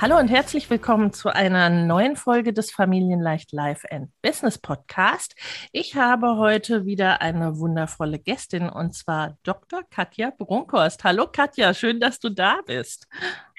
Hallo 0.00 0.18
und 0.18 0.28
herzlich 0.28 0.70
willkommen 0.70 1.12
zu 1.12 1.28
einer 1.28 1.68
neuen 1.68 2.16
Folge 2.16 2.54
des 2.54 2.70
Familienleicht 2.70 3.52
Life 3.52 3.86
and 3.92 4.08
Business 4.22 4.56
Podcast. 4.56 5.34
Ich 5.72 5.94
habe 5.94 6.38
heute 6.38 6.86
wieder 6.86 7.20
eine 7.20 7.58
wundervolle 7.58 8.18
Gästin 8.18 8.70
und 8.70 8.94
zwar 8.94 9.36
Dr. 9.42 9.82
Katja 9.90 10.30
Brunkhorst. 10.30 11.04
Hallo 11.04 11.26
Katja, 11.30 11.74
schön, 11.74 12.00
dass 12.00 12.18
du 12.18 12.30
da 12.30 12.62
bist. 12.64 13.08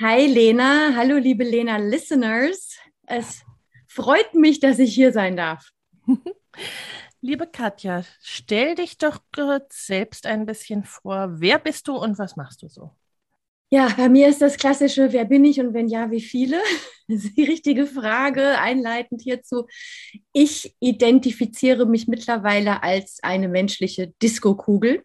Hi 0.01 0.25
Lena, 0.25 0.95
hallo 0.95 1.17
liebe 1.17 1.43
Lena 1.43 1.77
Listeners. 1.77 2.75
Es 3.05 3.43
freut 3.85 4.33
mich, 4.33 4.59
dass 4.59 4.79
ich 4.79 4.95
hier 4.95 5.13
sein 5.13 5.37
darf. 5.37 5.69
Liebe 7.21 7.45
Katja, 7.45 8.01
stell 8.19 8.73
dich 8.73 8.97
doch 8.97 9.19
kurz 9.31 9.85
selbst 9.85 10.25
ein 10.25 10.47
bisschen 10.47 10.85
vor. 10.85 11.39
Wer 11.39 11.59
bist 11.59 11.87
du 11.87 11.95
und 11.95 12.17
was 12.17 12.35
machst 12.35 12.63
du 12.63 12.67
so? 12.67 12.95
Ja, 13.73 13.87
bei 13.95 14.09
mir 14.09 14.27
ist 14.27 14.41
das 14.41 14.57
klassische, 14.57 15.13
wer 15.13 15.23
bin 15.23 15.45
ich 15.45 15.61
und 15.61 15.73
wenn 15.73 15.87
ja, 15.87 16.11
wie 16.11 16.21
viele? 16.21 16.59
Das 17.07 17.25
ist 17.25 17.35
die 17.35 17.43
richtige 17.43 17.87
Frage, 17.87 18.57
einleitend 18.57 19.21
hierzu. 19.21 19.67
Ich 20.31 20.73
identifiziere 20.79 21.85
mich 21.85 22.07
mittlerweile 22.07 22.83
als 22.83 23.19
eine 23.21 23.49
menschliche 23.49 24.13
Disco-Kugel. 24.21 25.03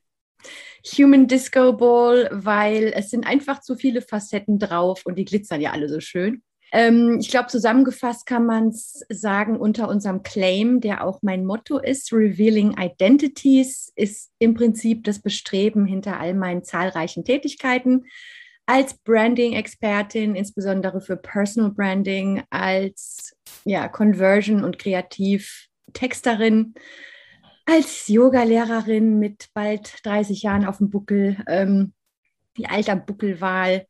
Human 0.97 1.27
Disco 1.27 1.73
Ball, 1.73 2.29
weil 2.31 2.93
es 2.95 3.11
sind 3.11 3.27
einfach 3.27 3.61
zu 3.61 3.75
viele 3.75 4.03
Facetten 4.03 4.61
drauf 4.61 5.03
und 5.05 5.19
die 5.19 5.25
glitzern 5.25 5.61
ja 5.61 5.73
alle 5.73 5.89
so 5.89 5.99
schön. 5.99 6.45
Ähm, 6.71 7.19
ich 7.21 7.29
glaube, 7.29 7.49
zusammengefasst 7.49 8.25
kann 8.25 8.47
man 8.47 8.69
es 8.69 9.05
sagen 9.09 9.57
unter 9.57 9.89
unserem 9.89 10.23
Claim, 10.23 10.81
der 10.81 11.05
auch 11.05 11.23
mein 11.23 11.45
Motto 11.45 11.79
ist, 11.79 12.13
Revealing 12.13 12.77
Identities, 12.79 13.93
ist 13.97 14.31
im 14.39 14.55
Prinzip 14.55 15.03
das 15.03 15.19
Bestreben 15.19 15.87
hinter 15.87 16.21
all 16.21 16.35
meinen 16.35 16.63
zahlreichen 16.63 17.25
Tätigkeiten 17.25 18.05
als 18.67 18.95
Branding-Expertin, 18.99 20.35
insbesondere 20.35 21.01
für 21.01 21.17
Personal 21.17 21.71
Branding, 21.71 22.43
als 22.51 23.37
ja, 23.65 23.89
Conversion- 23.89 24.65
und 24.65 24.79
Kreativ-Texterin, 24.79 26.75
als 27.65 28.09
Yoga-Lehrerin 28.09 29.19
mit 29.19 29.49
bald 29.55 30.05
30 30.05 30.43
Jahren 30.43 30.67
auf 30.67 30.79
dem 30.79 30.91
Buckel, 30.91 31.43
ähm, 31.49 31.95
die 32.57 32.67
alter 32.67 32.97
Buckelwahl 32.97 33.87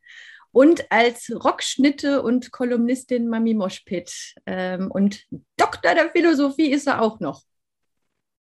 und 0.51 0.91
als 0.91 1.31
Rockschnitte 1.31 2.21
und 2.21 2.51
Kolumnistin 2.51 3.27
Mami 3.29 3.53
Moschpit. 3.53 4.35
Ähm, 4.45 4.89
und 4.91 5.25
Doktor 5.55 5.93
der 5.93 6.09
Philosophie 6.09 6.71
ist 6.71 6.87
er 6.87 7.01
auch 7.01 7.19
noch. 7.19 7.43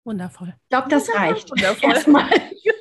Wundervoll. 0.04 0.54
Ich 0.62 0.68
glaube, 0.68 0.88
das 0.88 1.12
reicht. 1.14 1.50
Wundervoll. 1.50 1.90
Erstmal. 1.90 2.30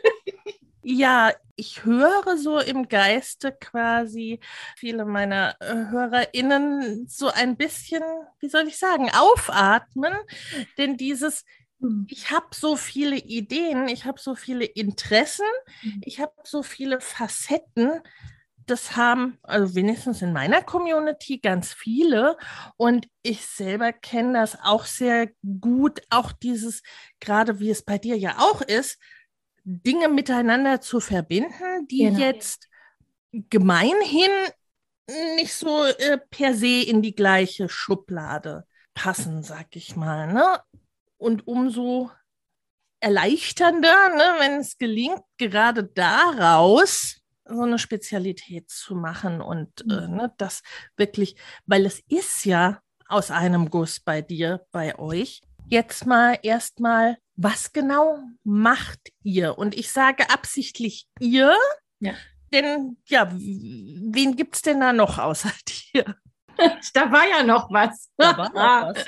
Ja, 0.83 1.31
ich 1.55 1.85
höre 1.85 2.37
so 2.37 2.59
im 2.59 2.89
Geiste 2.89 3.53
quasi 3.53 4.39
viele 4.75 5.05
meiner 5.05 5.55
äh, 5.61 5.73
HörerInnen 5.91 7.07
so 7.07 7.29
ein 7.29 7.55
bisschen, 7.55 8.03
wie 8.39 8.49
soll 8.49 8.67
ich 8.67 8.77
sagen, 8.77 9.09
aufatmen. 9.09 10.13
Denn 10.77 10.97
dieses, 10.97 11.45
hm. 11.79 12.05
ich 12.09 12.31
habe 12.31 12.47
so 12.53 12.75
viele 12.75 13.15
Ideen, 13.15 13.87
ich 13.87 14.03
habe 14.05 14.19
so 14.19 14.35
viele 14.35 14.65
Interessen, 14.65 15.45
hm. 15.81 16.01
ich 16.03 16.19
habe 16.19 16.33
so 16.43 16.63
viele 16.63 16.99
Facetten. 16.99 18.01
Das 18.65 18.95
haben, 18.95 19.37
also 19.43 19.75
wenigstens 19.75 20.21
in 20.21 20.31
meiner 20.31 20.61
Community, 20.61 21.39
ganz 21.39 21.73
viele. 21.73 22.37
Und 22.77 23.07
ich 23.21 23.45
selber 23.45 23.91
kenne 23.91 24.33
das 24.33 24.57
auch 24.61 24.85
sehr 24.85 25.31
gut. 25.61 26.01
Auch 26.09 26.31
dieses, 26.31 26.81
gerade 27.19 27.59
wie 27.59 27.69
es 27.69 27.83
bei 27.83 27.97
dir 27.97 28.17
ja 28.17 28.37
auch 28.39 28.61
ist, 28.61 28.99
Dinge 29.63 30.09
miteinander 30.09 30.81
zu 30.81 30.99
verbinden, 30.99 31.87
die 31.89 32.03
genau. 32.03 32.19
jetzt 32.19 32.67
gemeinhin 33.31 34.31
nicht 35.35 35.53
so 35.53 35.85
äh, 35.85 36.17
per 36.29 36.53
se 36.53 36.83
in 36.83 37.01
die 37.01 37.15
gleiche 37.15 37.69
Schublade 37.69 38.65
passen, 38.93 39.43
sag 39.43 39.75
ich 39.75 39.95
mal. 39.95 40.31
Ne? 40.31 40.59
Und 41.17 41.47
umso 41.47 42.11
erleichternder, 42.99 44.15
ne, 44.15 44.35
wenn 44.39 44.59
es 44.59 44.77
gelingt, 44.77 45.21
gerade 45.37 45.83
daraus 45.83 47.21
so 47.45 47.61
eine 47.61 47.77
Spezialität 47.77 48.69
zu 48.69 48.95
machen 48.95 49.41
und 49.41 49.81
äh, 49.81 50.07
mhm. 50.07 50.15
ne, 50.15 50.33
das 50.37 50.61
wirklich, 50.95 51.35
weil 51.65 51.85
es 51.85 51.99
ist 52.07 52.45
ja 52.45 52.79
aus 53.07 53.29
einem 53.31 53.69
Guss 53.69 53.99
bei 53.99 54.21
dir, 54.21 54.65
bei 54.71 54.97
euch. 54.97 55.41
Jetzt 55.69 56.05
mal 56.05 56.37
erstmal 56.43 57.17
was 57.35 57.73
genau 57.73 58.19
macht 58.43 58.99
ihr? 59.23 59.57
Und 59.57 59.75
ich 59.75 59.91
sage 59.91 60.29
absichtlich 60.29 61.07
ihr, 61.19 61.55
ja. 61.99 62.13
denn 62.51 62.97
ja, 63.07 63.31
wen 63.31 64.35
gibt 64.35 64.55
es 64.55 64.61
denn 64.61 64.79
da 64.79 64.93
noch 64.93 65.17
außer 65.17 65.51
dir? 65.93 66.17
Da 66.93 67.11
war 67.11 67.27
ja 67.27 67.43
noch 67.43 67.71
was. 67.71 68.11
Da 68.17 68.37
war, 68.37 68.49
noch 68.49 68.95
was. 68.95 69.05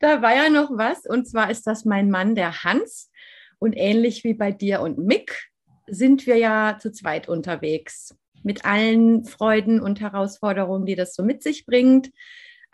da 0.00 0.22
war 0.22 0.34
ja 0.34 0.50
noch 0.50 0.70
was. 0.70 1.06
Und 1.06 1.28
zwar 1.28 1.50
ist 1.50 1.66
das 1.66 1.84
mein 1.84 2.10
Mann, 2.10 2.34
der 2.34 2.64
Hans. 2.64 3.10
Und 3.58 3.74
ähnlich 3.74 4.24
wie 4.24 4.34
bei 4.34 4.50
dir 4.52 4.80
und 4.80 4.98
Mick 4.98 5.50
sind 5.86 6.26
wir 6.26 6.36
ja 6.36 6.78
zu 6.80 6.90
zweit 6.90 7.28
unterwegs. 7.28 8.16
Mit 8.42 8.64
allen 8.64 9.24
Freuden 9.24 9.80
und 9.80 10.00
Herausforderungen, 10.00 10.86
die 10.86 10.96
das 10.96 11.14
so 11.14 11.22
mit 11.22 11.42
sich 11.42 11.64
bringt. 11.64 12.10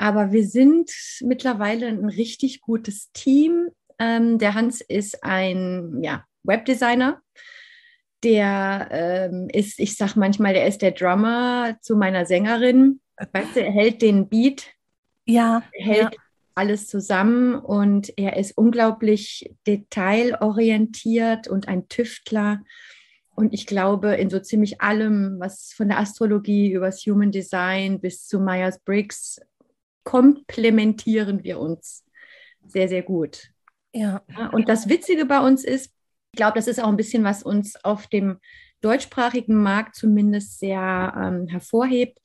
Aber 0.02 0.32
wir 0.32 0.44
sind 0.48 0.90
mittlerweile 1.20 1.86
ein 1.86 2.06
richtig 2.06 2.60
gutes 2.60 3.12
Team. 3.12 3.68
Ähm, 4.00 4.36
der 4.38 4.54
Hans 4.54 4.80
ist 4.80 5.22
ein 5.22 6.02
ja, 6.02 6.24
Webdesigner. 6.42 7.22
Der 8.24 8.88
ähm, 8.90 9.48
ist, 9.52 9.78
ich 9.78 9.96
sag 9.96 10.16
manchmal, 10.16 10.54
der 10.54 10.66
ist 10.66 10.82
der 10.82 10.90
Drummer 10.90 11.76
zu 11.82 11.94
meiner 11.94 12.26
Sängerin. 12.26 13.00
Weißt 13.32 13.54
du, 13.54 13.60
er 13.62 13.70
hält 13.70 14.02
den 14.02 14.28
Beat. 14.28 14.72
Ja. 15.24 15.62
Er 15.70 15.86
hält 15.86 16.14
ja. 16.14 16.20
alles 16.56 16.88
zusammen 16.88 17.54
und 17.54 18.12
er 18.18 18.36
ist 18.38 18.58
unglaublich 18.58 19.54
detailorientiert 19.68 21.46
und 21.46 21.68
ein 21.68 21.86
Tüftler. 21.86 22.60
Und 23.36 23.54
ich 23.54 23.66
glaube, 23.66 24.14
in 24.16 24.30
so 24.30 24.40
ziemlich 24.40 24.80
allem, 24.80 25.36
was 25.38 25.72
von 25.76 25.88
der 25.88 26.00
Astrologie 26.00 26.72
über 26.72 26.86
das 26.86 27.06
Human 27.06 27.30
Design 27.30 28.00
bis 28.00 28.26
zu 28.26 28.40
Myers-Briggs, 28.40 29.40
komplementieren 30.04 31.44
wir 31.44 31.58
uns 31.58 32.04
sehr, 32.66 32.88
sehr 32.88 33.02
gut. 33.02 33.48
Ja. 33.92 34.22
Und 34.52 34.68
das 34.68 34.88
Witzige 34.88 35.26
bei 35.26 35.40
uns 35.40 35.64
ist, 35.64 35.92
ich 36.32 36.36
glaube, 36.36 36.54
das 36.54 36.66
ist 36.66 36.82
auch 36.82 36.88
ein 36.88 36.96
bisschen, 36.96 37.24
was 37.24 37.42
uns 37.42 37.76
auf 37.84 38.06
dem 38.06 38.38
deutschsprachigen 38.80 39.62
Markt 39.62 39.94
zumindest 39.94 40.58
sehr 40.58 41.12
ähm, 41.16 41.46
hervorhebt, 41.46 42.18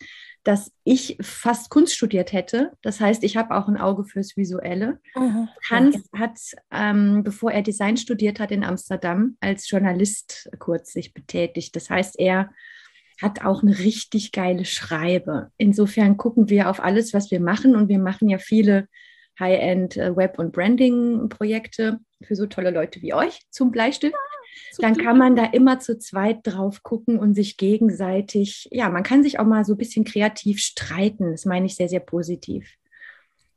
dass 0.44 0.72
ich 0.86 1.18
fast 1.22 1.70
Kunst 1.70 1.94
studiert 1.94 2.32
hätte. 2.32 2.72
Das 2.82 3.02
heißt, 3.02 3.24
ich 3.26 3.36
habe 3.36 3.54
auch 3.54 3.68
ein 3.68 3.76
Auge 3.76 4.06
fürs 4.06 4.38
Visuelle. 4.38 5.00
Mhm. 5.14 5.50
Hans 5.70 6.10
hat, 6.18 6.40
ähm, 6.72 7.24
bevor 7.24 7.52
er 7.52 7.62
Design 7.62 7.98
studiert 7.98 8.40
hat 8.40 8.52
in 8.52 8.64
Amsterdam, 8.64 9.36
als 9.42 9.70
Journalist 9.70 10.50
kurz 10.58 10.94
sich 10.94 11.14
betätigt. 11.14 11.76
Das 11.76 11.90
heißt, 11.90 12.18
er 12.18 12.50
hat 13.22 13.44
auch 13.44 13.64
eine 13.64 13.78
richtig 13.80 14.32
geile 14.32 14.66
Schreibe. 14.66 15.52
Insofern 15.58 16.18
gucken 16.18 16.50
wir 16.50 16.70
auf 16.70 16.80
alles, 16.84 17.14
was 17.14 17.32
wir 17.32 17.40
machen. 17.40 17.76
Und 17.76 17.90
wir 17.90 18.00
machen 18.00 18.30
ja 18.30 18.38
viele 18.38 18.88
High-End 19.40 19.98
äh, 19.98 20.12
und 20.38 20.52
Branding-Projekte 20.52 22.00
für 22.22 22.36
so 22.36 22.46
tolle 22.46 22.72
Leute 22.72 23.02
wie 23.02 23.14
euch 23.14 23.42
zum 23.50 23.72
Bleistift. 23.72 24.16
dann 24.80 24.98
kann 24.98 25.18
man 25.18 25.36
da 25.36 25.46
immer 25.46 25.80
zu 25.80 25.98
zweit 25.98 26.40
drauf 26.44 26.84
gucken 26.84 27.20
und 27.20 27.34
sich 27.36 27.58
gegenseitig, 27.58 28.68
ja, 28.72 28.90
man 28.90 29.04
kann 29.04 29.24
sich 29.24 29.40
auch 29.40 29.46
mal 29.46 29.66
so 29.66 29.74
ein 29.74 29.78
bisschen 29.78 30.06
kreativ 30.06 30.60
streiten. 30.60 31.32
Das 31.32 31.46
meine 31.46 31.66
ich 31.66 31.76
sehr, 31.76 31.90
sehr 31.90 32.00
positiv. 32.00 32.76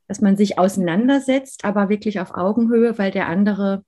Dass 0.07 0.21
man 0.21 0.37
sich 0.37 0.59
auseinandersetzt, 0.59 1.65
aber 1.65 1.89
wirklich 1.89 2.19
auf 2.19 2.33
Augenhöhe, 2.33 2.97
weil 2.97 3.11
der 3.11 3.27
andere 3.27 3.83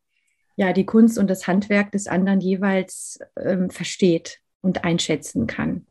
ja 0.55 0.71
die 0.71 0.85
Kunst 0.85 1.17
und 1.17 1.29
das 1.29 1.47
Handwerk 1.47 1.91
des 1.91 2.07
anderen 2.07 2.39
jeweils 2.39 3.19
ähm, 3.37 3.69
versteht 3.71 4.42
und 4.63 4.83
einschätzen 4.83 5.45
kann. 5.45 5.85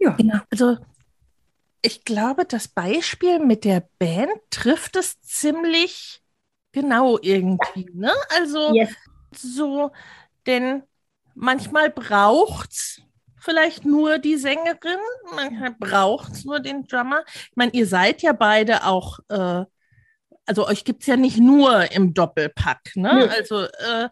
Ja. 0.00 0.10
Genau. 0.10 0.38
Also 0.50 0.78
ich 1.82 2.04
glaube, 2.04 2.44
das 2.44 2.66
Beispiel 2.66 3.38
mit 3.38 3.64
der 3.64 3.88
Band 3.98 4.32
trifft 4.50 4.96
es 4.96 5.20
ziemlich 5.20 6.22
genau 6.72 7.18
irgendwie. 7.22 7.88
Ne? 7.92 8.12
Also 8.36 8.74
yes. 8.74 8.94
so, 9.32 9.92
denn 10.46 10.82
manchmal 11.34 11.90
braucht 11.90 12.72
es 12.72 13.00
vielleicht 13.40 13.84
nur 13.84 14.18
die 14.18 14.36
Sängerin, 14.36 14.98
manchmal 15.34 15.74
braucht 15.78 16.32
es 16.32 16.44
nur 16.44 16.60
den 16.60 16.84
Drummer. 16.86 17.22
Ich 17.26 17.56
meine, 17.56 17.72
ihr 17.72 17.86
seid 17.86 18.22
ja 18.22 18.32
beide 18.32 18.84
auch, 18.84 19.20
äh, 19.28 19.64
also 20.48 20.66
euch 20.66 20.84
gibt 20.84 21.02
es 21.02 21.06
ja 21.06 21.16
nicht 21.16 21.38
nur 21.38 21.92
im 21.92 22.14
Doppelpack. 22.14 22.96
Ne? 22.96 23.26
Ja. 23.26 23.30
Also 23.30 23.64
äh, 23.64 24.08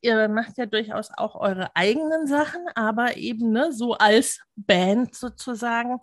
ihr 0.00 0.28
macht 0.28 0.58
ja 0.58 0.66
durchaus 0.66 1.10
auch 1.16 1.36
eure 1.36 1.70
eigenen 1.74 2.26
Sachen, 2.26 2.66
aber 2.74 3.16
eben 3.16 3.52
ne, 3.52 3.72
so 3.72 3.94
als 3.94 4.40
Band 4.56 5.14
sozusagen 5.14 6.00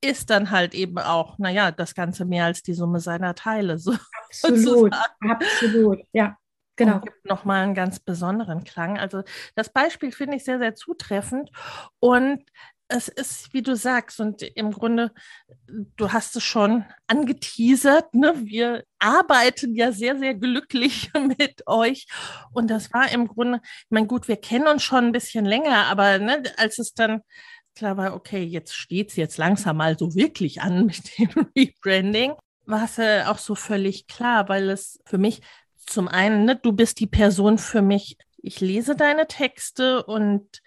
ist 0.00 0.30
dann 0.30 0.50
halt 0.50 0.74
eben 0.74 0.98
auch, 0.98 1.38
naja, 1.38 1.70
das 1.70 1.94
Ganze 1.94 2.24
mehr 2.24 2.46
als 2.46 2.62
die 2.62 2.74
Summe 2.74 3.00
seiner 3.00 3.34
Teile. 3.34 3.78
So, 3.78 3.94
absolut, 4.24 4.94
absolut, 5.20 6.00
ja. 6.12 6.36
Genau. 6.76 6.96
Und 6.96 7.04
gibt 7.06 7.24
nochmal 7.24 7.62
einen 7.62 7.74
ganz 7.74 8.00
besonderen 8.00 8.64
Klang. 8.64 8.98
Also 8.98 9.22
das 9.54 9.70
Beispiel 9.70 10.12
finde 10.12 10.36
ich 10.36 10.44
sehr, 10.44 10.58
sehr 10.58 10.74
zutreffend. 10.74 11.50
Und 12.00 12.44
es 12.88 13.08
ist, 13.08 13.52
wie 13.52 13.62
du 13.62 13.74
sagst, 13.74 14.20
und 14.20 14.42
im 14.42 14.70
Grunde, 14.70 15.12
du 15.96 16.12
hast 16.12 16.36
es 16.36 16.44
schon 16.44 16.84
angeteasert, 17.06 18.14
ne? 18.14 18.32
wir 18.44 18.84
arbeiten 18.98 19.74
ja 19.74 19.92
sehr, 19.92 20.18
sehr 20.18 20.34
glücklich 20.34 21.10
mit 21.38 21.66
euch. 21.66 22.06
Und 22.52 22.68
das 22.68 22.92
war 22.92 23.10
im 23.10 23.26
Grunde, 23.26 23.60
ich 23.62 23.90
meine, 23.90 24.06
gut, 24.06 24.28
wir 24.28 24.36
kennen 24.36 24.68
uns 24.68 24.82
schon 24.82 25.06
ein 25.06 25.12
bisschen 25.12 25.44
länger, 25.44 25.86
aber 25.86 26.18
ne, 26.18 26.42
als 26.56 26.78
es 26.78 26.94
dann 26.94 27.22
klar 27.74 27.96
war, 27.96 28.14
okay, 28.14 28.42
jetzt 28.42 28.74
steht 28.74 29.10
es 29.10 29.16
jetzt 29.16 29.36
langsam 29.36 29.76
mal 29.76 29.98
so 29.98 30.14
wirklich 30.14 30.62
an 30.62 30.86
mit 30.86 31.18
dem 31.18 31.48
Rebranding, 31.56 32.34
war 32.64 32.84
es 32.84 32.98
äh, 32.98 33.24
auch 33.26 33.38
so 33.38 33.54
völlig 33.54 34.06
klar, 34.06 34.48
weil 34.48 34.70
es 34.70 35.00
für 35.06 35.18
mich 35.18 35.42
zum 35.86 36.08
einen, 36.08 36.44
ne, 36.44 36.56
du 36.56 36.72
bist 36.72 37.00
die 37.00 37.06
Person 37.06 37.58
für 37.58 37.82
mich, 37.82 38.16
ich 38.38 38.60
lese 38.60 38.96
deine 38.96 39.26
Texte 39.26 40.04
und 40.04 40.62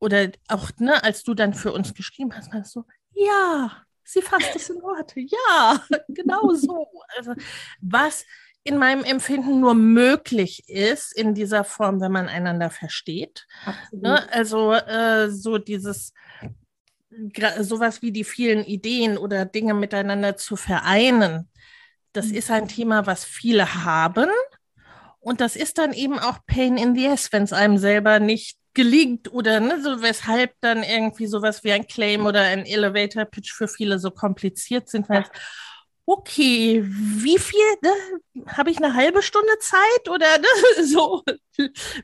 oder 0.00 0.30
auch, 0.48 0.70
ne, 0.78 1.02
als 1.04 1.22
du 1.22 1.34
dann 1.34 1.54
für 1.54 1.72
uns 1.72 1.94
geschrieben 1.94 2.34
hast, 2.34 2.52
meinst 2.52 2.74
du, 2.74 2.84
ja, 3.12 3.70
sie 4.02 4.22
fasst 4.22 4.56
es 4.56 4.70
in 4.70 4.82
Worte. 4.82 5.20
Ja, 5.20 5.84
genau 6.08 6.52
so. 6.54 6.88
Also, 7.16 7.34
was 7.80 8.24
in 8.64 8.76
meinem 8.76 9.04
Empfinden 9.04 9.60
nur 9.60 9.74
möglich 9.74 10.68
ist 10.68 11.16
in 11.16 11.34
dieser 11.34 11.64
Form, 11.64 12.00
wenn 12.00 12.12
man 12.12 12.28
einander 12.28 12.70
versteht. 12.70 13.46
Ne? 13.90 14.30
Also 14.32 14.72
äh, 14.72 15.30
so 15.30 15.56
dieses 15.58 16.12
sowas 17.60 18.02
wie 18.02 18.12
die 18.12 18.24
vielen 18.24 18.64
Ideen 18.64 19.18
oder 19.18 19.44
Dinge 19.44 19.74
miteinander 19.74 20.36
zu 20.36 20.56
vereinen, 20.56 21.48
das 22.12 22.26
mhm. 22.26 22.34
ist 22.34 22.50
ein 22.50 22.68
Thema, 22.68 23.06
was 23.06 23.24
viele 23.24 23.84
haben. 23.84 24.28
Und 25.20 25.40
das 25.40 25.56
ist 25.56 25.78
dann 25.78 25.92
eben 25.92 26.18
auch 26.18 26.38
Pain 26.46 26.76
in 26.76 26.94
the 26.94 27.08
Ass, 27.08 27.32
wenn 27.32 27.44
es 27.44 27.52
einem 27.52 27.78
selber 27.78 28.20
nicht 28.20 28.59
gelingt 28.74 29.32
oder 29.32 29.60
ne, 29.60 29.82
so 29.82 30.02
weshalb 30.02 30.54
dann 30.60 30.82
irgendwie 30.82 31.26
sowas 31.26 31.64
wie 31.64 31.72
ein 31.72 31.86
Claim 31.86 32.26
oder 32.26 32.42
ein 32.42 32.66
Elevator 32.66 33.24
Pitch 33.24 33.52
für 33.52 33.68
viele 33.68 33.98
so 33.98 34.10
kompliziert 34.10 34.88
sind, 34.88 35.08
weil 35.08 35.24
okay, 36.06 36.82
wie 36.84 37.38
viel, 37.38 37.60
ne, 37.82 38.44
habe 38.48 38.70
ich 38.70 38.78
eine 38.78 38.94
halbe 38.94 39.22
Stunde 39.22 39.58
Zeit 39.60 40.08
oder 40.08 40.26
ne, 40.38 40.46
so, 40.84 41.22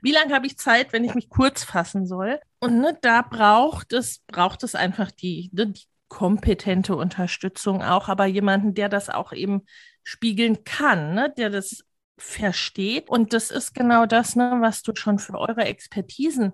wie 0.02 0.12
lange 0.12 0.34
habe 0.34 0.46
ich 0.46 0.58
Zeit, 0.58 0.92
wenn 0.92 1.04
ich 1.04 1.14
mich 1.14 1.28
kurz 1.28 1.64
fassen 1.64 2.06
soll? 2.06 2.38
Und 2.60 2.80
ne, 2.80 2.96
da 3.00 3.22
braucht 3.22 3.92
es, 3.92 4.20
braucht 4.28 4.62
es 4.62 4.74
einfach 4.74 5.10
die, 5.10 5.50
ne, 5.52 5.68
die 5.68 5.84
kompetente 6.08 6.94
Unterstützung 6.94 7.82
auch, 7.82 8.08
aber 8.08 8.26
jemanden, 8.26 8.74
der 8.74 8.88
das 8.88 9.10
auch 9.10 9.32
eben 9.32 9.62
spiegeln 10.04 10.62
kann, 10.62 11.14
ne, 11.14 11.32
der 11.36 11.50
das 11.50 11.84
versteht. 12.18 13.08
Und 13.08 13.32
das 13.32 13.50
ist 13.50 13.74
genau 13.74 14.06
das, 14.06 14.36
ne, 14.36 14.58
was 14.60 14.82
du 14.82 14.94
schon 14.94 15.18
für 15.18 15.38
eure 15.38 15.64
Expertisen 15.64 16.52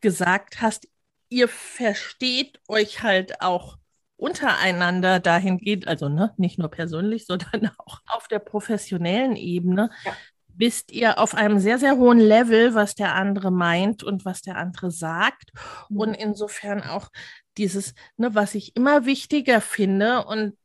gesagt 0.00 0.60
hast. 0.60 0.88
Ihr 1.28 1.48
versteht 1.48 2.60
euch 2.68 3.02
halt 3.02 3.40
auch 3.40 3.78
untereinander 4.16 5.18
dahin 5.18 5.58
geht, 5.58 5.88
also 5.88 6.08
ne, 6.08 6.32
nicht 6.36 6.58
nur 6.58 6.70
persönlich, 6.70 7.26
sondern 7.26 7.70
auch 7.78 8.00
auf 8.06 8.28
der 8.28 8.38
professionellen 8.38 9.36
Ebene, 9.36 9.90
ja. 10.04 10.12
bist 10.48 10.92
ihr 10.92 11.18
auf 11.18 11.34
einem 11.34 11.58
sehr, 11.58 11.78
sehr 11.78 11.96
hohen 11.96 12.20
Level, 12.20 12.74
was 12.74 12.94
der 12.94 13.14
andere 13.14 13.50
meint 13.50 14.02
und 14.02 14.24
was 14.24 14.42
der 14.42 14.56
andere 14.56 14.90
sagt. 14.90 15.52
Mhm. 15.88 15.96
Und 15.96 16.14
insofern 16.14 16.82
auch 16.82 17.08
dieses, 17.56 17.94
ne, 18.16 18.34
was 18.34 18.54
ich 18.54 18.76
immer 18.76 19.06
wichtiger 19.06 19.60
finde 19.60 20.24
und 20.24 20.56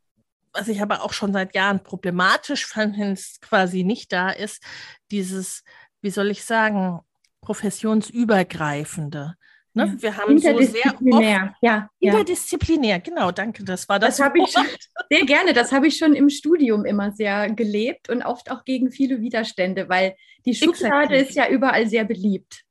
was 0.56 0.68
ich 0.68 0.82
aber 0.82 1.04
auch 1.04 1.14
schon 1.14 1.34
seit 1.34 1.54
Jahren 1.56 1.84
problematisch 1.84 2.66
fand, 2.66 2.98
wenn 2.98 3.12
es 3.14 3.40
quasi 3.42 3.84
nicht 3.84 4.12
da 4.12 4.30
ist, 4.30 4.64
dieses, 5.12 5.64
wie 6.02 6.10
soll 6.10 6.32
ich 6.32 6.44
sagen, 6.44 7.02
professionsübergreifende. 7.42 9.36
Ne? 9.74 9.98
Ja. 9.98 10.02
Wir 10.02 10.18
haben 10.18 10.38
so 10.40 10.62
sehr 10.62 10.96
oft, 11.12 11.56
ja, 11.62 11.90
interdisziplinär, 12.00 13.02
genau, 13.02 13.32
danke, 13.32 13.64
das 13.66 13.90
war 13.90 14.00
das. 14.00 14.18
Das 14.18 14.26
habe 14.26 14.40
ich 14.40 14.50
schon, 14.50 14.66
sehr 15.10 15.26
gerne, 15.26 15.52
das 15.52 15.74
habe 15.74 15.88
ich 15.88 15.98
schon 15.98 16.14
im 16.14 16.30
Studium 16.30 16.86
immer 16.86 17.12
sehr 17.12 17.52
gelebt 17.52 18.10
und 18.10 18.24
oft 18.24 18.50
auch 18.50 18.64
gegen 18.64 18.90
viele 18.90 19.20
Widerstände, 19.20 19.90
weil 19.90 20.16
die 20.46 20.56
Schublade 20.56 21.18
ist 21.18 21.36
ja 21.36 21.50
überall 21.50 21.88
sehr 21.88 22.06
beliebt 22.06 22.64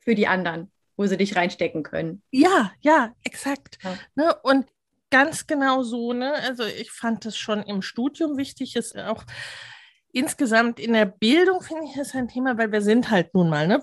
für 0.00 0.16
die 0.16 0.26
anderen, 0.26 0.72
wo 0.96 1.06
sie 1.06 1.16
dich 1.16 1.36
reinstecken 1.36 1.84
können. 1.84 2.22
Ja, 2.32 2.72
ja, 2.80 3.14
exakt. 3.22 3.78
Ne? 4.16 4.34
Und 4.42 4.66
ganz 5.10 5.46
genau 5.46 5.82
so, 5.82 6.12
ne? 6.12 6.34
Also 6.34 6.64
ich 6.64 6.90
fand 6.90 7.24
das 7.24 7.36
schon 7.36 7.62
im 7.62 7.82
Studium 7.82 8.36
wichtig, 8.36 8.76
ist 8.76 8.96
auch 8.96 9.24
insgesamt 10.12 10.80
in 10.80 10.92
der 10.92 11.06
Bildung 11.06 11.62
finde 11.62 11.84
ich 11.84 11.94
das 11.94 12.14
ein 12.14 12.28
Thema, 12.28 12.58
weil 12.58 12.72
wir 12.72 12.82
sind 12.82 13.10
halt 13.10 13.34
nun 13.34 13.48
mal, 13.48 13.66
ne? 13.66 13.82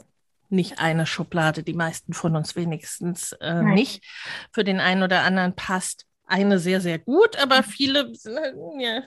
nicht 0.49 0.79
eine 0.79 1.05
Schublade, 1.05 1.63
die 1.63 1.73
meisten 1.73 2.13
von 2.13 2.35
uns 2.35 2.55
wenigstens 2.55 3.33
äh, 3.41 3.63
nicht. 3.63 4.03
Für 4.51 4.63
den 4.63 4.79
einen 4.79 5.03
oder 5.03 5.23
anderen 5.23 5.55
passt 5.55 6.05
eine 6.25 6.59
sehr, 6.59 6.81
sehr 6.81 6.99
gut, 6.99 7.37
aber 7.41 7.57
mhm. 7.57 7.63
viele 7.63 8.11
ja, 8.79 9.03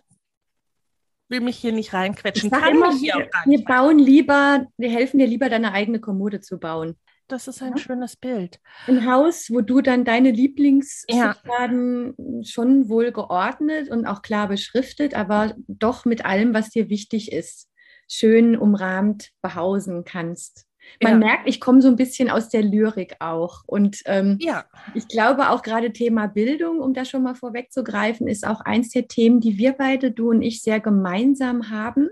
will 1.28 1.40
mich 1.40 1.57
hier 1.57 1.73
nicht 1.73 1.93
reinquetschen. 1.93 2.50
Kann 2.50 2.75
immer, 2.75 2.93
hier 2.93 3.16
auch 3.16 3.31
gar 3.31 3.45
wir 3.47 3.64
bauen 3.64 3.99
lieber, 3.99 4.66
wir 4.76 4.90
helfen 4.90 5.19
dir 5.19 5.26
lieber, 5.26 5.49
deine 5.49 5.73
eigene 5.73 6.00
Kommode 6.00 6.40
zu 6.40 6.59
bauen. 6.59 6.97
Das 7.28 7.47
ist 7.47 7.62
ein 7.62 7.73
ja. 7.73 7.76
schönes 7.76 8.16
Bild. 8.16 8.58
Ein 8.87 9.06
Haus, 9.06 9.50
wo 9.50 9.61
du 9.61 9.82
dann 9.82 10.06
deine 10.06 10.30
Lieblingsschubladen 10.30 12.14
ja. 12.16 12.44
schon 12.44 12.88
wohl 12.88 13.12
geordnet 13.12 13.90
und 13.90 14.06
auch 14.06 14.23
klar 14.23 14.49
beschriftet, 14.49 15.14
aber 15.14 15.54
doch 15.68 16.06
mit 16.06 16.25
allem, 16.25 16.54
was 16.54 16.70
dir 16.70 16.88
wichtig 16.88 17.30
ist, 17.30 17.68
schön 18.11 18.56
umrahmt 18.56 19.30
behausen 19.42 20.04
kannst. 20.04 20.64
Man 21.02 21.12
ja. 21.12 21.18
merkt, 21.18 21.49
ich 21.49 21.61
komme 21.61 21.82
so 21.82 21.88
ein 21.88 21.97
bisschen 21.97 22.30
aus 22.30 22.49
der 22.49 22.62
Lyrik 22.62 23.16
auch. 23.20 23.62
Und 23.66 24.00
ähm, 24.06 24.38
ja. 24.40 24.64
ich 24.94 25.06
glaube 25.08 25.50
auch 25.50 25.62
gerade 25.62 25.92
Thema 25.92 26.28
Bildung, 26.28 26.80
um 26.80 26.94
das 26.94 27.11
schon 27.11 27.23
mal 27.23 27.35
vorwegzugreifen, 27.35 28.26
ist 28.26 28.47
auch 28.47 28.62
eins 28.62 28.88
der 28.90 29.06
Themen, 29.06 29.40
die 29.40 29.58
wir 29.58 29.75
beide, 29.75 30.11
du 30.11 30.30
und 30.30 30.40
ich, 30.40 30.62
sehr 30.62 30.80
gemeinsam 30.80 31.68
haben. 31.68 32.08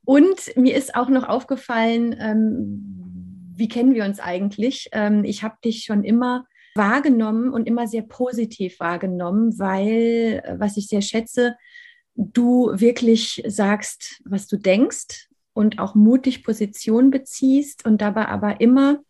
und 0.08 0.56
mir 0.56 0.74
ist 0.74 0.96
auch 0.96 1.10
noch 1.10 1.28
aufgefallen, 1.28 2.16
ähm, 2.18 3.52
wie 3.58 3.68
kennen 3.68 3.94
wir 3.94 4.06
uns 4.06 4.22
eigentlich? 4.22 4.88
Ähm, 4.94 5.26
ich 5.26 5.44
habe 5.44 5.58
dich 5.62 5.84
schon 5.84 6.06
immer 6.06 6.46
wahrgenommen 6.76 7.52
und 7.52 7.68
immer 7.68 7.88
sehr 7.88 8.04
positiv 8.04 8.80
wahrgenommen, 8.80 9.60
weil, 9.60 10.42
äh, 10.46 10.56
was 10.58 10.78
ich 10.78 10.88
sehr 10.88 11.02
schätze, 11.02 11.58
du 12.16 12.72
wirklich 12.74 13.44
sagst, 13.48 14.22
was 14.24 14.48
du 14.48 14.56
denkst 14.56 15.28
und 15.52 15.78
auch 15.78 15.94
mutig 15.94 16.42
Position 16.42 17.12
beziehst 17.12 17.86
und 17.86 18.02
dabei 18.02 18.30
aber 18.30 18.62
immer 18.62 19.02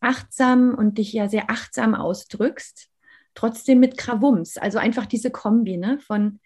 achtsam 0.00 0.74
und 0.74 0.98
dich 0.98 1.14
ja 1.14 1.30
sehr 1.30 1.48
achtsam 1.48 1.94
ausdrückst, 1.94 2.90
trotzdem 3.34 3.80
mit 3.80 3.96
Krawums. 3.96 4.58
Also 4.58 4.76
einfach 4.76 5.06
diese 5.06 5.30
Kombi 5.30 5.78
ne, 5.78 5.98
von 5.98 6.40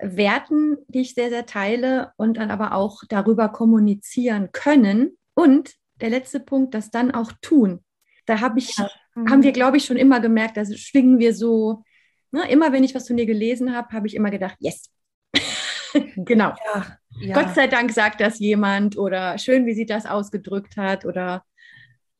Werten, 0.00 0.76
die 0.88 1.00
ich 1.00 1.14
sehr, 1.14 1.30
sehr 1.30 1.46
teile 1.46 2.12
und 2.16 2.36
dann 2.36 2.50
aber 2.50 2.74
auch 2.74 3.02
darüber 3.08 3.48
kommunizieren 3.48 4.50
können. 4.52 5.16
Und 5.34 5.74
der 6.00 6.10
letzte 6.10 6.40
Punkt, 6.40 6.74
das 6.74 6.90
dann 6.90 7.10
auch 7.12 7.32
tun. 7.40 7.84
Da 8.26 8.40
habe 8.40 8.58
ich, 8.58 8.76
ja. 8.76 8.88
mhm. 9.14 9.30
haben 9.30 9.42
wir, 9.42 9.52
glaube 9.52 9.76
ich, 9.76 9.84
schon 9.84 9.96
immer 9.96 10.20
gemerkt, 10.20 10.56
da 10.56 10.64
schwingen 10.64 11.18
wir 11.18 11.34
so, 11.34 11.82
ne, 12.32 12.50
immer 12.50 12.72
wenn 12.72 12.84
ich 12.84 12.94
was 12.94 13.06
von 13.06 13.16
dir 13.16 13.26
gelesen 13.26 13.74
habe, 13.74 13.92
habe 13.92 14.06
ich 14.06 14.14
immer 14.14 14.30
gedacht, 14.30 14.56
yes. 14.58 14.90
genau. 16.16 16.54
Ja. 16.74 16.98
ja. 17.20 17.34
Gott 17.34 17.54
sei 17.54 17.66
Dank 17.66 17.92
sagt 17.92 18.20
das 18.20 18.38
jemand 18.38 18.98
oder 18.98 19.38
schön, 19.38 19.66
wie 19.66 19.74
sie 19.74 19.86
das 19.86 20.06
ausgedrückt 20.06 20.76
hat 20.76 21.04
oder 21.04 21.44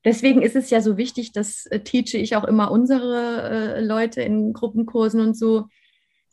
deswegen 0.05 0.43
ist 0.43 0.57
es 0.57 0.71
ja 0.71 0.81
so 0.81 0.97
wichtig, 0.97 1.33
das 1.33 1.67
äh, 1.67 1.81
teache 1.81 2.19
ich 2.19 2.37
auch 2.37 2.45
immer 2.45 2.71
unsere 2.71 3.77
äh, 3.77 3.81
Leute 3.81 4.23
in 4.23 4.53
Gruppenkursen 4.53 5.21
und 5.21 5.37
so, 5.37 5.67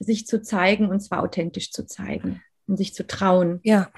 sich 0.04 0.28
zu 0.28 0.42
zeigen 0.42 0.90
und 0.90 1.00
zwar 1.00 1.24
authentisch 1.24 1.72
zu 1.72 1.86
zeigen 1.86 2.42
und 2.68 2.78
sich 2.78 2.94
zu 2.94 3.06
trauen. 3.06 3.60
Ja, 3.64 3.90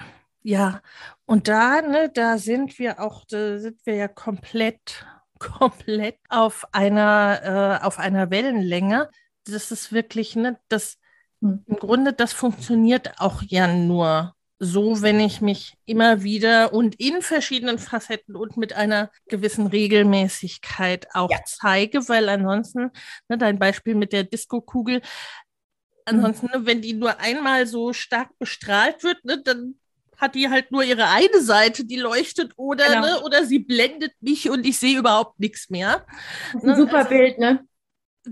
ja. 0.42 0.82
Und 1.26 1.48
da, 1.48 1.80
ne, 1.80 2.10
da 2.12 2.38
sind 2.38 2.78
wir 2.78 3.00
auch, 3.00 3.24
da 3.26 3.58
sind 3.58 3.84
wir 3.84 3.94
ja 3.94 4.08
komplett, 4.08 5.06
komplett 5.38 6.18
auf 6.28 6.66
einer, 6.72 7.80
äh, 7.82 7.84
auf 7.84 7.98
einer 7.98 8.30
Wellenlänge. 8.30 9.10
Das 9.46 9.70
ist 9.70 9.92
wirklich, 9.92 10.36
ne, 10.36 10.58
das 10.68 10.98
hm. 11.40 11.64
im 11.66 11.76
Grunde, 11.76 12.12
das 12.12 12.32
funktioniert 12.32 13.18
auch 13.18 13.42
ja 13.42 13.66
nur 13.66 14.34
so, 14.60 15.02
wenn 15.02 15.20
ich 15.20 15.40
mich 15.40 15.74
immer 15.84 16.22
wieder 16.22 16.72
und 16.72 16.94
in 17.00 17.22
verschiedenen 17.22 17.78
Facetten 17.78 18.36
und 18.36 18.56
mit 18.56 18.72
einer 18.72 19.10
gewissen 19.26 19.66
Regelmäßigkeit 19.66 21.08
auch 21.12 21.30
ja. 21.30 21.38
zeige, 21.44 22.08
weil 22.08 22.28
ansonsten, 22.28 22.90
ne, 23.28 23.38
dein 23.38 23.58
Beispiel 23.58 23.94
mit 23.94 24.12
der 24.12 24.24
Disco-Kugel, 24.24 25.02
ansonsten, 26.04 26.46
ne, 26.46 26.66
wenn 26.66 26.82
die 26.82 26.94
nur 26.94 27.18
einmal 27.20 27.66
so 27.66 27.92
stark 27.92 28.38
bestrahlt 28.38 29.02
wird, 29.02 29.24
ne, 29.24 29.40
dann 29.42 29.76
hat 30.16 30.34
die 30.34 30.48
halt 30.48 30.70
nur 30.70 30.84
ihre 30.84 31.08
eine 31.08 31.40
Seite, 31.40 31.84
die 31.84 31.96
leuchtet, 31.96 32.52
oder, 32.56 32.86
genau. 32.86 33.00
ne, 33.00 33.22
oder 33.24 33.44
sie 33.44 33.58
blendet 33.58 34.12
mich 34.20 34.48
und 34.48 34.66
ich 34.66 34.78
sehe 34.78 34.98
überhaupt 34.98 35.40
nichts 35.40 35.70
mehr. 35.70 36.06
Das 36.52 36.62
ist 36.62 36.68
ein 36.68 36.70
ne, 36.70 36.76
super 36.76 36.96
also, 36.98 37.08
Bild, 37.08 37.38
ne? 37.38 37.66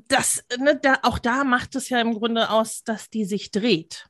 Das, 0.09 0.45
ne, 0.59 0.79
da, 0.81 0.99
auch 1.03 1.19
da 1.19 1.45
macht 1.45 1.75
es 1.75 1.89
ja 1.89 2.01
im 2.01 2.15
Grunde 2.15 2.51
aus, 2.51 2.83
dass 2.85 3.11
die 3.11 3.25
sich 3.25 3.51
dreht. 3.51 4.07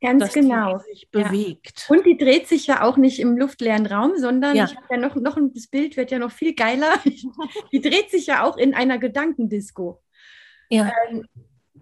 Ganz 0.00 0.24
dass 0.24 0.32
genau. 0.32 0.78
Die 0.78 0.94
sich 0.94 1.10
bewegt. 1.10 1.86
Ja. 1.88 1.96
Und 1.96 2.06
die 2.06 2.16
dreht 2.16 2.48
sich 2.48 2.66
ja 2.66 2.82
auch 2.82 2.96
nicht 2.96 3.20
im 3.20 3.36
luftleeren 3.36 3.84
Raum, 3.84 4.12
sondern 4.16 4.56
ja. 4.56 4.70
ja 4.90 4.96
noch, 4.96 5.14
noch 5.14 5.36
ein, 5.36 5.52
das 5.52 5.66
Bild 5.66 5.98
wird 5.98 6.10
ja 6.10 6.18
noch 6.18 6.32
viel 6.32 6.54
geiler. 6.54 6.94
die 7.72 7.80
dreht 7.82 8.10
sich 8.10 8.26
ja 8.26 8.44
auch 8.44 8.56
in 8.56 8.72
einer 8.72 8.96
Gedankendisco. 8.98 10.02
Ja. 10.70 10.90
Ähm, 11.10 11.26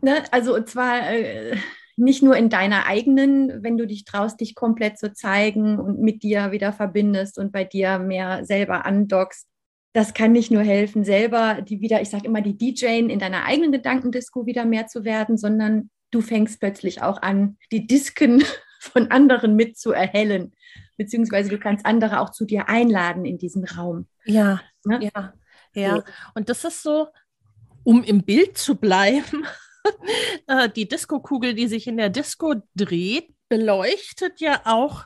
ne, 0.00 0.22
also 0.30 0.54
und 0.54 0.68
zwar 0.68 1.10
äh, 1.10 1.56
nicht 1.98 2.22
nur 2.22 2.36
in 2.36 2.48
deiner 2.48 2.86
eigenen, 2.86 3.62
wenn 3.62 3.76
du 3.76 3.86
dich 3.86 4.04
traust, 4.04 4.40
dich 4.40 4.54
komplett 4.54 4.98
zu 4.98 5.12
zeigen 5.12 5.78
und 5.80 6.00
mit 6.00 6.22
dir 6.22 6.52
wieder 6.52 6.72
verbindest 6.72 7.38
und 7.38 7.50
bei 7.52 7.64
dir 7.64 7.98
mehr 7.98 8.44
selber 8.44 8.86
andockst. 8.86 9.48
Das 9.92 10.14
kann 10.14 10.30
nicht 10.32 10.52
nur 10.52 10.62
helfen, 10.62 11.04
selber 11.04 11.60
die 11.60 11.80
wieder, 11.80 12.00
ich 12.00 12.10
sage 12.10 12.26
immer, 12.26 12.40
die 12.40 12.56
DJ 12.56 13.00
in 13.00 13.18
deiner 13.18 13.46
eigenen 13.46 13.72
Gedankendisco 13.72 14.46
wieder 14.46 14.64
mehr 14.64 14.86
zu 14.86 15.04
werden, 15.04 15.36
sondern 15.36 15.90
du 16.12 16.20
fängst 16.20 16.60
plötzlich 16.60 17.02
auch 17.02 17.20
an, 17.20 17.58
die 17.72 17.86
Disken 17.86 18.44
von 18.80 19.10
anderen 19.10 19.56
mit 19.56 19.76
zu 19.76 19.90
erhellen, 19.90 20.52
beziehungsweise 20.96 21.50
du 21.50 21.58
kannst 21.58 21.84
andere 21.84 22.20
auch 22.20 22.30
zu 22.30 22.44
dir 22.44 22.68
einladen 22.68 23.24
in 23.24 23.38
diesen 23.38 23.64
Raum. 23.64 24.06
Ja, 24.24 24.60
ne? 24.84 25.10
ja, 25.12 25.32
ja. 25.74 26.04
Und 26.34 26.48
das 26.48 26.64
ist 26.64 26.82
so, 26.84 27.08
um 27.82 28.04
im 28.04 28.22
Bild 28.22 28.56
zu 28.56 28.76
bleiben, 28.76 29.44
die 30.76 30.88
Disco-Kugel, 30.88 31.54
die 31.54 31.68
sich 31.68 31.86
in 31.86 31.96
der 31.96 32.10
Disco 32.10 32.54
dreht, 32.74 33.28
beleuchtet 33.48 34.40
ja 34.40 34.62
auch 34.64 35.04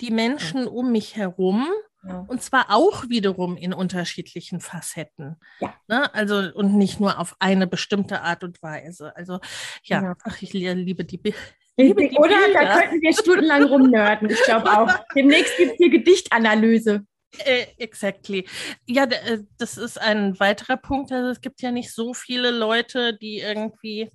die 0.00 0.10
Menschen 0.10 0.66
um 0.66 0.92
mich 0.92 1.16
herum 1.16 1.68
ja. 2.08 2.24
Und 2.28 2.42
zwar 2.42 2.66
auch 2.68 3.08
wiederum 3.08 3.56
in 3.56 3.72
unterschiedlichen 3.72 4.60
Facetten. 4.60 5.36
Ja. 5.60 5.74
Ne? 5.88 6.12
Also 6.14 6.36
und 6.54 6.74
nicht 6.76 7.00
nur 7.00 7.18
auf 7.18 7.34
eine 7.40 7.66
bestimmte 7.66 8.22
Art 8.22 8.44
und 8.44 8.62
Weise. 8.62 9.14
Also 9.16 9.40
ja, 9.82 10.02
ja. 10.02 10.16
ach, 10.24 10.40
ich 10.40 10.52
liebe 10.52 11.04
die 11.04 11.18
Bilder. 11.18 11.38
Oder 11.78 12.36
da 12.54 12.80
könnten 12.80 13.02
wir 13.02 13.12
stundenlang 13.12 13.64
rumnörden, 13.68 14.30
ich 14.30 14.42
glaube 14.44 14.70
auch. 14.70 14.94
Demnächst 15.14 15.56
gibt 15.56 15.72
es 15.72 15.76
hier 15.76 15.90
Gedichtanalyse. 15.90 17.04
Äh, 17.44 17.66
exactly. 17.78 18.46
Ja, 18.86 19.04
äh, 19.04 19.40
das 19.58 19.76
ist 19.76 20.00
ein 20.00 20.38
weiterer 20.40 20.76
Punkt. 20.76 21.12
Also 21.12 21.30
es 21.30 21.40
gibt 21.40 21.62
ja 21.62 21.70
nicht 21.70 21.92
so 21.92 22.14
viele 22.14 22.50
Leute, 22.50 23.16
die 23.16 23.40
irgendwie, 23.40 24.10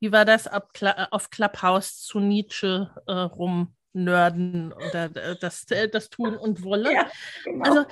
wie 0.00 0.12
war 0.12 0.24
das, 0.24 0.48
auf 0.48 1.30
Clubhouse 1.30 2.02
zu 2.02 2.20
Nietzsche 2.20 2.90
äh, 3.06 3.12
rum 3.12 3.76
Nörden 3.96 4.72
oder 4.72 5.04
äh, 5.16 5.36
das, 5.40 5.64
äh, 5.70 5.88
das 5.88 6.10
tun 6.10 6.36
und 6.36 6.62
wollen. 6.62 6.94
Ja, 6.94 7.10
genau. 7.44 7.64
Also, 7.64 7.84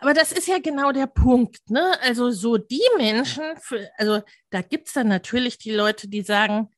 aber 0.00 0.14
das 0.14 0.32
ist 0.32 0.48
ja 0.48 0.58
genau 0.58 0.90
der 0.90 1.06
Punkt. 1.06 1.70
Ne? 1.70 1.92
Also 2.02 2.30
so 2.30 2.56
die 2.56 2.82
Menschen, 2.96 3.44
für, 3.60 3.88
also 3.96 4.22
da 4.50 4.62
gibt 4.62 4.88
es 4.88 4.94
dann 4.94 5.08
natürlich 5.08 5.58
die 5.58 5.72
Leute, 5.72 6.08
die 6.08 6.22
sagen, 6.22 6.70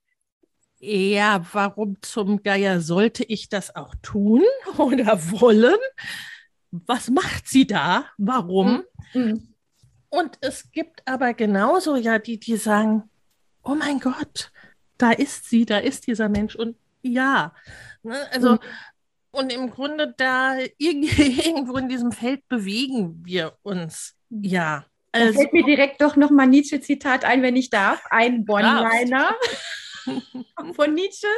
ja, 0.80 1.44
warum 1.52 2.00
zum 2.02 2.42
Geier 2.42 2.80
sollte 2.80 3.22
ich 3.24 3.48
das 3.48 3.76
auch 3.76 3.94
tun 4.02 4.42
oder 4.78 5.18
wollen? 5.30 5.78
Was 6.70 7.10
macht 7.10 7.48
sie 7.48 7.66
da? 7.66 8.06
Warum? 8.18 8.84
Mhm. 9.12 9.54
Und 10.08 10.38
es 10.40 10.70
gibt 10.72 11.02
aber 11.06 11.34
genauso 11.34 11.96
ja 11.96 12.18
die, 12.18 12.38
die 12.38 12.56
sagen, 12.56 13.08
oh 13.62 13.74
mein 13.74 14.00
Gott, 14.00 14.50
da 14.98 15.12
ist 15.12 15.48
sie, 15.48 15.64
da 15.64 15.78
ist 15.78 16.06
dieser 16.06 16.28
Mensch 16.28 16.56
und 16.56 16.76
ja. 17.02 17.54
Ne? 18.02 18.16
Also, 18.32 18.52
mhm. 18.52 18.58
und 19.30 19.52
im 19.52 19.70
Grunde 19.70 20.14
da 20.16 20.56
irgendwo 20.78 21.76
in 21.76 21.88
diesem 21.88 22.12
Feld 22.12 22.46
bewegen 22.48 23.24
wir 23.24 23.56
uns. 23.62 24.16
Ja. 24.28 24.84
Also, 25.12 25.32
da 25.32 25.38
fällt 25.38 25.52
mir 25.52 25.64
direkt 25.64 26.00
doch 26.02 26.16
nochmal 26.16 26.46
Nietzsche-Zitat 26.46 27.24
ein, 27.24 27.42
wenn 27.42 27.56
ich 27.56 27.70
darf. 27.70 28.02
Ein 28.10 28.44
One-Liner 28.48 29.34
von 30.74 30.94
Nietzsche. 30.94 31.28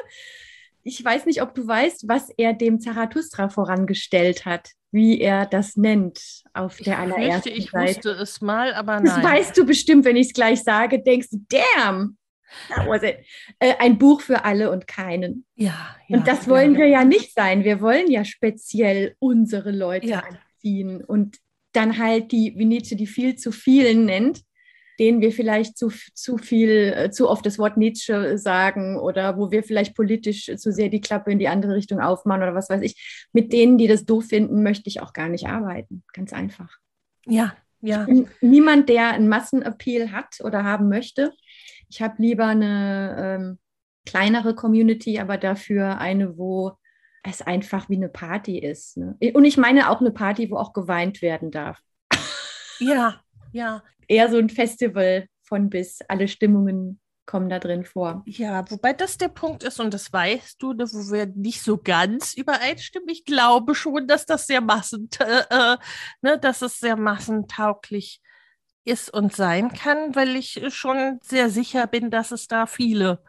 Ich 0.83 1.03
weiß 1.03 1.27
nicht, 1.27 1.43
ob 1.43 1.55
du 1.55 1.67
weißt, 1.67 2.09
was 2.09 2.31
er 2.37 2.55
dem 2.55 2.81
Zarathustra 2.81 3.49
vorangestellt 3.49 4.45
hat, 4.45 4.73
wie 4.93 5.21
er 5.21 5.47
das 5.47 5.77
nennt 5.77 6.45
auf 6.53 6.77
der 6.77 6.95
ich 6.95 6.99
allerersten 6.99 7.51
fürchte, 7.51 7.51
ich 7.51 7.71
Seite. 7.71 7.97
wusste 7.97 8.11
es 8.11 8.41
mal, 8.41 8.75
aber 8.75 9.01
nein. 9.01 9.05
Das 9.05 9.25
weißt 9.25 9.57
du 9.57 9.67
bestimmt, 9.67 10.05
wenn 10.05 10.17
ich 10.17 10.29
es 10.29 10.33
gleich 10.35 10.63
sage, 10.63 11.03
denkst 11.03 11.31
du, 11.31 11.39
damn, 11.49 12.19
äh, 13.59 13.75
ein 13.79 13.99
Buch 13.99 14.21
für 14.21 14.45
alle 14.45 14.71
und 14.71 14.87
keinen. 14.87 15.47
Ja, 15.55 15.97
ja 16.09 16.19
Und 16.19 16.29
das 16.29 16.47
wollen 16.49 16.75
ja, 16.75 16.81
wir 16.81 16.87
ja 16.89 17.05
nicht 17.05 17.33
sein. 17.33 17.65
Wir 17.65 17.81
wollen 17.81 18.11
ja 18.11 18.25
speziell 18.25 19.17
unsere 19.19 19.71
Leute 19.71 20.07
ja. 20.07 20.23
anziehen 20.23 21.03
und 21.03 21.39
dann 21.73 21.99
halt 21.99 22.33
die, 22.33 22.53
wie 22.57 22.67
Nietzsche 22.67 22.97
die 22.97 23.07
viel 23.07 23.37
zu 23.37 23.51
vielen 23.51 24.05
nennt, 24.05 24.43
denen 24.99 25.21
wir 25.21 25.33
vielleicht 25.33 25.77
zu, 25.79 25.91
zu 26.15 26.39
viel, 26.39 26.93
äh, 26.97 27.11
zu 27.11 27.29
oft 27.29 27.45
das 27.47 27.59
Wort 27.59 27.77
Nietzsche 27.77 28.39
sagen 28.39 28.99
oder 28.99 29.37
wo 29.37 29.51
wir 29.51 29.63
vielleicht 29.63 29.95
politisch 29.95 30.47
zu 30.57 30.73
sehr 30.73 30.89
die 30.89 31.01
Klappe 31.01 31.33
in 31.33 31.39
die 31.39 31.49
andere 31.49 31.75
Richtung 31.75 32.01
aufmachen 32.01 32.43
oder 32.43 32.55
was 32.55 32.69
weiß 32.69 32.83
ich. 32.83 33.29
Mit 33.33 33.53
denen, 33.53 33.79
die 33.79 33.89
das 33.89 34.05
doof 34.05 34.27
finden, 34.27 34.63
möchte 34.63 34.89
ich 34.89 35.01
auch 35.01 35.13
gar 35.13 35.29
nicht 35.29 35.47
arbeiten. 35.47 36.05
Ganz 36.13 36.33
einfach. 36.33 36.79
Ja, 37.27 37.55
ja. 37.81 38.07
Niemand, 38.41 38.89
der 38.89 39.13
einen 39.13 39.29
Massenappeal 39.29 40.13
hat 40.13 40.41
oder 40.43 40.65
haben 40.65 40.89
möchte, 40.89 41.33
ich 41.89 42.01
habe 42.01 42.15
lieber 42.23 42.47
eine 42.47 43.17
ähm, 43.19 43.59
kleinere 44.07 44.55
Community, 44.55 45.19
aber 45.19 45.37
dafür 45.37 45.99
eine, 45.99 46.39
wo 46.39 46.73
es 47.23 47.43
einfach 47.43 47.89
wie 47.89 47.97
eine 47.97 48.09
Party 48.09 48.59
ist. 48.59 48.97
Ne? 48.97 49.17
Und 49.35 49.45
ich 49.45 49.57
meine 49.57 49.91
auch 49.91 50.01
eine 50.01 50.11
Party, 50.11 50.51
wo 50.51 50.57
auch 50.57 50.73
geweint 50.73 51.23
werden 51.23 51.51
darf. 51.51 51.81
Ja, 52.79 53.21
ja. 53.53 53.83
Eher 54.13 54.31
so 54.31 54.37
ein 54.37 54.51
Festival 54.51 55.27
von 55.41 55.71
bis. 55.71 56.01
Alle 56.07 56.29
Stimmungen 56.29 57.01
kommen 57.25 57.49
da 57.49 57.59
drin 57.59 57.87
vor. 57.87 58.23
Ja, 58.27 58.71
wobei 58.71 58.93
das 58.93 59.17
der 59.17 59.29
Punkt 59.29 59.63
ist, 59.63 59.81
und 59.81 59.95
das 59.95 60.13
weißt 60.13 60.63
du, 60.63 60.75
ne, 60.75 60.85
wo 60.85 61.11
wir 61.11 61.25
nicht 61.27 61.63
so 61.63 61.79
ganz 61.79 62.35
übereinstimmen. 62.35 63.09
Ich 63.09 63.25
glaube 63.25 63.75
schon, 63.75 64.07
dass 64.07 64.27
das 64.27 64.47
sehr 64.47 64.61
massent, 64.61 65.19
äh, 65.21 65.45
äh 65.49 65.79
ne, 66.21 66.39
dass 66.39 66.61
es 66.61 66.79
sehr 66.79 66.97
massentauglich 66.97 68.21
ist 68.85 69.15
und 69.15 69.35
sein 69.35 69.73
kann, 69.73 70.15
weil 70.15 70.37
ich 70.37 70.63
schon 70.69 71.19
sehr 71.23 71.49
sicher 71.49 71.87
bin, 71.87 72.11
dass 72.11 72.33
es 72.33 72.49
da 72.49 72.67
viele, 72.67 73.25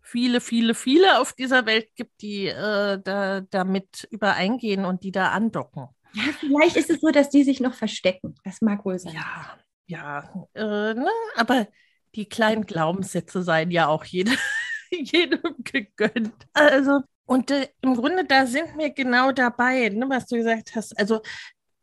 viele, 0.00 0.40
viele, 0.40 0.74
viele 0.74 1.20
auf 1.20 1.34
dieser 1.34 1.66
Welt 1.66 1.94
gibt, 1.94 2.22
die 2.22 2.46
äh, 2.46 2.98
da 3.02 3.42
damit 3.50 4.08
übereingehen 4.10 4.86
und 4.86 5.02
die 5.02 5.12
da 5.12 5.32
andocken. 5.32 5.88
Ja, 6.14 6.22
vielleicht 6.40 6.76
ist 6.76 6.88
es 6.88 7.02
so, 7.02 7.10
dass 7.10 7.28
die 7.28 7.44
sich 7.44 7.60
noch 7.60 7.74
verstecken. 7.74 8.34
Das 8.44 8.62
mag 8.62 8.82
wohl 8.86 8.98
sein. 8.98 9.12
Ja, 9.12 9.58
ja, 9.86 10.48
äh, 10.54 10.94
ne? 10.94 11.10
aber 11.36 11.68
die 12.14 12.28
kleinen 12.28 12.66
Glaubenssätze 12.66 13.42
seien 13.42 13.70
ja 13.70 13.88
auch 13.88 14.04
jede, 14.04 14.32
jedem 14.90 15.40
gegönnt. 15.58 16.34
Also, 16.52 17.00
und 17.26 17.50
äh, 17.50 17.68
im 17.82 17.96
Grunde, 17.96 18.24
da 18.24 18.46
sind 18.46 18.76
wir 18.76 18.90
genau 18.90 19.32
dabei, 19.32 19.88
ne, 19.88 20.06
was 20.08 20.26
du 20.26 20.36
gesagt 20.36 20.74
hast. 20.74 20.98
Also 20.98 21.20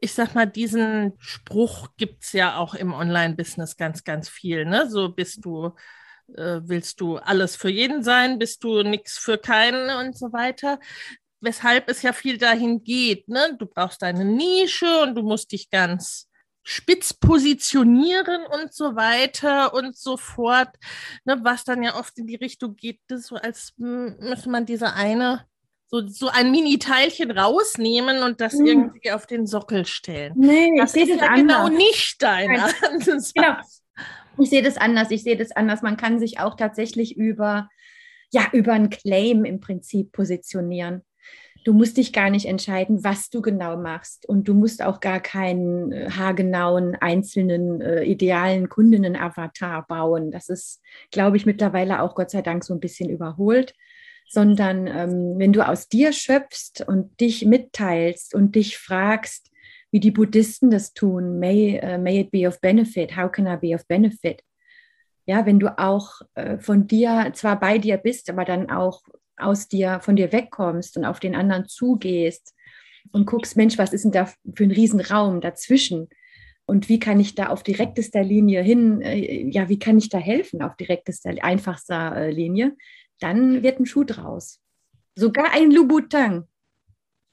ich 0.03 0.13
sag 0.13 0.35
mal, 0.35 0.45
diesen 0.45 1.13
Spruch 1.19 1.87
gibt 1.95 2.25
es 2.25 2.33
ja 2.33 2.57
auch 2.57 2.75
im 2.75 2.93
Online-Business 2.93 3.77
ganz, 3.77 4.03
ganz 4.03 4.27
viel. 4.27 4.65
Ne? 4.65 4.89
So 4.89 5.07
bist 5.07 5.45
du, 5.45 5.67
äh, 6.35 6.59
willst 6.63 6.99
du 6.99 7.17
alles 7.17 7.55
für 7.55 7.69
jeden 7.69 8.03
sein, 8.03 8.37
bist 8.37 8.65
du 8.65 8.83
nichts 8.83 9.17
für 9.17 9.37
keinen 9.37 9.89
und 10.05 10.17
so 10.17 10.33
weiter. 10.33 10.79
Weshalb 11.39 11.89
es 11.89 12.01
ja 12.01 12.11
viel 12.11 12.37
dahin 12.37 12.83
geht. 12.83 13.29
Ne? 13.29 13.55
Du 13.57 13.65
brauchst 13.65 14.01
deine 14.01 14.25
Nische 14.25 15.03
und 15.03 15.15
du 15.15 15.23
musst 15.23 15.53
dich 15.53 15.69
ganz 15.69 16.29
spitz 16.63 17.13
positionieren 17.13 18.45
und 18.45 18.73
so 18.73 18.95
weiter 18.95 19.73
und 19.73 19.97
so 19.97 20.17
fort. 20.17 20.69
Ne? 21.25 21.39
Was 21.43 21.63
dann 21.63 21.83
ja 21.83 21.95
oft 21.95 22.17
in 22.17 22.27
die 22.27 22.35
Richtung 22.35 22.75
geht, 22.75 22.99
so 23.09 23.35
als 23.35 23.73
müsste 23.77 24.49
man 24.49 24.65
diese 24.65 24.93
eine 24.93 25.45
so, 25.93 26.07
so 26.07 26.27
ein 26.29 26.49
Mini-Teilchen 26.49 27.29
rausnehmen 27.29 28.23
und 28.23 28.41
das 28.41 28.53
mhm. 28.53 28.65
irgendwie 28.65 29.11
auf 29.11 29.27
den 29.27 29.45
Sockel 29.45 29.85
stellen. 29.85 30.33
Nee, 30.35 30.71
das 30.75 30.95
ich 30.95 31.05
sehe 31.05 31.17
das 31.17 31.27
ja 31.27 31.35
genau 31.35 31.67
nicht 31.67 32.21
dein 32.23 32.49
Genau. 33.35 33.57
Ich 34.39 34.49
sehe 34.49 34.63
das 34.63 34.77
anders. 34.77 35.11
Ich 35.11 35.21
sehe 35.21 35.37
das 35.37 35.51
anders. 35.51 35.83
Man 35.83 35.95
kann 35.95 36.17
sich 36.17 36.39
auch 36.39 36.55
tatsächlich 36.55 37.15
über, 37.15 37.69
ja, 38.31 38.47
über 38.53 38.73
einen 38.73 38.89
Claim 38.89 39.45
im 39.45 39.59
Prinzip 39.59 40.11
positionieren. 40.11 41.03
Du 41.63 41.73
musst 41.73 41.97
dich 41.97 42.11
gar 42.11 42.29
nicht 42.29 42.45
entscheiden, 42.45 43.03
was 43.03 43.29
du 43.29 43.41
genau 43.41 43.77
machst. 43.77 44.27
Und 44.27 44.47
du 44.47 44.53
musst 44.53 44.83
auch 44.83 44.99
gar 44.99 45.19
keinen 45.19 45.91
äh, 45.91 46.09
haargenauen, 46.09 46.95
einzelnen, 46.95 47.81
äh, 47.81 48.03
idealen 48.03 48.69
Kundinnen-Avatar 48.69 49.85
bauen. 49.87 50.31
Das 50.31 50.49
ist, 50.49 50.81
glaube 51.11 51.37
ich, 51.37 51.45
mittlerweile 51.45 52.01
auch 52.01 52.15
Gott 52.15 52.31
sei 52.31 52.41
Dank 52.41 52.63
so 52.63 52.73
ein 52.73 52.79
bisschen 52.79 53.09
überholt. 53.09 53.73
Sondern 54.29 54.87
ähm, 54.87 55.35
wenn 55.37 55.53
du 55.53 55.67
aus 55.67 55.89
dir 55.89 56.11
schöpfst 56.11 56.83
und 56.87 57.19
dich 57.19 57.45
mitteilst 57.45 58.33
und 58.33 58.55
dich 58.55 58.77
fragst, 58.77 59.51
wie 59.91 59.99
die 59.99 60.11
Buddhisten 60.11 60.71
das 60.71 60.93
tun, 60.93 61.39
may, 61.39 61.79
uh, 61.83 61.99
may 61.99 62.21
it 62.21 62.31
be 62.31 62.47
of 62.47 62.59
benefit, 62.59 63.15
how 63.15 63.31
can 63.31 63.45
I 63.45 63.57
be 63.57 63.75
of 63.75 63.85
benefit? 63.87 64.41
Ja, 65.27 65.45
wenn 65.45 65.59
du 65.59 65.77
auch 65.77 66.21
äh, 66.33 66.57
von 66.57 66.87
dir 66.87 67.29
zwar 67.33 67.59
bei 67.59 67.77
dir 67.77 67.97
bist, 67.97 68.29
aber 68.29 68.43
dann 68.43 68.71
auch 68.71 69.03
aus 69.37 69.67
dir, 69.67 69.99
von 70.01 70.15
dir 70.15 70.31
wegkommst 70.31 70.97
und 70.97 71.05
auf 71.05 71.19
den 71.19 71.35
anderen 71.35 71.67
zugehst 71.67 72.53
und 73.11 73.25
guckst, 73.25 73.57
Mensch, 73.57 73.77
was 73.77 73.93
ist 73.93 74.03
denn 74.03 74.11
da 74.11 74.25
für 74.25 74.63
ein 74.63 74.71
Riesenraum 74.71 75.41
dazwischen? 75.41 76.09
Und 76.65 76.87
wie 76.87 76.99
kann 76.99 77.19
ich 77.19 77.35
da 77.35 77.47
auf 77.47 77.63
direktester 77.63 78.23
Linie 78.23 78.61
hin, 78.61 79.01
äh, 79.01 79.49
ja, 79.49 79.67
wie 79.67 79.79
kann 79.79 79.97
ich 79.97 80.09
da 80.09 80.17
helfen 80.17 80.61
auf 80.61 80.75
direktester, 80.77 81.33
einfachster 81.41 82.15
äh, 82.15 82.31
Linie? 82.31 82.77
Dann 83.19 83.63
wird 83.63 83.79
ein 83.79 83.85
Schuh 83.85 84.05
draus. 84.05 84.61
Sogar 85.15 85.51
ein 85.53 85.71
Louboutin. 85.71 86.45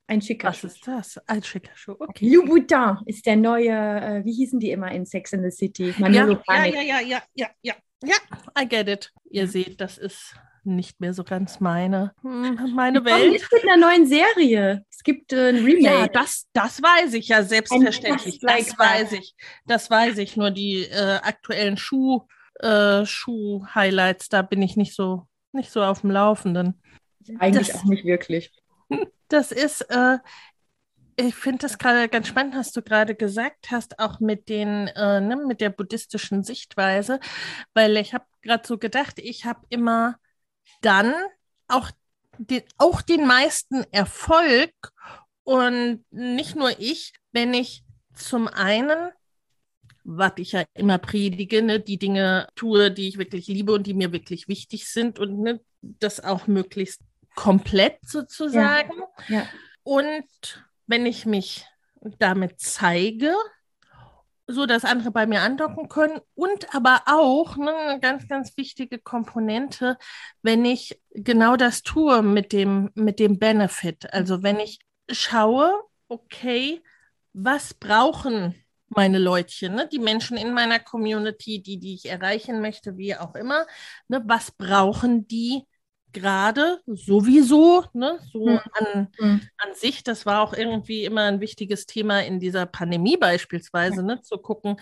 Ein 0.09 0.21
schicker 0.21 0.49
Was 0.49 0.59
Schuh. 0.59 0.67
ist 0.67 0.87
das? 0.87 1.19
Ein 1.29 1.43
schicker 1.45 1.71
Schuh. 1.77 1.95
Okay. 1.99 2.29
Louboutin 2.29 2.99
ist 3.07 3.25
der 3.25 3.37
neue, 3.37 3.71
äh, 3.71 4.25
wie 4.25 4.33
hießen 4.33 4.59
die 4.59 4.73
immer 4.73 4.91
in 4.91 5.07
Sex 5.07 5.33
in 5.33 5.43
the 5.43 5.51
City? 5.51 5.95
Ja, 5.97 6.09
ja, 6.09 6.27
ja, 6.27 6.65
ja, 6.67 7.01
ja, 7.01 7.23
ja, 7.35 7.49
ja, 7.63 7.75
ja, 8.03 8.17
I 8.61 8.69
get 8.69 8.89
it. 8.89 9.13
Ihr 9.31 9.47
seht, 9.47 9.81
das 9.81 9.97
ist 9.97 10.35
nicht 10.65 11.01
mehr 11.01 11.15
so 11.15 11.25
ganz 11.25 11.61
meine, 11.61 12.13
hm, 12.23 12.75
meine 12.75 13.05
Welt. 13.05 13.33
Jetzt 13.33 13.53
mit 13.53 13.63
einer 13.65 13.77
neuen 13.77 14.07
Serie. 14.07 14.85
Es 14.91 15.03
gibt 15.03 15.33
äh, 15.33 15.51
ein 15.51 15.65
Remake. 15.65 15.83
Ja, 15.83 16.09
das, 16.09 16.47
das 16.53 16.83
weiß 16.83 17.15
ich 17.15 17.29
ja 17.29 17.43
selbstverständlich. 17.43 18.39
Das 18.41 18.79
weiß 18.79 19.13
ich. 19.13 19.35
Das 19.67 19.91
weiß 19.91 20.19
ich. 20.19 20.37
Nur 20.37 20.51
die 20.51 20.83
äh, 20.85 21.19
aktuellen 21.23 21.77
Schuh, 21.77 22.27
äh, 22.61 23.05
Schuh-Highlights, 23.05 24.29
da 24.29 24.43
bin 24.43 24.63
ich 24.63 24.77
nicht 24.77 24.95
so, 24.95 25.27
nicht 25.53 25.71
so 25.71 25.83
auf 25.83 26.03
dem 26.03 26.11
Laufenden. 26.11 26.81
Eigentlich 27.39 27.69
das, 27.69 27.77
auch 27.77 27.85
nicht 27.85 28.05
wirklich. 28.05 28.53
Das 29.29 29.53
ist, 29.53 29.83
äh, 29.83 30.19
ich 31.15 31.35
finde 31.35 31.59
das 31.59 31.79
gerade 31.79 32.09
ganz 32.09 32.27
spannend, 32.27 32.57
was 32.57 32.73
du 32.73 32.83
gerade 32.83 33.15
gesagt 33.15 33.71
hast, 33.71 33.99
auch 33.99 34.19
mit 34.19 34.49
den, 34.49 34.89
äh, 34.89 35.21
ne, 35.21 35.37
mit 35.37 35.61
der 35.61 35.71
buddhistischen 35.71 36.43
Sichtweise, 36.43 37.21
weil 37.75 37.97
ich 37.97 38.15
habe 38.15 38.25
gerade 38.43 38.67
so 38.67 38.79
gedacht, 38.79 39.19
ich 39.19 39.45
habe 39.45 39.61
immer 39.69 40.17
dann 40.83 41.15
auch 41.69 41.91
den, 42.39 42.63
auch 42.79 43.03
den 43.03 43.27
meisten 43.27 43.85
Erfolg 43.93 44.73
und 45.45 46.05
nicht 46.11 46.57
nur 46.57 46.79
ich, 46.79 47.13
wenn 47.33 47.55
ich 47.55 47.85
zum 48.15 48.49
einen, 48.49 49.11
was 50.05 50.33
ich 50.37 50.53
ja 50.53 50.65
immer 50.75 50.99
predige, 50.99 51.63
ne, 51.63 51.81
die 51.81 51.99
Dinge 51.99 52.47
tue, 52.55 52.91
die 52.91 53.09
ich 53.09 53.19
wirklich 53.19 53.47
liebe 53.47 53.73
und 53.73 53.87
die 53.87 53.95
mir 53.95 54.13
wirklich 54.13 54.49
wichtig 54.49 54.89
sind 54.89 55.19
und 55.19 55.41
ne, 55.41 55.61
das 55.81 56.23
auch 56.23 56.47
möglichst 56.47 57.01
komplett 57.35 57.99
sozusagen. 58.07 58.93
Ja, 59.29 59.41
ja. 59.41 59.49
Und 59.83 60.65
wenn 60.87 61.07
ich 61.07 61.27
mich 61.27 61.67
damit 62.19 62.61
zeige, 62.61 63.35
so 64.51 64.67
dass 64.67 64.85
andere 64.85 65.11
bei 65.11 65.27
mir 65.27 65.43
andocken 65.43 65.89
können 65.89 66.21
und 66.35 66.75
aber 66.75 67.03
auch 67.07 67.57
ne, 67.57 67.75
eine 67.75 68.01
ganz, 68.01 68.29
ganz 68.29 68.57
wichtige 68.57 68.99
Komponente, 68.99 69.97
wenn 70.43 70.65
ich 70.65 71.01
genau 71.13 71.57
das 71.57 71.83
tue 71.83 72.23
mit 72.23 72.53
dem, 72.53 72.91
mit 72.95 73.19
dem 73.19 73.39
Benefit. 73.39 74.13
Also 74.13 74.43
wenn 74.43 74.59
ich 74.61 74.81
schaue, 75.11 75.73
okay, 76.09 76.83
was 77.33 77.75
brauchen 77.75 78.55
meine 78.89 79.19
Leutchen, 79.19 79.77
ne? 79.77 79.89
die 79.89 80.01
Menschen 80.01 80.37
in 80.37 80.53
meiner 80.53 80.81
Community, 80.81 81.63
die, 81.63 81.79
die 81.79 81.95
ich 81.95 82.07
erreichen 82.07 82.61
möchte, 82.61 82.97
wie 82.97 83.15
auch 83.15 83.35
immer, 83.37 83.67
ne? 84.09 84.23
was 84.27 84.51
brauchen 84.51 85.29
die 85.29 85.65
gerade 86.13 86.81
sowieso, 86.87 87.85
ne, 87.93 88.19
so 88.33 88.47
mhm. 88.47 88.61
An, 88.73 89.09
mhm. 89.19 89.41
an 89.59 89.75
sich, 89.75 90.03
das 90.03 90.27
war 90.27 90.43
auch 90.43 90.53
irgendwie 90.53 91.05
immer 91.05 91.23
ein 91.23 91.41
wichtiges 91.41 91.87
Thema 91.87 92.23
in 92.23 92.41
dieser 92.41 92.67
Pandemie 92.67 93.17
beispielsweise, 93.17 94.03
ne, 94.03 94.21
zu 94.23 94.39
gucken, 94.39 94.77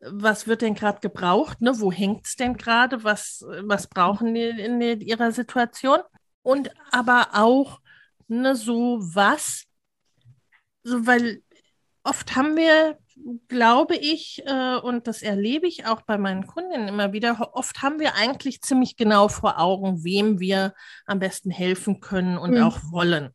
was 0.00 0.46
wird 0.46 0.62
denn 0.62 0.74
gerade 0.74 1.00
gebraucht, 1.00 1.60
ne, 1.60 1.78
wo 1.80 1.92
hängt 1.92 2.26
es 2.26 2.36
denn 2.36 2.56
gerade, 2.56 3.04
was, 3.04 3.44
was 3.60 3.86
brauchen 3.86 4.34
die 4.34 4.42
in, 4.42 4.80
in 4.80 5.00
ihrer 5.00 5.32
Situation 5.32 5.98
und 6.42 6.70
aber 6.90 7.28
auch 7.34 7.80
ne, 8.28 8.56
so 8.56 8.98
was, 9.00 9.64
so 10.82 11.06
weil 11.06 11.42
oft 12.02 12.34
haben 12.34 12.56
wir 12.56 12.98
glaube 13.48 13.96
ich, 13.96 14.42
äh, 14.46 14.76
und 14.76 15.06
das 15.06 15.22
erlebe 15.22 15.66
ich 15.66 15.86
auch 15.86 16.02
bei 16.02 16.18
meinen 16.18 16.46
Kundinnen 16.46 16.88
immer 16.88 17.12
wieder, 17.12 17.50
oft 17.54 17.82
haben 17.82 17.98
wir 17.98 18.14
eigentlich 18.14 18.62
ziemlich 18.62 18.96
genau 18.96 19.28
vor 19.28 19.58
Augen, 19.58 20.04
wem 20.04 20.40
wir 20.40 20.74
am 21.06 21.18
besten 21.18 21.50
helfen 21.50 22.00
können 22.00 22.38
und 22.38 22.52
mhm. 22.54 22.62
auch 22.62 22.78
wollen. 22.90 23.30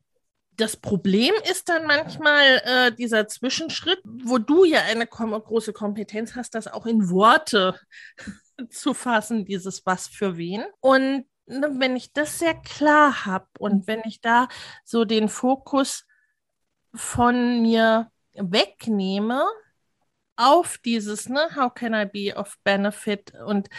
Das 0.51 0.75
Problem 0.75 1.33
ist 1.49 1.69
dann 1.69 1.85
manchmal 1.85 2.61
äh, 2.63 2.91
dieser 2.91 3.27
Zwischenschritt, 3.27 3.99
wo 4.03 4.39
du 4.39 4.65
ja 4.65 4.81
eine 4.89 5.05
kom 5.05 5.31
große 5.31 5.71
Kompetenz 5.71 6.35
hast, 6.35 6.55
das 6.55 6.67
auch 6.67 6.87
in 6.87 7.09
Worte 7.09 7.79
zu 8.69 8.93
fassen, 8.93 9.45
dieses 9.45 9.85
was 9.85 10.07
für 10.07 10.35
wen. 10.37 10.63
Und 10.79 11.25
ne, 11.45 11.75
wenn 11.77 11.95
ich 11.95 12.11
das 12.11 12.39
sehr 12.39 12.55
klar 12.55 13.25
habe 13.25 13.47
und 13.59 13.85
wenn 13.85 14.01
ich 14.05 14.19
da 14.19 14.47
so 14.83 15.05
den 15.05 15.29
Fokus 15.29 16.05
von 16.93 17.61
mir 17.61 18.11
wegnehme, 18.33 19.43
auf 20.37 20.77
dieses, 20.77 21.27
ne, 21.29 21.49
how 21.55 21.73
can 21.73 21.93
I 21.93 22.05
be 22.05 22.35
of 22.35 22.57
benefit 22.63 23.33
und 23.45 23.69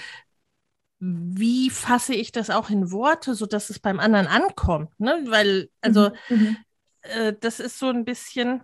wie 1.00 1.70
fasse 1.70 2.14
ich 2.14 2.32
das 2.32 2.50
auch 2.50 2.70
in 2.70 2.90
Worte, 2.90 3.34
sodass 3.34 3.70
es 3.70 3.78
beim 3.78 4.00
anderen 4.00 4.26
ankommt, 4.26 4.98
ne? 4.98 5.22
Weil, 5.26 5.70
also, 5.80 6.10
mhm. 6.28 6.36
mhm. 6.36 6.56
äh, 7.02 7.34
das 7.40 7.60
ist 7.60 7.78
so 7.78 7.88
ein 7.88 8.04
bisschen, 8.04 8.62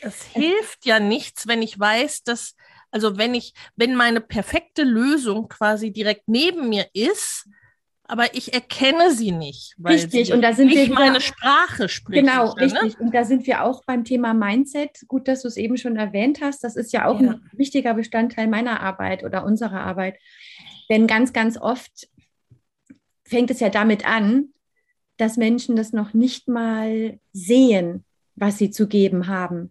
es 0.00 0.22
hilft 0.22 0.86
ja 0.86 1.00
nichts, 1.00 1.46
wenn 1.46 1.62
ich 1.62 1.78
weiß, 1.78 2.22
dass, 2.22 2.54
also 2.90 3.18
wenn 3.18 3.34
ich, 3.34 3.52
wenn 3.76 3.94
meine 3.94 4.20
perfekte 4.22 4.84
Lösung 4.84 5.48
quasi 5.48 5.92
direkt 5.92 6.28
neben 6.28 6.68
mir 6.70 6.88
ist, 6.94 7.48
aber 8.08 8.34
ich 8.34 8.54
erkenne 8.54 9.12
sie 9.12 9.32
nicht. 9.32 9.74
Weil 9.78 9.94
richtig, 9.94 10.32
und 10.32 10.42
da 10.42 10.52
sind 10.52 10.68
nicht 10.68 10.88
wir 10.88 10.94
meine 10.94 11.20
Sprache 11.20 11.88
spricht. 11.88 12.24
Genau, 12.24 12.54
ne? 12.54 12.62
richtig. 12.62 13.00
Und 13.00 13.14
da 13.14 13.24
sind 13.24 13.46
wir 13.46 13.64
auch 13.64 13.82
beim 13.84 14.04
Thema 14.04 14.34
Mindset. 14.34 15.04
Gut, 15.08 15.28
dass 15.28 15.42
du 15.42 15.48
es 15.48 15.56
eben 15.56 15.76
schon 15.76 15.96
erwähnt 15.96 16.40
hast. 16.40 16.62
Das 16.62 16.76
ist 16.76 16.92
ja 16.92 17.06
auch 17.06 17.20
ja. 17.20 17.32
ein 17.32 17.50
wichtiger 17.52 17.94
Bestandteil 17.94 18.46
meiner 18.48 18.80
Arbeit 18.80 19.24
oder 19.24 19.44
unserer 19.44 19.80
Arbeit. 19.80 20.16
Denn 20.88 21.06
ganz, 21.06 21.32
ganz 21.32 21.58
oft 21.58 22.08
fängt 23.24 23.50
es 23.50 23.60
ja 23.60 23.68
damit 23.68 24.06
an, 24.06 24.50
dass 25.16 25.36
Menschen 25.36 25.76
das 25.76 25.92
noch 25.92 26.14
nicht 26.14 26.46
mal 26.46 27.18
sehen, 27.32 28.04
was 28.34 28.58
sie 28.58 28.70
zu 28.70 28.86
geben 28.86 29.26
haben. 29.26 29.70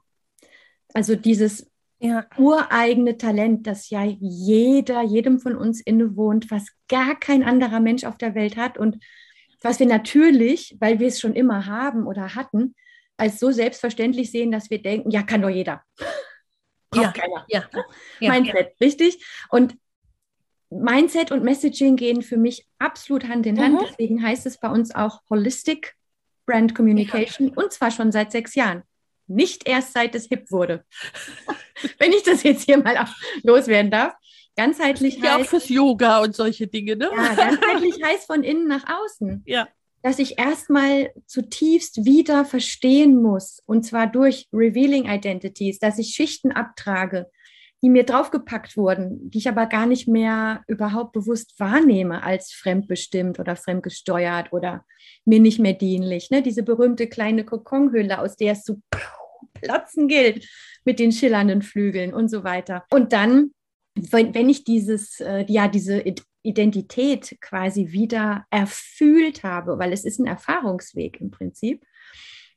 Also 0.94 1.16
dieses 1.16 1.70
ja. 2.08 2.26
ureigene 2.38 3.18
Talent, 3.18 3.68
das 3.68 3.90
ja 3.90 4.04
jeder, 4.04 5.02
jedem 5.02 5.40
von 5.40 5.56
uns 5.56 5.82
innewohnt, 5.82 6.52
was 6.52 6.68
gar 6.88 7.20
kein 7.20 7.44
anderer 7.44 7.80
Mensch 7.80 8.04
auf 8.04 8.18
der 8.18 8.36
Welt 8.36 8.58
hat 8.58 8.78
und 8.78 8.98
was 9.62 9.80
wir 9.80 9.88
natürlich, 9.88 10.78
weil 10.80 11.00
wir 11.00 11.08
es 11.08 11.20
schon 11.20 11.34
immer 11.34 11.66
haben 11.66 12.06
oder 12.06 12.36
hatten, 12.36 12.76
als 13.18 13.40
so 13.40 13.52
selbstverständlich 13.52 14.32
sehen, 14.32 14.52
dass 14.52 14.70
wir 14.70 14.82
denken, 14.82 15.10
ja, 15.10 15.24
kann 15.24 15.42
doch 15.42 15.50
jeder. 15.50 15.84
Braucht 16.90 17.18
ja, 17.18 17.24
keiner. 17.24 17.46
Ja, 17.50 17.70
ja, 18.20 18.32
Mindset, 18.32 18.74
richtig? 18.80 19.26
Und 19.50 19.76
Mindset 20.70 21.32
und 21.32 21.44
Messaging 21.44 21.96
gehen 21.96 22.22
für 22.22 22.38
mich 22.38 22.66
absolut 22.80 23.28
Hand 23.28 23.46
in 23.46 23.60
Hand. 23.60 23.76
Mhm. 23.76 23.86
Deswegen 23.88 24.24
heißt 24.24 24.46
es 24.46 24.60
bei 24.60 24.70
uns 24.70 24.94
auch 24.94 25.22
Holistic 25.30 25.96
Brand 26.46 26.76
Communication 26.76 27.50
und 27.50 27.72
zwar 27.72 27.92
schon 27.92 28.12
seit 28.12 28.32
sechs 28.32 28.56
Jahren. 28.56 28.84
Nicht 29.28 29.68
erst 29.68 29.94
seit 29.94 30.16
es 30.16 30.28
hip 30.28 30.52
wurde. 30.52 30.84
Wenn 32.00 32.12
ich 32.12 32.24
das 32.24 32.44
jetzt 32.44 32.66
hier 32.66 32.78
mal 32.78 33.06
loswerden 33.44 33.92
darf. 33.92 34.14
Ganzheitlich 34.56 35.18
ja, 35.18 35.34
heißt. 35.34 35.42
auch 35.42 35.50
fürs 35.50 35.70
Yoga 35.70 36.20
und 36.20 36.36
solche 36.36 36.68
Dinge, 36.68 36.96
ne? 36.96 37.10
Ja, 37.14 37.34
ganzheitlich 37.34 38.02
heißt 38.04 38.26
von 38.26 38.44
innen 38.44 38.68
nach 38.68 38.86
außen. 38.88 39.44
Ja. 39.48 39.68
Dass 40.02 40.20
ich 40.20 40.38
erstmal 40.38 41.12
zutiefst 41.26 42.06
wieder 42.06 42.46
verstehen 42.46 43.20
muss, 43.24 43.64
und 43.66 43.84
zwar 43.84 44.06
durch 44.06 44.48
Revealing 44.54 45.10
Identities, 45.10 45.80
dass 45.80 45.98
ich 45.98 46.10
Schichten 46.10 46.52
abtrage, 46.52 47.28
die 47.86 47.90
mir 47.92 48.04
draufgepackt 48.04 48.78
wurden, 48.78 49.30
die 49.30 49.38
ich 49.38 49.48
aber 49.48 49.68
gar 49.68 49.86
nicht 49.86 50.08
mehr 50.08 50.64
überhaupt 50.68 51.12
bewusst 51.12 51.54
wahrnehme 51.60 52.24
als 52.24 52.52
fremdbestimmt 52.52 53.40
oder 53.40 53.56
fremdgesteuert 53.56 54.52
oder 54.52 54.84
mir 55.24 55.40
nicht 55.40 55.60
mehr 55.60 55.74
dienlich. 55.74 56.32
Ne? 56.32 56.42
Diese 56.42 56.64
berühmte 56.64 57.06
kleine 57.06 57.46
Kokonhülle, 57.46 58.18
aus 58.18 58.38
der 58.38 58.54
es 58.54 58.64
zu 58.64 58.82
platzen 59.54 60.08
gilt 60.08 60.50
mit 60.84 60.98
den 60.98 61.12
schillernden 61.12 61.62
Flügeln 61.62 62.12
und 62.12 62.28
so 62.28 62.44
weiter. 62.44 62.86
Und 62.90 63.14
dann, 63.14 63.52
wenn, 63.94 64.34
wenn 64.34 64.50
ich 64.50 64.64
dieses, 64.64 65.20
äh, 65.20 65.46
ja, 65.48 65.68
diese 65.68 66.04
Identität 66.42 67.38
quasi 67.40 67.92
wieder 67.92 68.48
erfüllt 68.50 69.44
habe, 69.44 69.78
weil 69.78 69.94
es 69.94 70.06
ist 70.06 70.18
ein 70.18 70.26
Erfahrungsweg 70.26 71.22
im 71.22 71.30
Prinzip, 71.30 71.86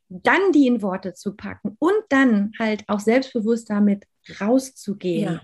dann 0.09 0.53
die 0.53 0.67
in 0.67 0.83
Worte 0.83 1.15
zu 1.15 1.37
packen 1.37 1.77
und 1.79 2.03
dann 2.09 2.53
halt 2.59 2.85
auch 2.89 3.01
selbstbewusst 3.01 3.71
damit 3.71 4.07
rauszugehen, 4.41 5.35
ja. 5.35 5.43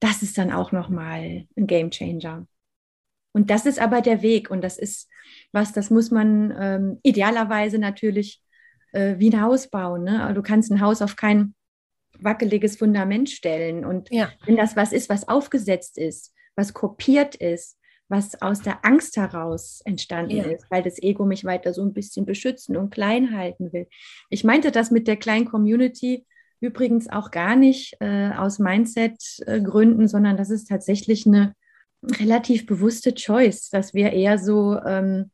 das 0.00 0.22
ist 0.22 0.38
dann 0.38 0.52
auch 0.52 0.72
nochmal 0.72 1.46
ein 1.56 1.66
Game 1.66 1.90
Changer. 1.90 2.46
Und 3.32 3.50
das 3.50 3.66
ist 3.66 3.78
aber 3.78 4.00
der 4.00 4.22
Weg 4.22 4.50
und 4.50 4.62
das 4.62 4.78
ist 4.78 5.10
was, 5.52 5.72
das 5.72 5.90
muss 5.90 6.10
man 6.10 6.54
ähm, 6.58 7.00
idealerweise 7.02 7.78
natürlich 7.78 8.42
äh, 8.92 9.16
wie 9.18 9.30
ein 9.30 9.42
Haus 9.42 9.68
bauen. 9.68 10.04
Ne? 10.04 10.32
Du 10.34 10.42
kannst 10.42 10.70
ein 10.70 10.80
Haus 10.80 11.02
auf 11.02 11.16
kein 11.16 11.54
wackeliges 12.18 12.76
Fundament 12.76 13.28
stellen. 13.30 13.84
Und 13.84 14.10
ja. 14.10 14.30
wenn 14.46 14.56
das 14.56 14.76
was 14.76 14.92
ist, 14.92 15.08
was 15.08 15.28
aufgesetzt 15.28 15.98
ist, 15.98 16.32
was 16.54 16.72
kopiert 16.72 17.34
ist, 17.34 17.78
was 18.08 18.40
aus 18.40 18.62
der 18.62 18.84
Angst 18.84 19.16
heraus 19.16 19.80
entstanden 19.84 20.36
ja. 20.36 20.44
ist, 20.44 20.70
weil 20.70 20.82
das 20.82 21.02
Ego 21.02 21.24
mich 21.24 21.44
weiter 21.44 21.74
so 21.74 21.82
ein 21.82 21.92
bisschen 21.92 22.24
beschützen 22.24 22.76
und 22.76 22.90
klein 22.90 23.36
halten 23.36 23.72
will. 23.72 23.88
Ich 24.30 24.44
meinte 24.44 24.70
das 24.70 24.90
mit 24.90 25.08
der 25.08 25.16
kleinen 25.16 25.46
Community 25.46 26.24
übrigens 26.60 27.08
auch 27.08 27.30
gar 27.30 27.56
nicht 27.56 27.96
äh, 28.00 28.30
aus 28.30 28.58
Mindset-Gründen, 28.58 30.08
sondern 30.08 30.36
das 30.36 30.50
ist 30.50 30.68
tatsächlich 30.68 31.26
eine 31.26 31.54
relativ 32.20 32.66
bewusste 32.66 33.14
Choice, 33.14 33.70
dass 33.70 33.92
wir 33.92 34.12
eher 34.12 34.38
so 34.38 34.78
ähm, 34.80 35.30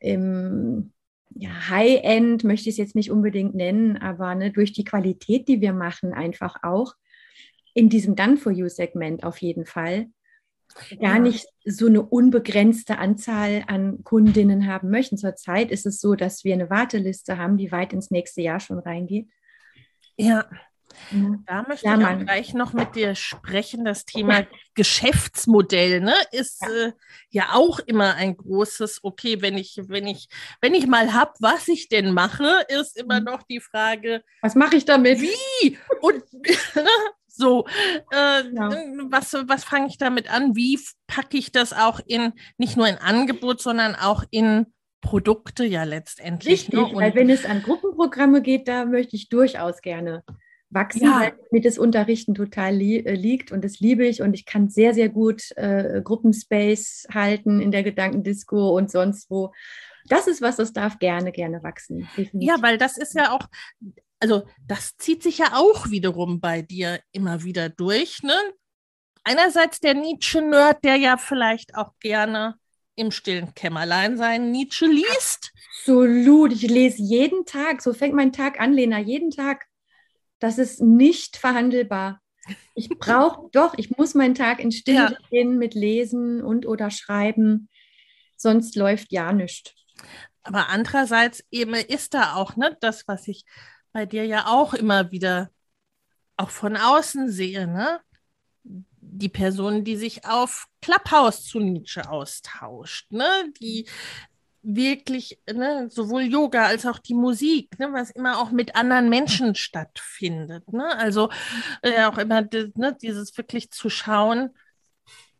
im 0.00 0.92
ja, 1.34 1.68
High-End 1.68 2.44
möchte 2.44 2.68
ich 2.68 2.74
es 2.74 2.78
jetzt 2.78 2.94
nicht 2.94 3.10
unbedingt 3.10 3.54
nennen, 3.54 3.98
aber 3.98 4.34
ne, 4.34 4.50
durch 4.50 4.72
die 4.72 4.84
Qualität, 4.84 5.48
die 5.48 5.60
wir 5.60 5.72
machen, 5.72 6.14
einfach 6.14 6.62
auch 6.62 6.94
in 7.74 7.90
diesem 7.90 8.16
Done-for-You-Segment 8.16 9.24
auf 9.24 9.38
jeden 9.38 9.66
Fall 9.66 10.06
gar 11.00 11.18
nicht 11.18 11.46
so 11.64 11.86
eine 11.86 12.02
unbegrenzte 12.02 12.98
Anzahl 12.98 13.64
an 13.66 14.04
Kundinnen 14.04 14.66
haben 14.66 14.90
möchten. 14.90 15.16
Zurzeit 15.16 15.70
ist 15.70 15.86
es 15.86 16.00
so, 16.00 16.14
dass 16.14 16.44
wir 16.44 16.54
eine 16.54 16.70
Warteliste 16.70 17.38
haben, 17.38 17.56
die 17.56 17.72
weit 17.72 17.92
ins 17.92 18.10
nächste 18.10 18.42
Jahr 18.42 18.60
schon 18.60 18.78
reingeht. 18.78 19.28
Ja. 20.16 20.46
Da 21.46 21.64
möchte 21.68 21.86
ja, 21.86 21.98
ich 21.98 22.06
auch 22.06 22.24
gleich 22.24 22.54
noch 22.54 22.72
mit 22.72 22.94
dir 22.94 23.14
sprechen. 23.14 23.84
Das 23.84 24.06
Thema 24.06 24.46
Geschäftsmodell 24.74 26.00
ne, 26.00 26.14
ist 26.32 26.62
ja. 26.62 26.68
Äh, 26.68 26.92
ja 27.30 27.48
auch 27.52 27.80
immer 27.80 28.14
ein 28.14 28.36
großes, 28.36 29.00
okay, 29.02 29.42
wenn 29.42 29.58
ich, 29.58 29.78
wenn 29.88 30.06
ich, 30.06 30.28
wenn 30.60 30.74
ich 30.74 30.86
mal 30.86 31.12
habe, 31.12 31.32
was 31.40 31.68
ich 31.68 31.88
denn 31.88 32.14
mache, 32.14 32.64
ist 32.68 32.96
immer 32.96 33.20
mhm. 33.20 33.26
noch 33.26 33.42
die 33.42 33.60
Frage, 33.60 34.22
was 34.40 34.54
mache 34.54 34.76
ich 34.76 34.84
damit? 34.84 35.20
Wie? 35.20 35.78
Und 36.00 36.22
so, 37.36 37.66
äh, 38.12 38.48
ja. 38.52 38.70
was, 39.10 39.34
was 39.46 39.64
fange 39.64 39.88
ich 39.88 39.98
damit 39.98 40.32
an? 40.32 40.56
Wie 40.56 40.78
packe 41.06 41.36
ich 41.36 41.52
das 41.52 41.72
auch 41.72 42.00
in, 42.06 42.32
nicht 42.58 42.76
nur 42.76 42.88
in 42.88 42.96
Angebot, 42.96 43.60
sondern 43.60 43.94
auch 43.94 44.24
in 44.30 44.66
Produkte 45.00 45.64
ja 45.64 45.84
letztendlich. 45.84 46.72
Ne? 46.72 46.80
Richtig, 46.80 46.92
ne? 46.92 47.00
weil 47.00 47.14
wenn 47.14 47.30
es 47.30 47.44
an 47.44 47.62
Gruppenprogramme 47.62 48.42
geht, 48.42 48.66
da 48.68 48.84
möchte 48.84 49.16
ich 49.16 49.28
durchaus 49.28 49.80
gerne 49.80 50.24
wachsen, 50.70 51.04
ja. 51.04 51.20
weil 51.20 51.38
mir 51.50 51.60
das 51.60 51.78
Unterrichten 51.78 52.34
total 52.34 52.74
li 52.74 52.98
äh, 52.98 53.14
liegt 53.14 53.52
und 53.52 53.64
das 53.64 53.78
liebe 53.78 54.04
ich 54.06 54.20
und 54.20 54.34
ich 54.34 54.44
kann 54.44 54.68
sehr, 54.68 54.94
sehr 54.94 55.08
gut 55.08 55.56
äh, 55.56 56.00
Gruppenspace 56.02 57.06
halten 57.12 57.60
in 57.60 57.70
der 57.70 57.82
Gedankendisco 57.82 58.76
und 58.76 58.90
sonst 58.90 59.30
wo. 59.30 59.52
Das 60.08 60.28
ist 60.28 60.40
was, 60.40 60.56
das 60.56 60.72
darf 60.72 60.98
gerne, 60.98 61.32
gerne 61.32 61.62
wachsen. 61.62 62.08
Definitiv. 62.16 62.48
Ja, 62.48 62.62
weil 62.62 62.78
das 62.78 62.96
ist 62.96 63.14
ja 63.14 63.32
auch, 63.32 63.48
also 64.20 64.46
das 64.66 64.96
zieht 64.96 65.22
sich 65.22 65.38
ja 65.38 65.52
auch 65.54 65.90
wiederum 65.90 66.40
bei 66.40 66.62
dir 66.62 67.00
immer 67.12 67.42
wieder 67.42 67.68
durch. 67.68 68.22
Ne? 68.22 68.38
Einerseits 69.24 69.80
der 69.80 69.94
Nietzsche-Nerd, 69.94 70.84
der 70.84 70.96
ja 70.96 71.16
vielleicht 71.16 71.74
auch 71.74 71.92
gerne 72.00 72.56
im 72.94 73.10
stillen 73.10 73.54
Kämmerlein 73.54 74.16
seinen 74.16 74.52
Nietzsche 74.52 74.86
liest. 74.86 75.52
Absolut, 75.80 76.52
ich 76.52 76.62
lese 76.62 77.02
jeden 77.02 77.44
Tag, 77.44 77.82
so 77.82 77.92
fängt 77.92 78.14
mein 78.14 78.32
Tag 78.32 78.58
an, 78.58 78.72
Lena, 78.72 78.98
jeden 78.98 79.30
Tag 79.30 79.66
das 80.38 80.58
ist 80.58 80.80
nicht 80.80 81.36
verhandelbar. 81.36 82.20
Ich 82.74 82.88
brauche 82.98 83.48
doch, 83.52 83.74
ich 83.76 83.96
muss 83.96 84.14
meinen 84.14 84.34
Tag 84.34 84.60
in 84.60 84.72
Stille 84.72 84.96
ja. 84.96 85.28
gehen 85.30 85.58
mit 85.58 85.74
Lesen 85.74 86.42
und 86.42 86.66
oder 86.66 86.90
Schreiben, 86.90 87.68
sonst 88.36 88.76
läuft 88.76 89.12
ja 89.12 89.32
nichts. 89.32 89.72
Aber 90.42 90.68
andererseits 90.68 91.44
eben 91.50 91.74
ist 91.74 92.14
da 92.14 92.34
auch 92.34 92.56
ne, 92.56 92.76
das, 92.80 93.08
was 93.08 93.26
ich 93.26 93.44
bei 93.92 94.06
dir 94.06 94.24
ja 94.26 94.46
auch 94.46 94.74
immer 94.74 95.10
wieder 95.10 95.50
auch 96.36 96.50
von 96.50 96.76
außen 96.76 97.30
sehe, 97.30 97.66
ne? 97.66 98.00
Die 98.62 99.28
Person, 99.28 99.84
die 99.84 99.96
sich 99.96 100.24
auf 100.24 100.66
Clubhouse 100.82 101.44
zu 101.44 101.60
Nietzsche 101.60 102.08
austauscht, 102.08 103.10
ne? 103.10 103.52
Die 103.60 103.88
wirklich 104.66 105.38
ne, 105.50 105.88
sowohl 105.90 106.22
Yoga 106.22 106.66
als 106.66 106.86
auch 106.86 106.98
die 106.98 107.14
Musik, 107.14 107.78
ne, 107.78 107.92
was 107.92 108.10
immer 108.10 108.38
auch 108.38 108.50
mit 108.50 108.74
anderen 108.74 109.08
Menschen 109.08 109.54
stattfindet. 109.54 110.72
Ne? 110.72 110.84
Also 110.98 111.30
äh, 111.82 112.04
auch 112.04 112.18
immer 112.18 112.42
ne, 112.42 112.96
dieses 113.00 113.36
wirklich 113.38 113.70
zu 113.70 113.88
schauen, 113.88 114.50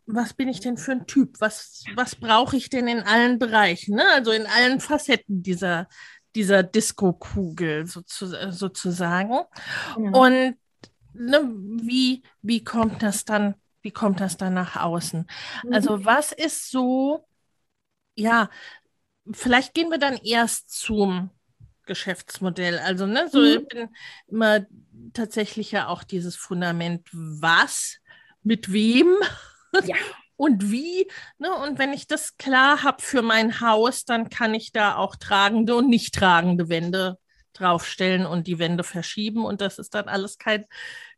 was 0.06 0.34
bin 0.34 0.48
ich 0.48 0.60
denn 0.60 0.76
für 0.76 0.92
ein 0.92 1.06
Typ? 1.08 1.40
Was, 1.40 1.84
was 1.96 2.14
brauche 2.14 2.56
ich 2.56 2.70
denn 2.70 2.86
in 2.86 3.00
allen 3.00 3.40
Bereichen? 3.40 3.96
Ne? 3.96 4.04
Also 4.12 4.30
in 4.30 4.46
allen 4.46 4.78
Facetten 4.78 5.42
dieser, 5.42 5.88
dieser 6.36 6.62
Disco-Kugel 6.62 7.86
sozu 7.86 8.26
sozusagen. 8.50 9.40
Genau. 9.96 10.24
Und 10.24 10.56
ne, 11.14 11.50
wie, 11.82 12.22
wie 12.42 12.62
kommt 12.62 13.02
das 13.02 13.24
dann, 13.24 13.54
wie 13.82 13.90
kommt 13.90 14.20
das 14.20 14.36
dann 14.36 14.54
nach 14.54 14.76
außen? 14.76 15.26
Mhm. 15.64 15.72
Also 15.72 16.04
was 16.04 16.32
ist 16.32 16.70
so, 16.70 17.26
ja, 18.14 18.50
vielleicht 19.32 19.74
gehen 19.74 19.90
wir 19.90 19.98
dann 19.98 20.16
erst 20.18 20.70
zum 20.70 21.30
Geschäftsmodell. 21.86 22.78
Also, 22.80 23.06
ne, 23.06 23.28
so 23.30 23.40
mhm. 23.40 23.46
ich 23.46 23.68
bin 23.68 23.88
immer 24.28 24.66
tatsächlich 25.14 25.72
ja 25.72 25.88
auch 25.88 26.02
dieses 26.04 26.36
Fundament, 26.36 27.08
was, 27.12 27.98
mit 28.42 28.72
wem 28.72 29.08
ja. 29.84 29.96
und 30.36 30.70
wie. 30.70 31.08
Ne? 31.38 31.52
Und 31.52 31.78
wenn 31.78 31.92
ich 31.92 32.06
das 32.06 32.36
klar 32.36 32.82
habe 32.82 33.02
für 33.02 33.22
mein 33.22 33.60
Haus, 33.60 34.04
dann 34.04 34.28
kann 34.28 34.54
ich 34.54 34.72
da 34.72 34.96
auch 34.96 35.16
tragende 35.16 35.76
und 35.76 35.88
nicht 35.88 36.14
tragende 36.14 36.68
Wände 36.68 37.18
draufstellen 37.52 38.26
und 38.26 38.46
die 38.46 38.58
Wände 38.58 38.84
verschieben. 38.84 39.44
Und 39.44 39.60
das 39.60 39.78
ist 39.78 39.94
dann 39.94 40.08
alles 40.08 40.38
kein 40.38 40.66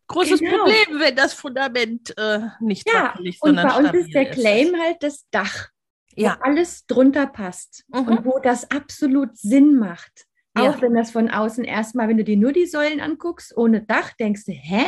großes 0.07 0.40
genau. 0.40 0.59
Problem, 0.59 1.00
wenn 1.00 1.16
das 1.16 1.35
Fundament 1.35 2.16
äh, 2.16 2.40
nicht 2.61 2.88
ja, 2.88 3.04
wackelig, 3.04 3.38
sondern 3.40 3.66
und 3.66 3.72
bei 3.72 3.78
uns 3.78 4.07
ist 4.07 4.14
der 4.14 4.31
Claim 4.31 4.74
ist. 4.74 4.81
halt 4.81 5.02
das 5.02 5.26
Dach 5.31 5.68
ja. 6.18 6.37
wo 6.37 6.44
alles 6.44 6.87
drunter 6.87 7.26
passt 7.26 7.85
mhm. 7.88 8.09
und 8.09 8.24
wo 8.24 8.38
das 8.38 8.70
absolut 8.70 9.37
Sinn 9.37 9.76
macht. 9.76 10.26
Auch 10.54 10.74
ja. 10.74 10.83
wenn 10.83 10.94
das 10.94 11.12
von 11.12 11.31
außen 11.31 11.64
erstmal, 11.64 12.09
wenn 12.09 12.16
du 12.16 12.24
dir 12.24 12.37
nur 12.37 12.52
die 12.52 12.66
Säulen 12.66 13.00
anguckst, 13.00 13.57
ohne 13.57 13.83
Dach, 13.83 14.12
denkst 14.18 14.44
du, 14.46 14.52
hä? 14.52 14.87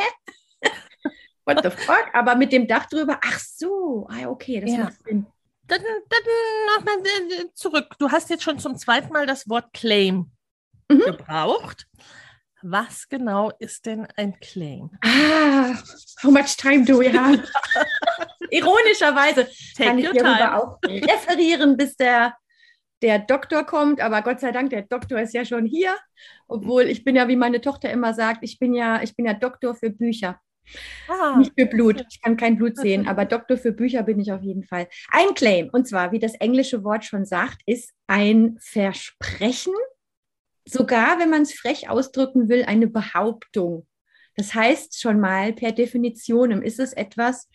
What 1.56 1.64
the 1.64 1.70
fuck? 1.70 2.06
Aber 2.12 2.34
mit 2.36 2.52
dem 2.52 2.66
Dach 2.66 2.86
drüber, 2.86 3.18
ach 3.22 3.38
so, 3.38 4.06
ah, 4.10 4.28
okay, 4.28 4.60
das 4.60 4.70
ja. 4.70 4.84
macht 4.84 5.02
Sinn. 5.04 5.26
Dann, 5.66 5.82
dann 5.82 6.76
nochmal 6.76 6.96
äh, 7.06 7.44
zurück. 7.54 7.94
Du 7.98 8.10
hast 8.10 8.28
jetzt 8.30 8.42
schon 8.42 8.58
zum 8.58 8.76
zweiten 8.76 9.12
Mal 9.12 9.26
das 9.26 9.48
Wort 9.48 9.72
Claim 9.72 10.30
mhm. 10.88 10.98
gebraucht. 10.98 11.86
Was 12.62 13.08
genau 13.08 13.52
ist 13.58 13.86
denn 13.86 14.06
ein 14.16 14.38
Claim? 14.40 14.90
Ah, 15.02 15.74
how 16.22 16.30
much 16.30 16.56
time 16.56 16.84
do 16.84 16.98
we 16.98 17.10
have? 17.10 17.42
Ironischerweise 18.50 19.48
Take 19.76 19.88
kann 19.88 19.98
ich 19.98 20.10
hierüber 20.10 20.36
time. 20.36 20.56
auch 20.56 20.78
referieren, 20.82 21.76
bis 21.76 21.96
der, 21.96 22.34
der 23.00 23.20
Doktor 23.20 23.64
kommt. 23.64 24.00
Aber 24.00 24.20
Gott 24.22 24.40
sei 24.40 24.52
Dank, 24.52 24.70
der 24.70 24.82
Doktor 24.82 25.20
ist 25.20 25.32
ja 25.32 25.44
schon 25.44 25.64
hier. 25.64 25.96
Obwohl 26.48 26.82
ich 26.82 27.04
bin 27.04 27.16
ja, 27.16 27.28
wie 27.28 27.36
meine 27.36 27.60
Tochter 27.60 27.90
immer 27.90 28.12
sagt, 28.12 28.40
ich 28.42 28.58
bin 28.58 28.74
ja, 28.74 29.02
ich 29.02 29.16
bin 29.16 29.24
ja 29.24 29.34
Doktor 29.34 29.74
für 29.74 29.90
Bücher. 29.90 30.38
Ah, 31.08 31.36
Nicht 31.38 31.52
für 31.58 31.66
Blut. 31.66 32.04
Ich 32.10 32.20
kann 32.22 32.36
kein 32.36 32.56
Blut 32.56 32.76
sehen, 32.76 33.08
aber 33.08 33.24
Doktor 33.24 33.56
für 33.56 33.72
Bücher 33.72 34.02
bin 34.02 34.20
ich 34.20 34.32
auf 34.32 34.42
jeden 34.42 34.64
Fall. 34.64 34.88
Ein 35.10 35.34
Claim, 35.34 35.68
und 35.72 35.88
zwar, 35.88 36.12
wie 36.12 36.18
das 36.18 36.34
englische 36.34 36.84
Wort 36.84 37.04
schon 37.04 37.24
sagt, 37.24 37.60
ist 37.66 37.92
ein 38.06 38.56
Versprechen 38.60 39.74
sogar, 40.64 41.18
wenn 41.18 41.30
man 41.30 41.42
es 41.42 41.52
frech 41.52 41.88
ausdrücken 41.88 42.48
will, 42.48 42.64
eine 42.64 42.86
Behauptung. 42.86 43.86
Das 44.36 44.54
heißt 44.54 45.00
schon 45.00 45.20
mal 45.20 45.52
per 45.52 45.72
Definition 45.72 46.62
ist 46.62 46.78
es 46.78 46.92
etwas, 46.92 47.48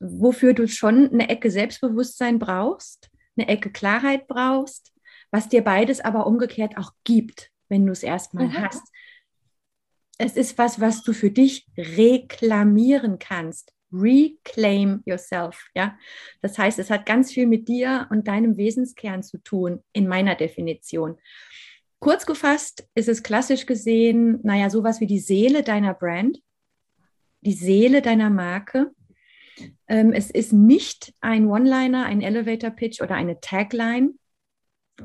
wofür 0.00 0.52
du 0.52 0.68
schon 0.68 1.10
eine 1.12 1.28
Ecke 1.28 1.50
Selbstbewusstsein 1.50 2.38
brauchst, 2.38 3.10
eine 3.36 3.48
Ecke 3.48 3.70
Klarheit 3.70 4.26
brauchst, 4.26 4.92
was 5.30 5.48
dir 5.48 5.62
beides 5.62 6.00
aber 6.00 6.26
umgekehrt 6.26 6.76
auch 6.76 6.92
gibt, 7.04 7.50
wenn 7.68 7.86
du 7.86 7.92
es 7.92 8.02
erstmal 8.02 8.48
mhm. 8.48 8.58
hast. 8.62 8.82
Es 10.18 10.36
ist 10.36 10.58
was, 10.58 10.80
was 10.80 11.02
du 11.04 11.12
für 11.12 11.30
dich 11.30 11.66
reklamieren 11.76 13.18
kannst. 13.18 13.72
Reclaim 13.92 15.02
yourself. 15.06 15.70
Ja, 15.74 15.96
das 16.42 16.58
heißt, 16.58 16.78
es 16.78 16.90
hat 16.90 17.06
ganz 17.06 17.32
viel 17.32 17.46
mit 17.46 17.68
dir 17.68 18.06
und 18.10 18.28
deinem 18.28 18.56
Wesenskern 18.56 19.22
zu 19.22 19.38
tun, 19.38 19.82
in 19.92 20.06
meiner 20.06 20.34
Definition. 20.34 21.16
Kurz 22.00 22.26
gefasst 22.26 22.86
ist 22.94 23.08
es 23.08 23.22
klassisch 23.22 23.64
gesehen, 23.64 24.40
naja, 24.42 24.70
sowas 24.70 25.00
wie 25.00 25.06
die 25.06 25.20
Seele 25.20 25.62
deiner 25.62 25.94
Brand, 25.94 26.38
die 27.40 27.54
Seele 27.54 28.02
deiner 28.02 28.28
Marke. 28.28 28.92
Ähm, 29.88 30.12
es 30.12 30.30
ist 30.30 30.52
nicht 30.52 31.14
ein 31.20 31.46
One-Liner, 31.46 32.04
ein 32.04 32.20
Elevator-Pitch 32.20 33.00
oder 33.00 33.14
eine 33.14 33.40
Tagline. 33.40 34.10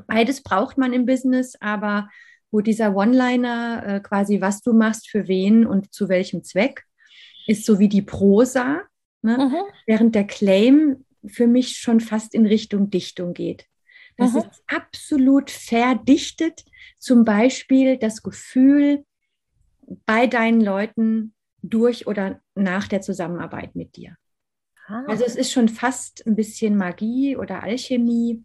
Beides 0.06 0.42
braucht 0.42 0.76
man 0.76 0.92
im 0.92 1.06
Business, 1.06 1.56
aber 1.60 2.08
wo 2.54 2.60
dieser 2.60 2.94
One-Liner 2.94 3.82
äh, 3.84 4.00
quasi, 4.00 4.40
was 4.40 4.62
du 4.62 4.74
machst, 4.74 5.08
für 5.08 5.26
wen 5.26 5.66
und 5.66 5.92
zu 5.92 6.08
welchem 6.08 6.44
Zweck, 6.44 6.84
ist 7.48 7.66
so 7.66 7.80
wie 7.80 7.88
die 7.88 8.00
Prosa, 8.00 8.82
ne? 9.22 9.38
mhm. 9.38 9.56
während 9.86 10.14
der 10.14 10.24
Claim 10.24 11.04
für 11.26 11.48
mich 11.48 11.78
schon 11.78 11.98
fast 11.98 12.32
in 12.32 12.46
Richtung 12.46 12.90
Dichtung 12.90 13.34
geht. 13.34 13.66
Das 14.16 14.34
mhm. 14.34 14.38
ist 14.38 14.62
absolut 14.68 15.50
verdichtet, 15.50 16.64
zum 17.00 17.24
Beispiel 17.24 17.96
das 17.96 18.22
Gefühl 18.22 19.04
bei 20.06 20.28
deinen 20.28 20.60
Leuten 20.60 21.34
durch 21.60 22.06
oder 22.06 22.40
nach 22.54 22.86
der 22.86 23.00
Zusammenarbeit 23.00 23.74
mit 23.74 23.96
dir. 23.96 24.16
Ah. 24.86 25.02
Also 25.08 25.24
es 25.24 25.34
ist 25.34 25.50
schon 25.50 25.68
fast 25.68 26.24
ein 26.24 26.36
bisschen 26.36 26.76
Magie 26.76 27.36
oder 27.36 27.64
Alchemie 27.64 28.44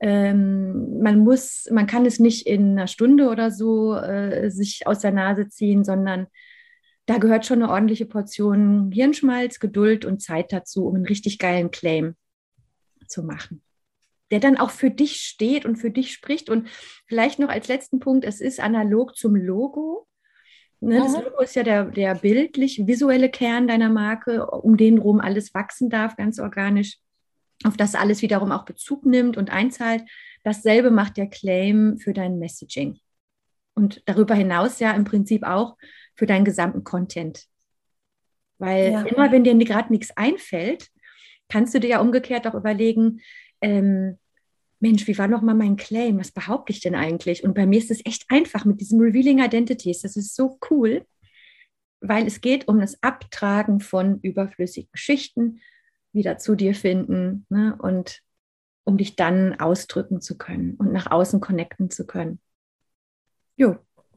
ähm, 0.00 1.00
man 1.00 1.20
muss, 1.20 1.68
man 1.70 1.86
kann 1.86 2.06
es 2.06 2.18
nicht 2.18 2.46
in 2.46 2.72
einer 2.72 2.86
Stunde 2.86 3.28
oder 3.28 3.50
so 3.50 3.94
äh, 3.94 4.50
sich 4.50 4.86
aus 4.86 5.00
der 5.00 5.12
Nase 5.12 5.48
ziehen, 5.48 5.84
sondern 5.84 6.26
da 7.06 7.18
gehört 7.18 7.44
schon 7.46 7.62
eine 7.62 7.70
ordentliche 7.70 8.06
Portion 8.06 8.90
Hirnschmalz, 8.92 9.60
Geduld 9.60 10.04
und 10.04 10.22
Zeit 10.22 10.52
dazu, 10.52 10.86
um 10.86 10.94
einen 10.94 11.06
richtig 11.06 11.38
geilen 11.38 11.70
Claim 11.70 12.16
zu 13.06 13.22
machen. 13.22 13.62
Der 14.30 14.40
dann 14.40 14.56
auch 14.56 14.70
für 14.70 14.90
dich 14.90 15.16
steht 15.16 15.66
und 15.66 15.76
für 15.76 15.90
dich 15.90 16.12
spricht. 16.12 16.48
Und 16.48 16.68
vielleicht 17.06 17.38
noch 17.38 17.50
als 17.50 17.68
letzten 17.68 18.00
Punkt, 18.00 18.24
es 18.24 18.40
ist 18.40 18.58
analog 18.58 19.16
zum 19.16 19.36
Logo. 19.36 20.08
Ne, 20.80 20.98
das 20.98 21.12
Logo 21.12 21.42
ist 21.42 21.56
ja 21.56 21.62
der, 21.62 21.84
der 21.84 22.14
bildlich 22.14 22.86
visuelle 22.86 23.28
Kern 23.28 23.68
deiner 23.68 23.90
Marke, 23.90 24.46
um 24.46 24.76
den 24.76 24.98
rum 24.98 25.20
alles 25.20 25.54
wachsen 25.54 25.90
darf, 25.90 26.16
ganz 26.16 26.38
organisch 26.38 26.98
auf 27.64 27.76
das 27.76 27.94
alles 27.94 28.22
wiederum 28.22 28.52
auch 28.52 28.64
Bezug 28.64 29.04
nimmt 29.04 29.36
und 29.36 29.50
einzahlt. 29.50 30.04
Dasselbe 30.42 30.90
macht 30.90 31.16
der 31.16 31.28
Claim 31.28 31.98
für 31.98 32.12
dein 32.12 32.38
Messaging. 32.38 32.98
Und 33.74 34.02
darüber 34.06 34.34
hinaus 34.34 34.78
ja 34.78 34.92
im 34.92 35.04
Prinzip 35.04 35.42
auch 35.44 35.76
für 36.14 36.26
deinen 36.26 36.44
gesamten 36.44 36.84
Content. 36.84 37.46
Weil 38.58 38.92
ja. 38.92 39.02
immer, 39.02 39.32
wenn 39.32 39.44
dir 39.44 39.56
gerade 39.56 39.92
nichts 39.92 40.16
einfällt, 40.16 40.90
kannst 41.48 41.74
du 41.74 41.80
dir 41.80 41.90
ja 41.90 42.00
umgekehrt 42.00 42.46
auch 42.46 42.54
überlegen, 42.54 43.20
ähm, 43.60 44.18
Mensch, 44.80 45.06
wie 45.06 45.16
war 45.16 45.28
nochmal 45.28 45.54
mein 45.54 45.76
Claim? 45.76 46.18
Was 46.18 46.30
behaupte 46.30 46.72
ich 46.72 46.80
denn 46.80 46.94
eigentlich? 46.94 47.42
Und 47.42 47.54
bei 47.54 47.66
mir 47.66 47.78
ist 47.78 47.90
es 47.90 48.04
echt 48.04 48.24
einfach 48.28 48.64
mit 48.66 48.80
diesem 48.80 49.00
Revealing 49.00 49.42
Identities. 49.42 50.02
Das 50.02 50.16
ist 50.16 50.36
so 50.36 50.58
cool, 50.70 51.06
weil 52.00 52.26
es 52.26 52.42
geht 52.42 52.68
um 52.68 52.80
das 52.80 53.02
Abtragen 53.02 53.80
von 53.80 54.20
überflüssigen 54.20 54.90
Geschichten, 54.92 55.60
wieder 56.14 56.38
zu 56.38 56.54
dir 56.54 56.74
finden 56.74 57.44
ne? 57.50 57.76
und 57.78 58.22
um 58.84 58.96
dich 58.96 59.16
dann 59.16 59.58
ausdrücken 59.60 60.20
zu 60.20 60.38
können 60.38 60.74
und 60.76 60.92
nach 60.92 61.10
außen 61.10 61.40
connecten 61.40 61.90
zu 61.90 62.06
können. 62.06 62.40
Jo. 63.56 63.76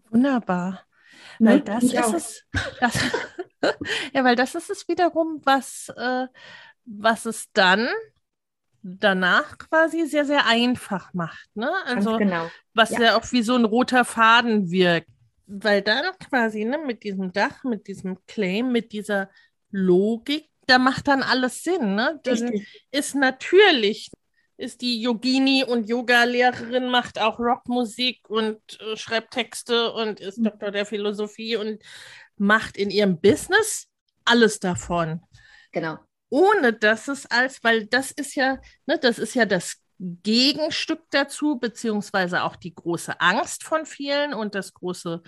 Wunderbar. 0.09 0.83
Ne? 1.39 1.51
Weil 1.51 1.61
das 1.61 1.83
ist 1.83 2.13
es, 2.13 2.45
das, 2.79 3.11
ja, 4.13 4.23
weil 4.23 4.35
das 4.35 4.55
ist 4.55 4.69
es 4.69 4.87
wiederum, 4.87 5.41
was, 5.43 5.91
äh, 5.95 6.27
was 6.85 7.25
es 7.25 7.51
dann 7.53 7.87
danach 8.83 9.57
quasi 9.57 10.05
sehr, 10.05 10.25
sehr 10.25 10.45
einfach 10.45 11.13
macht. 11.13 11.49
Ne? 11.55 11.69
Also, 11.85 12.17
genau. 12.17 12.49
was 12.73 12.91
ja. 12.91 13.01
ja 13.01 13.17
auch 13.17 13.31
wie 13.31 13.41
so 13.41 13.55
ein 13.55 13.65
roter 13.65 14.05
Faden 14.05 14.69
wirkt. 14.69 15.09
Weil 15.47 15.81
dann 15.81 16.05
quasi 16.29 16.65
ne, 16.65 16.77
mit 16.77 17.03
diesem 17.03 17.31
Dach, 17.31 17.63
mit 17.63 17.87
diesem 17.87 18.17
Claim, 18.27 18.71
mit 18.71 18.91
dieser 18.91 19.29
Logik 19.71 20.49
da 20.67 20.77
macht 20.77 21.07
dann 21.07 21.23
alles 21.23 21.63
Sinn. 21.63 21.95
Ne? 21.95 22.19
Dann 22.23 22.65
ist 22.91 23.15
natürlich, 23.15 24.11
ist 24.57 24.81
die 24.81 25.01
Yogini 25.01 25.63
und 25.63 25.89
Yoga-Lehrerin, 25.89 26.89
macht 26.89 27.19
auch 27.19 27.39
Rockmusik 27.39 28.29
und 28.29 28.59
äh, 28.81 28.95
schreibt 28.97 29.31
Texte 29.33 29.91
und 29.93 30.19
ist 30.19 30.37
mhm. 30.37 30.45
Doktor 30.45 30.71
der 30.71 30.85
Philosophie 30.85 31.55
und 31.55 31.81
macht 32.37 32.77
in 32.77 32.91
ihrem 32.91 33.19
Business 33.19 33.87
alles 34.25 34.59
davon. 34.59 35.21
Genau. 35.71 35.97
Ohne 36.29 36.73
dass 36.73 37.07
es 37.07 37.25
als, 37.25 37.63
weil 37.63 37.87
das 37.87 38.11
ist 38.11 38.35
ja, 38.35 38.59
ne, 38.85 38.99
das 38.99 39.17
ist 39.17 39.33
ja 39.33 39.45
das 39.45 39.77
Gegenstück 39.99 41.03
dazu, 41.09 41.57
beziehungsweise 41.57 42.43
auch 42.43 42.55
die 42.55 42.75
große 42.75 43.19
Angst 43.19 43.63
von 43.63 43.85
vielen 43.85 44.33
und 44.33 44.53
das 44.53 44.73
große 44.73 45.23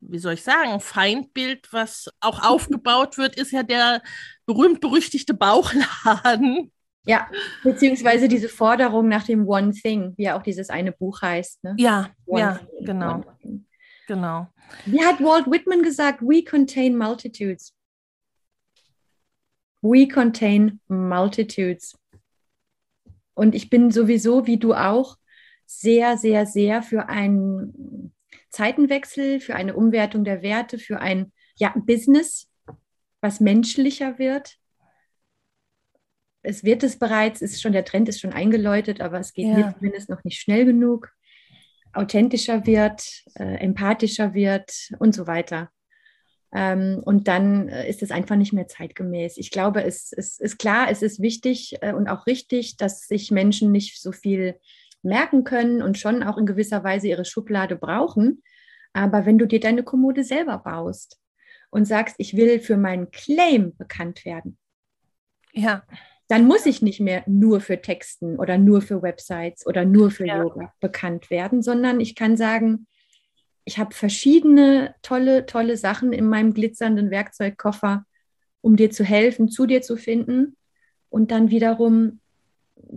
wie 0.00 0.18
soll 0.18 0.34
ich 0.34 0.42
sagen, 0.42 0.80
Feindbild, 0.80 1.72
was 1.72 2.10
auch 2.20 2.42
aufgebaut 2.42 3.18
wird, 3.18 3.36
ist 3.36 3.52
ja 3.52 3.62
der 3.62 4.02
berühmt-berüchtigte 4.46 5.34
Bauchladen. 5.34 6.72
Ja, 7.06 7.28
beziehungsweise 7.62 8.28
diese 8.28 8.48
Forderung 8.48 9.08
nach 9.08 9.24
dem 9.24 9.48
One 9.48 9.72
Thing, 9.72 10.12
wie 10.16 10.24
ja 10.24 10.38
auch 10.38 10.42
dieses 10.42 10.68
eine 10.68 10.92
Buch 10.92 11.22
heißt. 11.22 11.64
Ne? 11.64 11.74
Ja, 11.78 12.10
One 12.26 12.40
ja, 12.40 12.54
thing, 12.54 12.84
genau. 12.84 13.24
Genau. 14.06 14.48
Wie 14.86 15.04
hat 15.04 15.20
Walt 15.20 15.46
Whitman 15.46 15.82
gesagt? 15.82 16.20
We 16.20 16.44
contain 16.44 16.96
multitudes. 16.98 17.74
We 19.82 20.08
contain 20.08 20.80
multitudes. 20.88 21.96
Und 23.34 23.54
ich 23.54 23.70
bin 23.70 23.90
sowieso, 23.90 24.46
wie 24.46 24.58
du 24.58 24.74
auch, 24.74 25.16
sehr, 25.64 26.18
sehr, 26.18 26.46
sehr 26.46 26.82
für 26.82 27.08
ein 27.08 28.12
Zeitenwechsel, 28.50 29.40
für 29.40 29.54
eine 29.54 29.74
Umwertung 29.74 30.24
der 30.24 30.42
Werte, 30.42 30.78
für 30.78 31.00
ein 31.00 31.32
ja, 31.56 31.74
Business, 31.76 32.48
was 33.20 33.40
menschlicher 33.40 34.18
wird. 34.18 34.56
Es 36.42 36.64
wird 36.64 36.82
es 36.82 36.98
bereits, 36.98 37.42
ist 37.42 37.60
schon, 37.60 37.72
der 37.72 37.84
Trend 37.84 38.08
ist 38.08 38.20
schon 38.20 38.32
eingeläutet, 38.32 39.00
aber 39.00 39.20
es 39.20 39.34
geht 39.34 39.46
ja. 39.46 39.56
mir 39.56 39.74
zumindest 39.76 40.08
noch 40.08 40.24
nicht 40.24 40.40
schnell 40.40 40.64
genug. 40.64 41.12
Authentischer 41.92 42.66
wird, 42.66 43.02
äh, 43.34 43.56
empathischer 43.56 44.32
wird 44.32 44.72
und 44.98 45.14
so 45.14 45.26
weiter. 45.26 45.70
Ähm, 46.52 47.00
und 47.04 47.28
dann 47.28 47.68
äh, 47.68 47.88
ist 47.88 48.02
es 48.02 48.10
einfach 48.10 48.36
nicht 48.36 48.52
mehr 48.52 48.66
zeitgemäß. 48.66 49.36
Ich 49.36 49.50
glaube, 49.50 49.84
es, 49.84 50.12
es 50.12 50.40
ist 50.40 50.58
klar, 50.58 50.90
es 50.90 51.02
ist 51.02 51.20
wichtig 51.20 51.76
äh, 51.80 51.92
und 51.92 52.08
auch 52.08 52.26
richtig, 52.26 52.76
dass 52.76 53.06
sich 53.06 53.30
Menschen 53.30 53.70
nicht 53.70 54.00
so 54.00 54.12
viel 54.12 54.58
merken 55.02 55.44
können 55.44 55.82
und 55.82 55.98
schon 55.98 56.22
auch 56.22 56.38
in 56.38 56.46
gewisser 56.46 56.84
Weise 56.84 57.08
ihre 57.08 57.24
Schublade 57.24 57.76
brauchen. 57.76 58.42
Aber 58.92 59.26
wenn 59.26 59.38
du 59.38 59.46
dir 59.46 59.60
deine 59.60 59.82
Kommode 59.82 60.24
selber 60.24 60.58
baust 60.58 61.18
und 61.70 61.84
sagst, 61.84 62.16
ich 62.18 62.36
will 62.36 62.60
für 62.60 62.76
meinen 62.76 63.10
Claim 63.10 63.76
bekannt 63.76 64.24
werden, 64.24 64.58
ja. 65.52 65.84
dann 66.28 66.46
muss 66.46 66.66
ich 66.66 66.82
nicht 66.82 67.00
mehr 67.00 67.22
nur 67.26 67.60
für 67.60 67.80
Texten 67.80 68.38
oder 68.38 68.58
nur 68.58 68.82
für 68.82 69.02
Websites 69.02 69.66
oder 69.66 69.84
nur 69.84 70.10
für 70.10 70.26
ja. 70.26 70.42
Yoga 70.42 70.72
bekannt 70.80 71.30
werden, 71.30 71.62
sondern 71.62 72.00
ich 72.00 72.14
kann 72.14 72.36
sagen, 72.36 72.86
ich 73.64 73.78
habe 73.78 73.94
verschiedene 73.94 74.94
tolle, 75.02 75.46
tolle 75.46 75.76
Sachen 75.76 76.12
in 76.12 76.26
meinem 76.26 76.54
glitzernden 76.54 77.10
Werkzeugkoffer, 77.10 78.04
um 78.62 78.76
dir 78.76 78.90
zu 78.90 79.04
helfen, 79.04 79.48
zu 79.48 79.66
dir 79.66 79.82
zu 79.82 79.96
finden 79.96 80.56
und 81.08 81.30
dann 81.30 81.50
wiederum 81.50 82.20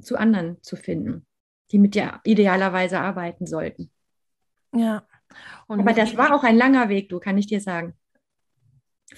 zu 0.02 0.18
anderen 0.18 0.58
zu 0.64 0.76
finden 0.76 1.28
die 1.74 1.80
mit 1.80 1.96
dir 1.96 2.22
idealerweise 2.24 3.00
arbeiten 3.00 3.48
sollten. 3.48 3.92
Ja. 4.74 5.06
Und 5.68 5.82
Aber 5.82 5.94
das 5.94 6.16
war 6.16 6.34
auch 6.34 6.44
ein 6.44 6.56
langer 6.56 6.88
Weg, 6.88 7.10
du, 7.10 7.20
kann 7.20 7.38
ich 7.38 7.48
dir 7.48 7.60
sagen. 7.60 7.96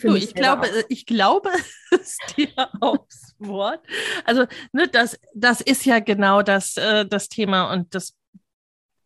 Du, 0.01 0.15
ich 0.15 0.33
glaube, 0.33 0.67
auch. 0.67 0.83
ich 0.89 1.05
glaube 1.05 1.49
es 1.91 2.17
dir 2.35 2.49
aufs 2.81 3.35
Wort. 3.39 3.85
Also, 4.23 4.45
ne, 4.71 4.87
das, 4.87 5.19
das 5.33 5.61
ist 5.61 5.85
ja 5.85 5.99
genau 5.99 6.41
das, 6.41 6.77
äh, 6.77 7.05
das 7.05 7.27
Thema 7.27 7.71
und 7.71 7.93
das 7.93 8.15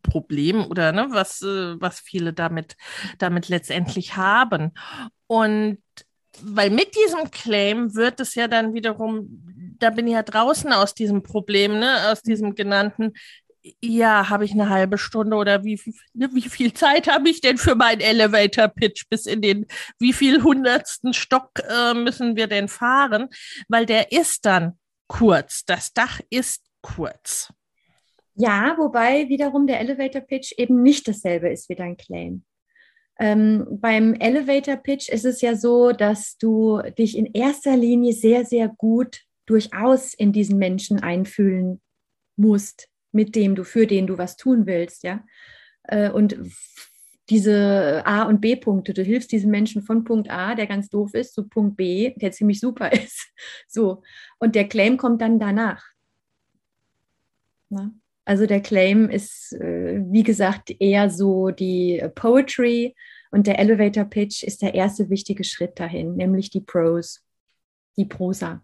Problem 0.03 0.65
oder 0.65 0.91
ne, 0.91 1.07
was, 1.09 1.41
äh, 1.41 1.79
was 1.81 1.99
viele 1.99 2.33
damit, 2.33 2.75
damit 3.17 3.49
letztendlich 3.49 4.15
haben. 4.15 4.73
Und 5.27 5.81
weil 6.43 6.69
mit 6.69 6.95
diesem 6.95 7.31
Claim 7.31 7.95
wird 7.95 8.19
es 8.19 8.35
ja 8.35 8.47
dann 8.47 8.73
wiederum 8.73 9.43
da 9.79 9.89
bin 9.89 10.07
ich 10.07 10.13
ja 10.13 10.23
draußen 10.23 10.71
aus 10.73 10.93
diesem 10.93 11.23
Problem, 11.23 11.79
ne? 11.79 12.09
aus 12.11 12.21
diesem 12.21 12.55
genannten, 12.55 13.13
ja, 13.81 14.29
habe 14.29 14.45
ich 14.45 14.51
eine 14.51 14.69
halbe 14.69 14.97
Stunde 14.97 15.35
oder 15.35 15.63
wie, 15.63 15.79
ne, 16.13 16.29
wie 16.33 16.47
viel 16.49 16.73
Zeit 16.73 17.07
habe 17.07 17.29
ich 17.29 17.41
denn 17.41 17.57
für 17.57 17.75
meinen 17.75 17.99
Elevator-Pitch 18.01 19.09
bis 19.09 19.25
in 19.25 19.41
den, 19.41 19.65
wie 19.99 20.13
viel 20.13 20.43
hundertsten 20.43 21.13
Stock 21.13 21.51
äh, 21.69 21.93
müssen 21.93 22.35
wir 22.35 22.47
denn 22.47 22.67
fahren? 22.67 23.29
Weil 23.67 23.85
der 23.85 24.11
ist 24.11 24.45
dann 24.45 24.77
kurz. 25.07 25.65
Das 25.65 25.93
Dach 25.93 26.21
ist 26.29 26.63
kurz. 26.81 27.51
Ja, 28.35 28.75
wobei 28.77 29.27
wiederum 29.27 29.67
der 29.67 29.81
Elevator-Pitch 29.81 30.53
eben 30.57 30.81
nicht 30.81 31.07
dasselbe 31.07 31.49
ist 31.49 31.67
wie 31.67 31.75
dein 31.75 31.97
Claim. 31.97 32.45
Ähm, 33.19 33.67
beim 33.69 34.13
Elevator 34.13 34.77
Pitch 34.77 35.09
ist 35.09 35.25
es 35.25 35.41
ja 35.41 35.55
so, 35.55 35.91
dass 35.91 36.37
du 36.37 36.81
dich 36.97 37.17
in 37.17 37.25
erster 37.33 37.75
Linie 37.75 38.13
sehr, 38.13 38.45
sehr 38.45 38.69
gut 38.69 39.21
durchaus 39.45 40.13
in 40.13 40.31
diesen 40.31 40.57
Menschen 40.57 41.01
einfühlen 41.01 41.81
musst, 42.37 42.87
mit 43.11 43.35
dem 43.35 43.55
du, 43.55 43.65
für 43.65 43.87
den 43.87 44.07
du 44.07 44.17
was 44.17 44.37
tun 44.37 44.65
willst, 44.65 45.03
ja. 45.03 45.23
Äh, 45.83 46.09
und 46.11 46.37
diese 47.29 48.01
A- 48.05 48.23
und 48.23 48.41
B-Punkte. 48.41 48.93
Du 48.93 49.03
hilfst 49.03 49.31
diesem 49.31 49.51
Menschen 49.51 49.83
von 49.83 50.03
Punkt 50.03 50.29
A, 50.29 50.55
der 50.55 50.65
ganz 50.65 50.89
doof 50.89 51.13
ist, 51.13 51.33
zu 51.33 51.47
Punkt 51.47 51.77
B, 51.77 52.13
der 52.15 52.31
ziemlich 52.31 52.59
super 52.59 52.91
ist. 52.93 53.27
So. 53.67 54.01
Und 54.39 54.55
der 54.55 54.67
Claim 54.67 54.97
kommt 54.97 55.21
dann 55.21 55.39
danach. 55.39 55.83
Na? 57.69 57.91
Also 58.29 58.45
der 58.45 58.61
Claim 58.61 59.09
ist, 59.09 59.53
äh, 59.53 60.03
wie 60.05 60.21
gesagt, 60.21 60.69
eher 60.79 61.09
so 61.09 61.49
die 61.49 61.99
Poetry 62.13 62.95
und 63.31 63.47
der 63.47 63.57
Elevator 63.57 64.05
Pitch 64.05 64.43
ist 64.43 64.61
der 64.61 64.75
erste 64.75 65.09
wichtige 65.09 65.43
Schritt 65.43 65.79
dahin, 65.79 66.15
nämlich 66.15 66.51
die 66.51 66.61
Prose, 66.61 67.21
die 67.97 68.05
Prosa. 68.05 68.63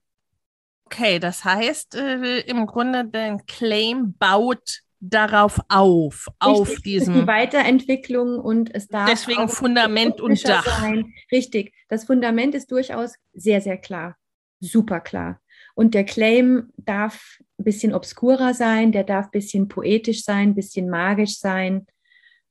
Okay, 0.85 1.17
das 1.17 1.43
heißt 1.43 1.95
äh, 1.95 2.41
im 2.41 2.67
Grunde, 2.67 3.05
der 3.05 3.39
Claim 3.47 4.13
baut 4.19 4.81
darauf 4.99 5.59
auf, 5.67 6.27
Richtig, 6.27 6.61
auf 6.61 6.75
diesem. 6.81 7.13
Die 7.15 7.25
Weiterentwicklung 7.27 8.37
und 8.39 8.69
es 8.71 8.87
darf. 8.87 9.09
Deswegen 9.09 9.49
Fundament 9.49 10.21
und 10.21 10.47
Dach. 10.47 10.79
Sein. 10.79 11.11
Richtig, 11.31 11.73
das 11.89 12.05
Fundament 12.05 12.53
ist 12.53 12.69
durchaus 12.69 13.15
sehr, 13.33 13.61
sehr 13.61 13.79
klar, 13.79 14.15
super 14.59 14.99
klar. 14.99 15.41
Und 15.75 15.93
der 15.93 16.05
Claim 16.05 16.71
darf 16.77 17.39
ein 17.59 17.65
bisschen 17.65 17.93
obskurer 17.93 18.53
sein, 18.53 18.91
der 18.91 19.03
darf 19.03 19.25
ein 19.25 19.31
bisschen 19.31 19.67
poetisch 19.67 20.23
sein, 20.23 20.49
ein 20.49 20.55
bisschen 20.55 20.89
magisch 20.89 21.37
sein. 21.37 21.85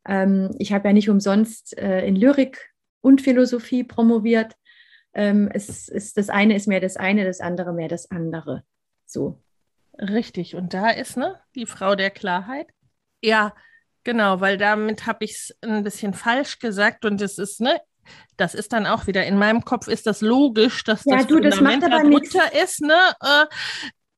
Ähm, 0.06 0.50
ich 0.58 0.72
habe 0.72 0.88
ja 0.88 0.92
nicht 0.92 1.08
umsonst 1.08 1.76
äh, 1.78 2.06
in 2.06 2.16
Lyrik 2.16 2.70
und 3.00 3.22
Philosophie 3.22 3.82
promoviert. 3.82 4.54
Ähm, 5.14 5.48
es 5.52 5.88
ist, 5.88 6.16
das 6.18 6.28
eine 6.28 6.54
ist 6.54 6.68
mehr 6.68 6.80
das 6.80 6.96
eine, 6.96 7.24
das 7.24 7.40
andere 7.40 7.72
mehr 7.72 7.88
das 7.88 8.10
andere. 8.10 8.62
So. 9.06 9.40
Richtig, 9.98 10.54
und 10.54 10.74
da 10.74 10.90
ist 10.90 11.16
ne, 11.16 11.40
die 11.54 11.66
Frau 11.66 11.94
der 11.94 12.10
Klarheit. 12.10 12.68
Ja, 13.22 13.54
genau, 14.02 14.40
weil 14.40 14.58
damit 14.58 15.06
habe 15.06 15.24
ich 15.24 15.32
es 15.32 15.56
ein 15.62 15.84
bisschen 15.84 16.14
falsch 16.14 16.58
gesagt 16.58 17.04
und 17.04 17.20
es 17.22 17.38
ist, 17.38 17.60
ne, 17.60 17.80
das 18.36 18.54
ist 18.54 18.72
dann 18.72 18.86
auch 18.86 19.06
wieder 19.06 19.24
in 19.26 19.38
meinem 19.38 19.64
Kopf 19.64 19.88
ist 19.88 20.06
das 20.06 20.20
logisch, 20.20 20.84
dass 20.84 21.04
ja, 21.04 21.18
das 21.18 21.26
du, 21.26 21.34
Fundament 21.34 21.82
das 21.82 21.90
darunter 21.90 22.62
ist, 22.62 22.80
ne? 22.80 22.94
Äh, 23.20 23.46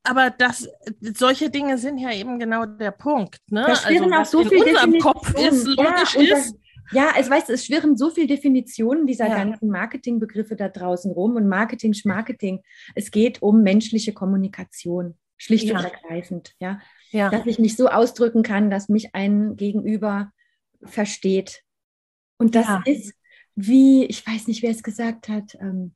aber 0.03 0.29
das, 0.29 0.69
solche 1.01 1.49
Dinge 1.49 1.77
sind 1.77 1.97
ja 1.97 2.11
eben 2.13 2.39
genau 2.39 2.65
der 2.65 2.91
Punkt. 2.91 3.39
Ne? 3.49 3.65
Da 3.67 3.75
schwirren 3.75 4.13
also, 4.13 4.39
auch 4.39 4.43
so 4.43 4.49
viel 4.49 4.63
in 4.63 4.75
unserem 4.75 4.99
Kopf 4.99 5.33
ist, 5.33 5.67
logisch 5.67 6.15
ja, 6.15 6.37
ist. 6.37 6.55
ja, 6.93 7.09
es 7.19 7.29
weißt, 7.29 7.49
es 7.49 7.65
schwirren 7.65 7.97
so 7.97 8.09
viele 8.09 8.27
Definitionen 8.27 9.05
dieser 9.05 9.27
ja. 9.27 9.35
ganzen 9.35 9.69
Marketingbegriffe 9.69 10.55
da 10.55 10.69
draußen 10.69 11.11
rum 11.11 11.35
und 11.35 11.49
Marketing, 11.49 11.93
Schmarketing. 11.93 12.61
Es 12.95 13.11
geht 13.11 13.41
um 13.41 13.63
menschliche 13.63 14.13
Kommunikation. 14.13 15.17
Schlicht 15.35 15.65
ja. 15.65 15.77
und 15.77 15.83
ergreifend, 15.83 16.55
ja? 16.59 16.79
ja. 17.11 17.29
Dass 17.29 17.45
ich 17.45 17.59
mich 17.59 17.75
so 17.75 17.89
ausdrücken 17.89 18.43
kann, 18.43 18.71
dass 18.71 18.89
mich 18.89 19.13
ein 19.13 19.55
Gegenüber 19.55 20.31
versteht. 20.83 21.63
Und 22.37 22.55
das 22.55 22.67
ist 22.85 23.13
wie, 23.57 24.05
ich 24.05 24.25
weiß 24.25 24.47
nicht, 24.47 24.63
wer 24.63 24.71
es 24.71 24.83
gesagt 24.83 25.27
hat, 25.27 25.57
ähm, 25.59 25.93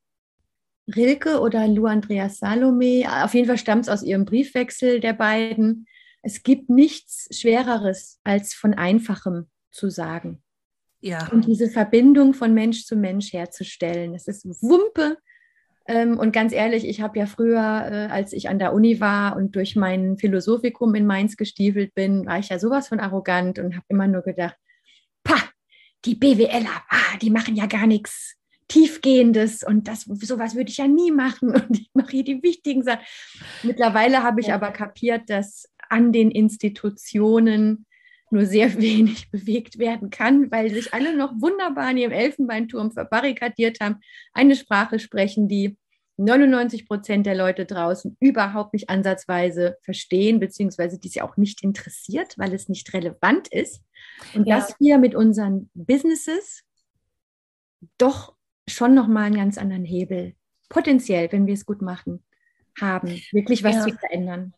Rilke 0.94 1.40
oder 1.40 1.66
Lou 1.68 1.86
Andreas 1.86 2.38
Salome. 2.38 3.04
Auf 3.24 3.34
jeden 3.34 3.46
Fall 3.46 3.58
stammt 3.58 3.84
es 3.84 3.88
aus 3.88 4.02
ihrem 4.02 4.24
Briefwechsel 4.24 5.00
der 5.00 5.12
beiden. 5.14 5.86
Es 6.22 6.42
gibt 6.42 6.68
nichts 6.68 7.28
Schwereres, 7.30 8.20
als 8.24 8.52
von 8.52 8.74
Einfachem 8.74 9.48
zu 9.70 9.90
sagen. 9.90 10.42
Ja. 11.00 11.28
Und 11.30 11.46
diese 11.46 11.70
Verbindung 11.70 12.34
von 12.34 12.52
Mensch 12.52 12.84
zu 12.84 12.96
Mensch 12.96 13.32
herzustellen. 13.32 14.14
Es 14.14 14.28
ist 14.28 14.44
Wumpe, 14.44 15.16
ähm, 15.86 16.18
und 16.18 16.32
ganz 16.32 16.52
ehrlich, 16.52 16.86
ich 16.86 17.00
habe 17.00 17.18
ja 17.18 17.26
früher, 17.26 17.58
äh, 17.58 18.12
als 18.12 18.32
ich 18.32 18.48
an 18.48 18.58
der 18.58 18.72
Uni 18.72 19.00
war 19.00 19.36
und 19.36 19.56
durch 19.56 19.74
mein 19.74 20.16
Philosophikum 20.16 20.94
in 20.94 21.06
Mainz 21.06 21.36
gestiefelt 21.36 21.94
bin, 21.94 22.24
war 22.26 22.38
ich 22.38 22.50
ja 22.50 22.58
sowas 22.58 22.88
von 22.88 23.00
arrogant 23.00 23.58
und 23.58 23.74
habe 23.74 23.84
immer 23.88 24.06
nur 24.06 24.22
gedacht, 24.22 24.56
die 26.04 26.14
BWLer, 26.14 26.82
ah, 26.88 27.16
die 27.20 27.30
machen 27.30 27.56
ja 27.56 27.66
gar 27.66 27.86
nichts 27.86 28.36
Tiefgehendes 28.68 29.62
und 29.62 29.86
das, 29.86 30.02
sowas 30.02 30.54
würde 30.54 30.70
ich 30.70 30.78
ja 30.78 30.88
nie 30.88 31.10
machen 31.10 31.50
und 31.54 31.78
ich 31.78 31.90
mache 31.94 32.12
hier 32.12 32.24
die 32.24 32.42
wichtigen 32.42 32.82
Sachen. 32.82 33.04
Mittlerweile 33.62 34.22
habe 34.22 34.40
ich 34.40 34.48
ja. 34.48 34.54
aber 34.54 34.70
kapiert, 34.70 35.28
dass 35.28 35.68
an 35.88 36.12
den 36.12 36.30
Institutionen 36.30 37.86
nur 38.30 38.46
sehr 38.46 38.74
wenig 38.80 39.30
bewegt 39.30 39.78
werden 39.78 40.10
kann, 40.10 40.50
weil 40.50 40.70
sich 40.70 40.94
alle 40.94 41.16
noch 41.16 41.32
wunderbar 41.40 41.90
in 41.90 41.98
ihrem 41.98 42.12
Elfenbeinturm 42.12 42.92
verbarrikadiert 42.92 43.80
haben, 43.80 44.00
eine 44.32 44.56
Sprache 44.56 44.98
sprechen, 44.98 45.48
die 45.48 45.76
99 46.16 46.86
Prozent 46.86 47.26
der 47.26 47.34
Leute 47.34 47.64
draußen 47.64 48.16
überhaupt 48.20 48.74
nicht 48.74 48.90
ansatzweise 48.90 49.76
verstehen, 49.82 50.40
beziehungsweise 50.40 50.98
die 50.98 51.08
sie 51.08 51.22
auch 51.22 51.36
nicht 51.36 51.62
interessiert, 51.62 52.34
weil 52.38 52.54
es 52.54 52.68
nicht 52.68 52.92
relevant 52.92 53.48
ist. 53.48 53.82
Und 54.34 54.46
ja. 54.46 54.56
dass 54.56 54.78
wir 54.80 54.98
mit 54.98 55.14
unseren 55.14 55.70
Businesses 55.74 56.64
doch 57.98 58.34
schon 58.68 58.94
nochmal 58.94 59.24
einen 59.24 59.36
ganz 59.36 59.58
anderen 59.58 59.84
Hebel, 59.84 60.34
potenziell, 60.68 61.30
wenn 61.32 61.46
wir 61.46 61.54
es 61.54 61.66
gut 61.66 61.82
machen, 61.82 62.24
haben, 62.80 63.08
wirklich 63.32 63.62
was 63.64 63.76
ja. 63.76 63.82
zu 63.82 63.92
verändern. 63.94 64.54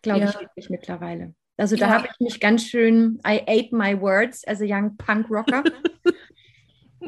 Glaube 0.00 0.20
ja. 0.20 0.30
ich 0.30 0.40
wirklich 0.40 0.70
mittlerweile. 0.70 1.34
Also 1.56 1.76
da 1.76 1.90
habe 1.90 2.08
ich 2.10 2.18
mich 2.18 2.40
ganz 2.40 2.66
schön, 2.66 3.20
I 3.26 3.42
ate 3.46 3.76
my 3.76 4.00
words 4.00 4.46
as 4.48 4.60
a 4.60 4.64
young 4.66 4.96
punk 4.96 5.30
rocker. 5.30 5.62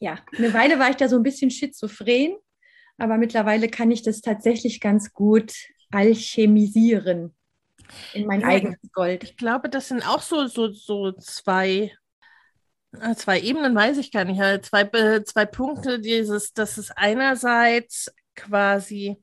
ja, 0.00 0.18
eine 0.36 0.52
Weile 0.52 0.78
war 0.78 0.90
ich 0.90 0.96
da 0.96 1.08
so 1.08 1.16
ein 1.16 1.22
bisschen 1.22 1.50
schizophren, 1.50 2.36
aber 2.98 3.16
mittlerweile 3.16 3.68
kann 3.68 3.90
ich 3.90 4.02
das 4.02 4.20
tatsächlich 4.20 4.80
ganz 4.80 5.12
gut 5.12 5.54
alchemisieren 5.90 7.34
in 8.12 8.26
mein 8.26 8.40
ja, 8.40 8.48
eigenes 8.48 8.78
Gold. 8.92 9.24
Ich 9.24 9.36
glaube, 9.36 9.68
das 9.68 9.88
sind 9.88 10.06
auch 10.06 10.22
so, 10.22 10.46
so, 10.46 10.70
so 10.72 11.12
zwei, 11.12 11.92
äh, 12.92 13.14
zwei 13.14 13.40
Ebenen, 13.40 13.74
weiß 13.74 13.98
ich 13.98 14.12
gar 14.12 14.24
nicht, 14.24 14.40
zwei, 14.64 14.82
äh, 14.82 15.24
zwei 15.24 15.46
Punkte. 15.46 16.00
Dieses, 16.00 16.52
das 16.52 16.78
ist 16.78 16.92
einerseits 16.96 18.12
quasi 18.34 19.22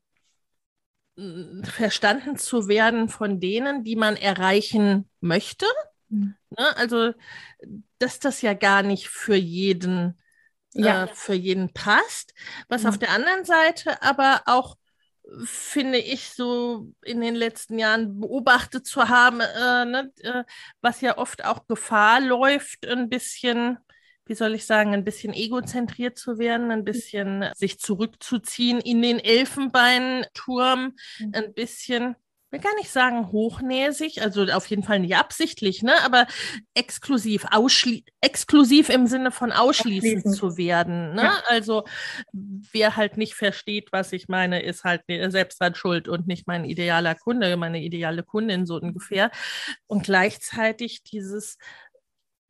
verstanden 1.63 2.37
zu 2.37 2.67
werden 2.67 3.09
von 3.09 3.39
denen, 3.39 3.83
die 3.83 3.95
man 3.95 4.15
erreichen 4.15 5.09
möchte. 5.19 5.65
Mhm. 6.09 6.35
Ne? 6.51 6.77
Also, 6.77 7.13
dass 7.97 8.19
das 8.19 8.41
ja 8.43 8.53
gar 8.53 8.83
nicht 8.83 9.07
für 9.07 9.35
jeden, 9.35 10.19
ja. 10.73 11.05
äh, 11.05 11.07
für 11.07 11.33
jeden 11.33 11.73
passt. 11.73 12.33
Was 12.69 12.83
mhm. 12.83 12.89
auf 12.89 12.97
der 12.99 13.09
anderen 13.09 13.45
Seite 13.45 14.01
aber 14.03 14.43
auch 14.45 14.77
finde 15.43 15.97
ich 15.97 16.29
so 16.29 16.91
in 17.03 17.21
den 17.21 17.35
letzten 17.35 17.79
Jahren 17.79 18.19
beobachtet 18.19 18.85
zu 18.87 19.09
haben, 19.09 19.41
äh, 19.41 19.85
ne, 19.85 20.11
äh, 20.21 20.43
was 20.81 21.01
ja 21.01 21.17
oft 21.17 21.43
auch 21.43 21.67
Gefahr 21.67 22.21
läuft, 22.21 22.87
ein 22.87 23.09
bisschen 23.09 23.77
wie 24.27 24.35
soll 24.35 24.55
ich 24.55 24.65
sagen, 24.65 24.93
ein 24.93 25.03
bisschen 25.03 25.33
egozentriert 25.33 26.17
zu 26.17 26.37
werden, 26.37 26.71
ein 26.71 26.83
bisschen 26.83 27.45
sich 27.55 27.79
zurückzuziehen 27.79 28.79
in 28.79 29.01
den 29.01 29.19
Elfenbeinturm, 29.19 30.93
mhm. 31.19 31.31
ein 31.33 31.53
bisschen 31.53 32.15
will 32.57 32.63
gar 32.63 32.75
nicht 32.75 32.89
sagen 32.89 33.31
hochnäsig, 33.31 34.21
also 34.21 34.43
auf 34.45 34.65
jeden 34.67 34.83
Fall 34.83 34.99
nicht 34.99 35.15
absichtlich, 35.15 35.83
ne, 35.83 35.93
aber 36.03 36.27
exklusiv, 36.73 37.45
exklusiv 38.21 38.89
im 38.89 39.07
Sinne 39.07 39.31
von 39.31 39.51
ausschließend 39.51 40.35
zu 40.35 40.57
werden. 40.57 41.13
Ne? 41.13 41.23
Ja. 41.23 41.43
Also 41.47 41.83
wer 42.33 42.95
halt 42.95 43.17
nicht 43.17 43.35
versteht, 43.35 43.89
was 43.91 44.11
ich 44.11 44.27
meine, 44.27 44.61
ist 44.61 44.83
halt 44.83 45.03
selbst 45.07 45.61
dran 45.61 45.75
schuld 45.75 46.07
und 46.07 46.27
nicht 46.27 46.47
mein 46.47 46.65
idealer 46.65 47.15
Kunde, 47.15 47.55
meine 47.57 47.81
ideale 47.81 48.23
Kundin 48.23 48.65
so 48.65 48.75
ungefähr. 48.79 49.31
Und 49.87 50.03
gleichzeitig 50.03 51.03
dieses 51.03 51.57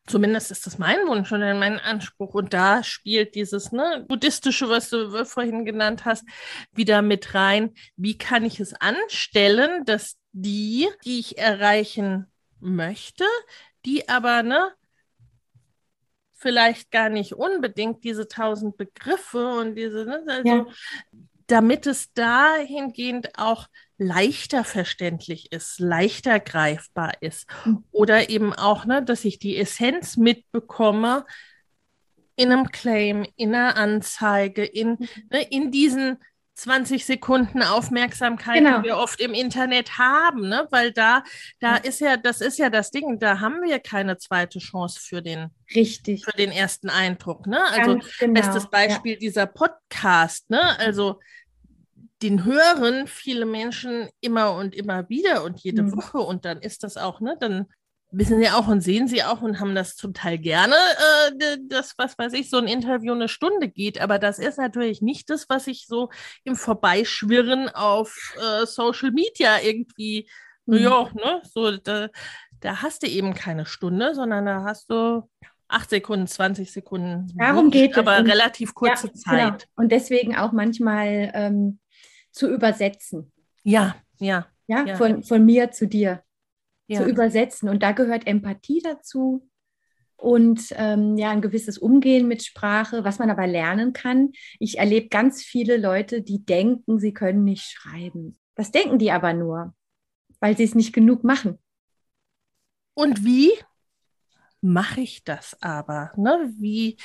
Zumindest 0.08 0.52
ist 0.52 0.65
das 0.65 0.78
mein 0.78 1.06
Wunsch 1.08 1.32
und 1.34 1.41
mein 1.41 1.80
Anspruch. 1.80 2.34
Und 2.34 2.54
da 2.54 2.82
spielt 2.82 3.36
dieses 3.36 3.74
ne, 3.74 4.06
buddhistische, 4.08 4.70
was 4.70 4.89
du 4.89 5.26
vorhin 5.26 5.65
genannt 5.65 6.06
hast, 6.06 6.26
wieder 6.72 7.02
mit 7.02 7.34
rein. 7.34 7.74
Wie 7.98 8.17
kann 8.17 8.46
ich 8.46 8.60
es 8.62 8.74
anstellen, 8.74 9.84
dass 9.84 10.17
die, 10.32 10.88
die 11.04 11.20
ich 11.20 11.38
erreichen 11.38 12.32
möchte, 12.60 13.26
die 13.86 14.08
aber 14.08 14.43
ne, 14.43 14.72
vielleicht 16.34 16.91
gar 16.91 17.10
nicht 17.10 17.34
unbedingt 17.34 18.03
diese 18.03 18.28
tausend 18.28 18.78
Begriffe 18.78 19.45
und 19.60 19.76
diese, 19.76 20.05
ne, 20.05 20.24
also, 20.28 20.47
ja. 20.47 20.66
Damit 21.48 21.88
es 21.88 22.14
dahingehend 22.14 23.38
auch 23.38 23.68
leichter 23.98 24.64
verständlich 24.64 25.52
ist, 25.52 25.80
leichter 25.80 26.39
greifbar 26.39 27.14
ist. 27.22 27.48
Mhm. 27.66 27.84
Oder 27.91 28.30
eben 28.30 28.54
auch, 28.54 28.86
ne, 28.86 29.04
dass 29.04 29.26
ich 29.26 29.39
die 29.39 29.58
Essenz 29.58 30.18
mitbekomme 30.18 31.26
in 32.36 32.52
einem 32.52 32.70
Claim, 32.72 33.26
in 33.36 33.56
einer 33.56 33.76
Anzeige, 33.76 34.64
in, 34.64 34.89
mhm. 34.89 35.08
ne, 35.32 35.41
in 35.50 35.72
diesen 35.72 36.18
20 36.58 37.06
Sekunden 37.06 37.62
Aufmerksamkeit, 37.62 38.58
Genau. 38.58 38.80
die 38.80 38.86
wir 38.86 38.98
oft 38.98 39.22
im 39.22 39.36
Internet 39.36 40.00
haben, 40.00 40.50
ne? 40.50 40.68
Weil 40.72 40.91
da, 40.91 41.24
da 41.60 41.76
Ja. 41.76 41.78
ist 41.78 42.02
ja, 42.02 42.18
das 42.18 42.41
ist 42.41 42.58
ja 42.58 42.72
das 42.72 42.89
Ding, 42.89 43.20
da 43.20 43.39
haben 43.39 43.62
wir 43.62 43.78
keine 43.78 44.18
zweite 44.18 44.58
Chance 44.58 45.00
für 45.00 45.22
den, 45.22 45.52
Richtig. 45.76 46.26
für 46.26 46.32
den 46.32 46.52
ersten 46.52 46.89
Eindruck, 46.89 47.45
ne? 47.45 47.64
Also 47.72 48.00
genau. 48.20 48.34
bestes 48.34 48.68
Beispiel 48.72 49.18
dieser 49.18 49.45
Podcast, 49.45 50.50
ne? 50.50 50.80
Also 50.80 51.20
den 52.22 52.45
hören 52.45 53.07
viele 53.07 53.45
Menschen 53.45 54.09
immer 54.22 54.53
und 54.55 54.76
immer 54.76 55.07
wieder 55.09 55.43
und 55.43 55.59
jede 55.59 55.84
Mhm. 55.84 55.95
Woche 55.97 56.18
und 56.20 56.45
dann 56.45 56.61
ist 56.61 56.84
das 56.84 56.97
auch, 56.97 57.20
ne? 57.22 57.38
Dann 57.39 57.68
wissen 58.09 58.39
sie 58.39 58.49
auch 58.49 58.68
und 58.68 58.80
sehen 58.82 59.07
sie 59.07 59.22
auch 59.24 59.41
und 59.41 59.59
haben 59.59 59.76
das 59.76 59.95
zum 59.95 60.13
Teil 60.13 60.38
gerne, 60.38 60.76
äh, 61.41 61.57
das, 61.68 61.93
was 61.97 62.18
weiß 62.18 62.34
ich, 62.34 62.49
so 62.49 62.57
ein 62.57 62.68
Interview 62.68 63.13
eine 63.13 63.28
Stunde 63.28 63.68
geht. 63.68 63.99
Aber 63.99 64.18
das 64.18 64.39
ist 64.39 64.57
natürlich 64.57 65.01
nicht 65.01 65.30
das, 65.30 65.47
was 65.49 65.68
ich 65.68 65.86
so 65.88 66.09
im 66.45 66.55
Vorbeischwirren 66.55 67.70
auf 67.70 68.36
äh, 68.38 68.65
Social 68.65 69.11
Media 69.11 69.59
irgendwie, 69.61 70.30
Mhm. 70.65 70.78
ja, 70.80 71.09
ne? 71.13 71.41
So, 71.53 71.78
da, 71.78 72.09
da 72.59 72.82
hast 72.82 73.03
du 73.03 73.07
eben 73.07 73.34
keine 73.34 73.65
Stunde, 73.65 74.15
sondern 74.15 74.45
da 74.45 74.63
hast 74.63 74.89
du 74.89 75.30
acht 75.70 75.89
Sekunden, 75.89 76.28
20 76.28 76.72
Sekunden. 76.72 77.28
Darum 77.38 77.72
geht 77.72 77.91
es. 77.91 77.97
Aber 77.97 78.18
relativ 78.26 78.74
kurze 78.74 79.07
ja, 79.07 79.13
Zeit. 79.13 79.38
Genau. 79.59 79.72
Und 79.76 79.91
deswegen 79.91 80.36
auch 80.38 80.53
manchmal 80.53 81.32
ähm, 81.34 81.80
zu 82.38 82.49
übersetzen. 82.49 83.31
Ja, 83.63 83.95
ja, 84.19 84.47
Ja, 84.67 84.85
Ja. 84.85 84.95
Von, 84.95 85.23
von 85.23 85.45
mir 85.45 85.71
zu 85.71 85.88
dir. 85.88 86.23
ja. 86.88 87.01
zu 87.01 87.09
übersetzen. 87.09 87.67
Und 87.67 87.83
da 87.83 87.91
gehört 87.91 88.27
Empathie 88.27 88.81
dazu 88.81 89.49
und 90.17 90.67
ähm, 90.71 91.15
ja, 91.17 91.29
ein 91.29 91.41
gewisses 91.41 91.77
Umgehen 91.77 92.27
mit 92.27 92.43
Sprache, 92.43 93.03
was 93.03 93.19
man 93.19 93.29
aber 93.29 93.45
lernen 93.45 93.93
kann. 93.93 94.31
Ich 94.59 94.79
erlebe 94.79 95.09
ganz 95.09 95.43
viele 95.43 95.77
Leute, 95.77 96.21
die 96.21 96.43
denken, 96.43 96.99
sie 96.99 97.13
können 97.13 97.43
nicht 97.43 97.63
schreiben. 97.63 98.39
Das 98.55 98.71
denken 98.71 98.97
die 98.97 99.11
aber 99.11 99.33
nur, 99.33 99.75
weil 100.39 100.57
sie 100.57 100.63
es 100.63 100.75
nicht 100.75 100.93
genug 100.93 101.23
machen. 101.23 101.59
Und 102.95 103.23
wie 103.23 103.51
mache 104.61 105.01
ich 105.01 105.23
das 105.23 105.55
aber? 105.61 106.11
Ne? 106.17 106.51
Wie 106.57 106.97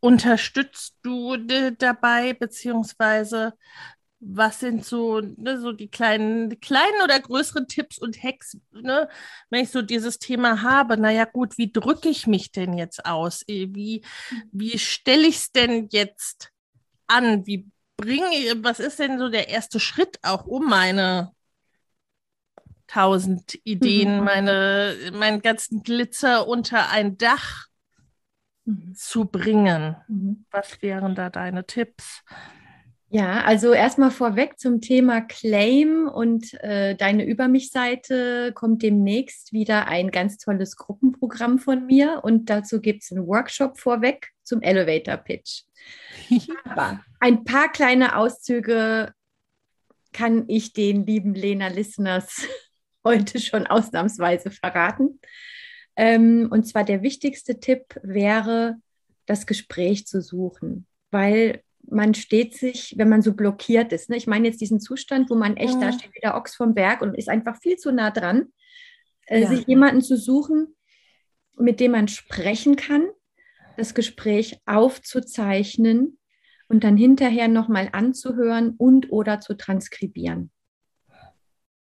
unterstützt 0.00 0.96
du 1.02 1.36
dabei, 1.78 2.32
beziehungsweise 2.34 3.54
was 4.22 4.60
sind 4.60 4.84
so, 4.84 5.20
ne, 5.20 5.58
so 5.60 5.72
die 5.72 5.88
kleinen, 5.88 6.60
kleinen 6.60 7.02
oder 7.02 7.18
größeren 7.20 7.66
Tipps 7.68 7.98
und 7.98 8.22
Hacks, 8.22 8.58
ne, 8.72 9.08
wenn 9.48 9.64
ich 9.64 9.70
so 9.70 9.80
dieses 9.82 10.18
Thema 10.18 10.62
habe? 10.62 10.98
Naja, 10.98 11.24
gut, 11.24 11.56
wie 11.56 11.72
drücke 11.72 12.08
ich 12.10 12.26
mich 12.26 12.52
denn 12.52 12.74
jetzt 12.76 13.06
aus? 13.06 13.42
Eh, 13.48 13.68
Wie, 13.70 14.04
wie 14.52 14.78
stelle 14.78 15.26
ich 15.26 15.36
es 15.36 15.52
denn 15.52 15.88
jetzt 15.90 16.50
an? 17.08 17.46
Wie 17.46 17.68
bringe 17.96 18.34
ich, 18.34 18.54
was 18.64 18.80
ist 18.80 18.98
denn 19.00 19.18
so 19.18 19.28
der 19.30 19.48
erste 19.48 19.80
Schritt 19.80 20.18
auch, 20.22 20.46
um 20.46 20.66
meine 20.68 21.32
tausend 22.86 23.58
Ideen, 23.64 24.18
Mhm. 24.18 24.24
meine, 24.24 24.96
meinen 25.12 25.42
ganzen 25.42 25.82
Glitzer 25.82 26.46
unter 26.48 26.90
ein 26.90 27.16
Dach 27.18 27.66
zu 28.94 29.24
bringen? 29.24 29.96
Mhm. 30.08 30.44
Was 30.50 30.82
wären 30.82 31.14
da 31.14 31.30
deine 31.30 31.66
Tipps? 31.66 32.22
Ja, 33.12 33.42
also 33.42 33.72
erstmal 33.72 34.12
vorweg 34.12 34.60
zum 34.60 34.80
Thema 34.80 35.20
Claim 35.20 36.08
und 36.08 36.54
äh, 36.62 36.94
deine 36.94 37.24
Über 37.24 37.48
mich-Seite 37.48 38.52
kommt 38.54 38.82
demnächst 38.84 39.52
wieder 39.52 39.88
ein 39.88 40.12
ganz 40.12 40.38
tolles 40.38 40.76
Gruppenprogramm 40.76 41.58
von 41.58 41.86
mir 41.86 42.20
und 42.22 42.50
dazu 42.50 42.80
gibt 42.80 43.02
es 43.02 43.10
einen 43.10 43.26
Workshop 43.26 43.80
vorweg 43.80 44.28
zum 44.44 44.62
Elevator 44.62 45.16
Pitch. 45.16 45.62
Aber 46.64 47.00
ein 47.18 47.42
paar 47.42 47.72
kleine 47.72 48.16
Auszüge 48.16 49.12
kann 50.12 50.44
ich 50.46 50.72
den 50.72 51.04
lieben 51.04 51.34
Lena 51.34 51.66
Listeners 51.66 52.46
heute 53.04 53.40
schon 53.40 53.66
ausnahmsweise 53.66 54.52
verraten. 54.52 55.18
Ähm, 56.02 56.48
und 56.50 56.66
zwar 56.66 56.82
der 56.84 57.02
wichtigste 57.02 57.60
Tipp 57.60 58.00
wäre, 58.02 58.76
das 59.26 59.46
Gespräch 59.46 60.06
zu 60.06 60.22
suchen, 60.22 60.86
weil 61.10 61.62
man 61.82 62.14
steht 62.14 62.54
sich, 62.56 62.94
wenn 62.96 63.10
man 63.10 63.20
so 63.20 63.34
blockiert 63.34 63.92
ist. 63.92 64.08
Ne? 64.08 64.16
Ich 64.16 64.26
meine 64.26 64.48
jetzt 64.48 64.62
diesen 64.62 64.80
Zustand, 64.80 65.28
wo 65.28 65.34
man 65.34 65.58
echt, 65.58 65.74
Mhm. 65.76 65.80
da 65.80 65.92
steht 65.92 66.14
wieder 66.14 66.36
Ochs 66.36 66.54
vom 66.56 66.72
Berg 66.72 67.02
und 67.02 67.18
ist 67.18 67.28
einfach 67.28 67.58
viel 67.60 67.76
zu 67.76 67.92
nah 67.92 68.10
dran, 68.10 68.46
äh, 69.26 69.42
Ja. 69.42 69.48
sich 69.48 69.66
jemanden 69.66 70.00
zu 70.00 70.16
suchen, 70.16 70.74
mit 71.58 71.80
dem 71.80 71.92
man 71.92 72.08
sprechen 72.08 72.76
kann, 72.76 73.06
das 73.76 73.92
Gespräch 73.92 74.58
aufzuzeichnen 74.64 76.18
und 76.68 76.82
dann 76.82 76.96
hinterher 76.96 77.48
nochmal 77.48 77.90
anzuhören 77.92 78.74
und 78.78 79.12
oder 79.12 79.40
zu 79.40 79.54
transkribieren. 79.54 80.50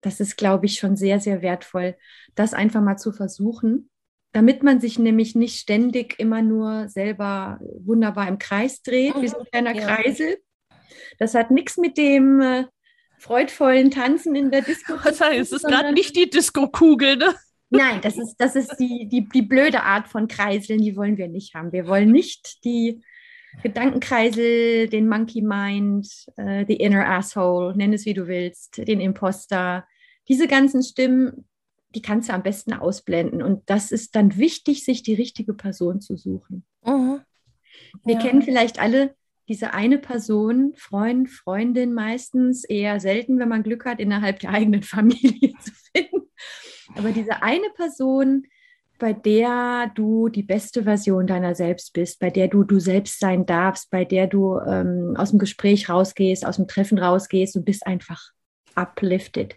Das 0.01 0.19
ist, 0.19 0.35
glaube 0.35 0.65
ich, 0.65 0.77
schon 0.77 0.97
sehr, 0.97 1.21
sehr 1.21 1.41
wertvoll, 1.41 1.95
das 2.35 2.53
einfach 2.53 2.81
mal 2.81 2.97
zu 2.97 3.13
versuchen, 3.13 3.89
damit 4.33 4.63
man 4.63 4.81
sich 4.81 4.99
nämlich 4.99 5.35
nicht 5.35 5.59
ständig 5.59 6.19
immer 6.19 6.41
nur 6.41 6.89
selber 6.89 7.59
wunderbar 7.85 8.27
im 8.27 8.39
Kreis 8.39 8.81
dreht, 8.81 9.13
wie 9.21 9.27
so 9.27 9.37
ein 9.39 9.45
kleiner 9.45 9.75
Ja. 9.75 9.95
Kreisel. 9.95 10.37
Das 11.19 11.35
hat 11.35 11.51
nichts 11.51 11.77
mit 11.77 11.97
dem 11.97 12.41
äh, 12.41 12.65
freudvollen 13.19 13.91
Tanzen 13.91 14.35
in 14.35 14.51
der 14.51 14.61
Disco 14.61 14.93
Was 15.03 15.21
heißt, 15.21 15.39
es 15.39 15.51
ist 15.51 15.65
gerade 15.65 15.93
nicht 15.93 16.15
die 16.15 16.29
Disco-Kugel, 16.29 17.17
ne? 17.17 17.35
Nein, 17.69 18.01
das 18.01 18.17
ist, 18.17 18.35
das 18.37 18.55
ist 18.55 18.75
die, 18.77 19.07
die, 19.11 19.27
die 19.29 19.41
blöde 19.41 19.81
Art 19.81 20.07
von 20.07 20.27
Kreiseln, 20.27 20.81
die 20.81 20.95
wollen 20.95 21.17
wir 21.17 21.27
nicht 21.27 21.55
haben. 21.55 21.71
Wir 21.71 21.87
wollen 21.87 22.11
nicht 22.11 22.63
die 22.63 23.01
Gedankenkreisel, 23.63 24.89
den 24.89 25.07
Monkey 25.07 25.41
Mind, 25.41 26.07
äh, 26.37 26.65
the 26.67 26.75
Inner 26.75 27.07
Asshole, 27.07 27.75
nenn 27.75 27.93
es 27.93 28.05
wie 28.05 28.13
du 28.13 28.27
willst, 28.27 28.77
den 28.77 28.99
Imposter. 28.99 29.87
Diese 30.27 30.47
ganzen 30.47 30.83
Stimmen, 30.83 31.47
die 31.95 32.01
kannst 32.01 32.29
du 32.29 32.33
am 32.33 32.43
besten 32.43 32.73
ausblenden. 32.73 33.41
Und 33.41 33.69
das 33.69 33.91
ist 33.91 34.15
dann 34.15 34.37
wichtig, 34.37 34.83
sich 34.83 35.03
die 35.03 35.13
richtige 35.13 35.53
Person 35.53 36.01
zu 36.01 36.17
suchen. 36.17 36.65
Mhm. 36.85 37.21
Wir 38.03 38.15
Ja. 38.15 38.21
kennen 38.21 38.41
vielleicht 38.41 38.79
alle 38.79 39.15
diese 39.49 39.73
eine 39.73 39.97
Person, 39.97 40.73
Freund, 40.77 41.29
Freundin 41.29 41.93
meistens, 41.93 42.63
eher 42.63 42.99
selten, 42.99 43.39
wenn 43.39 43.49
man 43.49 43.63
Glück 43.63 43.85
hat, 43.85 43.99
innerhalb 43.99 44.39
der 44.39 44.51
eigenen 44.51 44.83
Familie 44.83 45.53
zu 45.59 45.71
finden. 45.93 46.27
Aber 46.95 47.11
diese 47.11 47.41
eine 47.43 47.69
Person, 47.75 48.45
bei 48.99 49.11
der 49.11 49.91
du 49.95 50.29
die 50.29 50.43
beste 50.43 50.83
Version 50.83 51.27
deiner 51.27 51.55
selbst 51.55 51.93
bist, 51.93 52.19
bei 52.19 52.29
der 52.29 52.47
du 52.47 52.63
du 52.63 52.79
selbst 52.79 53.19
sein 53.19 53.45
darfst, 53.45 53.89
bei 53.89 54.05
der 54.05 54.27
du 54.27 54.57
ähm, 54.59 55.15
aus 55.17 55.31
dem 55.31 55.39
Gespräch 55.39 55.89
rausgehst, 55.89 56.45
aus 56.45 56.55
dem 56.55 56.67
Treffen 56.67 56.97
rausgehst 56.97 57.55
und 57.57 57.65
bist 57.65 57.85
einfach 57.85 58.31
uplifted. 58.75 59.55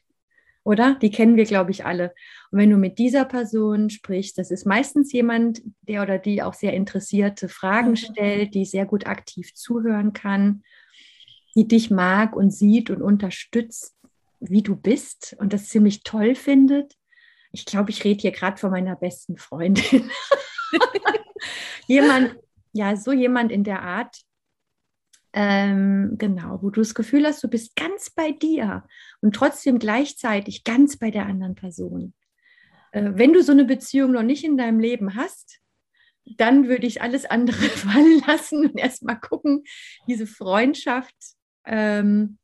Oder? 0.66 0.96
Die 1.00 1.12
kennen 1.12 1.36
wir, 1.36 1.44
glaube 1.44 1.70
ich, 1.70 1.84
alle. 1.84 2.12
Und 2.50 2.58
wenn 2.58 2.70
du 2.70 2.76
mit 2.76 2.98
dieser 2.98 3.24
Person 3.24 3.88
sprichst, 3.88 4.36
das 4.36 4.50
ist 4.50 4.66
meistens 4.66 5.12
jemand, 5.12 5.62
der 5.82 6.02
oder 6.02 6.18
die 6.18 6.42
auch 6.42 6.54
sehr 6.54 6.72
interessierte 6.72 7.48
Fragen 7.48 7.90
Mhm. 7.90 7.96
stellt, 7.96 8.54
die 8.54 8.64
sehr 8.64 8.84
gut 8.84 9.06
aktiv 9.06 9.54
zuhören 9.54 10.12
kann, 10.12 10.64
die 11.54 11.68
dich 11.68 11.92
mag 11.92 12.34
und 12.34 12.50
sieht 12.50 12.90
und 12.90 13.00
unterstützt, 13.00 13.94
wie 14.40 14.62
du 14.62 14.74
bist 14.74 15.36
und 15.38 15.52
das 15.52 15.68
ziemlich 15.68 16.02
toll 16.02 16.34
findet. 16.34 16.94
Ich 17.52 17.64
glaube, 17.64 17.90
ich 17.92 18.02
rede 18.02 18.22
hier 18.22 18.32
gerade 18.32 18.56
von 18.56 18.72
meiner 18.72 18.96
besten 18.96 19.36
Freundin. 19.36 20.10
jemand, 21.86 22.34
ja, 22.72 22.96
so 22.96 23.12
jemand 23.12 23.52
in 23.52 23.62
der 23.62 23.82
Art, 23.82 24.16
ähm, 25.39 26.14
genau, 26.16 26.62
wo 26.62 26.70
du 26.70 26.80
das 26.80 26.95
Gefühl 26.95 27.26
hast, 27.26 27.45
du 27.45 27.49
bist 27.49 27.76
ganz 27.76 28.09
bei 28.09 28.32
dir 28.32 28.84
und 29.20 29.34
trotzdem 29.37 29.78
gleichzeitig 29.78 30.64
ganz 30.64 30.97
bei 30.97 31.11
der 31.11 31.26
anderen 31.26 31.55
Person. 31.55 32.14
Äh, 32.93 33.11
wenn 33.16 33.34
du 33.34 33.43
so 33.43 33.53
eine 33.53 33.66
Beziehung 33.66 34.12
noch 34.12 34.22
nicht 34.22 34.45
in 34.45 34.57
deinem 34.57 34.80
Leben 34.80 35.14
hast, 35.14 35.61
dann 36.24 36.68
würde 36.68 36.87
ich 36.87 37.03
alles 37.03 37.26
andere 37.26 37.59
fallen 37.68 38.22
lassen 38.26 38.64
und 38.64 38.78
erstmal 38.78 39.20
gucken, 39.20 39.64
diese 40.09 40.26
Freundschaft, 40.26 41.14
ähm, 41.66 42.39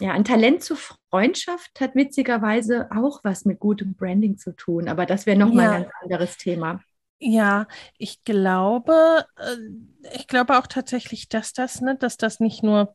ja, 0.00 0.10
ein 0.10 0.24
Talent 0.24 0.64
zur 0.64 0.78
Freundschaft 1.08 1.80
hat 1.80 1.94
witzigerweise 1.94 2.88
auch 2.90 3.20
was 3.22 3.44
mit 3.44 3.60
gutem 3.60 3.94
Branding 3.94 4.38
zu 4.38 4.56
tun, 4.56 4.88
aber 4.88 5.06
das 5.06 5.24
wäre 5.26 5.38
nochmal 5.38 5.66
Ja. 5.66 5.72
ein 5.72 5.82
ganz 5.82 5.94
anderes 6.02 6.36
Thema. 6.36 6.82
Ja, 7.24 7.68
ich 7.98 8.24
glaube, 8.24 9.24
äh, 9.36 10.10
ich 10.16 10.26
glaube 10.26 10.58
auch 10.58 10.66
tatsächlich, 10.66 11.28
dass 11.28 11.52
das, 11.52 11.80
ne, 11.80 11.96
dass 11.96 12.16
das 12.16 12.40
nicht 12.40 12.64
nur 12.64 12.94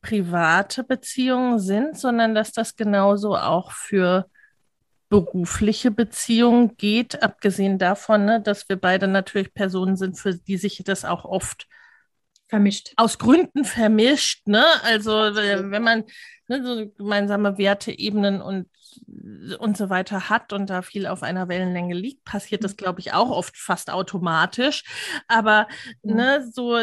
private 0.00 0.82
Beziehungen 0.84 1.58
sind, 1.58 1.98
sondern 1.98 2.34
dass 2.34 2.52
das 2.52 2.76
genauso 2.76 3.36
auch 3.36 3.72
für 3.72 4.30
berufliche 5.10 5.90
Beziehungen 5.90 6.76
geht, 6.78 7.22
abgesehen 7.22 7.78
davon, 7.78 8.24
ne, 8.24 8.40
dass 8.42 8.68
wir 8.68 8.76
beide 8.76 9.08
natürlich 9.08 9.54
Personen 9.54 9.96
sind, 9.96 10.18
für 10.18 10.34
die 10.34 10.56
sich 10.56 10.82
das 10.84 11.04
auch 11.04 11.24
oft 11.26 11.66
Vermischt. 12.54 12.92
aus 12.96 13.18
Gründen 13.18 13.64
vermischt, 13.64 14.46
ne? 14.46 14.64
Also 14.84 15.12
äh, 15.24 15.70
wenn 15.70 15.82
man 15.82 16.04
ne, 16.48 16.62
so 16.64 16.88
gemeinsame 16.96 17.58
Werteebenen 17.58 18.40
und 18.40 18.68
und 19.58 19.76
so 19.76 19.90
weiter 19.90 20.28
hat 20.30 20.52
und 20.52 20.70
da 20.70 20.82
viel 20.82 21.08
auf 21.08 21.24
einer 21.24 21.48
Wellenlänge 21.48 21.94
liegt, 21.94 22.24
passiert 22.24 22.62
das, 22.62 22.76
glaube 22.76 23.00
ich, 23.00 23.12
auch 23.12 23.28
oft 23.30 23.56
fast 23.56 23.90
automatisch. 23.90 24.84
Aber 25.26 25.66
Ja. 26.04 26.14
ne, 26.14 26.48
so 26.52 26.78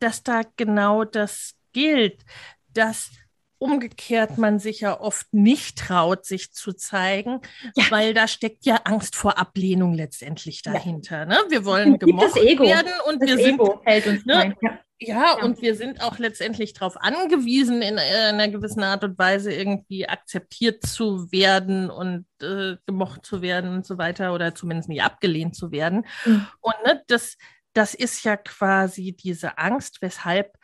dass 0.00 0.22
da 0.22 0.42
genau 0.56 1.04
das 1.04 1.54
gilt, 1.72 2.24
dass 2.72 3.10
umgekehrt 3.58 4.38
man 4.38 4.58
sich 4.58 4.80
ja 4.80 5.00
oft 5.00 5.32
nicht 5.32 5.78
traut, 5.78 6.24
sich 6.24 6.52
zu 6.52 6.72
zeigen, 6.72 7.40
ja. 7.74 7.84
weil 7.90 8.14
da 8.14 8.28
steckt 8.28 8.66
ja 8.66 8.76
Angst 8.84 9.16
vor 9.16 9.38
Ablehnung 9.38 9.94
letztendlich 9.94 10.62
dahinter. 10.62 11.20
Ja. 11.20 11.26
Ne? 11.26 11.38
Wir 11.48 11.64
wollen 11.64 11.98
gemocht 11.98 12.34
werden 12.36 12.92
und 13.06 13.22
das 13.22 13.36
wir 13.36 13.46
Ego 13.46 13.82
sind, 14.02 14.26
ne? 14.26 14.54
ja. 14.62 14.78
Ja, 14.98 15.34
und 15.42 15.60
wir 15.60 15.74
sind 15.74 16.00
auch 16.00 16.18
letztendlich 16.18 16.72
darauf 16.72 16.96
angewiesen, 16.96 17.82
in 17.82 17.98
einer 17.98 18.48
gewissen 18.48 18.82
Art 18.82 19.04
und 19.04 19.18
Weise 19.18 19.52
irgendwie 19.52 20.08
akzeptiert 20.08 20.86
zu 20.86 21.30
werden 21.30 21.90
und 21.90 22.24
äh, 22.40 22.76
gemocht 22.86 23.26
zu 23.26 23.42
werden 23.42 23.70
und 23.74 23.84
so 23.84 23.98
weiter 23.98 24.32
oder 24.32 24.54
zumindest 24.54 24.88
nicht 24.88 25.02
abgelehnt 25.02 25.54
zu 25.54 25.70
werden. 25.70 26.06
Mhm. 26.24 26.46
Und 26.60 26.74
ne, 26.86 27.02
das, 27.08 27.36
das 27.74 27.92
ist 27.92 28.24
ja 28.24 28.38
quasi 28.38 29.12
diese 29.12 29.58
Angst, 29.58 30.00
weshalb 30.00 30.56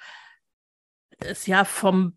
es 1.19 1.47
ja 1.47 1.67
vom 1.67 2.17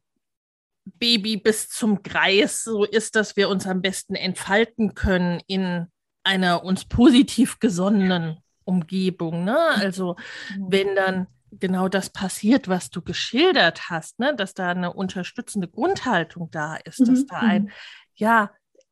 Baby 0.85 1.37
bis 1.37 1.67
zum 1.69 2.03
Greis 2.03 2.63
so 2.63 2.83
ist, 2.83 3.15
dass 3.15 3.35
wir 3.35 3.49
uns 3.49 3.65
am 3.67 3.81
besten 3.81 4.15
entfalten 4.15 4.93
können 4.93 5.41
in 5.47 5.87
einer 6.23 6.63
uns 6.63 6.85
positiv 6.85 7.59
gesonnenen 7.59 8.37
Umgebung. 8.63 9.43
Ne? 9.43 9.57
Also 9.75 10.15
wenn 10.57 10.95
dann 10.95 11.27
genau 11.51 11.87
das 11.87 12.09
passiert, 12.09 12.67
was 12.67 12.89
du 12.89 13.01
geschildert 13.01 13.89
hast, 13.89 14.19
ne? 14.19 14.35
dass 14.35 14.53
da 14.53 14.69
eine 14.69 14.93
unterstützende 14.93 15.67
Grundhaltung 15.67 16.49
da 16.51 16.75
ist, 16.75 16.99
mhm. 16.99 17.05
dass 17.05 17.25
da 17.25 17.39
ein, 17.39 17.63
mhm. 17.63 17.71
ja, 18.15 18.51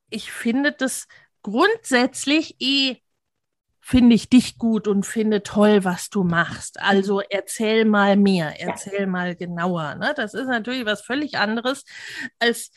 ich 0.10 0.32
finde 0.32 0.72
das 0.72 1.08
grundsätzlich 1.42 2.56
eh 2.60 2.98
finde 3.86 4.16
ich 4.16 4.30
dich 4.30 4.58
gut 4.58 4.88
und 4.88 5.06
finde 5.06 5.44
toll, 5.44 5.84
was 5.84 6.10
du 6.10 6.24
machst. 6.24 6.80
Also 6.80 7.20
erzähl 7.20 7.84
mal 7.84 8.16
mehr, 8.16 8.62
erzähl 8.62 9.02
ja. 9.02 9.08
mal 9.08 9.36
genauer. 9.36 9.96
Ne? 9.96 10.14
Das 10.16 10.34
ist 10.34 10.48
natürlich 10.48 10.86
was 10.86 11.02
völlig 11.02 11.38
anderes, 11.38 11.84
als 12.40 12.72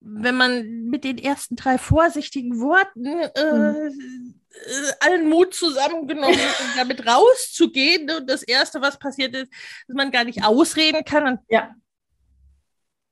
wenn 0.00 0.34
man 0.34 0.84
mit 0.84 1.04
den 1.04 1.18
ersten 1.18 1.54
drei 1.54 1.76
vorsichtigen 1.76 2.58
Worten 2.60 3.04
äh, 3.04 3.72
mhm. 3.72 4.34
äh, 4.50 4.92
allen 5.00 5.28
Mut 5.28 5.52
zusammengenommen 5.52 6.34
hat, 6.38 6.60
um 6.60 6.66
damit 6.78 7.06
rauszugehen. 7.06 8.10
Und 8.10 8.30
das 8.30 8.42
Erste, 8.42 8.80
was 8.80 8.98
passiert 8.98 9.36
ist, 9.36 9.52
dass 9.86 9.94
man 9.94 10.10
gar 10.10 10.24
nicht 10.24 10.44
ausreden 10.44 11.04
kann 11.04 11.26
und 11.26 11.40
ja. 11.50 11.74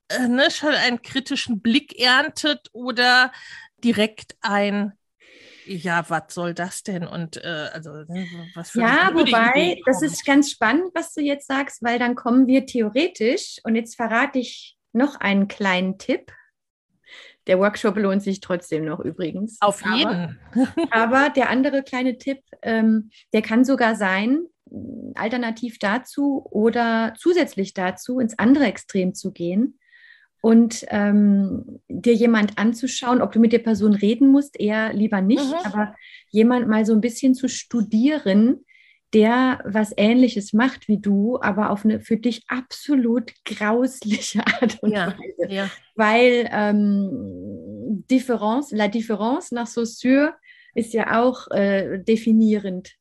äh, 0.08 0.26
ne, 0.26 0.50
schon 0.50 0.72
einen 0.72 1.02
kritischen 1.02 1.60
Blick 1.60 2.00
erntet 2.00 2.70
oder 2.72 3.30
direkt 3.84 4.36
ein 4.40 4.94
ja, 5.70 6.04
was 6.08 6.34
soll 6.34 6.54
das 6.54 6.82
denn? 6.82 7.06
Und 7.06 7.36
äh, 7.36 7.68
also, 7.72 7.90
ne, 8.08 8.26
was 8.54 8.70
für 8.70 8.80
Ja, 8.80 9.10
wobei, 9.12 9.80
das 9.86 10.02
ist 10.02 10.24
ganz 10.24 10.50
spannend, 10.50 10.90
was 10.94 11.14
du 11.14 11.20
jetzt 11.20 11.46
sagst, 11.46 11.82
weil 11.82 11.98
dann 11.98 12.14
kommen 12.14 12.46
wir 12.46 12.66
theoretisch, 12.66 13.60
und 13.64 13.76
jetzt 13.76 13.96
verrate 13.96 14.38
ich 14.38 14.76
noch 14.92 15.16
einen 15.16 15.48
kleinen 15.48 15.98
Tipp. 15.98 16.32
Der 17.46 17.58
Workshop 17.58 17.96
lohnt 17.96 18.22
sich 18.22 18.40
trotzdem 18.40 18.84
noch 18.84 19.00
übrigens. 19.00 19.58
Auf 19.60 19.82
jeden. 19.84 20.38
Aber, 20.52 20.74
aber 20.90 21.30
der 21.30 21.50
andere 21.50 21.82
kleine 21.82 22.18
Tipp, 22.18 22.40
ähm, 22.62 23.10
der 23.32 23.42
kann 23.42 23.64
sogar 23.64 23.94
sein, 23.94 24.46
alternativ 25.14 25.78
dazu 25.78 26.46
oder 26.50 27.14
zusätzlich 27.18 27.74
dazu 27.74 28.20
ins 28.20 28.38
andere 28.38 28.64
Extrem 28.64 29.14
zu 29.14 29.32
gehen 29.32 29.79
und 30.40 30.86
ähm, 30.88 31.80
dir 31.88 32.14
jemand 32.14 32.58
anzuschauen, 32.58 33.20
ob 33.20 33.32
du 33.32 33.40
mit 33.40 33.52
der 33.52 33.58
Person 33.58 33.94
reden 33.94 34.28
musst, 34.28 34.58
eher 34.58 34.92
lieber 34.92 35.20
nicht, 35.20 35.44
mhm. 35.44 35.54
aber 35.64 35.94
jemand 36.30 36.68
mal 36.68 36.86
so 36.86 36.94
ein 36.94 37.00
bisschen 37.00 37.34
zu 37.34 37.48
studieren, 37.48 38.64
der 39.12 39.60
was 39.64 39.92
Ähnliches 39.96 40.52
macht 40.52 40.88
wie 40.88 40.98
du, 40.98 41.40
aber 41.40 41.70
auf 41.70 41.84
eine 41.84 42.00
für 42.00 42.16
dich 42.16 42.44
absolut 42.48 43.32
grausliche 43.44 44.40
Art 44.46 44.78
und 44.82 44.92
ja, 44.92 45.14
Weise. 45.18 45.52
Ja. 45.52 45.70
Weil 45.96 46.48
ähm, 46.52 48.04
Difference, 48.10 48.70
la 48.70 48.88
Difference 48.88 49.50
nach 49.50 49.66
Saussure 49.66 50.34
ist 50.74 50.94
ja 50.94 51.20
auch 51.20 51.50
äh, 51.50 51.98
definierend. 51.98 52.94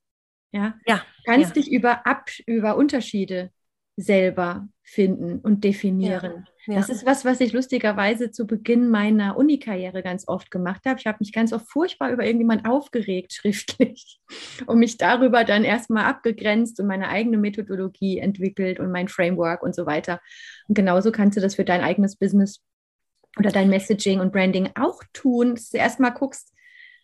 Ja, 0.52 0.76
ja 0.88 1.04
kannst 1.26 1.56
ja. 1.56 1.62
dich 1.62 1.72
über, 1.72 2.08
Ab 2.08 2.30
über 2.48 2.76
Unterschiede 2.76 3.52
selber 3.96 4.68
finden 4.90 5.40
und 5.40 5.64
definieren. 5.64 6.48
Ja, 6.66 6.74
ja. 6.74 6.80
Das 6.80 6.90
ist 6.90 7.06
was, 7.06 7.24
was 7.24 7.40
ich 7.42 7.54
lustigerweise 7.54 8.32
zu 8.32 8.48
Beginn 8.48 8.90
meiner 8.90 9.38
Unikarriere 9.38 10.02
ganz 10.02 10.28
oft 10.28 10.50
gemacht 10.50 10.82
habe. 10.86 11.00
Ich 11.00 11.06
habe 11.06 11.20
mich 11.20 11.32
ganz 11.32 11.54
oft 11.54 11.70
furchtbar 11.70 12.12
über 12.12 12.26
irgendjemand 12.26 12.68
aufgeregt, 12.68 13.34
schriftlich, 13.40 14.20
und 14.66 14.80
mich 14.80 14.98
darüber 14.98 15.44
dann 15.44 15.64
erstmal 15.64 16.06
abgegrenzt 16.06 16.80
und 16.80 16.88
meine 16.88 17.10
eigene 17.10 17.38
Methodologie 17.38 18.18
entwickelt 18.18 18.80
und 18.80 18.92
mein 18.92 19.08
Framework 19.08 19.62
und 19.62 19.76
so 19.76 19.86
weiter. 19.86 20.20
Und 20.68 20.76
genauso 20.76 21.12
kannst 21.12 21.38
du 21.38 21.42
das 21.42 21.56
für 21.56 21.66
dein 21.66 21.82
eigenes 21.82 22.16
Business 22.16 22.62
oder 23.38 23.52
dein 23.52 23.70
Messaging 23.70 24.20
und 24.20 24.34
Branding 24.34 24.72
auch 24.74 25.04
tun, 25.14 25.54
dass 25.56 25.70
du 25.70 25.78
erstmal 25.78 26.14
guckst, 26.14 26.52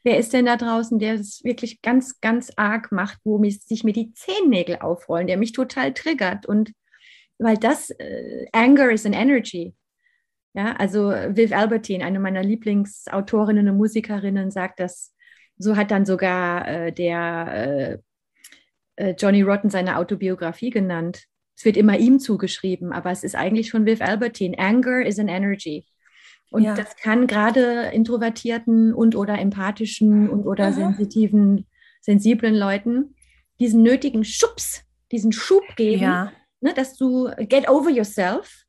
wer 0.03 0.17
ist 0.17 0.33
denn 0.33 0.47
da 0.47 0.57
draußen, 0.57 0.97
der 0.97 1.15
es 1.15 1.43
wirklich 1.43 1.83
ganz, 1.83 2.19
ganz 2.19 2.51
arg 2.55 2.91
macht, 2.91 3.19
wo 3.23 3.37
mich, 3.37 3.61
sich 3.61 3.83
mir 3.83 3.93
die 3.93 4.11
Zehennägel 4.13 4.77
aufrollen, 4.79 5.27
der 5.27 5.37
mich 5.37 5.51
total 5.51 5.93
triggert 5.93 6.47
und 6.47 6.71
weil 7.37 7.57
das, 7.57 7.89
äh, 7.91 8.45
Anger 8.51 8.91
is 8.91 9.05
an 9.05 9.13
Energy. 9.13 9.73
Ja, 10.53 10.73
also 10.77 11.09
Viv 11.09 11.51
Albertine, 11.51 12.05
eine 12.05 12.19
meiner 12.19 12.41
Lieblingsautorinnen 12.41 13.67
und 13.67 13.77
Musikerinnen, 13.77 14.51
sagt 14.51 14.79
das, 14.79 15.13
so 15.57 15.75
hat 15.75 15.91
dann 15.91 16.05
sogar 16.05 16.67
äh, 16.67 16.91
der 16.93 18.01
äh, 18.97 19.09
äh, 19.09 19.15
Johnny 19.17 19.41
Rotten 19.41 19.69
seine 19.69 19.97
Autobiografie 19.97 20.69
genannt. 20.69 21.25
Es 21.57 21.65
wird 21.65 21.75
immer 21.75 21.97
ihm 21.97 22.19
zugeschrieben, 22.19 22.93
aber 22.93 23.11
es 23.11 23.23
ist 23.23 23.35
eigentlich 23.35 23.67
schon 23.67 23.85
Viv 23.85 24.01
Albertine. 24.01 24.57
Anger 24.57 25.05
is 25.05 25.19
an 25.19 25.27
Energy. 25.27 25.85
Und 26.51 26.63
ja. 26.63 26.73
das 26.73 26.95
kann 26.95 27.27
gerade 27.27 27.89
introvertierten 27.91 28.93
und 28.93 29.15
oder 29.15 29.37
empathischen 29.37 30.29
und 30.29 30.45
oder 30.45 30.69
mhm. 30.69 30.75
sensitiven, 30.75 31.67
sensiblen 31.99 32.55
Leuten 32.55 33.15
diesen 33.59 33.83
nötigen 33.83 34.23
Schubs, 34.23 34.83
diesen 35.11 35.33
Schub 35.33 35.63
geben, 35.75 36.03
ja 36.03 36.31
ne, 36.65 36.73
dass 36.73 36.97
du 36.97 37.31
get 37.47 37.69
over 37.69 37.89
yourself 37.89 38.65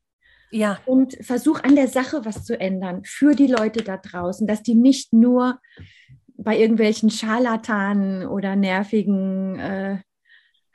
ja. 0.51 0.79
und 0.85 1.17
versuch 1.25 1.63
an 1.63 1.75
der 1.75 1.87
Sache 1.87 2.23
was 2.23 2.45
zu 2.45 2.57
ändern 2.57 3.03
für 3.03 3.35
die 3.35 3.47
Leute 3.47 3.83
da 3.83 3.97
draußen, 3.97 4.47
dass 4.47 4.61
die 4.61 4.75
nicht 4.75 5.11
nur 5.11 5.59
bei 6.37 6.57
irgendwelchen 6.57 7.09
Scharlatanen 7.09 8.27
oder 8.27 8.55
nervigen 8.55 9.59
äh, 9.59 9.97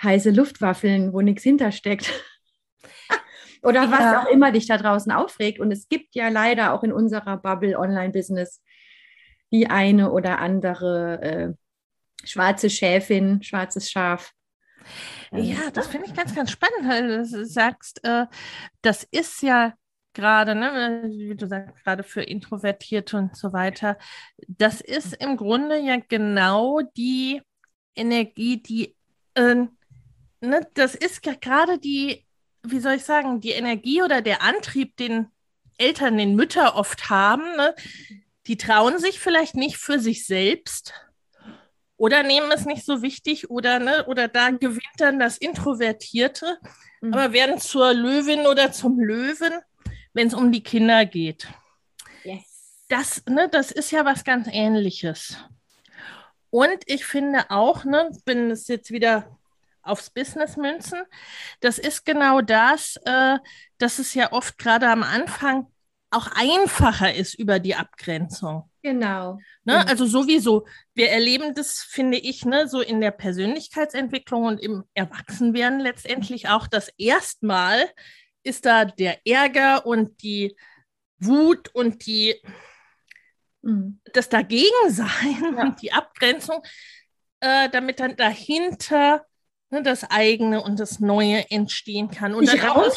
heiße 0.03 0.31
Luftwaffeln, 0.31 1.13
wo 1.13 1.21
nichts 1.21 1.45
hintersteckt. 1.45 2.13
oder 3.63 3.89
was 3.93 4.01
ja. 4.01 4.23
auch 4.23 4.29
immer 4.29 4.51
dich 4.51 4.67
da 4.67 4.77
draußen 4.77 5.13
aufregt. 5.13 5.61
Und 5.61 5.71
es 5.71 5.89
gibt 5.89 6.17
ja 6.17 6.29
leider 6.29 6.75
auch 6.75 6.83
in 6.83 6.93
unserer 6.93 7.37
Bubble 7.37 7.79
Online-Business 7.79 8.61
die 9.53 9.69
eine 9.69 10.11
oder 10.11 10.41
andere 10.41 11.23
äh, 11.23 11.53
schwarze 12.27 12.69
Schäfin, 12.69 13.41
schwarzes 13.45 13.89
Schaf, 13.91 14.33
ja, 15.35 15.71
das 15.71 15.87
finde 15.87 16.07
ich 16.07 16.15
ganz, 16.15 16.35
ganz 16.35 16.51
spannend, 16.51 16.89
weil 16.89 17.09
du 17.09 17.47
sagst, 17.47 18.05
äh, 18.05 18.27
das 18.83 19.05
ist 19.05 19.43
ja 19.43 19.75
gerade, 20.13 20.55
ne, 20.55 21.05
wie 21.07 21.35
du 21.35 21.47
sagst, 21.47 21.83
gerade 21.83 22.03
für 22.03 22.23
Introvertierte 22.23 23.17
und 23.17 23.37
so 23.37 23.53
weiter, 23.53 23.99
das 24.47 24.81
ist 24.81 25.15
im 25.15 25.37
Grunde 25.37 25.79
ja 25.79 25.97
genau 25.97 26.81
die 26.97 27.41
Energie, 27.95 28.63
die, 28.63 28.97
äh, 29.35 29.67
ne, 30.41 30.69
das 30.75 30.95
ist 30.95 31.25
ja 31.25 31.35
gerade 31.35 31.79
die, 31.79 32.27
wie 32.63 32.81
soll 32.81 32.95
ich 32.95 33.05
sagen, 33.05 33.41
die 33.41 33.53
Energie 33.53 34.03
oder 34.03 34.23
der 34.23 34.43
Antrieb, 34.43 34.97
den 34.97 35.29
Eltern, 35.79 36.19
den 36.19 36.37
Mütter 36.37 36.77
oft 36.77 37.09
haben, 37.11 37.57
ne, 37.57 37.75
die 38.47 38.57
trauen 38.57 38.99
sich 38.99 39.21
vielleicht 39.21 39.55
nicht 39.55 39.79
für 39.79 39.99
sich 39.99 40.27
selbst 40.27 40.93
oder 42.03 42.25
nehmen 42.25 42.51
es 42.51 42.65
nicht 42.65 42.85
so 42.85 43.01
wichtig 43.01 43.49
oder, 43.49 43.79
ne, 43.79 44.05
oder 44.07 44.27
da 44.27 44.51
gewinnt 44.51 44.83
dann 44.97 45.21
das 45.21 45.39
Introvertierte, 45.39 46.59
mhm. 47.01 47.15
aber 47.15 47.33
werden 47.33 47.61
zur 47.61 47.95
Löwin 47.95 48.45
oder 48.49 48.73
zum 48.73 48.99
Löwen, 48.99 49.53
wenn 50.13 50.27
es 50.27 50.35
um 50.35 50.51
die 50.51 50.65
Kinder 50.65 51.07
geht. 51.07 51.47
Yes. 52.25 52.43
Das, 52.89 53.25
ne, 53.27 53.49
das 53.49 53.71
ist 53.71 53.93
ja 53.93 54.05
was 54.05 54.25
ganz 54.25 54.49
Ähnliches. 54.51 55.37
Und 56.51 56.79
ich 56.87 57.05
finde 57.05 57.49
auch, 57.53 57.85
ne, 57.85 58.11
bin 58.25 58.51
es 58.51 58.67
jetzt 58.67 58.91
wieder 58.91 59.39
aufs 59.85 60.11
Business 60.11 60.57
münzen, 60.57 61.03
das 61.61 61.79
ist 61.79 62.05
genau 62.05 62.41
das, 62.41 62.97
äh, 63.05 63.39
dass 63.79 64.01
es 64.01 64.13
ja 64.15 64.33
oft 64.33 64.59
gerade 64.59 64.89
am 64.89 65.05
Anfang 65.05 65.69
auch 66.13 66.29
einfacher 66.35 67.15
ist 67.15 67.35
über 67.35 67.59
die 67.59 67.75
Abgrenzung. 67.75 68.71
Genau. 68.83 69.39
Ne? 69.65 69.81
Mhm. 69.81 69.89
Also 69.89 70.07
sowieso, 70.07 70.67
wir 70.95 71.11
erleben 71.11 71.55
das, 71.55 71.79
finde 71.79 72.19
ich, 72.19 72.45
ne, 72.45 72.69
so 72.69 72.81
in 72.81 73.01
der 73.01 73.13
Persönlichkeitsentwicklung 73.13 74.45
und 74.45 74.59
im 74.59 74.85
Erwachsenwerden 74.95 75.81
letztendlich 75.81 76.49
auch 76.49 76.67
das 76.67 76.89
erstmal 76.99 77.89
ist 78.43 78.67
da 78.67 78.85
der 78.85 79.27
Ärger 79.27 79.87
und 79.87 80.23
die 80.23 80.57
Wut 81.19 81.73
und 81.75 82.07
die 82.07 82.35
mhm. 83.63 84.01
das 84.13 84.29
Dagegensein 84.29 85.55
ja. 85.57 85.63
und 85.63 85.81
die 85.81 85.93
Abgrenzung, 85.93 86.63
äh, 87.41 87.69
damit 87.71 88.01
dann 88.01 88.17
dahinter 88.17 89.25
ne, 89.73 89.83
das 89.83 90.09
eigene 90.09 90.63
und 90.63 90.79
das 90.79 91.01
Neue 91.01 91.51
entstehen 91.51 92.09
kann 92.11 92.35
und 92.35 92.45
es 92.45 92.53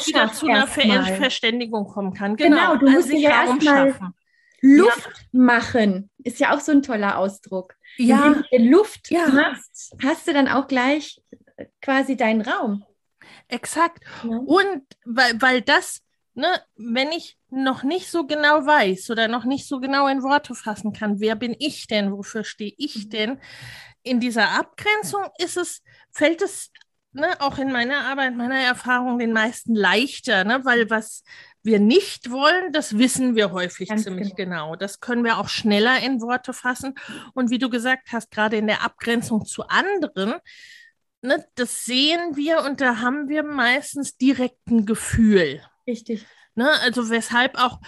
wieder 0.08 0.32
zu 0.32 0.46
einer. 0.48 0.68
Ver 0.68 1.04
Verständigung 1.16 1.86
kommen 1.88 2.14
kann. 2.14 2.36
Genau, 2.36 2.74
Genau, 2.74 2.76
du 2.78 2.90
musst 2.92 3.08
sich 3.08 3.18
dir 3.22 3.30
ja 3.30 3.42
Raum 3.46 3.56
erst 3.56 3.64
mal- 3.66 3.92
schaffen. 3.92 4.14
Luft 4.62 5.10
machen 5.32 6.10
ist 6.24 6.40
ja 6.40 6.56
auch 6.56 6.60
so 6.60 6.72
ein 6.72 6.82
toller 6.82 7.18
Ausdruck. 7.18 7.76
Ja, 7.98 8.44
Indem 8.52 8.72
du 8.72 8.78
Luft 8.78 9.10
Ja. 9.12 9.28
machst, 9.30 9.96
hast 10.04 10.28
du 10.28 10.34
dann 10.34 10.48
auch 10.48 10.68
gleich 10.68 11.22
quasi 11.82 12.16
deinen 12.18 12.42
Raum. 12.42 12.84
exakt. 13.48 14.04
Ne? 14.24 14.40
Und 14.40 14.82
weil, 15.06 15.40
weil 15.42 15.62
das, 15.62 16.02
ne, 16.34 16.48
wenn 16.76 17.12
ich 17.12 17.38
noch 17.52 17.84
nicht 17.84 18.10
so 18.10 18.26
genau 18.26 18.66
weiß 18.66 19.10
oder 19.12 19.28
noch 19.28 19.46
nicht 19.46 19.68
so 19.68 19.80
genau 19.80 20.08
in 20.08 20.24
Worte 20.24 20.56
fassen 20.56 20.94
kann, 20.94 21.20
wer 21.20 21.36
bin 21.36 21.56
ich 21.60 21.86
denn, 21.88 22.12
wofür 22.12 22.44
stehe 22.44 22.74
ich 22.78 23.06
Mhm. 23.06 23.10
denn, 23.12 23.40
in 24.06 24.20
dieser 24.20 24.52
Abgrenzung 24.52 25.24
ist 25.40 25.58
es, 25.58 25.82
fällt 26.12 26.42
es 26.42 26.72
ne, 27.12 27.30
auch 27.40 27.58
in 27.58 27.72
meiner 27.72 28.06
Arbeit, 28.06 28.36
meiner 28.36 28.60
Erfahrung 28.60 29.18
den 29.18 29.34
meisten 29.34 29.76
leichter, 29.76 30.44
ne, 30.44 30.64
weil 30.64 30.90
was 30.90 31.24
wir 31.64 31.80
nicht 31.80 32.30
wollen, 32.30 32.72
das 32.72 32.98
wissen 32.98 33.36
wir 33.36 33.52
häufig 33.52 33.90
Ganz 33.90 34.04
ziemlich 34.04 34.36
genau. 34.36 34.76
Das 34.76 35.00
können 35.00 35.24
wir 35.24 35.40
auch 35.40 35.50
schneller 35.50 36.00
in 36.00 36.22
Worte 36.22 36.54
fassen. 36.54 36.94
Und 37.34 37.50
wie 37.50 37.58
du 37.58 37.70
gesagt 37.70 38.10
hast, 38.12 38.30
gerade 38.30 38.58
in 38.58 38.68
der 38.68 38.84
Abgrenzung 38.84 39.46
zu 39.46 39.68
anderen, 39.68 40.36
ne, 41.22 41.44
das 41.56 41.86
sehen 41.86 42.36
wir 42.36 42.64
und 42.64 42.82
da 42.82 43.00
haben 43.00 43.30
wir 43.30 43.42
meistens 43.42 44.16
direkt 44.16 44.68
ein 44.68 44.86
Gefühl. 44.86 45.62
Richtig. 45.88 46.26
Ne? 46.54 46.70
Also 46.82 47.10
weshalb 47.10 47.58
auch, 47.58 47.80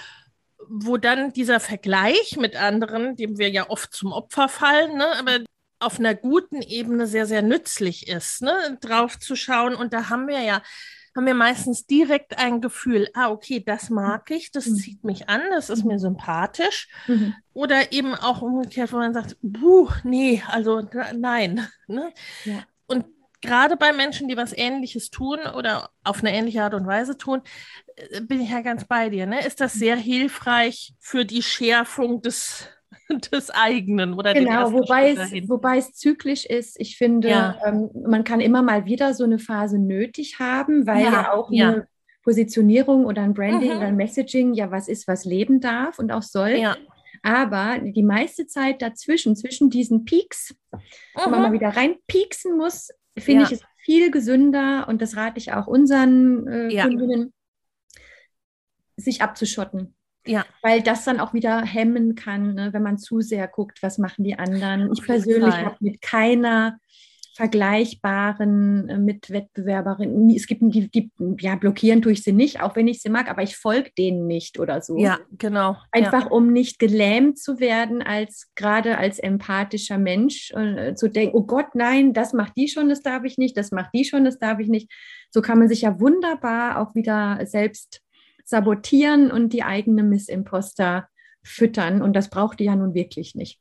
wo 0.68 0.98
dann 0.98 1.32
dieser 1.34 1.60
Vergleich 1.60 2.36
mit 2.38 2.56
anderen, 2.56 3.16
dem 3.16 3.38
wir 3.38 3.50
ja 3.50 3.70
oft 3.70 3.94
zum 3.94 4.12
Opfer 4.12 4.50
fallen, 4.50 4.98
ne? 4.98 5.08
aber 5.20 5.40
auf 5.80 6.00
einer 6.00 6.16
guten 6.16 6.62
Ebene 6.62 7.08
sehr, 7.08 7.26
sehr 7.26 7.42
nützlich 7.42 8.08
ist, 8.08 8.42
ne? 8.42 8.78
drauf 8.82 9.20
zu 9.20 9.36
schauen. 9.36 9.76
Und 9.76 9.94
da 9.94 10.10
haben 10.10 10.28
wir 10.28 10.40
ja, 10.42 10.62
haben 11.16 11.26
wir 11.26 11.34
meistens 11.34 11.86
direkt 11.86 12.38
ein 12.38 12.62
Gefühl, 12.62 13.10
ah, 13.14 13.30
okay, 13.30 13.64
das 13.66 13.90
mag 13.90 14.30
ich, 14.32 14.52
das 14.52 14.68
Mhm. 14.68 14.76
zieht 14.76 15.04
mich 15.04 15.30
an, 15.30 15.42
das 15.52 15.70
ist 15.70 15.84
mir 15.84 16.00
sympathisch. 16.00 16.88
Mhm. 17.08 17.34
Oder 17.54 17.92
eben 17.92 18.14
auch 18.16 18.42
umgekehrt, 18.42 18.94
wo 18.94 18.98
man 18.98 19.14
sagt, 19.14 19.38
buh, 19.42 19.90
nee, 20.04 20.44
also 20.48 20.88
nein. 21.16 21.68
Ne? 21.88 22.12
Ja. 22.44 22.64
Und 22.86 23.06
gerade 23.42 23.78
bei 23.78 23.94
Menschen, 23.94 24.28
die 24.28 24.36
was 24.38 24.52
Ähnliches 24.52 25.10
tun 25.10 25.40
oder 25.56 25.90
auf 26.04 26.20
eine 26.20 26.34
ähnliche 26.34 26.64
Art 26.64 26.74
und 26.74 26.86
Weise 26.86 27.18
tun, 27.18 27.42
äh, 27.96 28.22
bin 28.22 28.42
ich 28.42 28.50
ja 28.50 28.62
ganz 28.62 28.86
bei 28.86 29.10
dir. 29.10 29.26
Ne? 29.26 29.46
Ist 29.46 29.62
das 29.62 29.74
sehr 29.74 29.96
hilfreich 29.96 30.94
für 31.00 31.24
die 31.26 31.42
Schärfung 31.44 32.22
des, 32.22 32.68
des 33.32 33.50
eigenen 33.52 34.14
oder 34.14 34.34
Genau, 34.34 34.72
wobei 34.74 35.12
es, 35.12 35.32
wobei 35.50 35.78
es 35.78 35.94
zyklisch 35.94 36.46
ist. 36.46 36.80
Ich 36.80 36.98
finde, 36.98 37.30
Ja. 37.30 37.56
ähm, 37.66 37.90
man 38.08 38.24
kann 38.24 38.40
immer 38.42 38.62
mal 38.62 38.86
wieder 38.86 39.14
so 39.14 39.24
eine 39.24 39.40
Phase 39.40 39.78
nötig 39.80 40.40
haben, 40.40 40.86
weil 40.88 41.04
Ja, 41.04 41.12
ja, 41.12 41.34
auch 41.34 41.50
ja. 41.52 41.68
eine 41.70 41.88
Positionierung 42.24 43.06
oder 43.06 43.22
ein 43.22 43.34
Branding 43.34 43.72
Mhm. 43.72 43.78
oder 43.78 43.88
ein 43.88 43.96
Messaging 43.96 44.54
ja 44.54 44.70
was 44.72 44.88
ist, 44.88 45.08
was 45.08 45.24
leben 45.26 45.60
darf 45.62 45.98
und 46.00 46.12
auch 46.12 46.22
soll. 46.24 46.58
Aber 47.24 47.80
die 47.80 48.04
meiste 48.04 48.46
Zeit 48.48 48.82
dazwischen, 48.82 49.36
zwischen 49.36 49.70
diesen 49.70 50.06
Peaks, 50.06 50.56
wo 50.72 51.30
man 51.30 51.40
Mhm. 51.40 51.46
mal 51.48 51.54
wieder 51.54 51.70
reinpieksen 51.70 52.58
muss, 52.58 52.90
finde 53.18 53.44
ich 53.46 53.52
es 53.54 53.62
viel 53.78 54.12
gesünder 54.12 54.86
und 54.88 55.02
das 55.02 55.16
rate 55.16 55.38
ich 55.40 55.52
auch 55.54 55.66
unseren 55.68 56.46
äh. 56.48 56.82
Kundinnen, 56.82 57.34
sich 58.98 59.22
abzuschotten. 59.22 59.96
Ja. 60.28 60.46
Weil 60.62 60.82
das 60.82 61.06
dann 61.06 61.20
auch 61.20 61.34
wieder 61.34 61.62
hemmen 61.62 62.16
kann, 62.16 62.54
ne, 62.54 62.74
wenn 62.74 62.84
man 62.84 62.98
zu 62.98 63.22
sehr 63.22 63.48
guckt, 63.48 63.82
was 63.82 63.98
machen 63.98 64.24
die 64.24 64.38
anderen. 64.38 64.92
Ich 64.94 65.04
persönlich 65.04 65.56
habe 65.56 65.78
mit 65.80 66.02
keiner 66.02 66.78
vergleichbaren 67.38 68.90
äh, 68.90 68.98
Mitwettbewerberin, 68.98 70.32
es 70.36 70.48
gibt 70.48 70.64
die, 70.64 70.90
die, 70.90 71.12
ja, 71.40 71.56
blockieren 71.56 72.02
tue 72.02 72.14
ich 72.14 72.24
sie 72.24 72.32
nicht, 72.32 72.62
auch 72.62 72.76
wenn 72.76 72.88
ich 72.88 73.00
sie 73.00 73.10
mag, 73.10 73.30
aber 73.30 73.44
ich 73.44 73.56
folge 73.56 73.92
denen 73.96 74.26
nicht 74.26 74.60
oder 74.60 74.82
so. 74.82 74.98
Ja, 74.98 75.20
genau. 75.38 75.78
Einfach 75.92 76.32
um 76.32 76.52
nicht 76.52 76.80
gelähmt 76.80 77.38
zu 77.38 77.60
werden, 77.60 78.02
als 78.02 78.50
gerade 78.56 78.98
als 78.98 79.20
empathischer 79.20 80.00
Mensch, 80.00 80.52
äh, 80.56 80.96
zu 80.96 81.10
denken, 81.10 81.38
oh 81.38 81.44
Gott, 81.44 81.76
nein, 81.76 82.12
das 82.12 82.34
macht 82.34 82.54
die 82.58 82.70
schon, 82.70 82.90
das 82.90 83.04
darf 83.04 83.24
ich 83.24 83.38
nicht, 83.38 83.56
das 83.56 83.70
macht 83.70 83.92
die 83.94 84.04
schon, 84.04 84.26
das 84.26 84.40
darf 84.40 84.58
ich 84.58 84.68
nicht. 84.68 84.92
So 85.30 85.44
kann 85.44 85.60
man 85.60 85.70
sich 85.70 85.82
ja 85.82 86.00
wunderbar 86.00 86.82
auch 86.82 86.96
wieder 86.96 87.40
selbst 87.46 88.02
sabotieren 88.48 89.30
und 89.30 89.52
die 89.52 89.64
eigene 89.64 90.04
Missimposter 90.04 91.10
füttern. 91.44 92.02
Und 92.02 92.14
das 92.14 92.30
braucht 92.30 92.60
die 92.60 92.66
ja 92.66 92.76
nun 92.76 92.94
wirklich 92.94 93.36
nicht. 93.36 93.60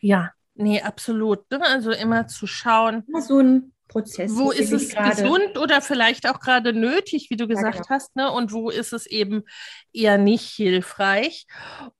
Ja, 0.00 0.18
ja 0.18 0.30
nee, 0.54 0.80
absolut. 0.80 1.50
Ne? 1.50 1.60
Also 1.62 1.92
immer 1.92 2.26
zu 2.26 2.46
schauen, 2.46 3.04
Immer 3.06 3.20
so 3.20 3.40
ein 3.40 3.72
Prozess. 3.88 4.34
wo 4.34 4.50
ist 4.50 4.72
es 4.72 4.94
gesund 4.94 5.58
oder 5.58 5.82
vielleicht 5.82 6.28
auch 6.28 6.40
gerade 6.40 6.72
nötig, 6.72 7.28
wie 7.30 7.36
du 7.36 7.46
gesagt 7.46 7.76
genau. 7.76 7.88
hast, 7.90 8.16
ne? 8.16 8.32
Und 8.32 8.52
wo 8.52 8.70
ist 8.70 8.92
es 8.92 9.06
eben 9.06 9.44
eher 9.92 10.18
nicht 10.18 10.48
hilfreich? 10.48 11.46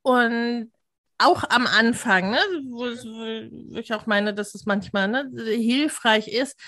Und 0.03 0.73
auch 1.19 1.45
am 1.49 1.67
Anfang, 1.67 2.31
ne, 2.31 2.39
wo 2.71 3.79
ich 3.79 3.95
auch 3.95 4.07
meine, 4.07 4.35
dass 4.35 4.55
es 4.55 4.67
manchmal 4.67 5.09
ne, 5.09 5.31
hilfreich 5.45 6.29
ist, 6.29 6.59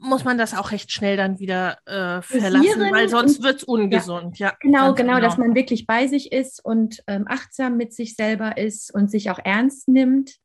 muss 0.00 0.24
man 0.24 0.38
das 0.38 0.54
auch 0.54 0.72
recht 0.72 0.90
schnell 0.92 1.16
dann 1.16 1.38
wieder 1.38 1.78
äh, 1.86 2.22
verlassen, 2.22 2.66
Dosieren 2.66 2.92
weil 2.92 3.08
sonst 3.08 3.42
wird 3.42 3.56
es 3.56 3.64
ungesund. 3.64 4.38
Ja, 4.38 4.54
Genau, 4.60 4.86
ganz 4.86 4.96
genau, 4.96 5.20
dass 5.20 5.38
man 5.38 5.54
wirklich 5.54 5.86
bei 5.86 6.06
sich 6.06 6.32
ist 6.32 6.64
und 6.64 7.02
ähm, 7.06 7.24
achtsam 7.28 7.76
mit 7.76 7.92
sich 7.92 8.14
selber 8.14 8.56
ist 8.56 8.92
und 8.94 9.10
sich 9.10 9.30
auch 9.30 9.38
ernst 9.42 9.88
nimmt 9.88 10.36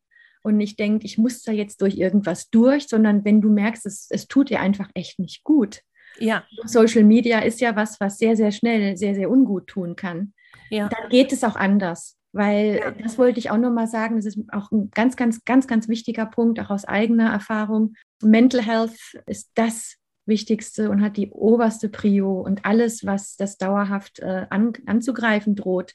und 0.43 0.58
nicht 0.58 0.78
denkt, 0.80 1.03
ich 1.03 1.18
muss 1.18 1.41
da 1.41 1.51
jetzt 1.51 1.82
durch 1.82 1.97
irgendwas 1.97 2.49
durch, 2.49 2.88
sondern 2.88 3.26
wenn 3.26 3.41
du 3.41 3.49
merkst, 3.49 3.86
es, 3.86 4.08
es 4.10 4.28
tut 4.28 4.49
dir 4.49 4.60
einfach 4.60 4.89
echt 4.93 5.20
nicht 5.20 5.43
gut. 5.43 5.82
Ja, 6.20 6.43
Social 6.66 7.03
Media 7.03 7.39
ist 7.39 7.62
ja 7.62 7.76
was, 7.76 7.99
was 7.99 8.18
sehr, 8.18 8.36
sehr 8.36 8.51
schnell, 8.51 8.95
sehr, 8.95 9.16
sehr 9.16 9.30
ungut 9.30 9.68
tun 9.68 9.95
kann. 9.95 10.34
ja, 10.70 10.88
Dann 10.88 11.10
geht 11.10 11.32
es 11.34 11.43
auch 11.43 11.56
anders. 11.56 12.18
Weil 12.36 12.82
Ja. 12.84 12.92
das 12.92 13.18
wollte 13.18 13.40
ich 13.40 13.50
auch 13.50 13.58
nochmal 13.58 13.88
sagen, 13.88 14.18
das 14.18 14.26
ist 14.26 14.38
auch 14.52 14.70
ein 14.70 14.92
ganz, 14.92 15.16
ganz, 15.16 15.46
ganz, 15.46 15.68
ganz 15.68 15.88
wichtiger 15.88 16.26
Punkt, 16.26 16.60
auch 16.60 16.70
aus 16.70 16.84
eigener 16.84 17.32
Erfahrung. 17.32 17.94
Mental 18.22 18.62
Health 18.62 19.00
ist 19.26 19.52
das 19.56 19.96
Wichtigste 20.26 20.90
und 20.90 21.02
hat 21.02 21.16
die 21.16 21.30
oberste 21.30 21.88
Prio 21.88 22.42
und 22.42 22.66
alles, 22.66 23.06
was 23.06 23.38
das 23.38 23.58
dauerhaft 23.58 24.20
äh, 24.20 24.48
an, 24.50 24.74
anzugreifen 24.86 25.56
droht, 25.56 25.94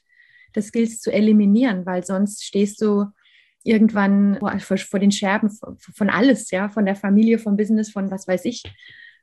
das 0.53 0.71
gilt 0.71 0.89
es 0.89 0.99
zu 0.99 1.11
eliminieren, 1.13 1.85
weil 1.85 2.03
sonst 2.03 2.43
stehst 2.43 2.81
du 2.81 3.05
irgendwann 3.63 4.37
vor, 4.39 4.59
vor, 4.59 4.77
vor 4.77 4.99
den 4.99 5.11
Scherben 5.11 5.51
von, 5.51 5.77
von 5.77 6.09
alles, 6.09 6.49
ja, 6.49 6.69
von 6.69 6.85
der 6.85 6.95
Familie, 6.95 7.37
vom 7.37 7.55
Business, 7.55 7.91
von 7.91 8.09
was 8.09 8.27
weiß 8.27 8.45
ich. 8.45 8.63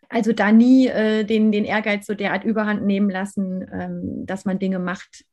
Also 0.08 0.32
da 0.32 0.52
nie 0.52 0.86
äh, 0.86 1.24
den, 1.24 1.50
den 1.50 1.64
Ehrgeiz 1.64 2.06
so 2.06 2.14
derart 2.14 2.44
überhand 2.44 2.86
nehmen 2.86 3.10
lassen, 3.10 3.66
ähm, 3.72 4.24
dass 4.24 4.44
man 4.44 4.60
Dinge 4.60 4.78
macht. 4.78 5.24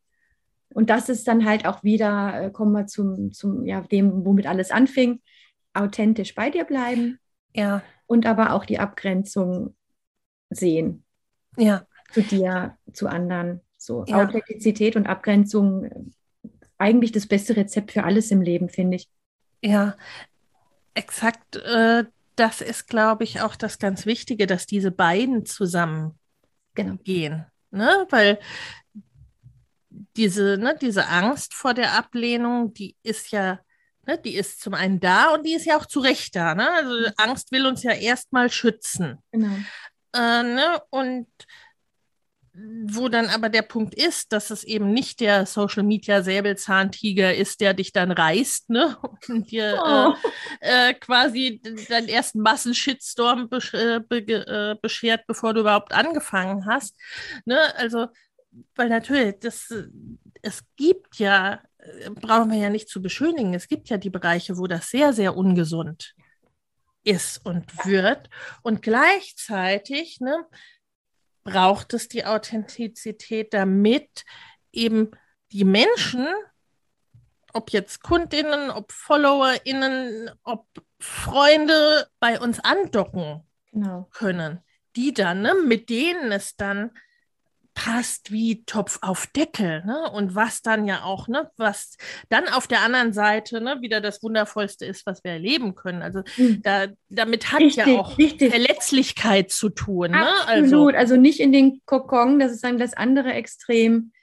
Und 0.76 0.90
das 0.90 1.08
ist 1.08 1.26
dann 1.30 1.46
halt 1.46 1.66
auch 1.66 1.84
wieder, 1.84 2.42
äh, 2.42 2.52
kommen 2.52 2.74
wir 2.74 2.86
zum, 2.86 3.32
zum, 3.32 3.66
ja, 3.66 3.80
dem, 3.80 4.26
womit 4.26 4.46
alles 4.46 4.72
anfing, 4.72 5.22
authentisch 5.74 6.36
bei 6.36 6.50
dir 6.50 6.66
bleiben 6.66 7.18
ja, 7.54 7.82
und 8.08 8.26
aber 8.26 8.52
auch 8.52 8.66
die 8.66 8.78
Abgrenzung 8.78 9.74
sehen 10.50 11.06
ja. 11.56 11.88
zu 12.12 12.24
dir, 12.24 12.78
zu 12.92 13.08
anderen. 13.08 13.62
So 13.78 14.04
Ja. 14.06 14.26
Authentizität 14.26 14.98
und 14.98 15.08
Abgrenzung, 15.08 15.86
äh, 15.86 16.50
eigentlich 16.78 17.14
das 17.14 17.26
beste 17.26 17.56
Rezept 17.56 17.94
für 17.94 18.04
alles 18.04 18.30
im 18.32 18.42
Leben, 18.42 18.68
finde 18.68 18.98
ich. 18.98 19.10
Ja, 19.64 19.96
exakt. 20.94 21.56
Äh, 21.56 22.04
das 22.36 22.60
ist, 22.60 22.90
glaube 22.90 23.24
ich, 23.24 23.40
auch 23.40 23.56
das 23.56 23.80
ganz 23.80 24.06
Wichtige, 24.06 24.46
dass 24.46 24.66
diese 24.66 24.92
beiden 24.92 25.46
zusammen 25.46 26.20
Genau. 26.74 26.96
gehen. 27.02 27.46
Ne? 27.72 28.06
Weil 28.10 28.40
diese, 30.16 30.58
ne, 30.58 30.78
diese 30.80 31.08
Angst 31.08 31.54
vor 31.54 31.74
der 31.74 31.94
Ablehnung, 31.94 32.74
die 32.74 32.96
ist 33.04 33.32
ja, 33.32 33.60
ne, 34.06 34.18
die 34.18 34.36
ist 34.36 34.62
zum 34.62 34.74
einen 34.74 35.00
da 35.00 35.34
und 35.34 35.46
die 35.46 35.54
ist 35.54 35.66
ja 35.66 35.78
auch 35.78 35.86
zu 35.86 36.00
Recht 36.00 36.36
da. 36.36 36.56
Ne? 36.56 36.70
Also 36.72 37.12
Angst 37.18 37.52
will 37.52 37.66
uns 37.66 37.84
ja 37.84 37.92
erstmal 37.92 38.50
schützen. 38.52 39.18
Genau. 39.32 39.56
Äh, 40.14 40.44
ne? 40.44 40.82
Und 40.90 41.28
wo 42.58 43.10
dann 43.10 43.28
aber 43.28 43.50
der 43.50 43.64
Punkt 43.64 43.94
ist, 43.96 44.32
dass 44.32 44.50
es 44.50 44.64
eben 44.64 44.92
nicht 44.94 45.20
der 45.20 45.46
Social 45.46 45.84
Media 45.84 46.22
Säbelzahntiger 46.22 47.36
ist, 47.36 47.60
der 47.60 47.74
dich 47.74 47.92
dann 47.92 48.12
reißt, 48.12 48.70
ne? 48.70 48.98
Und 49.28 49.52
dir 49.52 49.78
Oh. 49.84 50.14
äh, 50.62 50.92
äh, 50.92 50.94
quasi 50.94 51.62
deinen 51.90 52.08
ersten 52.08 52.40
Massenshitstorm 52.40 53.50
besch 53.50 53.74
äh, 53.74 54.00
be 54.00 54.20
äh, 54.20 54.76
beschert, 54.82 55.28
bevor 55.28 55.54
du 55.54 55.62
überhaupt 55.62 55.94
angefangen 55.94 56.66
hast. 56.66 56.96
Ne? 57.44 57.60
Also, 57.76 58.08
weil 58.76 58.90
natürlich, 58.90 59.40
das, 59.40 59.74
es 60.42 60.64
gibt 60.76 61.18
ja, 61.18 61.62
äh, 61.78 62.10
brauchen 62.10 62.52
wir 62.52 62.58
ja 62.58 62.70
nicht 62.70 62.90
zu 62.90 63.02
beschönigen, 63.02 63.54
es 63.54 63.68
gibt 63.68 63.90
ja 63.90 63.98
die 63.98 64.10
Bereiche, 64.10 64.58
wo 64.58 64.68
das 64.68 64.90
sehr, 64.90 65.14
sehr 65.14 65.36
ungesund 65.36 66.16
ist 67.04 67.46
und 67.46 67.86
wird. 67.86 68.30
Und 68.64 68.82
gleichzeitig, 68.82 70.20
ne, 70.20 70.46
braucht 71.44 71.94
es 71.94 72.08
die 72.08 72.26
Authentizität, 72.26 73.54
damit 73.54 74.26
eben 74.72 75.12
die 75.52 75.64
Menschen, 75.64 76.28
ob 77.54 77.72
jetzt 77.72 78.04
KundInnen, 78.04 78.72
ob 78.72 78.92
FollowerInnen, 78.92 80.32
ob 80.44 80.68
Freunde 81.00 82.08
bei 82.20 82.40
uns 82.40 82.60
andocken. 82.60 83.44
genau. 83.72 84.08
können, 84.12 84.60
die 84.96 85.14
dann, 85.14 85.42
ne, 85.42 85.54
mit 85.54 85.90
denen 85.90 86.32
es 86.32 86.56
dann 86.56 86.92
passt 87.76 88.32
wie 88.32 88.64
Topf 88.64 89.00
auf 89.02 89.28
Deckel, 89.28 89.84
ne? 89.86 90.10
Und 90.12 90.34
was 90.34 90.62
dann 90.62 90.88
ja 90.88 91.04
auch, 91.04 91.28
ne, 91.28 91.52
was 91.58 91.98
dann 92.30 92.48
auf 92.48 92.68
der 92.68 92.82
anderen 92.82 93.14
Seite, 93.14 93.62
ne, 93.62 93.82
wieder 93.82 94.02
das 94.02 94.24
Wundervollste 94.24 94.86
ist, 94.86 95.06
was 95.06 95.24
wir 95.24 95.32
erleben 95.32 95.76
können. 95.76 96.02
Also 96.02 96.24
mhm. 96.38 96.62
da, 96.64 96.88
damit 97.10 97.52
hat 97.52 97.60
richtig, 97.60 97.86
ja 97.86 98.00
auch 98.00 98.18
richtig. 98.18 98.50
Verletzlichkeit 98.50 99.52
zu 99.52 99.70
tun. 99.70 100.12
Ne? 100.12 100.26
Absolut, 100.48 100.96
also, 100.96 101.14
also 101.14 101.16
nicht 101.18 101.40
in 101.40 101.52
den 101.52 101.82
Kokon, 101.86 102.40
das 102.40 102.54
ist 102.54 102.64
dann 102.64 102.80
das 102.80 102.94
andere 102.94 103.34
Extrem. 103.34 104.14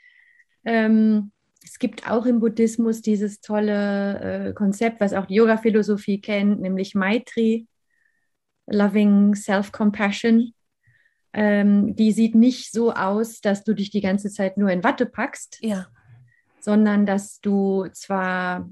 Ähm, 0.65 1.31
es 1.63 1.79
gibt 1.79 2.11
auch 2.11 2.25
im 2.25 2.41
Buddhismus 2.41 3.03
dieses 3.03 3.41
tolle 3.41 4.49
äh, 4.49 4.53
Konzept, 4.55 5.01
was 5.01 5.13
auch 5.13 5.27
die 5.27 5.35
Yoga-Philosophie 5.35 6.21
kennt, 6.21 6.61
nämlich 6.61 6.95
Maitri, 6.95 7.67
Loving 8.67 9.35
Self-Compassion 9.35 10.55
ähm, 11.33 11.97
die 11.97 12.13
sieht 12.13 12.35
nicht 12.35 12.73
so 12.73 12.93
aus, 12.93 13.41
dass 13.41 13.65
du 13.65 13.75
dich 13.75 13.91
die 13.91 14.01
ganze 14.01 14.31
Zeit 14.31 14.59
nur 14.59 14.71
in 14.71 14.85
Watte 14.85 15.07
packst, 15.07 15.59
ja. 15.63 15.87
sondern 16.61 17.07
dass 17.07 17.41
du 17.41 17.87
zwar 17.93 18.69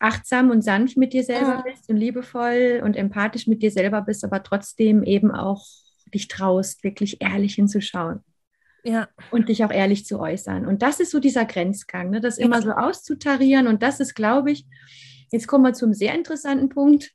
achtsam 0.00 0.50
und 0.50 0.62
sanft 0.62 0.96
mit 0.96 1.12
dir 1.12 1.22
selber 1.22 1.56
ja. 1.56 1.62
bist 1.62 1.88
und 1.88 1.96
liebevoll 1.96 2.82
und 2.84 2.96
empathisch 2.96 3.46
mit 3.46 3.62
dir 3.62 3.70
selber 3.70 4.02
bist, 4.02 4.24
aber 4.24 4.42
trotzdem 4.42 5.04
eben 5.04 5.30
auch 5.30 5.64
dich 6.12 6.26
traust, 6.28 6.82
wirklich 6.82 7.22
ehrlich 7.22 7.54
hinzuschauen. 7.54 8.20
Ja. 8.84 9.08
Und 9.30 9.48
dich 9.48 9.64
auch 9.64 9.70
ehrlich 9.70 10.04
zu 10.04 10.18
äußern. 10.18 10.66
Und 10.66 10.82
das 10.82 10.98
ist 10.98 11.12
so 11.12 11.20
dieser 11.20 11.44
Grenzgang, 11.44 12.10
ne? 12.10 12.20
das 12.20 12.36
immer 12.36 12.60
so 12.62 12.72
auszutarieren. 12.72 13.68
Und 13.68 13.84
das 13.84 14.00
ist, 14.00 14.14
glaube 14.14 14.50
ich, 14.50 14.66
jetzt 15.30 15.46
kommen 15.46 15.64
wir 15.64 15.72
zum 15.72 15.94
sehr 15.94 16.16
interessanten 16.16 16.68
Punkt. 16.68 17.12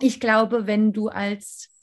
Ich 0.00 0.20
glaube, 0.20 0.68
wenn 0.68 0.92
du 0.92 1.08
als 1.08 1.73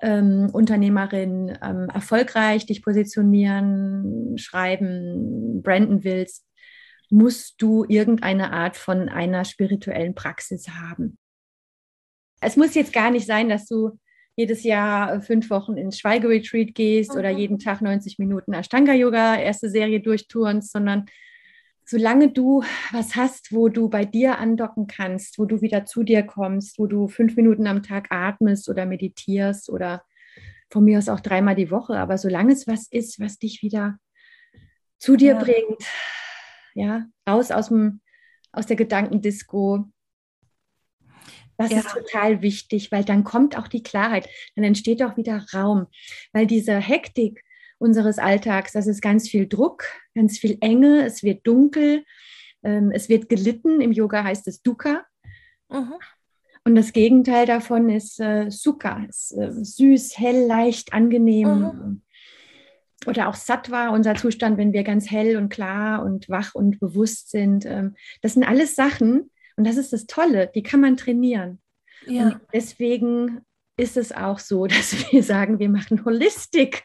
ähm, 0.00 0.50
Unternehmerin 0.52 1.56
ähm, 1.62 1.88
erfolgreich 1.92 2.66
dich 2.66 2.82
positionieren, 2.82 4.36
schreiben, 4.38 5.62
branden 5.62 6.04
willst, 6.04 6.44
musst 7.08 7.62
du 7.62 7.84
irgendeine 7.88 8.52
Art 8.52 8.76
von 8.76 9.08
einer 9.08 9.44
spirituellen 9.44 10.14
Praxis 10.14 10.68
haben. 10.68 11.18
Es 12.40 12.56
muss 12.56 12.74
jetzt 12.74 12.92
gar 12.92 13.10
nicht 13.10 13.26
sein, 13.26 13.48
dass 13.48 13.66
du 13.66 13.98
jedes 14.36 14.64
Jahr 14.64 15.22
fünf 15.22 15.48
Wochen 15.48 15.78
ins 15.78 15.98
Schweigeretreat 15.98 16.74
gehst 16.74 17.12
mhm. 17.12 17.18
oder 17.18 17.30
jeden 17.30 17.58
Tag 17.58 17.80
90 17.80 18.18
Minuten 18.18 18.52
Ashtanga-Yoga, 18.52 19.36
erste 19.36 19.70
Serie 19.70 20.00
durchturnst, 20.00 20.72
sondern 20.72 21.06
solange 21.86 22.30
du 22.30 22.62
was 22.92 23.14
hast, 23.14 23.52
wo 23.52 23.68
du 23.68 23.88
bei 23.88 24.04
dir 24.04 24.38
andocken 24.38 24.88
kannst, 24.88 25.38
wo 25.38 25.44
du 25.44 25.62
wieder 25.62 25.86
zu 25.86 26.02
dir 26.02 26.24
kommst, 26.24 26.78
wo 26.78 26.86
du 26.86 27.06
fünf 27.06 27.36
Minuten 27.36 27.66
am 27.66 27.82
Tag 27.82 28.08
atmest 28.10 28.68
oder 28.68 28.86
meditierst 28.86 29.70
oder 29.70 30.04
von 30.68 30.84
mir 30.84 30.98
aus 30.98 31.08
auch 31.08 31.20
dreimal 31.20 31.54
die 31.54 31.70
Woche, 31.70 31.96
aber 31.96 32.18
solange 32.18 32.52
es 32.52 32.66
was 32.66 32.88
ist, 32.88 33.20
was 33.20 33.38
dich 33.38 33.62
wieder 33.62 33.98
zu 34.98 35.16
dir 35.16 35.34
ja. 35.34 35.38
bringt, 35.38 35.82
ja, 36.74 37.06
raus 37.28 37.52
aus 37.52 37.68
dem, 37.68 38.00
aus 38.50 38.66
der 38.66 38.76
Gedankendisco, 38.76 39.88
das 41.56 41.70
ja. 41.70 41.78
ist 41.78 41.92
total 41.92 42.42
wichtig, 42.42 42.90
weil 42.90 43.04
dann 43.04 43.22
kommt 43.22 43.56
auch 43.56 43.68
die 43.68 43.82
Klarheit, 43.82 44.28
dann 44.56 44.64
entsteht 44.64 45.02
auch 45.02 45.16
wieder 45.16 45.46
Raum, 45.54 45.86
weil 46.32 46.46
diese 46.46 46.76
Hektik 46.76 47.42
unseres 47.78 48.18
Alltags. 48.18 48.72
Das 48.72 48.86
ist 48.86 49.00
ganz 49.00 49.28
viel 49.28 49.46
Druck, 49.48 49.84
ganz 50.14 50.38
viel 50.38 50.58
Enge, 50.60 51.04
es 51.04 51.22
wird 51.22 51.46
dunkel, 51.46 52.04
ähm, 52.62 52.90
es 52.92 53.08
wird 53.08 53.28
gelitten. 53.28 53.80
Im 53.80 53.92
Yoga 53.92 54.24
heißt 54.24 54.46
es 54.48 54.62
Dukkha. 54.62 55.04
Mhm. 55.68 55.94
Und 56.64 56.74
das 56.74 56.92
Gegenteil 56.92 57.46
davon 57.46 57.88
ist 57.88 58.18
äh, 58.20 58.50
Sukha, 58.50 59.04
ist, 59.08 59.32
äh, 59.32 59.52
süß, 59.52 60.18
hell, 60.18 60.46
leicht, 60.46 60.92
angenehm. 60.92 61.48
Mhm. 61.48 62.02
Oder 63.06 63.28
auch 63.28 63.34
Sattva, 63.34 63.90
unser 63.90 64.16
Zustand, 64.16 64.58
wenn 64.58 64.72
wir 64.72 64.82
ganz 64.82 65.10
hell 65.10 65.36
und 65.36 65.48
klar 65.48 66.02
und 66.02 66.28
wach 66.28 66.54
und 66.54 66.80
bewusst 66.80 67.30
sind. 67.30 67.64
Ähm, 67.66 67.94
das 68.20 68.32
sind 68.34 68.42
alles 68.42 68.74
Sachen, 68.74 69.30
und 69.56 69.66
das 69.66 69.76
ist 69.76 69.92
das 69.92 70.06
Tolle, 70.06 70.50
die 70.54 70.62
kann 70.62 70.80
man 70.80 70.96
trainieren. 70.96 71.60
Ja. 72.06 72.24
Und 72.24 72.40
deswegen 72.52 73.40
ist 73.76 73.96
es 73.96 74.12
auch 74.12 74.38
so, 74.38 74.66
dass 74.66 75.12
wir 75.12 75.22
sagen, 75.22 75.58
wir 75.58 75.68
machen 75.68 76.04
Holistik 76.04 76.84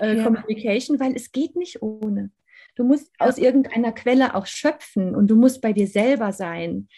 äh, 0.00 0.16
ja. 0.16 0.24
Communication, 0.24 1.00
weil 1.00 1.14
es 1.14 1.32
geht 1.32 1.56
nicht 1.56 1.82
ohne. 1.82 2.30
Du 2.74 2.84
musst 2.84 3.10
ja. 3.20 3.26
aus 3.26 3.38
irgendeiner 3.38 3.92
Quelle 3.92 4.34
auch 4.34 4.46
schöpfen 4.46 5.14
und 5.14 5.28
du 5.28 5.36
musst 5.36 5.60
bei 5.60 5.72
dir 5.72 5.86
selber 5.86 6.32
sein. 6.32 6.88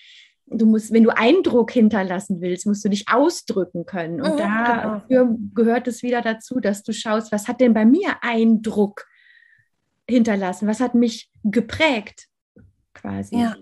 Du 0.46 0.66
musst, 0.66 0.92
wenn 0.92 1.04
du 1.04 1.10
Eindruck 1.10 1.70
hinterlassen 1.70 2.40
willst, 2.40 2.66
musst 2.66 2.84
du 2.84 2.88
dich 2.88 3.08
ausdrücken 3.08 3.86
können. 3.86 4.20
Und 4.20 4.34
mhm, 4.34 4.38
dafür 4.38 5.24
genau. 5.26 5.38
gehört 5.54 5.88
es 5.88 6.02
wieder 6.02 6.22
dazu, 6.22 6.60
dass 6.60 6.82
du 6.82 6.92
schaust, 6.92 7.30
was 7.32 7.48
hat 7.48 7.60
denn 7.60 7.72
bei 7.72 7.84
mir 7.84 8.16
Eindruck 8.22 9.06
hinterlassen? 10.08 10.66
Was 10.66 10.80
hat 10.80 10.94
mich 10.94 11.30
geprägt? 11.44 12.26
Quasi. 12.92 13.36
Ja. 13.36 13.56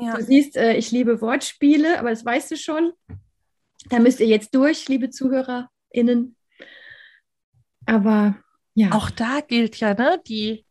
Ja. 0.00 0.16
Du 0.16 0.22
siehst, 0.22 0.56
äh, 0.56 0.74
ich 0.74 0.90
liebe 0.90 1.20
Wortspiele, 1.20 1.98
aber 1.98 2.10
das 2.10 2.24
weißt 2.24 2.50
du 2.50 2.56
schon. 2.56 2.92
Da 3.88 3.98
müsst 3.98 4.20
ihr 4.20 4.26
jetzt 4.26 4.54
durch, 4.54 4.88
liebe 4.88 5.10
ZuhörerInnen. 5.10 6.36
Aber 7.86 8.36
ja. 8.78 8.92
Auch 8.92 9.10
da 9.10 9.40
gilt 9.40 9.80
ja, 9.80 9.92
ne, 9.94 10.22
die, 10.28 10.64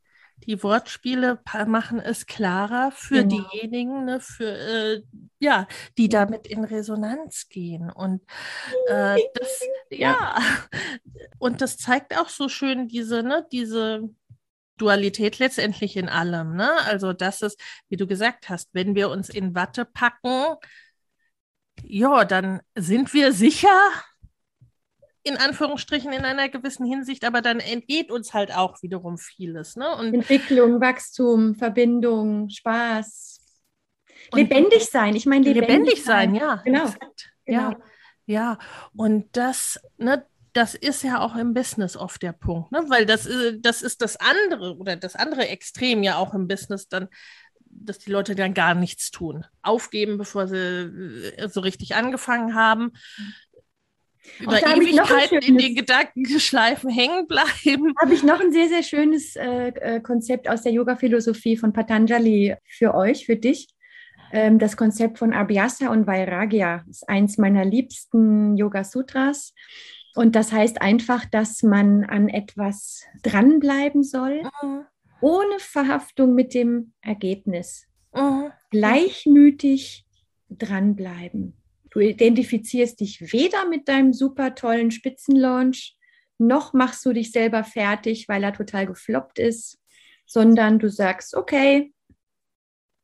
die 0.45 0.63
Wortspiele 0.63 1.41
machen 1.65 1.99
es 1.99 2.25
klarer 2.25 2.91
für 2.93 3.25
genau. 3.25 3.49
diejenigen, 3.49 4.05
ne, 4.05 4.21
für, 4.21 4.49
äh, 4.49 5.01
ja, 5.39 5.67
die 5.97 6.07
damit 6.07 6.47
in 6.47 6.63
Resonanz 6.63 7.49
gehen. 7.49 7.89
Und 7.89 8.21
äh, 8.87 9.19
das, 9.33 9.59
ja, 9.91 10.39
und 11.37 11.59
das 11.59 11.75
zeigt 11.75 12.17
auch 12.17 12.29
so 12.29 12.47
schön 12.47 12.87
diese, 12.87 13.23
ne, 13.23 13.45
diese 13.51 14.09
Dualität 14.77 15.39
letztendlich 15.39 15.97
in 15.97 16.07
allem. 16.07 16.55
Ne? 16.55 16.71
Also, 16.85 17.11
das 17.11 17.41
ist, 17.41 17.59
wie 17.89 17.97
du 17.97 18.07
gesagt 18.07 18.47
hast, 18.47 18.69
wenn 18.71 18.95
wir 18.95 19.09
uns 19.09 19.27
in 19.27 19.53
Watte 19.53 19.83
packen, 19.83 20.55
ja, 21.83 22.23
dann 22.23 22.61
sind 22.73 23.13
wir 23.13 23.33
sicher, 23.33 23.81
in 25.28 25.38
Anführungsstrichen 25.38 26.13
in 26.13 26.25
einer 26.25 26.49
gewissen 26.49 26.86
Hinsicht, 26.86 27.25
aber 27.25 27.41
dann 27.41 27.59
entgeht 27.59 28.11
uns 28.11 28.34
halt 28.34 28.55
auch 28.55 28.82
wiederum 28.82 29.17
vieles. 29.17 29.75
Ne? 29.75 29.95
Und 29.95 30.13
Entwicklung, 30.13 30.82
Wachstum, 30.82 31.55
Verbindung, 31.55 32.49
Spaß. 32.49 33.41
Lebendig 34.34 34.86
sein, 34.86 35.15
ich 35.15 35.25
meine 35.25 35.45
lebendig, 35.45 35.69
lebendig 35.69 36.03
sein, 36.03 36.34
sein, 36.34 36.36
ja. 36.36 36.61
Genau. 36.65 36.86
genau. 37.45 37.69
Ja, 37.69 37.78
ja. 38.25 38.57
Und 38.95 39.25
das, 39.38 39.80
ne, 39.97 40.25
das 40.53 40.73
ist 40.73 41.03
ja 41.03 41.19
auch 41.19 41.36
im 41.36 41.53
Business 41.53 41.95
oft 41.95 42.21
der 42.23 42.34
Punkt, 42.34 42.71
ne? 42.71 42.84
weil 42.88 43.05
das, 43.05 43.25
äh, 43.25 43.59
das 43.59 43.82
ist 43.82 44.01
das 44.01 44.17
andere 44.17 44.78
oder 44.78 44.95
das 44.95 45.15
andere 45.15 45.47
Extrem 45.47 46.03
ja 46.03 46.17
auch 46.17 46.34
im 46.34 46.47
Business 46.47 46.89
dann, 46.89 47.07
dass 47.69 47.99
die 47.99 48.11
Leute 48.11 48.36
dann 48.36 48.53
gar 48.53 48.73
nichts 48.73 49.11
tun. 49.11 49.45
Aufgeben, 49.61 50.17
bevor 50.17 50.47
sie 50.47 50.57
äh, 51.38 51.47
so 51.47 51.61
richtig 51.61 51.95
angefangen 51.95 52.55
haben. 52.55 52.93
Über 54.39 54.57
Ewigkeiten 54.57 55.39
in 55.39 55.57
den 55.57 55.75
Gedankenschleifen 55.75 56.89
hängen 56.89 57.28
bleiben. 57.28 57.93
Habe 58.01 58.13
ich 58.13 58.23
noch 58.23 58.39
ein 58.39 58.51
sehr, 58.51 58.67
sehr 58.67 58.84
schönes 58.84 59.36
äh, 59.36 59.69
äh, 59.69 59.99
Konzept 60.01 60.49
aus 60.49 60.61
der 60.61 60.71
Yoga-Philosophie 60.71 61.57
von 61.57 61.73
Patanjali 61.73 62.55
für 62.65 62.93
euch, 62.93 63.25
für 63.25 63.36
dich. 63.36 63.67
Ähm, 64.32 64.59
das 64.59 64.78
Konzept 64.78 65.19
von 65.19 65.34
Abhyasa 65.34 65.89
und 65.89 66.07
Vairagya 66.07 66.84
ist 66.89 67.07
eins 67.07 67.38
meiner 67.38 67.65
liebsten 67.65 68.55
Yoga-Sutras. 68.57 69.53
Und 70.15 70.36
das 70.36 70.51
heißt 70.51 70.82
einfach, 70.82 71.25
dass 71.25 71.61
man 71.63 72.03
an 72.03 72.28
etwas 72.28 73.03
dranbleiben 73.21 74.03
soll, 74.03 74.41
mhm. 74.63 74.86
ohne 75.21 75.59
Verhaftung 75.59 76.34
mit 76.34 76.53
dem 76.53 76.93
Ergebnis. 77.01 77.88
Mhm. 78.15 78.51
Gleichmütig 78.71 80.05
dranbleiben. 80.49 81.53
Du 81.89 81.99
identifizierst 81.99 82.99
dich 82.99 83.33
weder 83.33 83.67
mit 83.67 83.88
deinem 83.88 84.13
super 84.13 84.55
tollen 84.55 84.91
Spitzenlaunch, 84.91 85.95
noch 86.38 86.73
machst 86.73 87.05
du 87.05 87.13
dich 87.13 87.31
selber 87.31 87.63
fertig, 87.63 88.27
weil 88.27 88.43
er 88.43 88.53
total 88.53 88.85
gefloppt 88.85 89.39
ist, 89.39 89.79
sondern 90.25 90.79
du 90.79 90.89
sagst, 90.89 91.35
okay, 91.35 91.93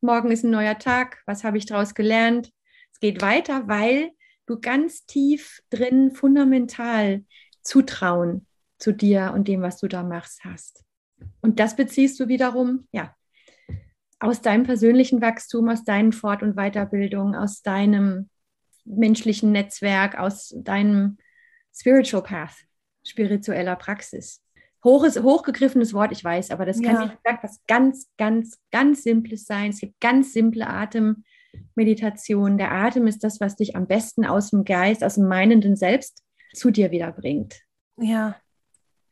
morgen 0.02 0.32
ist 0.32 0.44
ein 0.44 0.52
neuer 0.52 0.78
Tag, 0.78 1.24
was 1.26 1.44
habe 1.44 1.58
ich 1.58 1.66
daraus 1.66 1.96
gelernt? 1.96 2.52
Es 2.92 3.00
geht 3.00 3.22
weiter, 3.22 3.68
weil 3.68 4.12
du 4.46 4.60
ganz 4.60 5.06
tief 5.06 5.62
drin 5.70 6.12
fundamental 6.12 7.24
Zutrauen 7.62 8.46
zu 8.78 8.92
dir 8.92 9.32
und 9.34 9.48
dem, 9.48 9.62
was 9.62 9.80
du 9.80 9.88
da 9.88 10.04
machst, 10.04 10.44
hast. 10.44 10.84
Und 11.42 11.60
das 11.60 11.76
beziehst 11.76 12.20
du 12.20 12.28
wiederum, 12.28 12.88
ja, 12.92 13.16
aus 14.20 14.42
deinem 14.42 14.64
persönlichen 14.64 15.22
Wachstum, 15.22 15.70
aus 15.70 15.84
deinen 15.84 16.12
Fort- 16.12 16.44
und 16.44 16.56
Weiterbildungen, 16.56 17.36
aus 17.36 17.62
deinem 17.62 18.30
menschlichen 18.86 19.52
Netzwerk, 19.52 20.18
aus 20.18 20.54
deinem 20.56 21.18
Spiritual 21.74 22.24
Path, 22.24 22.56
spiritueller 23.04 23.76
Praxis. 23.76 24.42
Hoches, 24.84 25.22
hochgegriffenes 25.22 25.94
Wort, 25.94 26.12
ich 26.12 26.24
weiß, 26.24 26.52
aber 26.52 26.66
das 26.66 26.82
kann, 26.82 26.96
ja. 26.96 27.04
wie 27.06 27.16
gesagt, 27.16 27.44
was 27.44 27.62
ganz, 27.68 28.10
ganz, 28.18 28.60
ganz 28.72 29.04
Simples 29.04 29.46
sein. 29.46 29.70
Es 29.70 29.80
gibt 29.80 30.00
ganz 30.02 30.34
simple 30.34 30.68
Atemmeditationen. 30.68 32.58
Der 32.58 32.74
Atem 32.74 33.08
ist 33.08 33.24
das, 33.24 33.40
was 33.40 33.56
dich 33.56 33.78
am 33.78 33.88
besten 33.88 34.26
aus 34.26 34.50
dem 34.50 34.66
Geist, 34.66 35.04
aus 35.04 35.16
dem 35.16 35.28
meinenden 35.28 35.78
Selbst 35.78 36.22
zu 36.54 36.70
dir 36.70 36.92
wieder 36.92 37.14
bringt. 37.14 37.62
Ja, 37.98 38.36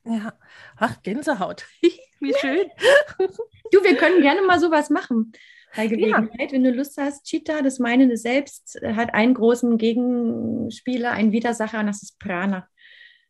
ja. 0.04 0.34
Ach, 0.78 1.02
Gänsehaut. 1.04 1.66
Wie 2.20 2.34
schön. 2.40 2.70
Du, 3.72 3.84
wir 3.84 3.96
können 3.98 4.22
gerne 4.22 4.42
mal 4.42 4.60
sowas 4.60 4.90
machen. 4.90 5.32
Bei 5.76 5.88
Gelegenheit, 5.88 6.30
ja. 6.40 6.52
wenn 6.52 6.64
du 6.64 6.72
Lust 6.72 6.98
hast. 6.98 7.26
Cheetah, 7.26 7.62
das 7.62 7.80
meinende 7.80 8.18
Selbst, 8.18 8.80
hat 8.84 9.14
einen 9.14 9.34
großen 9.34 9.78
Gegenspieler, 9.78 11.12
einen 11.12 11.32
Widersacher, 11.32 11.80
und 11.80 11.88
das 11.88 12.04
ist 12.04 12.20
Prana. 12.20 12.68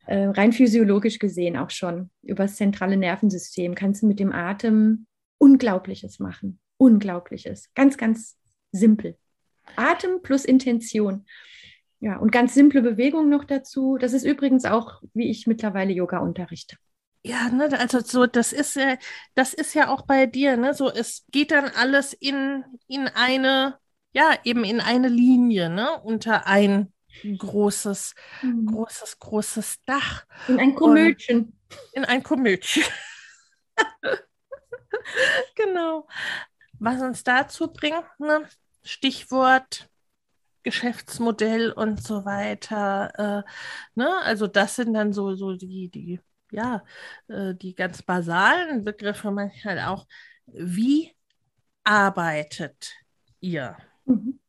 Äh, 0.07 0.25
rein 0.25 0.51
physiologisch 0.51 1.19
gesehen 1.19 1.57
auch 1.57 1.69
schon. 1.69 2.09
Über 2.23 2.43
das 2.45 2.55
zentrale 2.55 2.97
Nervensystem 2.97 3.75
kannst 3.75 4.01
du 4.01 4.07
mit 4.07 4.19
dem 4.19 4.31
Atem 4.31 5.05
Unglaubliches 5.37 6.19
machen. 6.19 6.59
Unglaubliches. 6.77 7.71
Ganz, 7.75 7.97
ganz 7.97 8.37
simpel. 8.71 9.17
Atem 9.75 10.21
plus 10.21 10.45
Intention. 10.45 11.25
Ja, 11.99 12.17
und 12.17 12.31
ganz 12.31 12.55
simple 12.55 12.81
Bewegungen 12.81 13.29
noch 13.29 13.43
dazu. 13.43 13.97
Das 13.99 14.13
ist 14.13 14.23
übrigens 14.23 14.65
auch, 14.65 15.03
wie 15.13 15.29
ich 15.29 15.45
mittlerweile 15.45 15.93
Yoga 15.93 16.17
unterrichte. 16.17 16.77
Ja, 17.23 17.49
ne, 17.49 17.69
also 17.79 17.99
so, 17.99 18.25
das 18.25 18.51
ist 18.51 18.75
ja, 18.75 18.97
das 19.35 19.53
ist 19.53 19.75
ja 19.75 19.89
auch 19.89 20.03
bei 20.03 20.25
dir, 20.25 20.57
ne? 20.57 20.73
So, 20.73 20.89
es 20.89 21.23
geht 21.31 21.51
dann 21.51 21.65
alles 21.65 22.13
in, 22.13 22.63
in 22.87 23.07
eine, 23.07 23.77
ja, 24.13 24.35
eben 24.43 24.63
in 24.63 24.79
eine 24.81 25.07
Linie, 25.07 25.69
ne? 25.69 26.01
Unter 26.01 26.47
ein 26.47 26.91
großes, 27.37 28.15
mhm. 28.41 28.65
großes, 28.65 29.19
großes 29.19 29.75
Dach. 29.85 30.25
In 30.47 30.59
ein 30.59 30.75
Komödchen. 30.75 31.57
in 31.93 32.05
ein 32.05 32.23
Komödchen. 32.23 32.83
genau. 35.55 36.07
Was 36.79 37.01
uns 37.01 37.23
dazu 37.23 37.71
bringt, 37.71 38.05
ne? 38.17 38.47
Stichwort 38.83 39.91
Geschäftsmodell 40.63 41.71
und 41.71 42.03
so 42.03 42.25
weiter. 42.25 43.43
Äh, 43.45 43.49
ne? 43.95 44.17
Also 44.23 44.47
das 44.47 44.75
sind 44.75 44.93
dann 44.93 45.13
so, 45.13 45.35
so 45.35 45.53
die, 45.55 45.89
die, 45.89 46.19
ja, 46.51 46.83
äh, 47.27 47.55
die 47.55 47.73
ganz 47.73 48.01
basalen 48.01 48.83
Begriffe 48.83 49.31
manchmal 49.31 49.79
auch. 49.79 50.05
Wie 50.45 51.11
arbeitet 51.83 52.93
ihr? 53.39 53.77
Mhm. 54.05 54.39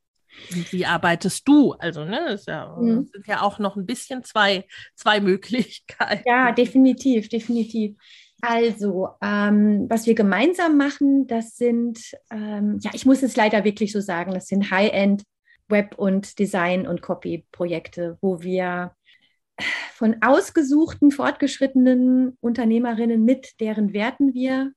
Wie 0.71 0.87
arbeitest 0.87 1.47
du? 1.47 1.73
Also, 1.73 2.05
ne, 2.05 2.25
das, 2.29 2.47
ja, 2.47 2.75
mhm. 2.79 3.07
sind 3.07 3.27
ja 3.27 3.43
auch 3.43 3.59
noch 3.59 3.77
ein 3.77 3.87
bisschen 3.87 4.25
zwei, 4.25 4.67
zwei 4.95 5.21
Möglichkeiten. 5.21 6.23
Ja, 6.27 6.53
definitiv, 6.53 7.29
definitiv. 7.29 7.97
Also, 8.41 9.11
ähm, 9.21 9.87
was 9.89 10.07
wir 10.07 10.15
gemeinsam 10.15 10.77
machen, 10.77 11.27
das 11.27 11.57
sind, 11.57 12.01
ähm, 12.31 12.79
ja, 12.83 12.91
ich 12.93 13.07
muss 13.07 13.23
es 13.23 13.37
leider 13.37 13.65
wirklich 13.65 13.93
so 13.93 14.01
sagen, 14.01 14.33
das 14.33 14.47
sind 14.47 14.71
High-End 14.71 15.23
Web- 15.69 15.97
und 15.97 16.39
Design- 16.39 16.87
und 16.87 17.03
Copy-Projekte, 17.03 18.19
wo 18.21 18.43
wir 18.43 18.97
von 19.95 20.17
ausgesuchten, 20.23 21.11
fortgeschrittenen 21.11 22.37
Unternehmerinnen 22.41 23.25
mit 23.25 23.61
deren 23.61 23.93
Werten 23.93 24.35
wir 24.35 24.73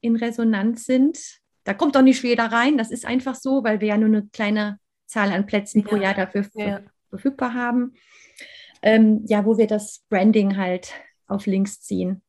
in 0.00 0.16
Resonanz 0.16 0.86
sind. 0.86 1.18
Da 1.64 1.74
kommt 1.74 1.94
doch 1.94 2.02
nicht 2.02 2.22
jeder 2.22 2.46
rein, 2.46 2.78
das 2.78 2.90
ist 2.90 3.04
einfach 3.04 3.34
so, 3.34 3.64
weil 3.64 3.80
wir 3.80 3.88
ja 3.88 3.96
nur 3.96 4.08
eine 4.08 4.26
kleine 4.32 4.78
Zahl 5.06 5.32
an 5.32 5.46
Plätzen 5.46 5.82
ja. 5.82 5.88
pro 5.88 5.96
Jahr 5.96 6.14
dafür 6.14 6.46
ja. 6.54 6.80
verfügbar 7.10 7.54
haben. 7.54 7.94
Ähm, 8.82 9.24
ja, 9.26 9.44
wo 9.44 9.58
wir 9.58 9.66
das 9.66 10.04
Branding 10.08 10.56
halt 10.56 10.94
auf 11.26 11.46
Links 11.46 11.82
ziehen 11.82 12.22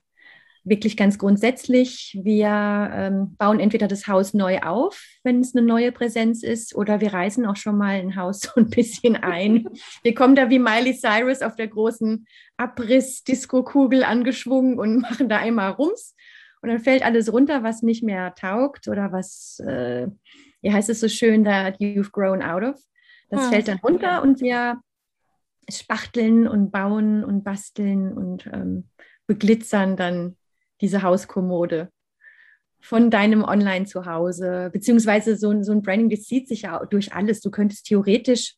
wirklich 0.64 0.96
ganz 0.96 1.18
grundsätzlich. 1.18 2.18
Wir 2.22 2.48
ähm, 2.94 3.36
bauen 3.38 3.60
entweder 3.60 3.88
das 3.88 4.08
Haus 4.08 4.34
neu 4.34 4.60
auf, 4.60 5.04
wenn 5.24 5.40
es 5.40 5.56
eine 5.56 5.66
neue 5.66 5.92
Präsenz 5.92 6.44
ist, 6.44 6.76
oder 6.76 7.02
wir 7.02 7.14
reißen 7.14 7.46
auch 7.46 7.56
schon 7.56 7.78
mal 7.78 7.96
ein 7.96 8.16
Haus 8.16 8.42
so 8.42 8.52
ein 8.56 8.70
bisschen 8.70 9.16
ein. 9.16 9.68
Wir 10.04 10.14
kommen 10.14 10.36
da 10.36 10.50
wie 10.50 10.60
Miley 10.60 10.94
Cyrus 10.94 11.42
auf 11.42 11.56
der 11.56 11.68
großen 11.68 12.26
Abriss-Disco-Kugel 12.58 14.04
angeschwungen 14.04 14.78
und 14.80 14.98
machen 15.02 15.30
da 15.30 15.38
einmal 15.38 15.72
Rums. 15.72 16.16
Und 16.62 16.70
dann 16.70 16.80
fällt 16.80 17.04
alles 17.04 17.34
runter, 17.34 17.64
was 17.64 17.82
nicht 17.82 18.04
mehr 18.04 18.36
taugt 18.36 18.88
oder 18.88 19.12
was, 19.12 19.60
äh, 19.66 20.08
wie 20.62 20.72
heißt 20.72 20.90
es 20.90 21.00
so 21.00 21.08
schön, 21.08 21.44
that 21.44 21.78
you've 21.80 22.12
grown 22.12 22.44
out 22.44 22.64
of. 22.64 22.80
Das 23.30 23.46
hm. 23.46 23.50
fällt 23.50 23.68
dann 23.68 23.80
runter 23.80 24.22
und 24.22 24.42
wir 24.42 24.80
spachteln 25.70 26.48
und 26.48 26.72
bauen 26.72 27.24
und 27.24 27.44
basteln 27.44 28.14
und 28.14 28.46
ähm, 28.48 28.90
beglitzern 29.26 29.96
dann 29.96 30.36
diese 30.82 31.04
Hauskommode 31.04 31.90
von 32.82 33.12
deinem 33.12 33.44
Online-Zuhause, 33.44 34.70
beziehungsweise 34.74 35.38
so, 35.38 35.62
so 35.64 35.72
ein 35.72 35.82
Branding, 35.82 36.10
das 36.10 36.24
zieht 36.24 36.48
sich 36.48 36.64
ja 36.64 36.84
durch 36.86 37.14
alles. 37.14 37.40
Du 37.40 37.52
könntest 37.52 37.86
theoretisch, 37.86 38.56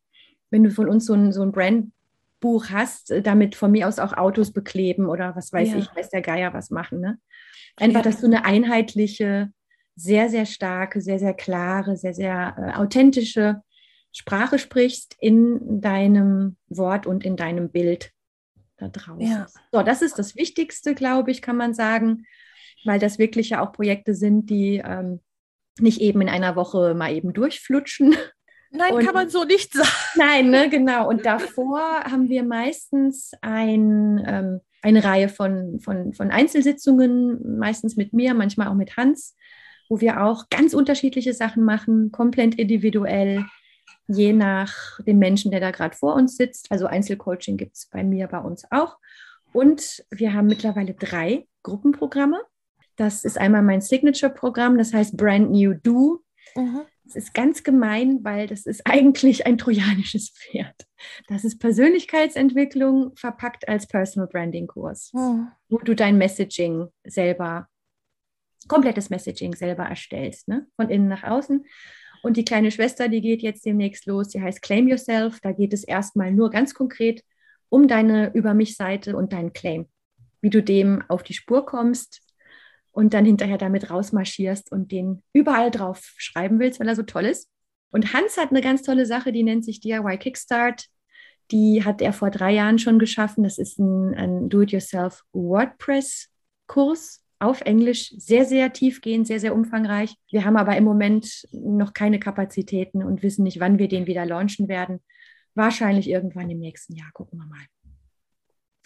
wenn 0.49 0.63
du 0.63 0.71
von 0.71 0.88
uns 0.88 1.05
so 1.05 1.13
ein, 1.13 1.34
so 1.34 1.41
ein 1.41 1.51
Brandbuch 1.51 2.69
hast, 2.69 3.11
äh, 3.11 3.21
damit 3.21 3.55
von 3.55 3.71
mir 3.71 3.88
aus 3.88 3.99
auch 3.99 4.13
Autos 4.13 4.51
bekleben 4.51 5.07
oder 5.07 5.36
was 5.36 5.51
weiß 5.51 5.71
ja. 5.71 5.78
ich, 5.78 5.95
weiß 5.95 6.09
der 6.09 6.21
Geier 6.21 6.53
was 6.53 6.69
machen. 6.69 7.01
Ne? 7.01 7.19
Einfach, 7.76 8.01
dass 8.01 8.21
du 8.21 8.28
eine 8.28 8.45
einheitliche, 8.45 9.51
sehr, 9.95 10.30
sehr 10.30 10.45
starke, 10.45 11.01
sehr, 11.01 11.19
sehr 11.19 11.34
klare, 11.34 11.97
sehr, 11.97 12.13
sehr 12.13 12.55
äh, 12.57 12.78
authentische 12.78 13.61
Sprache 14.11 14.59
sprichst 14.59 15.15
in 15.19 15.82
deinem 15.82 16.55
Wort 16.69 17.07
und 17.07 17.26
in 17.26 17.36
deinem 17.36 17.69
Bild 17.69 18.11
da 18.84 18.89
draußen. 18.89 19.21
Ja. 19.21 19.47
So, 19.71 19.81
das 19.81 20.01
ist 20.01 20.19
das 20.19 20.36
Wichtigste, 20.36 20.95
glaube 20.95 21.31
ich, 21.31 21.41
kann 21.41 21.57
man 21.57 21.73
sagen, 21.73 22.25
weil 22.86 22.99
das 22.99 23.17
wirklich 23.17 23.49
ja 23.49 23.61
auch 23.61 23.71
Projekte 23.71 24.13
sind, 24.13 24.49
die 24.49 24.81
ähm, 24.84 25.19
nicht 25.79 26.01
eben 26.01 26.21
in 26.21 26.29
einer 26.29 26.55
Woche 26.55 26.93
mal 26.93 27.13
eben 27.13 27.34
durchflutschen. 27.34 28.15
Nein, 28.71 28.93
und, 28.93 29.05
kann 29.05 29.13
man 29.13 29.29
so 29.29 29.43
nicht 29.43 29.73
sagen. 29.73 29.89
Nein, 30.15 30.49
ne, 30.49 30.69
genau. 30.69 31.07
Und 31.07 31.25
davor 31.25 31.79
haben 32.03 32.29
wir 32.29 32.43
meistens 32.43 33.31
ein, 33.41 34.23
ähm, 34.27 34.61
eine 34.81 35.03
Reihe 35.03 35.29
von, 35.29 35.79
von, 35.79 36.13
von 36.13 36.31
Einzelsitzungen, 36.31 37.57
meistens 37.57 37.95
mit 37.95 38.13
mir, 38.13 38.34
manchmal 38.34 38.67
auch 38.67 38.75
mit 38.75 38.97
Hans, 38.97 39.36
wo 39.89 40.01
wir 40.01 40.23
auch 40.23 40.49
ganz 40.49 40.73
unterschiedliche 40.73 41.34
Sachen 41.34 41.63
machen, 41.63 42.11
komplett 42.11 42.55
individuell 42.55 43.45
je 44.07 44.33
nach 44.33 44.99
dem 45.01 45.19
Menschen, 45.19 45.51
der 45.51 45.59
da 45.59 45.71
gerade 45.71 45.95
vor 45.95 46.15
uns 46.15 46.35
sitzt. 46.35 46.71
Also 46.71 46.85
Einzelcoaching 46.85 47.57
gibt 47.57 47.75
es 47.75 47.87
bei 47.87 48.03
mir, 48.03 48.27
bei 48.27 48.39
uns 48.39 48.65
auch. 48.71 48.97
Und 49.53 50.03
wir 50.09 50.33
haben 50.33 50.47
mittlerweile 50.47 50.93
drei 50.93 51.47
Gruppenprogramme. 51.61 52.41
Das 52.95 53.23
ist 53.23 53.37
einmal 53.37 53.63
mein 53.63 53.81
Signature-Programm, 53.81 54.77
das 54.77 54.93
heißt 54.93 55.17
Brand 55.17 55.51
New 55.51 55.73
Do. 55.73 56.23
Mhm. 56.55 56.81
Das 57.05 57.15
ist 57.15 57.33
ganz 57.33 57.63
gemein, 57.63 58.23
weil 58.23 58.47
das 58.47 58.65
ist 58.65 58.81
eigentlich 58.85 59.45
ein 59.45 59.57
trojanisches 59.57 60.29
Pferd. 60.31 60.75
Das 61.27 61.43
ist 61.43 61.59
Persönlichkeitsentwicklung 61.59 63.15
verpackt 63.15 63.67
als 63.67 63.87
Personal 63.87 64.27
Branding 64.27 64.67
Kurs, 64.67 65.11
mhm. 65.13 65.49
wo 65.69 65.77
du 65.79 65.95
dein 65.95 66.17
Messaging 66.17 66.87
selber, 67.03 67.67
komplettes 68.67 69.09
Messaging 69.09 69.55
selber 69.55 69.83
erstellst, 69.83 70.47
ne? 70.47 70.67
von 70.75 70.89
innen 70.89 71.07
nach 71.07 71.23
außen. 71.23 71.65
Und 72.24 72.38
die 72.38 72.45
kleine 72.45 72.71
Schwester, 72.71 73.09
die 73.09 73.19
geht 73.19 73.41
jetzt 73.41 73.65
demnächst 73.65 74.05
los, 74.05 74.30
die 74.30 74.41
heißt 74.41 74.61
Claim 74.61 74.88
Yourself. 74.88 75.41
Da 75.41 75.51
geht 75.51 75.74
es 75.74 75.84
erstmal 75.84 76.32
nur 76.32 76.49
ganz 76.49 76.74
konkret 76.74 77.21
um 77.67 77.89
deine 77.89 78.32
Über 78.34 78.53
mich-Seite 78.53 79.17
und 79.17 79.34
deinen 79.34 79.51
Claim, 79.51 79.89
wie 80.39 80.49
du 80.49 80.63
dem 80.63 81.03
auf 81.09 81.24
die 81.24 81.34
Spur 81.34 81.65
kommst 81.65 82.21
und 82.91 83.13
dann 83.13 83.26
hinterher 83.26 83.57
damit 83.57 83.89
rausmarschierst 83.89 84.71
und 84.71 84.93
den 84.93 85.21
überall 85.34 85.69
drauf 85.69 86.13
schreiben 86.15 86.59
willst, 86.59 86.80
weil 86.80 86.88
er 86.88 86.95
so 86.95 87.03
toll 87.03 87.26
ist. 87.26 87.49
Und 87.91 88.13
Hans 88.13 88.38
hat 88.38 88.51
eine 88.51 88.61
ganz 88.61 88.84
tolle 88.84 89.05
Sache, 89.05 89.34
die 89.34 89.43
nennt 89.43 89.65
sich 89.65 89.82
DIY 89.82 90.17
Kickstart. 90.17 90.86
Die 91.51 91.84
hat 91.84 92.01
er 92.01 92.13
vor 92.13 92.32
drei 92.32 92.53
Jahren 92.53 92.80
schon 92.80 92.99
geschaffen. 92.99 93.43
Das 93.43 93.57
ist 93.57 93.80
ein, 93.80 94.15
ein 94.15 94.49
Do-it-yourself 94.49 95.24
WordPress-Kurs 95.34 97.22
auf 97.43 97.61
Englisch 97.61 98.13
sehr, 98.17 98.45
sehr 98.45 98.73
tiefgehend, 98.73 99.27
sehr, 99.27 99.39
sehr 99.39 99.53
umfangreich. 99.53 100.15
Wir 100.31 100.45
haben 100.45 100.57
aber 100.57 100.77
im 100.77 100.83
Moment 100.83 101.47
noch 101.51 101.93
keine 101.93 102.19
Kapazitäten 102.19 103.03
und 103.03 103.21
wissen 103.21 103.43
nicht, 103.43 103.59
wann 103.59 103.79
wir 103.79 103.87
den 103.87 104.07
wieder 104.07 104.25
launchen 104.25 104.67
werden. 104.67 105.01
Wahrscheinlich 105.53 106.09
irgendwann 106.09 106.49
im 106.49 106.59
nächsten 106.59 106.95
Jahr. 106.95 107.11
Gucken 107.13 107.39
wir 107.39 107.45
mal. 107.45 107.65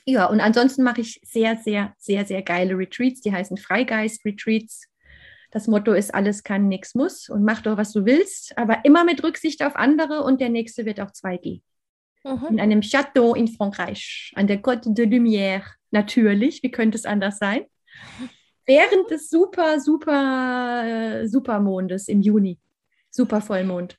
Ja, 0.05 0.25
und 0.25 0.39
ansonsten 0.39 0.83
mache 0.83 1.01
ich 1.01 1.19
sehr, 1.23 1.57
sehr, 1.57 1.93
sehr, 1.97 2.25
sehr 2.25 2.41
geile 2.41 2.77
Retreats. 2.77 3.21
Die 3.21 3.31
heißen 3.31 3.57
Freigeist-Retreats. 3.57 4.87
Das 5.51 5.67
Motto 5.67 5.93
ist, 5.93 6.13
alles 6.13 6.43
kann, 6.43 6.67
nichts 6.67 6.95
muss 6.95 7.29
und 7.29 7.43
mach 7.43 7.61
doch, 7.61 7.77
was 7.77 7.93
du 7.93 8.05
willst, 8.05 8.57
aber 8.57 8.83
immer 8.83 9.05
mit 9.05 9.23
Rücksicht 9.23 9.63
auf 9.63 9.75
andere 9.75 10.23
und 10.23 10.41
der 10.41 10.49
nächste 10.49 10.85
wird 10.85 10.99
auch 10.99 11.11
2G. 11.11 11.61
Mhm. 12.23 12.47
In 12.49 12.59
einem 12.59 12.81
Château 12.81 13.33
in 13.33 13.47
Frankreich, 13.47 14.33
an 14.35 14.47
der 14.47 14.61
Côte 14.61 14.93
de 14.93 15.05
Lumière. 15.05 15.63
Natürlich, 15.91 16.63
wie 16.63 16.71
könnte 16.71 16.97
es 16.97 17.05
anders 17.05 17.37
sein? 17.37 17.65
Während 18.67 19.09
des 19.09 19.29
super, 19.29 19.79
super, 19.79 20.83
äh, 20.85 21.27
Supermondes 21.27 22.07
im 22.07 22.21
Juni. 22.21 22.59
Super 23.09 23.41
Vollmond. 23.41 23.97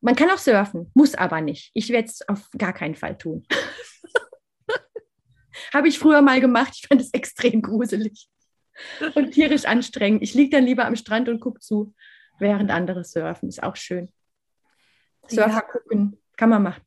Man 0.00 0.14
kann 0.14 0.30
auch 0.30 0.38
surfen, 0.38 0.90
muss 0.94 1.14
aber 1.14 1.40
nicht. 1.40 1.70
Ich 1.74 1.88
werde 1.88 2.08
es 2.08 2.28
auf 2.28 2.48
gar 2.56 2.72
keinen 2.72 2.94
Fall 2.94 3.16
tun. 3.16 3.46
Habe 5.72 5.88
ich 5.88 5.98
früher 5.98 6.22
mal 6.22 6.40
gemacht. 6.40 6.72
Ich 6.74 6.86
fand 6.86 7.00
es 7.00 7.12
extrem 7.12 7.62
gruselig 7.62 8.28
und 9.14 9.32
tierisch 9.32 9.64
anstrengend. 9.64 10.22
Ich 10.22 10.34
liege 10.34 10.50
dann 10.50 10.64
lieber 10.64 10.84
am 10.84 10.96
Strand 10.96 11.28
und 11.28 11.40
gucke 11.40 11.60
zu, 11.60 11.94
während 12.38 12.70
andere 12.70 13.04
surfen. 13.04 13.48
Ist 13.48 13.62
auch 13.62 13.76
schön. 13.76 14.10
Surfer 15.26 15.50
ja. 15.50 15.60
gucken, 15.60 16.20
kann 16.36 16.50
man 16.50 16.62
machen. 16.62 16.82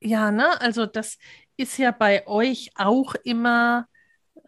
Ja, 0.00 0.30
ne, 0.30 0.60
also 0.60 0.86
das 0.86 1.18
ist 1.56 1.78
ja 1.78 1.90
bei 1.90 2.26
euch 2.26 2.70
auch 2.76 3.14
immer, 3.24 3.88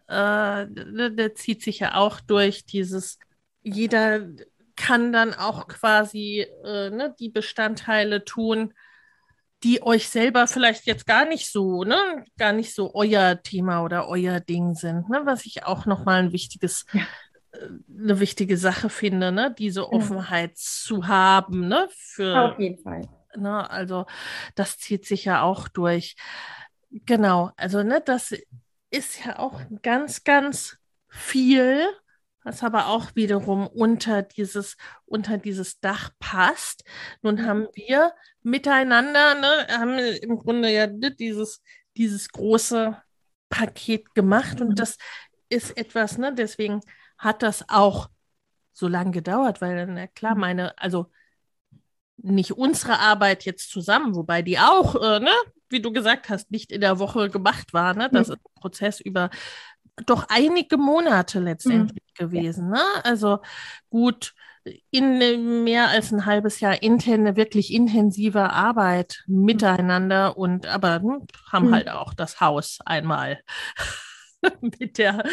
äh, 0.07 0.65
da 0.65 1.35
zieht 1.35 1.61
sich 1.63 1.79
ja 1.79 1.95
auch 1.95 2.19
durch 2.19 2.65
dieses, 2.65 3.19
jeder 3.63 4.27
kann 4.75 5.13
dann 5.13 5.33
auch 5.33 5.67
quasi 5.67 6.45
äh, 6.63 6.89
ne, 6.89 7.15
die 7.19 7.29
Bestandteile 7.29 8.25
tun, 8.25 8.73
die 9.63 9.83
euch 9.83 10.09
selber 10.09 10.47
vielleicht 10.47 10.85
jetzt 10.85 11.05
gar 11.05 11.25
nicht 11.25 11.51
so, 11.51 11.83
ne, 11.83 12.25
gar 12.37 12.51
nicht 12.51 12.73
so 12.73 12.95
euer 12.95 13.41
Thema 13.41 13.83
oder 13.83 14.07
euer 14.07 14.39
Ding 14.39 14.73
sind, 14.73 15.09
ne, 15.09 15.21
was 15.25 15.45
ich 15.45 15.65
auch 15.65 15.85
nochmal 15.85 16.23
ein 16.23 16.31
wichtiges, 16.31 16.85
ja. 16.93 17.01
äh, 17.51 17.67
eine 17.99 18.19
wichtige 18.19 18.57
Sache 18.57 18.89
finde, 18.89 19.31
ne, 19.31 19.53
diese 19.55 19.91
Offenheit 19.91 20.51
ja. 20.51 20.55
zu 20.55 21.07
haben, 21.07 21.67
ne, 21.67 21.87
für. 21.91 22.51
Auf 22.51 22.59
jeden 22.59 22.81
Fall. 22.81 23.07
Ne, 23.35 23.69
also 23.69 24.05
das 24.55 24.77
zieht 24.77 25.05
sich 25.05 25.25
ja 25.25 25.43
auch 25.43 25.67
durch. 25.67 26.15
Genau, 26.89 27.51
also 27.55 27.83
ne, 27.83 28.01
das 28.03 28.33
ist 28.91 29.25
ja 29.25 29.39
auch 29.39 29.59
ganz, 29.81 30.23
ganz 30.23 30.77
viel 31.07 31.87
was 32.43 32.63
aber 32.63 32.87
auch 32.87 33.15
wiederum 33.15 33.67
unter 33.67 34.23
dieses, 34.23 34.77
unter 35.05 35.37
dieses 35.37 35.79
Dach 35.79 36.11
passt. 36.19 36.83
Nun 37.21 37.35
mhm. 37.35 37.45
haben 37.45 37.67
wir 37.73 38.13
miteinander, 38.41 39.35
ne, 39.35 39.67
haben 39.69 39.97
im 39.97 40.37
Grunde 40.37 40.71
ja 40.71 40.87
dieses, 40.87 41.61
dieses 41.97 42.29
große 42.29 42.97
Paket 43.49 44.15
gemacht 44.15 44.61
und 44.61 44.69
mhm. 44.69 44.75
das 44.75 44.97
ist 45.49 45.77
etwas, 45.77 46.17
ne, 46.17 46.33
deswegen 46.33 46.81
hat 47.17 47.43
das 47.43 47.65
auch 47.69 48.09
so 48.73 48.87
lange 48.87 49.11
gedauert, 49.11 49.61
weil, 49.61 49.85
na 49.87 50.07
klar, 50.07 50.35
mhm. 50.35 50.41
meine, 50.41 50.77
also 50.79 51.11
nicht 52.17 52.51
unsere 52.53 52.99
Arbeit 52.99 53.45
jetzt 53.45 53.69
zusammen, 53.69 54.15
wobei 54.15 54.41
die 54.41 54.59
auch, 54.59 54.95
äh, 54.95 55.19
ne, 55.19 55.33
wie 55.71 55.81
du 55.81 55.91
gesagt 55.91 56.29
hast, 56.29 56.51
nicht 56.51 56.71
in 56.71 56.81
der 56.81 56.99
Woche 56.99 57.29
gemacht 57.29 57.73
war. 57.73 57.93
Ne? 57.93 58.09
Das 58.11 58.27
mhm. 58.27 58.33
ist 58.33 58.39
ein 58.39 58.61
Prozess 58.61 58.99
über 58.99 59.29
doch 60.05 60.25
einige 60.29 60.77
Monate 60.77 61.39
letztendlich 61.39 62.03
mhm. 62.19 62.25
gewesen. 62.25 62.69
Ne? 62.69 62.81
Also 63.03 63.39
gut, 63.89 64.33
in 64.91 65.63
mehr 65.63 65.89
als 65.89 66.11
ein 66.11 66.25
halbes 66.25 66.59
Jahr 66.59 66.81
interne, 66.83 67.35
wirklich 67.35 67.73
intensive 67.73 68.51
Arbeit 68.51 69.23
miteinander 69.27 70.37
und 70.37 70.67
aber 70.67 71.01
hm, 71.01 71.25
haben 71.51 71.67
mhm. 71.67 71.75
halt 71.75 71.89
auch 71.89 72.13
das 72.13 72.39
Haus 72.39 72.79
einmal 72.85 73.41
mit 74.61 74.97
der, 74.97 75.23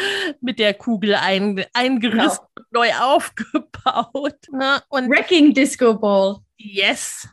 mit 0.41 0.59
der 0.59 0.73
Kugel 0.73 1.15
ein, 1.15 1.63
eingerissen 1.73 2.45
genau. 2.55 2.67
neu 2.71 2.91
aufgebaut. 2.99 4.37
Ne? 4.51 4.81
Und 4.89 5.09
Wrecking 5.09 5.53
Disco 5.53 5.95
Ball. 5.95 6.37
Yes, 6.57 7.27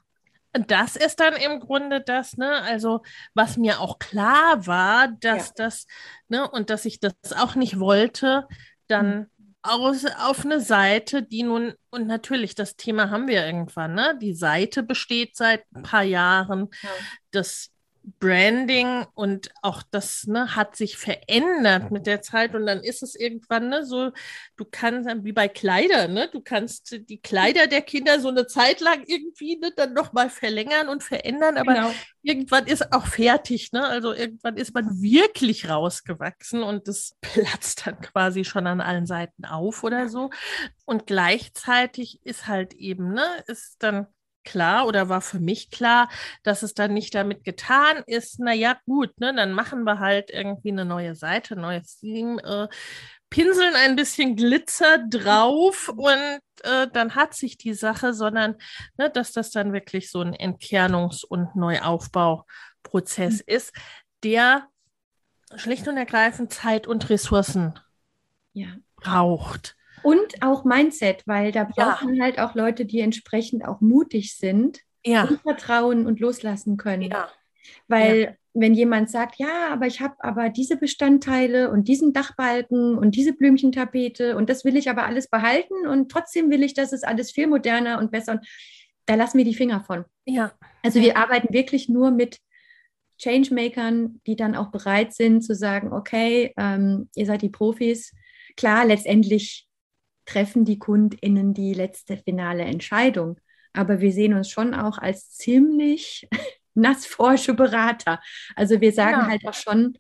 das 0.59 0.97
ist 0.97 1.21
dann 1.21 1.35
im 1.35 1.61
Grunde 1.61 2.01
das, 2.01 2.37
ne, 2.37 2.63
also 2.63 3.03
was 3.35 3.57
mir 3.57 3.81
auch 3.81 3.99
klar 3.99 4.67
war, 4.67 5.09
dass 5.09 5.49
ja. 5.49 5.53
das, 5.57 5.87
ne, 6.29 6.49
und 6.51 6.71
dass 6.71 6.85
ich 6.85 7.01
das 7.01 7.15
auch 7.37 7.55
nicht 7.55 7.79
wollte, 7.79 8.47
dann 8.87 9.19
mhm. 9.19 9.55
aus, 9.63 10.05
auf 10.19 10.45
eine 10.45 10.61
Seite, 10.61 11.23
die 11.23 11.43
nun, 11.43 11.75
und 11.91 12.07
natürlich, 12.07 12.55
das 12.55 12.77
Thema 12.77 13.11
haben 13.11 13.29
wir 13.29 13.45
irgendwann, 13.45 13.95
ne? 13.95 14.17
Die 14.21 14.35
Seite 14.35 14.83
besteht 14.83 15.37
seit 15.37 15.65
ein 15.75 15.83
paar 15.83 16.03
Jahren. 16.03 16.69
Ja. 16.83 16.89
Das 17.31 17.71
Branding 18.21 19.05
und 19.15 19.51
auch 19.63 19.83
das 19.91 20.27
ne, 20.29 20.55
hat 20.55 20.77
sich 20.77 20.97
verändert 20.97 21.91
mit 21.91 22.07
der 22.07 22.23
Zeit 22.23 22.55
und 22.55 22.65
dann 22.65 22.81
ist 22.81 23.03
es 23.03 23.17
irgendwann 23.17 23.69
ne, 23.69 23.85
so, 23.85 24.13
du 24.57 24.65
kannst, 24.65 25.09
wie 25.25 25.33
bei 25.33 25.49
Kleidern, 25.49 26.15
ne, 26.15 26.29
du 26.31 26.41
kannst 26.41 26.97
die 27.09 27.21
Kleider 27.21 27.67
der 27.67 27.83
Kinder 27.83 28.21
so 28.21 28.29
eine 28.29 28.47
Zeit 28.47 28.81
lang 28.81 29.03
irgendwie 29.07 29.59
ne, 29.59 29.73
dann 29.75 29.93
nochmal 29.93 30.31
verlängern 30.31 30.89
und 30.89 31.03
verändern, 31.03 31.57
aber 31.57 31.75
genau. 31.75 31.93
irgendwann 32.23 32.67
ist 32.67 32.93
auch 32.93 33.07
fertig, 33.07 33.73
ne? 33.73 33.85
also 33.85 34.13
irgendwann 34.13 34.57
ist 34.57 34.73
man 34.73 35.03
wirklich 35.03 35.69
rausgewachsen 35.69 36.63
und 36.63 36.87
das 36.87 37.17
platzt 37.21 37.87
dann 37.87 38.01
quasi 38.01 38.45
schon 38.45 38.69
an 38.69 38.81
allen 38.81 39.07
Seiten 39.07 39.45
auf 39.45 39.83
oder 39.83 40.09
so 40.09 40.31
und 40.85 41.09
gleichzeitig 41.09 42.21
ist 42.23 42.47
halt 42.47 42.73
eben, 42.75 43.13
ne, 43.13 43.27
ist 43.49 43.83
dann 43.83 44.07
klar 44.47 44.87
oder 44.87 45.11
war 45.11 45.21
für 45.21 45.41
mich 45.41 45.71
klar, 45.71 46.09
dass 46.43 46.63
es 46.63 46.73
dann 46.73 46.95
nicht 46.95 47.15
damit 47.15 47.45
getan 47.45 48.03
ist, 48.07 48.41
naja, 48.41 48.79
gut, 48.87 49.21
ne, 49.21 49.35
dann 49.35 49.53
machen 49.53 49.85
wir 49.85 49.99
halt 49.99 50.31
irgendwie 50.31 50.71
eine 50.71 50.87
neue 50.87 51.15
Seite, 51.15 51.57
neues 51.57 51.99
Theme, 51.99 52.43
äh, 52.43 52.69
pinseln 53.29 53.75
ein 53.75 53.97
bisschen 53.97 54.37
Glitzer 54.37 54.99
drauf 55.11 55.89
und 55.97 56.41
äh, 56.63 56.87
dann 56.93 57.15
hat 57.15 57.35
sich 57.35 57.59
die 57.59 57.75
Sache, 57.75 58.15
sondern 58.15 58.57
ne, 58.97 59.11
dass 59.11 59.33
das 59.33 59.51
dann 59.51 59.73
wirklich 59.75 60.11
so 60.11 60.23
ein 60.23 60.35
Entkernungs- 60.35 61.27
und 61.27 61.55
Neuaufbauprozess 61.57 63.35
mhm. 63.35 63.55
ist, 63.55 63.73
der 64.23 64.69
schlicht 65.55 65.87
und 65.89 65.97
ergreifend 65.97 66.53
Zeit 66.53 66.87
und 66.87 67.11
Ressourcen 67.11 67.79
ja. 68.53 68.69
braucht. 68.97 69.77
Und 70.07 70.41
auch 70.41 70.65
Mindset, 70.65 71.25
weil 71.27 71.51
da 71.51 71.65
brauchen 71.65 72.15
ja. 72.15 72.23
halt 72.23 72.39
auch 72.39 72.55
Leute, 72.55 72.85
die 72.85 73.01
entsprechend 73.01 73.67
auch 73.67 73.81
mutig 73.81 74.37
sind 74.37 74.79
ja. 75.05 75.25
und 75.25 75.41
vertrauen 75.41 76.07
und 76.07 76.21
loslassen 76.21 76.77
können. 76.77 77.11
Ja. 77.11 77.29
Weil 77.89 78.39
wenn 78.55 78.73
jemand 78.73 79.11
sagt, 79.11 79.41
ja, 79.41 79.69
aber 79.69 79.89
ich 79.89 80.01
habe 80.01 80.15
aber 80.21 80.49
diese 80.49 80.77
Bestandteile 80.77 81.73
und 81.73 81.89
diesen 81.89 82.13
Dachbalken 82.13 82.97
und 82.97 83.17
diese 83.17 83.33
Blümchentapete 83.33 84.37
und 84.37 84.49
das 84.49 84.65
will 84.65 84.77
ich 84.77 84.89
aber 84.89 85.07
alles 85.07 85.29
behalten 85.29 85.89
und 85.89 86.09
trotzdem 86.09 86.51
will 86.51 86.63
ich, 86.63 86.73
dass 86.73 86.93
es 86.93 87.03
alles 87.03 87.33
viel 87.33 87.49
moderner 87.49 87.99
und 87.99 88.13
besser. 88.13 88.35
Und 88.35 88.47
da 89.07 89.17
lassen 89.17 89.39
wir 89.39 89.45
die 89.45 89.55
Finger 89.55 89.83
von. 89.83 90.05
Ja. 90.25 90.53
Also 90.85 91.01
wir 91.01 91.17
arbeiten 91.17 91.53
wirklich 91.53 91.89
nur 91.89 92.13
mit 92.13 92.39
Changemakern, 93.19 94.21
die 94.25 94.37
dann 94.37 94.55
auch 94.55 94.71
bereit 94.71 95.15
sind 95.15 95.43
zu 95.43 95.57
sagen, 95.57 95.93
okay, 95.93 96.55
ähm, 96.57 97.09
ihr 97.17 97.27
seid 97.27 97.43
die 97.43 97.49
Profis. 97.49 98.15
Klar, 98.57 98.87
letztendlich 98.87 99.66
treffen 100.27 100.65
die 100.65 100.79
KundInnen 100.79 101.55
die 101.55 101.73
letzte 101.73 102.17
finale 102.17 102.65
Entscheidung. 102.65 103.39
Aber 103.73 104.01
wir 104.01 104.13
sehen 104.13 104.35
uns 104.35 104.51
schon 104.51 104.75
auch 104.75 104.99
als 104.99 105.31
ziemlich 105.31 106.29
nassforsche 106.75 107.55
Berater. 107.55 108.21
Also 108.55 108.81
wir 108.81 108.93
sagen 108.93 109.21
ja. 109.21 109.29
halt 109.29 109.47
auch 109.47 109.55
schon 109.55 109.99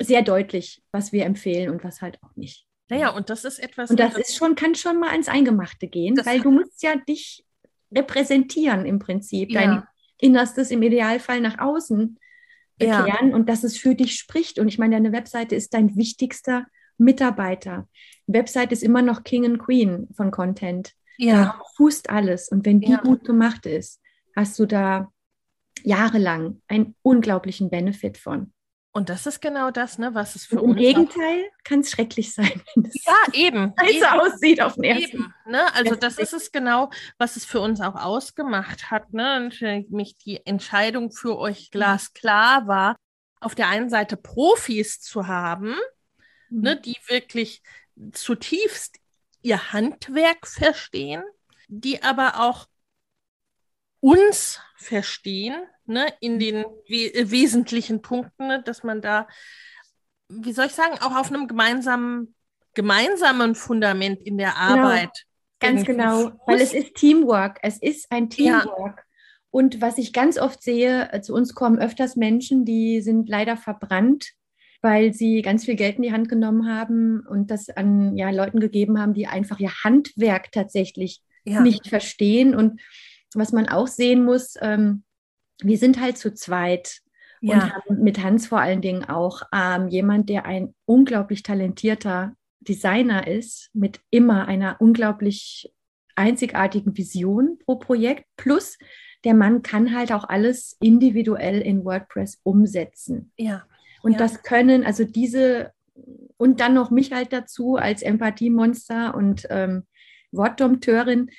sehr 0.00 0.22
deutlich, 0.22 0.82
was 0.90 1.12
wir 1.12 1.24
empfehlen 1.24 1.70
und 1.70 1.84
was 1.84 2.02
halt 2.02 2.18
auch 2.22 2.34
nicht. 2.34 2.66
Naja, 2.88 3.10
und 3.10 3.30
das 3.30 3.44
ist 3.44 3.58
etwas. 3.58 3.90
Und 3.90 4.00
das, 4.00 4.14
das 4.14 4.28
ist 4.28 4.36
schon, 4.36 4.54
kann 4.54 4.74
schon 4.74 4.98
mal 4.98 5.14
ins 5.14 5.28
Eingemachte 5.28 5.86
gehen, 5.86 6.16
weil 6.24 6.40
du 6.40 6.50
musst 6.50 6.82
ja 6.82 6.96
dich 6.96 7.44
repräsentieren 7.94 8.84
im 8.84 8.98
Prinzip, 8.98 9.50
ja. 9.50 9.60
dein 9.60 9.82
Innerstes 10.18 10.70
im 10.70 10.82
Idealfall 10.82 11.40
nach 11.40 11.58
außen 11.58 12.18
erklären 12.78 13.30
ja. 13.30 13.34
und 13.34 13.48
dass 13.48 13.64
es 13.64 13.76
für 13.76 13.94
dich 13.94 14.18
spricht. 14.18 14.58
Und 14.58 14.68
ich 14.68 14.78
meine, 14.78 14.96
deine 14.96 15.12
Webseite 15.12 15.54
ist 15.54 15.74
dein 15.74 15.96
wichtigster 15.96 16.66
Mitarbeiter. 17.02 17.88
Website 18.26 18.72
ist 18.72 18.82
immer 18.82 19.02
noch 19.02 19.24
King 19.24 19.44
and 19.44 19.58
Queen 19.58 20.08
von 20.16 20.30
Content. 20.30 20.94
Ja. 21.18 21.44
Da 21.44 21.60
fußt 21.76 22.10
alles. 22.10 22.48
Und 22.48 22.64
wenn 22.64 22.80
die 22.80 22.92
ja. 22.92 23.00
gut 23.00 23.24
gemacht 23.24 23.66
ist, 23.66 24.00
hast 24.34 24.58
du 24.58 24.66
da 24.66 25.12
jahrelang 25.82 26.62
einen 26.68 26.94
unglaublichen 27.02 27.70
Benefit 27.70 28.18
von. 28.18 28.52
Und 28.94 29.08
das 29.08 29.26
ist 29.26 29.40
genau 29.40 29.70
das, 29.70 29.96
ne, 29.96 30.14
was 30.14 30.36
es 30.36 30.44
für 30.44 30.60
und 30.60 30.64
Im 30.64 30.70
uns. 30.70 30.80
Im 30.80 30.86
Gegenteil 30.86 31.44
kann 31.64 31.80
es 31.80 31.90
schrecklich 31.90 32.34
sein, 32.34 32.52
wenn 32.74 32.84
es 32.84 33.04
ja, 33.04 33.14
eben, 33.32 33.72
eben 33.88 34.04
aussieht 34.04 34.60
auf 34.60 34.74
den 34.74 34.84
ersten. 34.84 35.16
Eben, 35.16 35.34
ne? 35.46 35.74
Also 35.74 35.94
das 35.94 36.18
ist 36.18 36.34
es 36.34 36.52
genau, 36.52 36.90
was 37.16 37.36
es 37.36 37.46
für 37.46 37.60
uns 37.60 37.80
auch 37.80 37.94
ausgemacht 37.94 38.90
hat. 38.90 39.12
Ne? 39.14 39.36
Und 39.36 39.90
mich 39.90 40.18
die 40.18 40.44
Entscheidung 40.44 41.10
für 41.10 41.38
euch 41.38 41.70
glasklar 41.70 42.66
war, 42.66 42.96
auf 43.40 43.54
der 43.54 43.68
einen 43.68 43.88
Seite 43.88 44.16
Profis 44.16 45.00
zu 45.00 45.26
haben, 45.26 45.74
ne, 46.52 46.76
mhm. 46.76 46.82
die 46.82 46.96
wirklich 47.06 47.62
zutiefst 48.12 48.98
ihr 49.42 49.72
Handwerk 49.72 50.46
verstehen, 50.46 51.22
die 51.68 52.02
aber 52.02 52.40
auch 52.40 52.66
uns 54.00 54.60
verstehen, 54.76 55.62
ne, 55.86 56.12
in 56.20 56.38
den 56.38 56.64
we 56.88 57.30
wesentlichen 57.30 58.02
Punkten, 58.02 58.48
ne, 58.48 58.62
dass 58.62 58.82
man 58.82 59.00
da, 59.00 59.28
wie 60.28 60.52
soll 60.52 60.66
ich 60.66 60.74
sagen, 60.74 60.98
auch 61.00 61.16
auf 61.16 61.28
einem 61.30 61.48
gemeinsamen, 61.48 62.34
gemeinsamen 62.74 63.54
Fundament 63.54 64.22
in 64.22 64.38
der 64.38 64.50
genau. 64.50 64.60
Arbeit. 64.60 65.10
Genau. 65.12 65.74
Ganz 65.74 65.86
genau, 65.86 66.32
weil 66.46 66.60
es 66.60 66.72
ist 66.72 66.96
Teamwork, 66.96 67.60
es 67.62 67.80
ist 67.80 68.10
ein 68.10 68.28
Teamwork. 68.28 68.98
Ja. 68.98 69.04
Und 69.50 69.80
was 69.80 69.96
ich 69.98 70.12
ganz 70.12 70.38
oft 70.38 70.60
sehe, 70.60 71.12
äh, 71.12 71.20
zu 71.20 71.34
uns 71.34 71.54
kommen 71.54 71.78
öfters 71.78 72.16
Menschen, 72.16 72.64
die 72.64 73.00
sind 73.00 73.28
leider 73.28 73.56
verbrannt 73.56 74.32
weil 74.82 75.14
sie 75.14 75.42
ganz 75.42 75.64
viel 75.64 75.76
Geld 75.76 75.96
in 75.96 76.02
die 76.02 76.12
Hand 76.12 76.28
genommen 76.28 76.68
haben 76.68 77.24
und 77.26 77.50
das 77.50 77.70
an 77.70 78.16
ja, 78.16 78.30
Leuten 78.30 78.60
gegeben 78.60 79.00
haben, 79.00 79.14
die 79.14 79.26
einfach 79.28 79.58
ihr 79.60 79.72
Handwerk 79.84 80.50
tatsächlich 80.52 81.22
ja. 81.44 81.60
nicht 81.60 81.88
verstehen. 81.88 82.54
Und 82.54 82.80
was 83.34 83.52
man 83.52 83.68
auch 83.68 83.86
sehen 83.86 84.24
muss, 84.24 84.54
ähm, 84.60 85.04
wir 85.62 85.78
sind 85.78 86.00
halt 86.00 86.18
zu 86.18 86.34
zweit 86.34 87.00
ja. 87.40 87.54
und 87.54 87.72
haben 87.72 88.02
mit 88.02 88.22
Hans 88.22 88.48
vor 88.48 88.60
allen 88.60 88.82
Dingen 88.82 89.04
auch 89.04 89.42
ähm, 89.54 89.88
jemand, 89.88 90.28
der 90.28 90.44
ein 90.46 90.74
unglaublich 90.84 91.44
talentierter 91.44 92.34
Designer 92.60 93.26
ist, 93.26 93.70
mit 93.72 94.00
immer 94.10 94.46
einer 94.48 94.80
unglaublich 94.80 95.72
einzigartigen 96.14 96.96
Vision 96.96 97.58
pro 97.64 97.76
Projekt, 97.76 98.26
plus 98.36 98.78
der 99.24 99.34
Mann 99.34 99.62
kann 99.62 99.94
halt 99.94 100.12
auch 100.12 100.24
alles 100.24 100.76
individuell 100.80 101.60
in 101.60 101.84
WordPress 101.84 102.40
umsetzen. 102.42 103.32
Ja. 103.36 103.64
Und 104.02 104.12
Ja. 104.12 104.18
das 104.18 104.42
können, 104.42 104.84
also 104.84 105.04
diese, 105.04 105.72
und 106.36 106.60
dann 106.60 106.74
noch 106.74 106.90
mich 106.90 107.12
halt 107.12 107.32
dazu 107.32 107.76
als 107.76 108.02
Empathiemonster 108.02 109.14
und 109.14 109.46
ähm, 109.50 109.84
Wortdompteurin. 110.32 111.30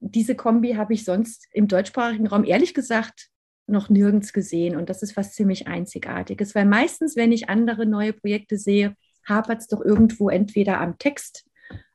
Diese 0.00 0.34
Kombi 0.34 0.74
habe 0.74 0.94
ich 0.94 1.04
sonst 1.04 1.46
im 1.52 1.68
deutschsprachigen 1.68 2.26
Raum 2.26 2.44
ehrlich 2.44 2.74
gesagt 2.74 3.28
noch 3.66 3.88
nirgends 3.88 4.32
gesehen. 4.32 4.76
Und 4.76 4.88
das 4.88 5.02
ist 5.02 5.16
was 5.16 5.34
ziemlich 5.34 5.66
Einzigartiges, 5.68 6.54
weil 6.54 6.64
meistens, 6.64 7.16
wenn 7.16 7.32
ich 7.32 7.48
andere 7.48 7.86
neue 7.86 8.12
Projekte 8.12 8.56
sehe, 8.56 8.94
hapert 9.28 9.60
es 9.60 9.66
doch 9.68 9.82
irgendwo 9.84 10.30
entweder 10.30 10.80
am 10.80 10.98
Text, 10.98 11.44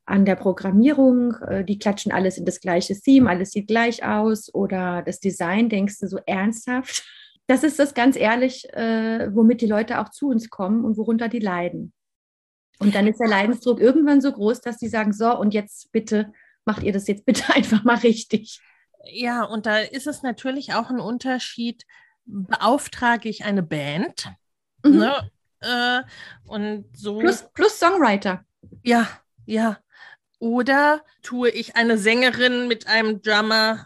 an 0.06 0.26
der 0.26 0.36
Programmierung, 0.36 1.36
äh, 1.48 1.64
die 1.64 1.80
klatschen 1.80 2.12
alles 2.12 2.38
in 2.38 2.46
das 2.46 2.60
gleiche 2.60 2.94
Theme, 3.00 3.30
alles 3.30 3.52
sieht 3.52 3.68
gleich 3.68 4.04
aus 4.04 4.54
oder 4.54 5.02
das 5.02 5.20
Design, 5.20 5.70
denkst 5.70 6.00
du 6.00 6.08
so 6.08 6.20
ernsthaft. 6.26 7.06
Das 7.54 7.62
ist 7.64 7.78
das 7.78 7.94
ganz 7.94 8.16
ehrlich, 8.16 8.68
äh, 8.74 9.30
womit 9.32 9.62
die 9.62 9.68
Leute 9.68 10.00
auch 10.00 10.10
zu 10.10 10.28
uns 10.28 10.50
kommen 10.50 10.84
und 10.84 10.98
worunter 10.98 11.30
die 11.30 11.38
leiden. 11.38 11.94
Und 12.80 12.96
dann 12.96 13.06
ist 13.06 13.20
der 13.20 13.28
Leidensdruck 13.28 13.80
irgendwann 13.80 14.22
so 14.22 14.32
groß, 14.32 14.62
dass 14.62 14.80
die 14.80 14.88
sagen, 14.88 15.14
so 15.14 15.38
und 15.38 15.54
jetzt 15.54 15.92
bitte 15.92 16.34
macht 16.66 16.82
ihr 16.82 16.92
das 16.92 17.06
jetzt 17.08 17.26
bitte 17.26 17.44
einfach 17.54 17.84
mal 17.84 17.98
richtig. 17.98 18.60
Ja, 19.06 19.44
und 19.44 19.68
da 19.68 19.78
ist 19.78 20.08
es 20.08 20.24
natürlich 20.24 20.74
auch 20.74 20.90
ein 20.90 21.00
Unterschied, 21.00 21.84
beauftrage 22.26 23.30
ich 23.30 23.46
eine 23.46 23.62
Band, 23.62 24.32
Mhm. 24.84 24.98
ne? 24.98 25.30
Äh, 25.60 26.02
und 26.46 26.86
so. 26.98 27.20
Plus, 27.20 27.48
plus 27.54 27.78
Songwriter. 27.80 28.44
Ja, 28.82 29.08
ja. 29.46 29.78
Oder 30.40 31.04
tue 31.22 31.50
ich 31.52 31.76
eine 31.76 32.00
Sängerin 32.00 32.68
mit 32.68 32.88
einem 32.88 33.22
Drummer 33.22 33.86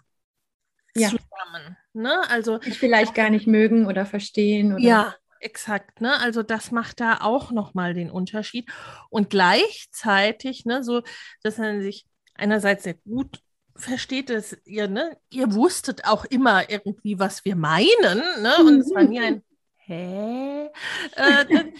Ja. 0.96 1.10
zusammen? 1.10 1.76
Ne? 1.98 2.22
Also 2.30 2.58
Die 2.60 2.72
vielleicht 2.72 3.16
gar 3.16 3.30
nicht 3.30 3.48
mögen 3.48 3.86
oder 3.88 4.06
verstehen. 4.06 4.74
Oder 4.74 4.84
ja, 4.84 5.16
exakt. 5.40 6.02
Ne? 6.02 6.20
Also 6.20 6.44
das 6.44 6.72
macht 6.72 7.00
da 7.00 7.20
auch 7.22 7.52
nochmal 7.52 7.94
den 7.94 8.10
Unterschied. 8.10 8.70
Und 9.10 9.30
gleichzeitig, 9.30 10.66
ne, 10.66 10.84
so, 10.84 11.02
dass 11.44 11.58
man 11.58 11.82
sich 11.82 12.06
einerseits 12.36 12.84
sehr 12.84 12.96
gut 12.96 13.42
versteht, 13.76 14.30
dass 14.30 14.58
ihr, 14.66 14.88
ne, 14.88 15.18
ihr 15.30 15.54
wusstet 15.54 16.06
auch 16.06 16.26
immer 16.26 16.70
irgendwie, 16.70 17.20
was 17.20 17.46
wir 17.46 17.56
meinen, 17.56 18.22
ne? 18.42 18.54
Und 18.60 18.80
es 18.80 18.94
war 18.94 19.04
nie 19.04 19.20
ein 19.20 19.44
Hä? 19.88 20.70
Äh, 21.16 21.46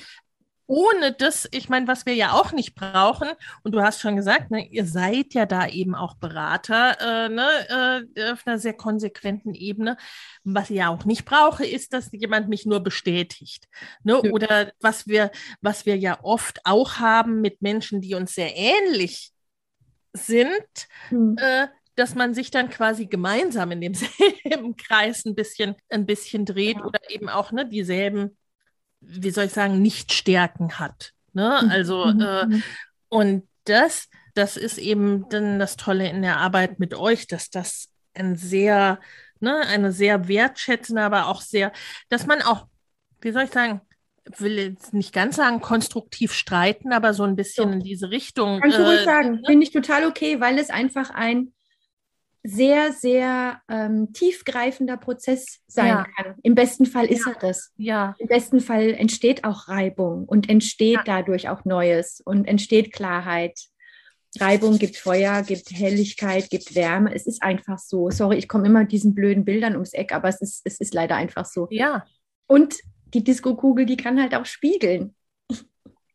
ohne 0.68 1.14
das, 1.14 1.48
ich 1.52 1.70
meine, 1.70 1.88
was 1.88 2.06
wir 2.06 2.14
ja 2.14 2.34
auch 2.34 2.52
nicht 2.52 2.76
brauchen, 2.76 3.30
und 3.64 3.72
du 3.74 3.82
hast 3.82 4.02
schon 4.02 4.16
gesagt, 4.18 4.52
ne, 4.52 4.68
ihr 4.68 4.86
seid 4.86 5.34
ja 5.34 5.46
da 5.46 5.68
eben 5.68 5.96
auch 5.96 6.16
Berater 6.16 6.98
äh, 7.00 7.30
ne, 7.30 8.06
äh, 8.18 8.32
auf 8.32 8.46
einer 8.46 8.60
sehr 8.60 8.74
konsequenten 8.74 9.54
Ebene. 9.54 9.98
Was 10.44 10.70
ich 10.70 10.78
ja 10.78 10.90
auch 10.90 11.06
nicht 11.06 11.26
brauche, 11.26 11.66
ist, 11.66 11.94
dass 11.94 12.12
jemand 12.12 12.50
mich 12.50 12.66
nur 12.66 12.82
bestätigt. 12.82 13.68
Ne? 14.04 14.22
Oder 14.22 14.72
was 14.82 15.08
wir, 15.08 15.32
was 15.62 15.86
wir 15.86 15.98
ja 15.98 16.20
oft 16.22 16.60
auch 16.66 16.96
haben 17.00 17.42
mit 17.42 17.62
Menschen, 17.62 18.02
die 18.02 18.14
uns 18.16 18.36
sehr 18.36 18.56
ähnlich 18.56 19.32
sind, 20.14 20.50
Hm. 21.10 21.38
äh, 21.40 21.68
dass 21.96 22.14
man 22.14 22.34
sich 22.34 22.52
dann 22.52 22.70
quasi 22.70 23.08
gemeinsam 23.08 23.72
in 23.72 23.82
demselben 23.82 24.76
Kreis 24.78 25.26
ein 25.26 25.34
bisschen, 25.36 25.76
ein 25.90 26.06
bisschen 26.06 26.46
dreht 26.46 26.78
Ja. 26.78 26.86
oder 26.86 27.00
eben 27.10 27.30
auch 27.30 27.52
ne, 27.52 27.68
dieselben, 27.68 28.38
wie 29.02 29.30
soll 29.32 29.46
ich 29.46 29.54
sagen, 29.54 29.82
Nichtstärken 29.82 30.80
hat. 30.80 31.14
Ne? 31.34 31.60
Mhm. 31.64 31.70
Also, 31.70 32.06
Mhm. 32.06 32.22
äh, 32.22 32.46
Mhm. 32.46 32.64
und 33.10 33.48
das, 33.66 34.08
das 34.34 34.58
ist 34.58 34.78
eben 34.78 35.28
dann 35.30 35.60
das 35.60 35.76
Tolle 35.78 36.10
in 36.10 36.22
der 36.22 36.38
Arbeit 36.38 36.80
mit 36.80 36.94
euch, 36.96 37.28
dass 37.28 37.50
das 37.50 37.90
ein 38.14 38.36
sehr, 38.36 39.00
ne, 39.40 39.60
eine 39.68 39.92
sehr 39.92 40.28
wertschätzende, 40.28 41.02
aber 41.02 41.28
auch 41.28 41.42
sehr, 41.42 41.72
dass 42.10 42.26
man 42.26 42.42
auch, 42.42 42.68
wie 43.22 43.32
soll 43.32 43.44
ich 43.44 43.52
sagen, 43.52 43.82
will 44.38 44.58
jetzt 44.58 44.94
nicht 44.94 45.14
ganz 45.14 45.38
sagen, 45.38 45.62
konstruktiv 45.62 46.34
streiten, 46.34 46.92
aber 46.92 47.14
so 47.14 47.24
ein 47.24 47.36
bisschen 47.36 47.70
So. 47.70 47.74
in 47.74 47.80
diese 47.82 48.10
Richtung. 48.10 48.60
Kannst 48.60 48.78
du 48.78 48.84
ruhig 48.86 49.02
äh, 49.02 49.06
sagen. 49.06 49.32
ne? 49.36 49.42
Finde 49.46 49.64
ich 49.66 49.72
total 49.72 50.06
okay, 50.06 50.40
weil 50.42 50.58
es 50.60 50.70
einfach 50.70 51.12
ein 51.12 51.54
sehr, 52.50 52.94
sehr 52.94 53.62
ähm, 53.70 54.14
tiefgreifender 54.14 54.96
Prozess 54.98 55.60
sein 55.68 55.88
Ja. 55.88 56.06
kann. 56.16 56.36
Im 56.44 56.56
besten 56.56 56.86
Fall 56.86 57.06
ist 57.08 57.26
Ja. 57.26 57.34
er 57.34 57.40
das. 57.40 57.72
Ja, 57.76 58.16
Im 58.20 58.28
besten 58.28 58.60
Fall 58.62 58.94
entsteht 58.94 59.44
auch 59.44 59.68
Reibung 59.68 60.24
und 60.26 60.50
entsteht 60.50 60.96
Ja. 60.96 61.04
dadurch 61.06 61.50
auch 61.50 61.66
Neues 61.66 62.22
und 62.24 62.46
entsteht 62.48 62.94
Klarheit. 62.94 63.60
Reibung 64.40 64.78
gibt 64.78 64.98
Feuer, 64.98 65.42
gibt 65.42 65.72
Helligkeit, 65.72 66.50
gibt 66.50 66.74
Wärme. 66.76 67.14
Es 67.14 67.26
ist 67.28 67.42
einfach 67.44 67.80
so. 67.80 68.10
Sorry, 68.12 68.38
ich 68.38 68.48
komme 68.48 68.68
immer 68.68 68.82
mit 68.82 68.92
diesen 68.92 69.14
blöden 69.16 69.44
Bildern 69.46 69.74
ums 69.74 69.94
Eck, 69.94 70.14
aber 70.14 70.30
es 70.30 70.42
ist, 70.42 70.62
es 70.64 70.80
ist 70.80 70.94
leider 70.94 71.16
einfach 71.16 71.46
so. 71.46 71.68
ja. 71.72 72.06
Und 72.48 72.76
die 73.14 73.24
Disco-Kugel, 73.26 73.86
die 73.86 73.98
kann 73.98 74.22
halt 74.22 74.36
auch 74.36 74.46
spiegeln. 74.46 75.16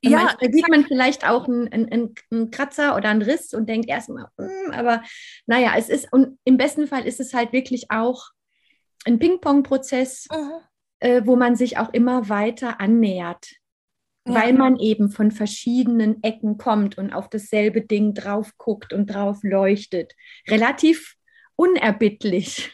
Ja, 0.05 0.25
Manchmal 0.25 0.53
sieht 0.53 0.69
man 0.69 0.85
vielleicht 0.85 1.27
auch 1.29 1.47
einen, 1.47 1.69
einen, 1.73 2.15
einen 2.31 2.51
Kratzer 2.51 2.97
oder 2.97 3.09
einen 3.09 3.23
Riss 3.23 3.55
und 3.55 3.69
denkt 3.69 3.89
erstmal, 3.89 4.27
"Hm", 4.37 4.73
aber 4.73 5.03
naja, 5.47 5.75
es 5.77 5.89
ist, 5.89 6.13
und 6.13 6.39
im 6.45 6.57
besten 6.57 6.89
Fall 6.89 7.07
ist 7.07 7.21
es 7.21 7.33
halt 7.35 7.53
wirklich 7.53 7.91
auch 7.91 8.31
ein 9.05 9.19
Ping-Pong-Prozess, 9.21 10.27
Mhm. 10.31 10.51
äh, 11.01 11.23
wo 11.25 11.37
man 11.37 11.55
sich 11.55 11.79
auch 11.79 11.93
immer 11.93 12.29
weiter 12.29 12.81
annähert, 12.81 13.47
Ja. 14.27 14.35
weil 14.35 14.53
man 14.55 14.77
eben 14.81 15.09
von 15.11 15.31
verschiedenen 15.31 16.21
Ecken 16.25 16.59
kommt 16.59 16.99
und 16.99 17.13
auf 17.13 17.29
dasselbe 17.31 17.83
Ding 17.83 18.13
drauf 18.15 18.53
guckt 18.59 18.93
und 18.93 19.07
drauf 19.07 19.39
leuchtet. 19.43 20.15
Relativ 20.49 21.15
unerbittlich, 21.55 22.73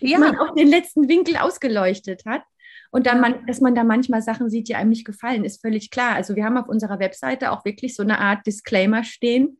Ja. 0.00 0.18
man 0.18 0.38
auch 0.38 0.54
den 0.54 0.68
letzten 0.68 1.08
Winkel 1.08 1.36
ausgeleuchtet 1.36 2.22
hat. 2.26 2.42
Und 2.90 3.06
dann 3.06 3.16
Ja. 3.16 3.28
man, 3.28 3.46
dass 3.46 3.60
man 3.60 3.74
da 3.74 3.84
manchmal 3.84 4.20
Sachen 4.22 4.50
sieht, 4.50 4.68
die 4.68 4.74
einem 4.74 4.90
nicht 4.90 5.04
gefallen, 5.04 5.44
ist 5.44 5.60
völlig 5.60 5.90
klar. 5.90 6.14
Also 6.14 6.34
wir 6.36 6.44
haben 6.44 6.56
auf 6.56 6.68
unserer 6.68 6.98
Webseite 6.98 7.52
auch 7.52 7.64
wirklich 7.64 7.94
so 7.94 8.02
eine 8.02 8.18
Art 8.18 8.46
Disclaimer 8.46 9.04
stehen, 9.04 9.58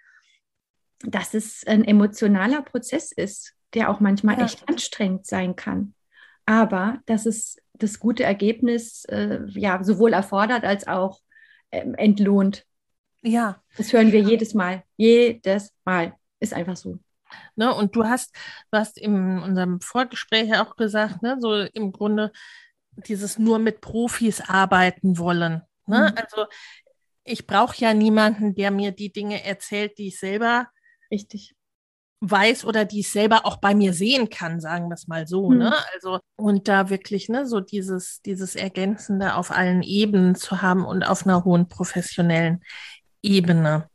dass 1.02 1.34
es 1.34 1.64
ein 1.66 1.84
emotionaler 1.84 2.62
Prozess 2.62 3.12
ist, 3.12 3.54
der 3.74 3.88
auch 3.90 4.00
manchmal 4.00 4.38
Ja. 4.38 4.44
echt 4.44 4.68
anstrengend 4.68 5.26
sein 5.26 5.56
kann. 5.56 5.94
Aber 6.44 6.98
dass 7.06 7.26
es 7.26 7.56
das 7.74 7.98
gute 8.00 8.24
Ergebnis 8.24 9.04
äh, 9.06 9.40
ja 9.48 9.82
sowohl 9.84 10.12
erfordert 10.12 10.64
als 10.64 10.86
auch 10.88 11.20
ähm, 11.70 11.94
entlohnt. 11.94 12.66
Ja, 13.22 13.62
Das 13.76 13.92
hören 13.92 14.12
wir 14.12 14.20
jedes 14.20 14.54
Mal. 14.54 14.82
Jedes 14.96 15.72
Mal. 15.84 16.14
Ist 16.40 16.52
einfach 16.54 16.76
so. 16.76 16.98
ne, 17.54 17.72
und 17.72 17.94
du 17.94 18.04
hast, 18.04 18.34
du 18.72 18.78
hast 18.78 18.98
in 18.98 19.38
unserem 19.38 19.80
Vorgespräch 19.80 20.52
auch 20.58 20.74
gesagt, 20.76 21.22
ne, 21.22 21.36
so 21.38 21.54
im 21.54 21.92
Grunde 21.92 22.32
dieses 22.96 23.38
nur 23.38 23.58
mit 23.58 23.80
Profis 23.80 24.40
arbeiten 24.40 25.18
wollen. 25.18 25.62
Ne? 25.86 26.10
Mhm. 26.12 26.18
Also 26.18 26.46
ich 27.24 27.46
brauche 27.46 27.76
ja 27.78 27.94
niemanden, 27.94 28.54
der 28.54 28.70
mir 28.70 28.92
die 28.92 29.12
Dinge 29.12 29.44
erzählt, 29.44 29.98
die 29.98 30.08
ich 30.08 30.18
selber 30.18 30.68
Richtig. 31.10 31.54
weiß 32.20 32.64
oder 32.64 32.84
die 32.84 33.00
ich 33.00 33.12
selber 33.12 33.46
auch 33.46 33.56
bei 33.58 33.74
mir 33.74 33.92
sehen 33.92 34.30
kann, 34.30 34.60
sagen 34.60 34.88
wir 34.88 34.94
es 34.94 35.06
mal 35.06 35.26
so. 35.26 35.50
Hm. 35.50 35.58
Ne? 35.58 35.74
Also, 35.94 36.20
und 36.36 36.68
da 36.68 36.90
wirklich, 36.90 37.28
ne, 37.28 37.46
so 37.46 37.60
dieses, 37.60 38.20
dieses 38.22 38.56
Ergänzende 38.56 39.34
auf 39.34 39.50
allen 39.50 39.82
Ebenen 39.82 40.34
zu 40.34 40.62
haben 40.62 40.84
und 40.84 41.02
auf 41.02 41.26
einer 41.26 41.44
hohen 41.44 41.68
professionellen 41.68 42.62
Ebene. 43.22 43.88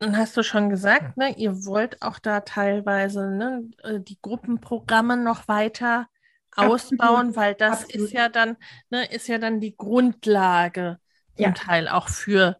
Dann 0.00 0.16
hast 0.16 0.36
du 0.36 0.44
schon 0.44 0.70
gesagt, 0.70 1.16
ne, 1.16 1.36
ihr 1.36 1.64
wollt 1.64 2.02
auch 2.02 2.18
da 2.18 2.40
teilweise 2.40 3.30
ne, 3.30 3.68
äh, 3.82 4.00
die 4.00 4.18
Gruppenprogramme 4.20 5.16
noch 5.16 5.48
weiter 5.48 6.06
Absolut. 6.58 7.00
ausbauen, 7.00 7.36
weil 7.36 7.54
das 7.54 7.84
Absolut. 7.84 8.06
ist 8.08 8.12
ja 8.12 8.28
dann, 8.28 8.56
ne, 8.90 9.10
ist 9.10 9.28
ja 9.28 9.38
dann 9.38 9.60
die 9.60 9.76
Grundlage 9.76 10.98
zum 11.36 11.44
Ja. 11.46 11.52
Teil 11.52 11.88
auch 11.88 12.08
für, 12.08 12.56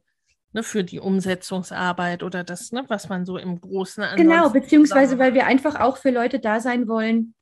ne, 0.52 0.62
für 0.62 0.84
die 0.84 1.00
Umsetzungsarbeit 1.00 2.22
oder 2.22 2.44
das, 2.44 2.72
ne, 2.72 2.84
was 2.88 3.08
man 3.08 3.26
so 3.26 3.36
im 3.38 3.60
Großen 3.60 4.04
Genau, 4.16 4.50
beziehungsweise 4.50 5.18
weil 5.18 5.34
wir 5.34 5.46
einfach 5.46 5.80
auch 5.80 5.96
für 5.96 6.10
Leute 6.10 6.38
da 6.38 6.60
sein 6.60 6.88
wollen, 6.88 7.34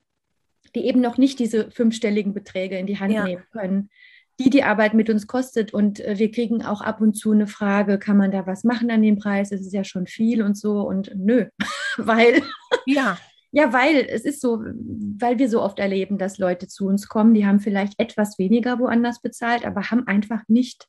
die 0.75 0.87
eben 0.87 1.01
noch 1.01 1.17
nicht 1.19 1.39
diese 1.39 1.71
fünfstelligen 1.71 2.35
Beträge 2.35 2.79
in 2.79 2.87
die 2.87 2.99
Hand 2.99 3.13
Ja. 3.13 3.25
nehmen 3.25 3.45
können, 3.53 3.91
die 4.39 4.51
die 4.51 4.63
Arbeit 4.65 4.93
mit 4.93 5.09
uns 5.09 5.27
kostet. 5.27 5.73
Und 5.73 6.01
äh, 6.01 6.19
wir 6.19 6.31
kriegen 6.31 6.63
auch 6.65 6.83
ab 6.83 7.01
und 7.01 7.15
zu 7.15 7.33
eine 7.33 7.47
Frage, 7.47 7.99
kann 7.99 8.19
man 8.19 8.31
da 8.31 8.47
was 8.47 8.65
machen 8.65 8.91
an 8.91 9.01
dem 9.03 9.17
Preis? 9.19 9.53
Es 9.53 9.63
ist 9.63 9.73
ja 9.73 9.85
schon 9.85 10.07
viel 10.07 10.43
und 10.43 10.57
so. 10.59 10.81
Und 10.83 11.11
nö, 11.15 11.47
weil, 11.97 12.43
Ja, 12.85 13.19
ja, 13.57 13.73
weil 13.73 14.07
es 14.07 14.27
ist 14.27 14.43
so, 14.43 14.59
weil 14.59 15.39
wir 15.39 15.49
so 15.49 15.63
oft 15.63 15.79
erleben, 15.79 16.19
dass 16.19 16.37
Leute 16.37 16.69
zu 16.69 16.87
uns 16.87 17.09
kommen, 17.09 17.33
die 17.33 17.47
haben 17.47 17.59
vielleicht 17.59 17.99
etwas 17.99 18.39
weniger 18.39 18.79
woanders 18.79 19.23
bezahlt, 19.23 19.65
aber 19.65 19.91
haben 19.91 20.07
einfach 20.07 20.43
nicht 20.47 20.89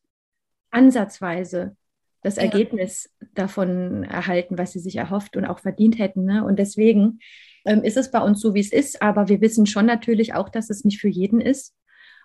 ansatzweise 0.70 1.78
das 2.24 2.36
Ja. 2.36 2.44
Ergebnis 2.44 3.10
davon 3.34 4.04
erhalten, 4.04 4.58
was 4.58 4.74
sie 4.74 4.80
sich 4.80 4.98
erhofft 4.98 5.38
und 5.38 5.46
auch 5.46 5.60
verdient 5.60 5.98
hätten. 5.98 6.26
Ne? 6.26 6.44
Und 6.44 6.60
deswegen 6.60 7.20
ähm, 7.66 7.84
ist 7.84 7.96
es 7.96 8.12
bei 8.12 8.20
uns 8.20 8.42
so, 8.42 8.54
wie 8.54 8.60
es 8.60 8.74
ist. 8.74 9.02
Aber 9.02 9.30
wir 9.30 9.40
wissen 9.40 9.66
schon 9.66 9.86
natürlich 9.86 10.34
auch, 10.34 10.50
dass 10.50 10.70
es 10.70 10.84
nicht 10.84 11.00
für 11.00 11.08
jeden 11.08 11.40
ist. 11.40 11.74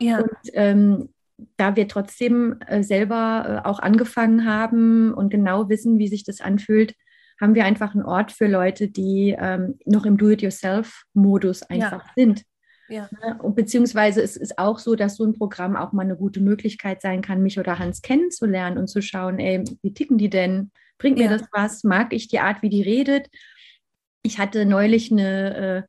ja, 0.00 0.18
Und 0.18 0.30
ähm, 0.54 1.10
da 1.56 1.76
wir 1.76 1.86
trotzdem 1.86 2.56
äh, 2.66 2.82
selber 2.82 3.62
äh, 3.64 3.68
auch 3.68 3.78
angefangen 3.78 4.44
haben 4.44 5.14
und 5.14 5.30
genau 5.30 5.68
wissen, 5.68 6.00
wie 6.00 6.08
sich 6.08 6.24
das 6.24 6.40
anfühlt, 6.40 6.96
haben 7.42 7.56
wir 7.56 7.64
einfach 7.64 7.92
einen 7.92 8.04
Ort 8.04 8.30
für 8.30 8.46
Leute, 8.46 8.88
die 8.88 9.36
ähm, 9.36 9.76
noch 9.84 10.06
im 10.06 10.16
Do-it-yourself-Modus 10.16 11.64
einfach 11.64 12.06
ja. 12.06 12.12
sind. 12.14 12.44
Ja. 12.88 13.08
Ne? 13.10 13.36
Und 13.42 13.56
beziehungsweise 13.56 14.22
es 14.22 14.36
ist 14.36 14.58
auch 14.58 14.78
so, 14.78 14.94
dass 14.94 15.16
so 15.16 15.24
ein 15.24 15.36
Programm 15.36 15.74
auch 15.74 15.92
mal 15.92 16.02
eine 16.02 16.16
gute 16.16 16.40
Möglichkeit 16.40 17.02
sein 17.02 17.20
kann, 17.20 17.42
mich 17.42 17.58
oder 17.58 17.80
Hans 17.80 18.00
kennenzulernen 18.00 18.78
und 18.78 18.86
zu 18.86 19.02
schauen, 19.02 19.40
ey, 19.40 19.64
wie 19.82 19.92
ticken 19.92 20.18
die 20.18 20.30
denn? 20.30 20.70
Bringt 20.98 21.18
mir 21.18 21.24
ja. 21.24 21.36
das 21.36 21.48
was? 21.50 21.82
Mag 21.82 22.12
ich 22.12 22.28
die 22.28 22.38
Art, 22.38 22.62
wie 22.62 22.68
die 22.68 22.82
redet? 22.82 23.28
Ich 24.22 24.38
hatte 24.38 24.64
neulich 24.64 25.10
eine, 25.10 25.56
äh, 25.56 25.82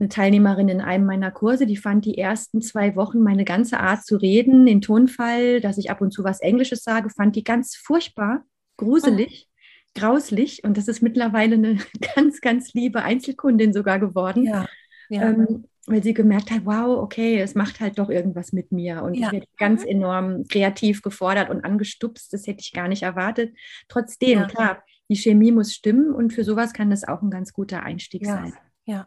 eine 0.00 0.08
Teilnehmerin 0.10 0.68
in 0.68 0.82
einem 0.82 1.06
meiner 1.06 1.30
Kurse, 1.30 1.64
die 1.64 1.78
fand 1.78 2.04
die 2.04 2.18
ersten 2.18 2.60
zwei 2.60 2.94
Wochen 2.94 3.20
meine 3.20 3.46
ganze 3.46 3.80
Art 3.80 4.04
zu 4.04 4.16
reden, 4.16 4.66
den 4.66 4.82
Tonfall, 4.82 5.62
dass 5.62 5.78
ich 5.78 5.90
ab 5.90 6.02
und 6.02 6.10
zu 6.10 6.24
was 6.24 6.40
Englisches 6.40 6.82
sage, 6.82 7.08
fand 7.08 7.36
die 7.36 7.44
ganz 7.44 7.74
furchtbar, 7.74 8.44
gruselig. 8.76 9.49
Grauslich 9.94 10.62
und 10.64 10.76
das 10.76 10.88
ist 10.88 11.02
mittlerweile 11.02 11.54
eine 11.54 11.78
ganz, 12.14 12.40
ganz 12.40 12.72
liebe 12.74 13.02
Einzelkundin 13.02 13.72
sogar 13.72 13.98
geworden. 13.98 14.44
Ja, 14.44 14.66
ja. 15.08 15.30
Ähm, 15.30 15.64
weil 15.86 16.02
sie 16.02 16.14
gemerkt 16.14 16.50
hat, 16.50 16.64
wow, 16.64 16.98
okay, 16.98 17.40
es 17.40 17.54
macht 17.54 17.80
halt 17.80 17.98
doch 17.98 18.10
irgendwas 18.10 18.52
mit 18.52 18.70
mir. 18.70 19.02
Und 19.02 19.14
ja. 19.14 19.26
ich 19.26 19.32
werde 19.32 19.46
ganz 19.56 19.82
mhm. 19.82 19.88
enorm 19.88 20.44
kreativ 20.46 21.02
gefordert 21.02 21.50
und 21.50 21.64
angestupst. 21.64 22.32
Das 22.32 22.46
hätte 22.46 22.60
ich 22.60 22.72
gar 22.72 22.86
nicht 22.86 23.02
erwartet. 23.02 23.54
Trotzdem, 23.88 24.40
ja. 24.40 24.46
klar, 24.46 24.84
die 25.08 25.16
Chemie 25.16 25.52
muss 25.52 25.74
stimmen 25.74 26.12
und 26.12 26.32
für 26.32 26.44
sowas 26.44 26.72
kann 26.72 26.90
das 26.90 27.06
auch 27.06 27.22
ein 27.22 27.30
ganz 27.30 27.52
guter 27.52 27.82
Einstieg 27.82 28.24
ja. 28.24 28.34
sein. 28.34 28.54
Ja. 28.84 29.06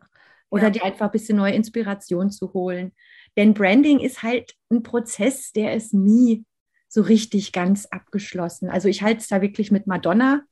Oder 0.50 0.70
dir 0.70 0.84
einfach 0.84 1.08
ein 1.08 1.12
bisschen 1.12 1.38
neue 1.38 1.54
Inspiration 1.54 2.30
zu 2.30 2.54
holen. 2.54 2.92
Denn 3.38 3.54
Branding 3.54 4.00
ist 4.00 4.22
halt 4.22 4.54
ein 4.70 4.84
Prozess, 4.84 5.52
der 5.52 5.74
ist 5.74 5.94
nie 5.94 6.46
so 6.88 7.02
richtig 7.02 7.54
ganz 7.54 7.88
abgeschlossen. 7.88 8.70
Also 8.70 8.88
ich 8.88 9.02
halte 9.02 9.22
es 9.22 9.28
da 9.28 9.42
wirklich 9.42 9.72
mit 9.72 9.88
Madonna. 9.88 10.44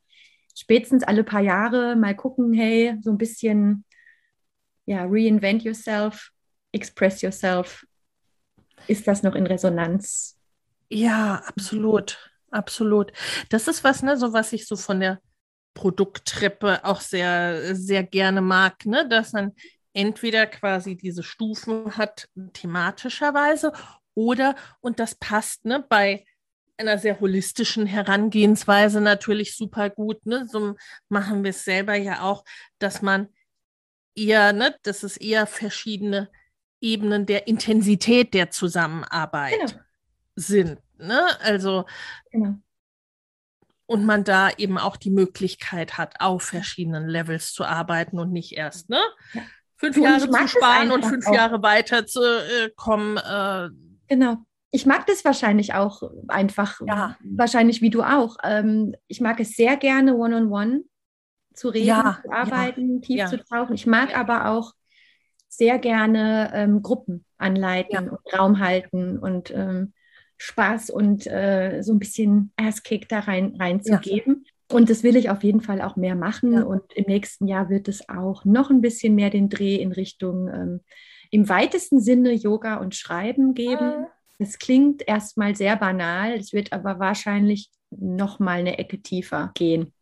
Spätestens 0.56 1.04
alle 1.04 1.24
paar 1.24 1.42
Jahre 1.42 1.96
mal 1.96 2.16
gucken, 2.16 2.54
hey, 2.54 2.98
so 3.02 3.12
ein 3.12 3.18
bisschen 3.18 3.86
ja, 4.86 5.06
reinvent 5.08 5.64
yourself, 5.64 6.32
express 6.72 7.22
yourself. 7.22 7.86
Ist 8.88 9.08
das 9.08 9.24
noch 9.24 9.36
in 9.36 9.48
Resonanz? 9.48 10.38
Ja, 10.90 11.42
absolut, 11.46 12.32
absolut. 12.50 13.12
Das 13.50 13.68
ist 13.68 13.84
was, 13.84 14.04
ne, 14.04 14.18
so 14.18 14.34
was 14.34 14.52
ich 14.54 14.68
so 14.68 14.76
von 14.76 15.00
der 15.00 15.20
Produkttreppe 15.74 16.84
auch 16.84 17.00
sehr, 17.00 17.76
sehr 17.76 18.04
gerne 18.04 18.42
mag, 18.42 18.86
ne, 18.86 19.08
dass 19.08 19.32
man 19.34 19.54
entweder 19.94 20.46
quasi 20.48 20.96
diese 20.96 21.24
Stufen 21.24 21.98
hat 21.98 22.28
thematischerweise 22.54 23.72
oder, 24.14 24.56
und 24.82 25.00
das 25.00 25.16
passt, 25.16 25.66
ne, 25.66 25.86
bei 25.88 26.26
einer 26.78 26.98
sehr 26.98 27.20
holistischen 27.20 27.86
Herangehensweise 27.86 29.02
natürlich 29.02 29.56
super 29.56 29.90
gut. 29.90 30.26
Ne? 30.26 30.48
So 30.48 30.76
machen 31.10 31.44
wir 31.44 31.52
es 31.52 31.64
selber 31.64 31.96
ja 31.96 32.22
auch, 32.22 32.44
dass 32.80 33.02
man 33.02 33.30
eher, 34.16 34.54
ne, 34.54 34.76
dass 34.84 35.04
es 35.04 35.18
eher 35.18 35.48
verschiedene 35.48 36.30
Ebenen 36.82 37.26
der 37.26 37.48
Intensität 37.48 38.34
der 38.34 38.50
Zusammenarbeit 38.50 39.60
genau. 39.60 39.82
sind. 40.36 40.80
Ne? 40.98 41.28
Also 41.42 41.86
genau. 42.32 42.56
und 43.86 44.06
man 44.06 44.24
da 44.24 44.50
eben 44.50 44.78
auch 44.78 44.98
die 44.98 45.12
Möglichkeit 45.12 45.98
hat, 45.98 46.20
auf 46.20 46.44
verschiedenen 46.44 47.08
Levels 47.08 47.54
zu 47.54 47.64
arbeiten 47.64 48.20
und 48.20 48.32
nicht 48.32 48.54
erst, 48.54 48.90
ne? 48.90 49.02
Ja. 49.34 49.42
Fünf 49.78 49.96
du, 49.96 50.04
Jahre 50.04 50.30
zu 50.30 50.48
sparen 50.48 50.92
und 50.92 51.04
fünf 51.04 51.26
auch. 51.26 51.34
Jahre 51.34 51.64
weiter 51.64 52.06
zu 52.06 52.22
äh, 52.22 52.70
kommen. 52.76 53.18
Äh, 53.18 53.70
genau. 54.08 54.46
Ich 54.72 54.86
mag 54.86 55.06
das 55.06 55.26
wahrscheinlich 55.26 55.74
auch 55.74 56.02
einfach, 56.30 56.80
ja. 56.88 57.18
wahrscheinlich 57.24 57.82
wie 57.82 57.90
du 57.90 58.04
auch. 58.04 58.38
Ähm, 58.44 58.96
ich 59.08 59.22
mag 59.22 59.40
es 59.40 59.52
sehr 59.52 59.78
gerne 59.78 60.16
one-on-one. 60.16 60.48
-on 60.48 60.80
-one 60.80 60.84
zu 61.54 61.70
reden, 61.70 61.88
ja, 61.88 62.20
zu 62.24 62.32
arbeiten, 62.32 63.02
ja, 63.02 63.28
tief 63.28 63.40
zu 63.40 63.46
tauchen. 63.46 63.74
Ich 63.76 63.86
mag 63.86 64.18
aber 64.18 64.48
auch 64.50 64.74
sehr 65.50 65.80
gerne 65.80 66.52
ähm, 66.54 66.82
Gruppen 66.82 67.26
anleiten 67.38 68.10
und 68.10 68.20
Raum 68.34 68.60
halten 68.60 69.18
und 69.18 69.52
ähm, 69.52 69.94
Spaß 70.38 70.90
und 70.90 71.28
äh, 71.28 71.82
so 71.82 71.94
ein 71.94 72.00
bisschen 72.00 72.52
Ass-Kick 72.56 73.10
da 73.10 73.20
rein, 73.20 73.56
reinzugeben. 73.60 74.46
Und 74.72 74.90
das 74.90 75.04
will 75.04 75.18
ich 75.18 75.30
auf 75.30 75.44
jeden 75.44 75.62
Fall 75.62 75.82
auch 75.82 75.98
mehr 75.98 76.16
machen. 76.16 76.64
Und 76.64 76.94
im 76.94 77.06
nächsten 77.06 77.48
Jahr 77.48 77.70
wird 77.70 77.90
es 77.90 78.08
auch 78.08 78.46
noch 78.46 78.70
ein 78.70 78.82
bisschen 78.82 79.16
mehr 79.16 79.30
den 79.30 79.50
Dreh 79.50 79.76
in 79.76 79.92
Richtung 79.92 80.48
ähm, 80.48 80.80
im 81.30 81.50
weitesten 81.50 82.00
Sinne 82.00 82.32
Yoga 82.32 82.78
und 82.78 82.96
Schreiben 82.96 83.54
geben. 83.54 84.08
Das 84.42 84.58
klingt 84.58 85.08
erstmal 85.08 85.56
sehr 85.56 85.76
banal, 85.76 86.34
es 86.34 86.52
wird 86.52 86.74
aber 86.74 87.00
wahrscheinlich 87.00 87.70
noch 87.92 88.40
mal 88.40 88.60
eine 88.60 88.80
Ecke 88.80 89.02
tiefer 89.02 89.52
gehen 89.54 89.94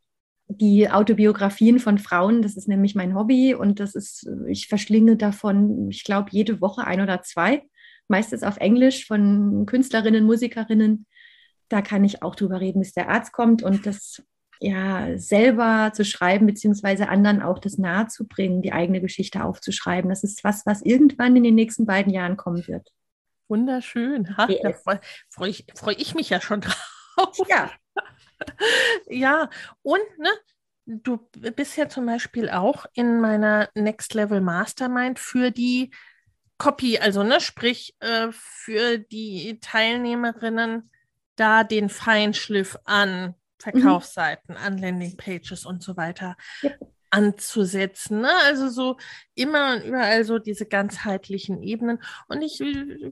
die 0.49 0.89
Autobiografien 0.89 1.79
von 1.79 1.99
Frauen, 1.99 2.41
das 2.41 2.57
ist 2.57 2.67
nämlich 2.67 2.95
mein 2.95 3.15
Hobby 3.15 3.53
und 3.53 3.79
das 3.79 3.93
ist, 3.93 4.27
ich 4.47 4.67
verschlinge 4.67 5.15
davon, 5.15 5.89
ich 5.89 6.03
glaube, 6.03 6.29
jede 6.31 6.59
Woche 6.59 6.85
ein 6.85 7.01
oder 7.01 7.21
zwei, 7.21 7.61
meistens 8.07 8.41
auf 8.41 8.57
Englisch 8.57 9.05
von 9.05 9.67
Künstlerinnen, 9.67 10.25
Musikerinnen. 10.25 11.05
Da 11.69 11.83
kann 11.83 12.03
ich 12.03 12.23
auch 12.23 12.33
drüber 12.33 12.59
reden, 12.59 12.79
bis 12.79 12.93
der 12.93 13.09
Arzt 13.09 13.31
kommt 13.31 13.61
und 13.61 13.85
das 13.85 14.23
ja 14.59 15.17
selber 15.19 15.91
zu 15.93 16.03
schreiben, 16.03 16.47
beziehungsweise 16.47 17.09
anderen 17.09 17.43
auch 17.43 17.59
das 17.59 17.77
nahezubringen, 17.77 18.63
die 18.63 18.73
eigene 18.73 19.01
Geschichte 19.01 19.43
aufzuschreiben. 19.43 20.09
Das 20.09 20.23
ist 20.23 20.43
was, 20.43 20.65
was 20.65 20.81
irgendwann 20.81 21.35
in 21.35 21.43
den 21.43 21.55
nächsten 21.55 21.85
beiden 21.85 22.11
Jahren 22.11 22.37
kommen 22.37 22.67
wird. 22.67 22.89
Wunderschön. 23.49 24.37
Ha, 24.37 24.47
yes. 24.47 24.61
Da 24.61 24.73
freue 24.73 25.01
freu 25.29 25.47
ich, 25.47 25.65
freu 25.75 25.93
ich 25.97 26.15
mich 26.15 26.29
ja 26.29 26.39
schon 26.39 26.61
drauf. 27.17 27.37
Ja, 27.47 27.71
ja, 29.07 29.49
und 29.81 29.99
ne, 30.17 30.29
du 30.85 31.17
bist 31.55 31.75
ja 31.75 31.89
zum 31.89 32.05
Beispiel 32.05 32.49
auch 32.49 32.85
in 32.93 33.19
meiner 33.19 33.69
Next 33.75 34.13
Level 34.13 34.39
Mastermind 34.39 35.19
für 35.19 35.51
die 35.51 35.91
Copy, 36.57 36.99
also 36.99 37.23
ne, 37.23 37.41
sprich 37.41 37.95
äh, 37.99 38.27
für 38.31 38.97
die 38.97 39.59
Teilnehmerinnen 39.59 40.89
da 41.35 41.63
den 41.63 41.89
Feinschliff 41.89 42.77
an 42.85 43.27
mhm. 43.27 43.33
Verkaufsseiten, 43.59 44.55
mhm. 44.55 44.61
an 44.61 44.77
Landingpages 44.77 45.65
und 45.65 45.83
so 45.83 45.97
weiter. 45.97 46.37
Ja 46.61 46.71
anzusetzen. 47.11 48.21
Ne? 48.21 48.29
Also 48.45 48.69
so 48.69 48.97
immer 49.35 49.75
und 49.75 49.85
überall 49.85 50.23
so 50.23 50.39
diese 50.39 50.65
ganzheitlichen 50.65 51.61
Ebenen. 51.61 51.99
Und 52.27 52.41
ich 52.41 52.61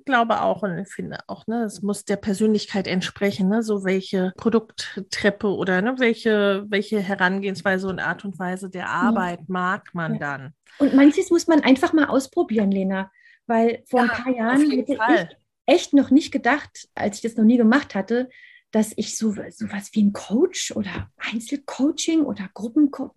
glaube 0.05 0.41
auch 0.41 0.63
und 0.63 0.77
ich 0.77 0.89
finde 0.89 1.19
auch, 1.27 1.47
ne, 1.47 1.63
es 1.63 1.81
muss 1.81 2.05
der 2.05 2.17
Persönlichkeit 2.17 2.87
entsprechen, 2.87 3.49
ne? 3.49 3.63
so 3.63 3.83
welche 3.83 4.33
Produkttreppe 4.37 5.47
oder 5.47 5.81
ne, 5.81 5.95
welche, 5.97 6.65
welche 6.69 6.99
Herangehensweise 6.99 7.87
und 7.87 7.99
Art 7.99 8.25
und 8.25 8.39
Weise 8.39 8.69
der 8.69 8.89
Arbeit 8.89 9.39
ja. 9.39 9.45
mag 9.47 9.93
man 9.93 10.13
ja. 10.13 10.19
dann. 10.19 10.53
Und 10.79 10.93
manches 10.93 11.29
muss 11.29 11.47
man 11.47 11.61
einfach 11.61 11.93
mal 11.93 12.05
ausprobieren, 12.05 12.71
Lena. 12.71 13.11
Weil 13.47 13.83
vor 13.89 14.01
ja, 14.01 14.11
ein 14.11 14.23
paar 14.23 14.33
Jahren 14.33 14.71
hätte 14.71 14.95
Fall. 14.95 15.29
ich 15.31 15.37
echt 15.65 15.93
noch 15.93 16.11
nicht 16.11 16.31
gedacht, 16.31 16.89
als 16.95 17.17
ich 17.17 17.21
das 17.21 17.35
noch 17.35 17.45
nie 17.45 17.57
gemacht 17.57 17.95
hatte, 17.95 18.29
dass 18.71 18.93
ich 18.95 19.17
so 19.17 19.37
was 19.37 19.93
wie 19.93 20.03
ein 20.03 20.13
Coach 20.13 20.71
oder 20.71 21.09
Einzelcoaching 21.17 22.21
oder 22.21 22.49
Gruppencoach, 22.53 23.11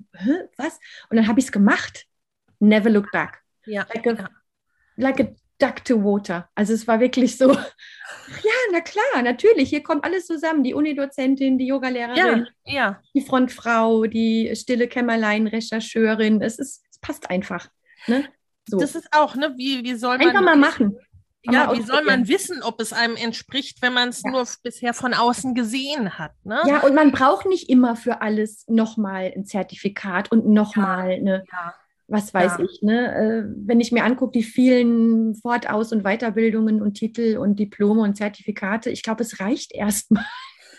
was? 0.57 0.79
Und 1.09 1.17
dann 1.17 1.27
habe 1.27 1.41
ich 1.41 1.47
es 1.47 1.53
gemacht. 1.53 2.07
Never 2.61 2.91
look 2.91 3.11
back. 3.11 3.43
Ja, 3.67 3.87
like 3.95 4.07
a, 4.07 4.13
ja. 4.13 4.29
like 4.97 5.21
a 5.21 5.29
duck 5.59 5.85
to 5.85 6.03
water. 6.03 6.49
Also 6.55 6.73
es 6.73 6.87
war 6.87 7.01
wirklich 7.01 7.37
so, 7.37 7.53
ja, 7.53 8.57
na 8.73 8.81
klar, 8.81 9.23
natürlich, 9.23 9.71
hier 9.71 9.83
kommt 9.83 10.05
alles 10.05 10.27
zusammen. 10.27 10.63
Die 10.63 10.75
Unidozentin, 10.75 11.59
die 11.59 11.67
Yogalehrerin, 11.67 12.47
ja, 12.65 12.73
ja. 12.73 13.03
die 13.15 13.21
Frontfrau, 13.21 14.07
die 14.07 14.53
stille 14.55 14.89
Kämmerlein, 14.89 15.47
Rechercheurin. 15.47 16.41
Es, 16.43 16.59
ist, 16.59 16.83
es 16.91 16.99
passt 16.99 17.31
einfach. 17.31 17.69
Ne? 18.07 18.25
So. 18.69 18.79
Das 18.79 18.95
ist 18.95 19.09
auch, 19.13 19.35
ne? 19.37 19.55
Wie, 19.57 19.83
wie 19.85 19.95
soll 19.95 20.19
man. 20.19 20.29
Einfach 20.29 20.43
mal 20.43 20.57
machen. 20.57 20.97
Ja, 21.45 21.73
wie 21.75 21.83
soll 21.83 22.05
man 22.05 22.29
wissen, 22.29 22.63
ob 22.63 22.81
es 22.81 22.93
einem 22.93 23.17
entspricht, 23.17 23.81
wenn 23.81 23.95
man 23.95 24.11
es 24.11 24.23
ja. 24.23 24.31
nur 24.31 24.47
bisher 24.63 24.93
von 24.93 25.15
außen 25.15 25.55
gesehen 25.55 26.19
hat? 26.19 26.33
Ne? 26.45 26.61
Ja, 26.67 26.81
und 26.81 26.95
man 26.95 27.13
braucht 27.13 27.47
nicht 27.47 27.71
immer 27.71 27.97
für 27.97 28.21
alles 28.21 28.67
nochmal 28.69 29.33
ein 29.35 29.47
Zertifikat 29.47 30.31
und 30.31 30.47
nochmal 30.47 31.11
ja. 31.11 31.17
eine, 31.17 31.45
ja. 31.51 31.75
was 32.09 32.35
weiß 32.35 32.57
ja. 32.59 32.65
ich, 32.65 32.83
ne? 32.83 33.15
Äh, 33.15 33.45
wenn 33.67 33.81
ich 33.81 33.91
mir 33.91 34.05
angucke, 34.05 34.33
die 34.33 34.43
vielen 34.43 35.35
Fort-, 35.35 35.71
Aus- 35.71 35.93
und 35.93 36.03
Weiterbildungen 36.03 36.83
und 36.83 36.95
Titel 36.95 37.39
und 37.39 37.59
Diplome 37.59 38.03
und 38.03 38.17
Zertifikate, 38.17 38.91
ich 38.91 39.03
glaube, 39.03 39.23
es 39.23 39.41
reicht 39.41 39.73
erstmal. 39.73 40.27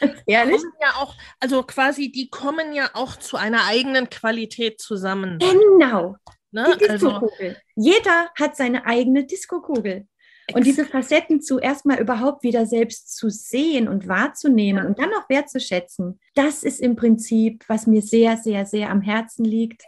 Ehrlich? 0.26 0.62
ja 0.82 0.90
auch, 1.00 1.16
also 1.40 1.64
quasi, 1.64 2.12
die 2.12 2.30
kommen 2.30 2.74
ja 2.74 2.90
auch 2.94 3.16
zu 3.16 3.38
einer 3.38 3.66
eigenen 3.66 4.10
Qualität 4.10 4.80
zusammen. 4.80 5.40
Genau. 5.40 6.18
Ne? 6.52 6.76
Die 6.76 6.88
Disco-Kugel. 6.88 7.48
Also, 7.48 7.60
Jeder 7.76 8.30
hat 8.38 8.58
seine 8.58 8.86
eigene 8.86 9.26
Disco-Kugel. 9.26 10.08
Und 10.56 10.66
diese 10.66 10.86
Facetten 10.86 11.42
zuerst 11.42 11.86
mal 11.86 12.00
überhaupt 12.00 12.44
wieder 12.44 12.66
selbst 12.66 13.16
zu 13.16 13.30
sehen 13.30 13.88
und 13.88 14.08
wahrzunehmen 14.08 14.86
und 14.86 15.00
dann 15.00 15.14
auch 15.14 15.30
wertzuschätzen, 15.30 16.20
das 16.36 16.64
ist 16.64 16.80
im 16.80 16.96
Prinzip, 16.96 17.64
was 17.68 17.88
mir 17.88 18.02
sehr, 18.02 18.38
sehr, 18.38 18.66
sehr 18.66 18.90
am 18.90 19.02
Herzen 19.02 19.46
liegt, 19.46 19.84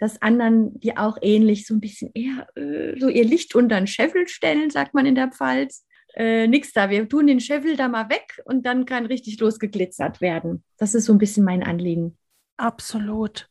dass 0.00 0.20
anderen, 0.20 0.78
die 0.80 0.96
auch 0.96 1.18
ähnlich 1.22 1.66
so 1.66 1.74
ein 1.74 1.80
bisschen 1.80 2.10
eher 2.14 2.46
äh, 2.56 2.98
so 2.98 3.08
ihr 3.08 3.24
Licht 3.24 3.54
unter 3.54 3.76
den 3.76 3.86
Scheffel 3.86 4.28
stellen, 4.28 4.70
sagt 4.70 4.94
man 4.94 5.06
in 5.06 5.14
der 5.14 5.28
Pfalz. 5.28 5.86
Äh, 6.14 6.46
nix 6.46 6.72
da, 6.72 6.90
wir 6.90 7.08
tun 7.08 7.26
den 7.26 7.40
Scheffel 7.40 7.76
da 7.76 7.88
mal 7.88 8.08
weg 8.08 8.40
und 8.44 8.66
dann 8.66 8.84
kann 8.84 9.06
richtig 9.06 9.40
losgeglitzert 9.40 10.20
werden. 10.20 10.62
Das 10.78 10.94
ist 10.94 11.06
so 11.06 11.12
ein 11.12 11.18
bisschen 11.18 11.44
mein 11.44 11.62
Anliegen. 11.62 12.16
Absolut. 12.56 13.48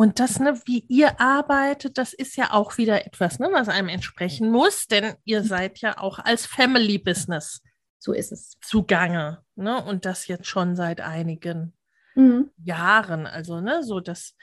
Und 0.00 0.18
das, 0.18 0.40
ne, 0.40 0.58
wie 0.64 0.84
ihr 0.88 1.20
arbeitet, 1.20 1.98
das 1.98 2.14
ist 2.14 2.36
ja 2.36 2.52
auch 2.52 2.78
wieder 2.78 3.04
etwas, 3.04 3.38
ne, 3.38 3.50
was 3.52 3.68
einem 3.68 3.90
entsprechen 3.90 4.50
muss, 4.50 4.86
denn 4.86 5.14
ihr 5.24 5.44
seid 5.44 5.78
ja 5.80 5.98
auch 5.98 6.18
als 6.18 6.46
Family 6.46 6.96
Business 6.96 7.60
so 8.00 8.14
ist 8.14 8.32
es 8.32 8.58
zugange, 8.62 9.44
ne, 9.54 9.84
und 9.84 10.06
das 10.06 10.26
jetzt 10.26 10.46
schon 10.46 10.74
seit 10.74 11.00
einigen 11.00 11.74
mhm. 12.14 12.50
Jahren. 12.64 13.26
Also, 13.26 13.60
ne, 13.60 13.84
so 13.84 14.00
das. 14.00 14.34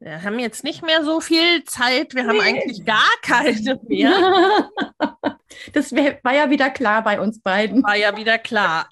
Wir 0.00 0.22
haben 0.22 0.38
jetzt 0.38 0.62
nicht 0.62 0.84
mehr 0.84 1.02
so 1.02 1.20
viel 1.20 1.64
Zeit, 1.64 2.14
wir 2.14 2.24
nee. 2.24 2.28
haben 2.28 2.40
eigentlich 2.40 2.84
gar 2.84 3.10
keine 3.22 3.80
mehr. 3.86 4.70
Das 5.72 5.92
wär, 5.92 6.20
war 6.22 6.34
ja 6.34 6.50
wieder 6.50 6.68
klar 6.68 7.02
bei 7.02 7.20
uns 7.20 7.40
beiden. 7.40 7.82
War 7.82 7.96
ja 7.96 8.16
wieder 8.16 8.38
klar. 8.38 8.88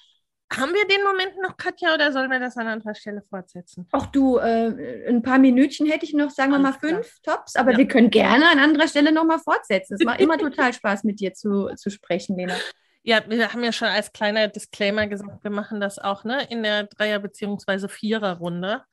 Haben 0.53 0.73
wir 0.73 0.87
den 0.87 1.03
Moment 1.03 1.33
noch, 1.41 1.57
Katja, 1.57 1.93
oder 1.93 2.13
sollen 2.13 2.31
wir 2.31 2.39
das 2.39 2.55
an 2.55 2.67
anderer 2.67 2.95
Stelle 2.95 3.21
fortsetzen? 3.29 3.85
Auch 3.91 4.05
du, 4.05 4.37
äh, 4.37 5.07
ein 5.09 5.21
paar 5.21 5.39
Minütchen 5.39 5.85
hätte 5.87 6.05
ich 6.05 6.13
noch, 6.13 6.29
sagen 6.29 6.51
wir 6.51 6.59
mal 6.59 6.73
fünf 6.73 7.21
klar. 7.21 7.37
Tops, 7.37 7.57
aber 7.57 7.73
ja. 7.73 7.79
wir 7.79 7.87
können 7.87 8.09
gerne 8.09 8.49
an 8.49 8.59
anderer 8.59 8.87
Stelle 8.87 9.11
nochmal 9.11 9.39
fortsetzen. 9.39 9.97
Es 9.99 10.05
macht 10.05 10.21
immer 10.21 10.37
total 10.37 10.73
Spaß, 10.73 11.03
mit 11.03 11.19
dir 11.19 11.33
zu, 11.33 11.67
zu 11.75 11.89
sprechen, 11.89 12.37
Lena. 12.37 12.55
Ja, 13.03 13.21
wir 13.27 13.51
haben 13.51 13.63
ja 13.63 13.73
schon 13.73 13.89
als 13.89 14.13
kleiner 14.13 14.47
Disclaimer 14.47 15.07
gesagt, 15.07 15.43
wir 15.43 15.51
machen 15.51 15.81
das 15.81 15.99
auch 15.99 16.23
ne, 16.23 16.47
in 16.49 16.63
der 16.63 16.83
Dreier- 16.83 17.19
bzw. 17.19 17.89
Vierer-Runde. 17.89 18.83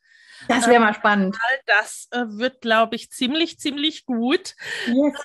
Das 0.48 0.66
wäre 0.66 0.76
ähm, 0.76 0.82
mal 0.82 0.94
spannend. 0.94 1.36
Das 1.66 2.08
äh, 2.10 2.24
wird, 2.26 2.60
glaube 2.60 2.96
ich, 2.96 3.10
ziemlich, 3.10 3.58
ziemlich 3.58 4.06
gut. 4.06 4.54
Yes. 4.86 5.24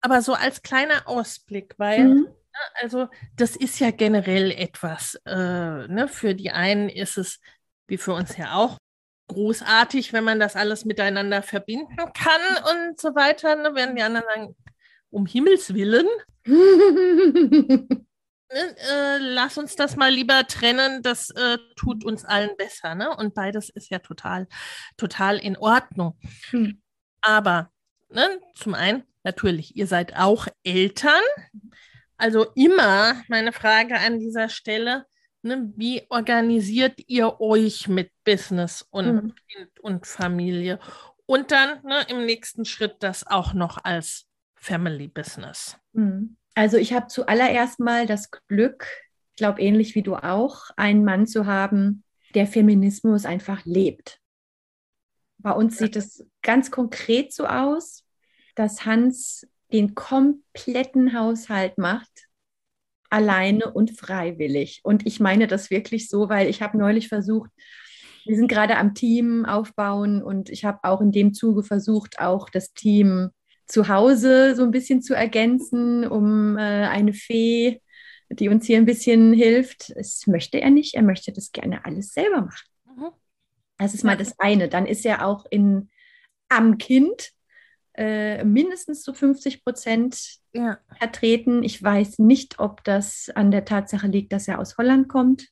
Aber 0.00 0.20
so 0.20 0.34
als 0.34 0.62
kleiner 0.62 1.06
Ausblick, 1.08 1.74
weil 1.78 2.04
mhm. 2.04 2.28
Also 2.80 3.08
das 3.36 3.56
ist 3.56 3.78
ja 3.80 3.90
generell 3.90 4.50
etwas. 4.50 5.16
Äh, 5.26 5.88
ne? 5.88 6.08
Für 6.08 6.34
die 6.34 6.50
einen 6.50 6.88
ist 6.88 7.18
es, 7.18 7.40
wie 7.86 7.98
für 7.98 8.14
uns 8.14 8.36
ja 8.36 8.54
auch, 8.54 8.78
großartig, 9.28 10.12
wenn 10.12 10.24
man 10.24 10.38
das 10.38 10.56
alles 10.56 10.84
miteinander 10.84 11.42
verbinden 11.42 11.96
kann 11.96 12.40
und 12.70 13.00
so 13.00 13.14
weiter. 13.14 13.56
Ne? 13.56 13.70
Während 13.74 13.98
die 13.98 14.02
anderen 14.02 14.26
sagen, 14.26 14.56
um 15.10 15.26
Himmels 15.26 15.74
Willen. 15.74 16.06
ne? 16.44 17.86
äh, 18.50 19.18
lass 19.18 19.58
uns 19.58 19.76
das 19.76 19.96
mal 19.96 20.12
lieber 20.12 20.46
trennen, 20.46 21.02
das 21.02 21.30
äh, 21.30 21.58
tut 21.76 22.04
uns 22.04 22.24
allen 22.24 22.56
besser. 22.56 22.94
Ne? 22.94 23.16
Und 23.16 23.34
beides 23.34 23.70
ist 23.70 23.90
ja 23.90 23.98
total, 23.98 24.46
total 24.96 25.38
in 25.38 25.56
Ordnung. 25.56 26.18
Hm. 26.50 26.82
Aber 27.22 27.70
ne, 28.10 28.40
zum 28.54 28.74
einen, 28.74 29.04
natürlich, 29.22 29.76
ihr 29.76 29.86
seid 29.86 30.16
auch 30.16 30.46
Eltern. 30.62 31.22
Also 32.16 32.46
immer 32.54 33.22
meine 33.28 33.52
Frage 33.52 33.98
an 33.98 34.18
dieser 34.18 34.48
Stelle, 34.48 35.06
ne, 35.42 35.72
wie 35.76 36.02
organisiert 36.08 37.00
ihr 37.06 37.40
euch 37.40 37.88
mit 37.88 38.10
Business 38.24 38.86
und 38.90 39.14
mhm. 39.14 39.34
Kind 39.48 39.80
und 39.80 40.06
Familie? 40.06 40.78
Und 41.26 41.50
dann 41.50 41.82
ne, 41.82 42.06
im 42.08 42.24
nächsten 42.26 42.64
Schritt 42.64 42.96
das 43.00 43.26
auch 43.26 43.54
noch 43.54 43.84
als 43.84 44.26
Family 44.54 45.08
Business. 45.08 45.76
Mhm. 45.92 46.36
Also 46.54 46.76
ich 46.76 46.92
habe 46.92 47.08
zuallererst 47.08 47.80
mal 47.80 48.06
das 48.06 48.30
Glück, 48.30 48.86
ich 49.30 49.36
glaube 49.36 49.60
ähnlich 49.60 49.94
wie 49.94 50.02
du 50.02 50.16
auch, 50.16 50.70
einen 50.76 51.04
Mann 51.04 51.26
zu 51.26 51.46
haben, 51.46 52.04
der 52.34 52.46
Feminismus 52.46 53.24
einfach 53.24 53.64
lebt. 53.64 54.20
Bei 55.38 55.52
uns 55.52 55.78
sieht 55.78 55.96
es 55.96 56.24
ganz 56.42 56.70
konkret 56.70 57.32
so 57.32 57.46
aus, 57.46 58.04
dass 58.54 58.86
Hans 58.86 59.46
den 59.74 59.96
kompletten 59.96 61.18
Haushalt 61.18 61.78
macht, 61.78 62.28
alleine 63.10 63.72
und 63.72 63.90
freiwillig. 63.98 64.80
Und 64.84 65.04
ich 65.04 65.18
meine 65.18 65.48
das 65.48 65.68
wirklich 65.68 66.08
so, 66.08 66.28
weil 66.28 66.48
ich 66.48 66.62
habe 66.62 66.78
neulich 66.78 67.08
versucht, 67.08 67.50
wir 68.24 68.36
sind 68.36 68.46
gerade 68.46 68.76
am 68.76 68.94
Team 68.94 69.44
aufbauen 69.44 70.22
und 70.22 70.48
ich 70.48 70.64
habe 70.64 70.78
auch 70.84 71.00
in 71.00 71.10
dem 71.10 71.34
Zuge 71.34 71.64
versucht, 71.64 72.20
auch 72.20 72.48
das 72.48 72.72
Team 72.72 73.30
zu 73.66 73.88
Hause 73.88 74.54
so 74.54 74.62
ein 74.62 74.70
bisschen 74.70 75.02
zu 75.02 75.12
ergänzen, 75.12 76.06
um 76.06 76.56
äh, 76.56 76.86
eine 76.86 77.12
Fee, 77.12 77.82
die 78.30 78.48
uns 78.48 78.66
hier 78.66 78.78
ein 78.78 78.86
bisschen 78.86 79.32
hilft. 79.32 79.92
Das 79.96 80.26
möchte 80.28 80.60
er 80.60 80.70
nicht. 80.70 80.94
Er 80.94 81.02
möchte 81.02 81.32
das 81.32 81.50
gerne 81.50 81.84
alles 81.84 82.12
selber 82.12 82.42
machen. 82.42 82.68
Mhm. 82.96 83.08
Das 83.78 83.92
ist 83.92 84.04
mal 84.04 84.16
das 84.16 84.38
eine. 84.38 84.68
Dann 84.68 84.86
ist 84.86 85.04
er 85.04 85.26
auch 85.26 85.46
in, 85.50 85.90
am 86.48 86.78
Kind 86.78 87.33
äh, 87.96 88.44
mindestens 88.44 89.02
zu 89.02 89.14
50 89.14 89.64
Prozent 89.64 90.38
ja. 90.52 90.78
vertreten. 90.98 91.62
Ich 91.62 91.82
weiß 91.82 92.18
nicht, 92.18 92.58
ob 92.58 92.82
das 92.84 93.30
an 93.34 93.50
der 93.50 93.64
Tatsache 93.64 94.06
liegt, 94.06 94.32
dass 94.32 94.48
er 94.48 94.58
aus 94.58 94.76
Holland 94.78 95.08
kommt, 95.08 95.48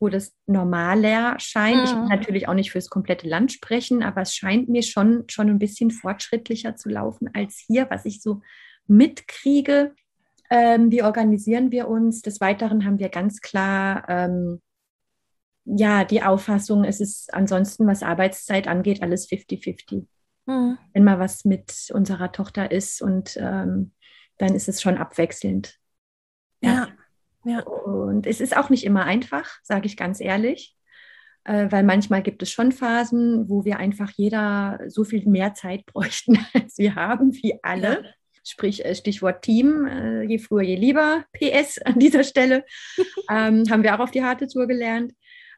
wo 0.00 0.08
das 0.08 0.32
normaler 0.46 1.38
scheint. 1.38 1.76
Mhm. 1.76 1.84
Ich 1.84 1.92
will 1.92 2.08
natürlich 2.08 2.48
auch 2.48 2.54
nicht 2.54 2.72
für 2.72 2.78
das 2.78 2.90
komplette 2.90 3.28
Land 3.28 3.52
sprechen, 3.52 4.02
aber 4.02 4.22
es 4.22 4.34
scheint 4.34 4.68
mir 4.68 4.82
schon, 4.82 5.24
schon 5.28 5.48
ein 5.48 5.58
bisschen 5.58 5.90
fortschrittlicher 5.90 6.76
zu 6.76 6.88
laufen 6.88 7.30
als 7.32 7.64
hier, 7.66 7.86
was 7.90 8.04
ich 8.04 8.20
so 8.20 8.42
mitkriege. 8.86 9.94
Ähm, 10.50 10.90
wie 10.90 11.02
organisieren 11.02 11.70
wir 11.70 11.88
uns? 11.88 12.22
Des 12.22 12.40
Weiteren 12.40 12.84
haben 12.84 12.98
wir 12.98 13.08
ganz 13.08 13.40
klar 13.40 14.04
ähm, 14.08 14.60
ja 15.64 16.04
die 16.04 16.22
Auffassung, 16.22 16.84
es 16.84 17.00
ist 17.00 17.32
ansonsten, 17.32 17.86
was 17.86 18.02
Arbeitszeit 18.02 18.68
angeht, 18.68 19.02
alles 19.02 19.28
50-50. 19.28 20.06
Mhm. 20.46 20.78
Wenn 20.92 21.04
mal 21.04 21.18
was 21.18 21.44
mit 21.44 21.90
unserer 21.92 22.32
Tochter 22.32 22.70
ist 22.70 23.00
und 23.02 23.36
ähm, 23.36 23.92
dann 24.38 24.54
ist 24.54 24.68
es 24.68 24.82
schon 24.82 24.98
abwechselnd. 24.98 25.78
Ja. 26.60 26.88
ja. 27.44 27.60
Und 27.60 28.26
es 28.26 28.40
ist 28.40 28.56
auch 28.56 28.70
nicht 28.70 28.84
immer 28.84 29.04
einfach, 29.04 29.58
sage 29.62 29.86
ich 29.86 29.96
ganz 29.96 30.20
ehrlich, 30.20 30.76
äh, 31.44 31.70
weil 31.70 31.84
manchmal 31.84 32.22
gibt 32.22 32.42
es 32.42 32.50
schon 32.50 32.72
Phasen, 32.72 33.48
wo 33.48 33.64
wir 33.64 33.78
einfach 33.78 34.10
jeder 34.16 34.80
so 34.88 35.04
viel 35.04 35.26
mehr 35.26 35.54
Zeit 35.54 35.86
bräuchten, 35.92 36.38
als 36.54 36.78
wir 36.78 36.94
haben, 36.94 37.32
wie 37.34 37.58
alle. 37.62 38.02
Ja. 38.02 38.10
Sprich, 38.46 38.84
äh, 38.84 38.94
Stichwort 38.94 39.42
Team, 39.42 39.86
äh, 39.86 40.22
je 40.22 40.38
früher, 40.38 40.62
je 40.62 40.76
lieber. 40.76 41.24
PS 41.32 41.78
an 41.78 41.98
dieser 41.98 42.24
Stelle. 42.24 42.64
ähm, 43.30 43.64
haben 43.70 43.82
wir 43.82 43.94
auch 43.94 44.00
auf 44.00 44.10
die 44.10 44.24
harte 44.24 44.46
Tour 44.46 44.66
gelernt. 44.66 45.12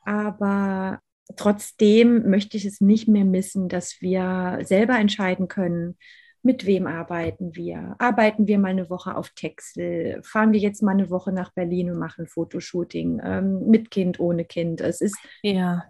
Aber 0.05 1.01
trotzdem 1.35 2.28
möchte 2.28 2.57
ich 2.57 2.65
es 2.65 2.81
nicht 2.81 3.09
mehr 3.09 3.24
missen, 3.24 3.69
dass 3.69 4.01
wir 4.01 4.61
selber 4.62 4.98
entscheiden 4.98 5.48
können, 5.48 5.97
mit 6.43 6.65
wem 6.65 6.86
arbeiten 6.86 7.57
wir? 7.57 7.97
Arbeiten 7.98 8.47
wir 8.47 8.59
mal 8.59 8.69
eine 8.69 8.89
Woche 8.89 9.16
auf 9.16 9.31
Texel? 9.31 10.23
Fahren 10.23 10.53
wir 10.53 10.61
jetzt 10.61 10.81
mal 10.82 10.93
eine 10.93 11.11
Woche 11.11 11.32
nach 11.32 11.53
Berlin 11.53 11.90
und 11.90 11.98
machen 11.98 12.28
Fotoshooting 12.28 13.20
ähm, 13.23 13.66
mit 13.69 13.90
Kind, 13.90 14.20
ohne 14.20 14.44
Kind? 14.44 14.81
Es 14.81 15.01
ist, 15.01 15.19
ja. 15.43 15.85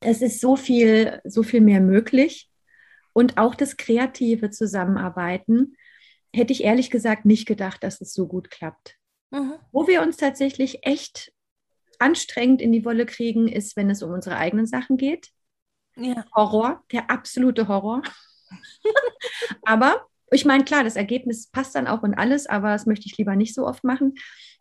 es 0.00 0.20
ist 0.20 0.40
so 0.40 0.54
viel, 0.54 1.20
so 1.24 1.42
viel 1.42 1.62
mehr 1.62 1.80
möglich. 1.80 2.50
Und 3.14 3.38
auch 3.38 3.54
das 3.54 3.78
kreative 3.78 4.50
Zusammenarbeiten 4.50 5.76
hätte 6.34 6.52
ich 6.52 6.64
ehrlich 6.64 6.90
gesagt 6.90 7.24
nicht 7.24 7.46
gedacht, 7.46 7.82
dass 7.82 8.00
es 8.00 8.12
so 8.12 8.26
gut 8.26 8.50
klappt. 8.50 8.98
Mhm. 9.30 9.54
Wo 9.70 9.86
wir 9.86 10.02
uns 10.02 10.18
tatsächlich 10.18 10.86
echt 10.86 11.32
anstrengend 12.02 12.60
in 12.60 12.72
die 12.72 12.84
Wolle 12.84 13.06
kriegen, 13.06 13.48
ist, 13.48 13.76
wenn 13.76 13.88
es 13.88 14.02
um 14.02 14.10
unsere 14.10 14.36
eigenen 14.36 14.66
Sachen 14.66 14.96
geht. 14.96 15.28
Ja. 15.96 16.24
Horror, 16.34 16.82
der 16.92 17.10
absolute 17.10 17.68
Horror. 17.68 18.02
aber 19.62 20.06
ich 20.30 20.44
meine, 20.44 20.64
klar, 20.64 20.82
das 20.82 20.96
Ergebnis 20.96 21.48
passt 21.48 21.74
dann 21.74 21.86
auch 21.86 22.02
und 22.02 22.14
alles, 22.14 22.46
aber 22.46 22.70
das 22.70 22.86
möchte 22.86 23.06
ich 23.06 23.16
lieber 23.18 23.36
nicht 23.36 23.54
so 23.54 23.66
oft 23.66 23.84
machen. 23.84 24.14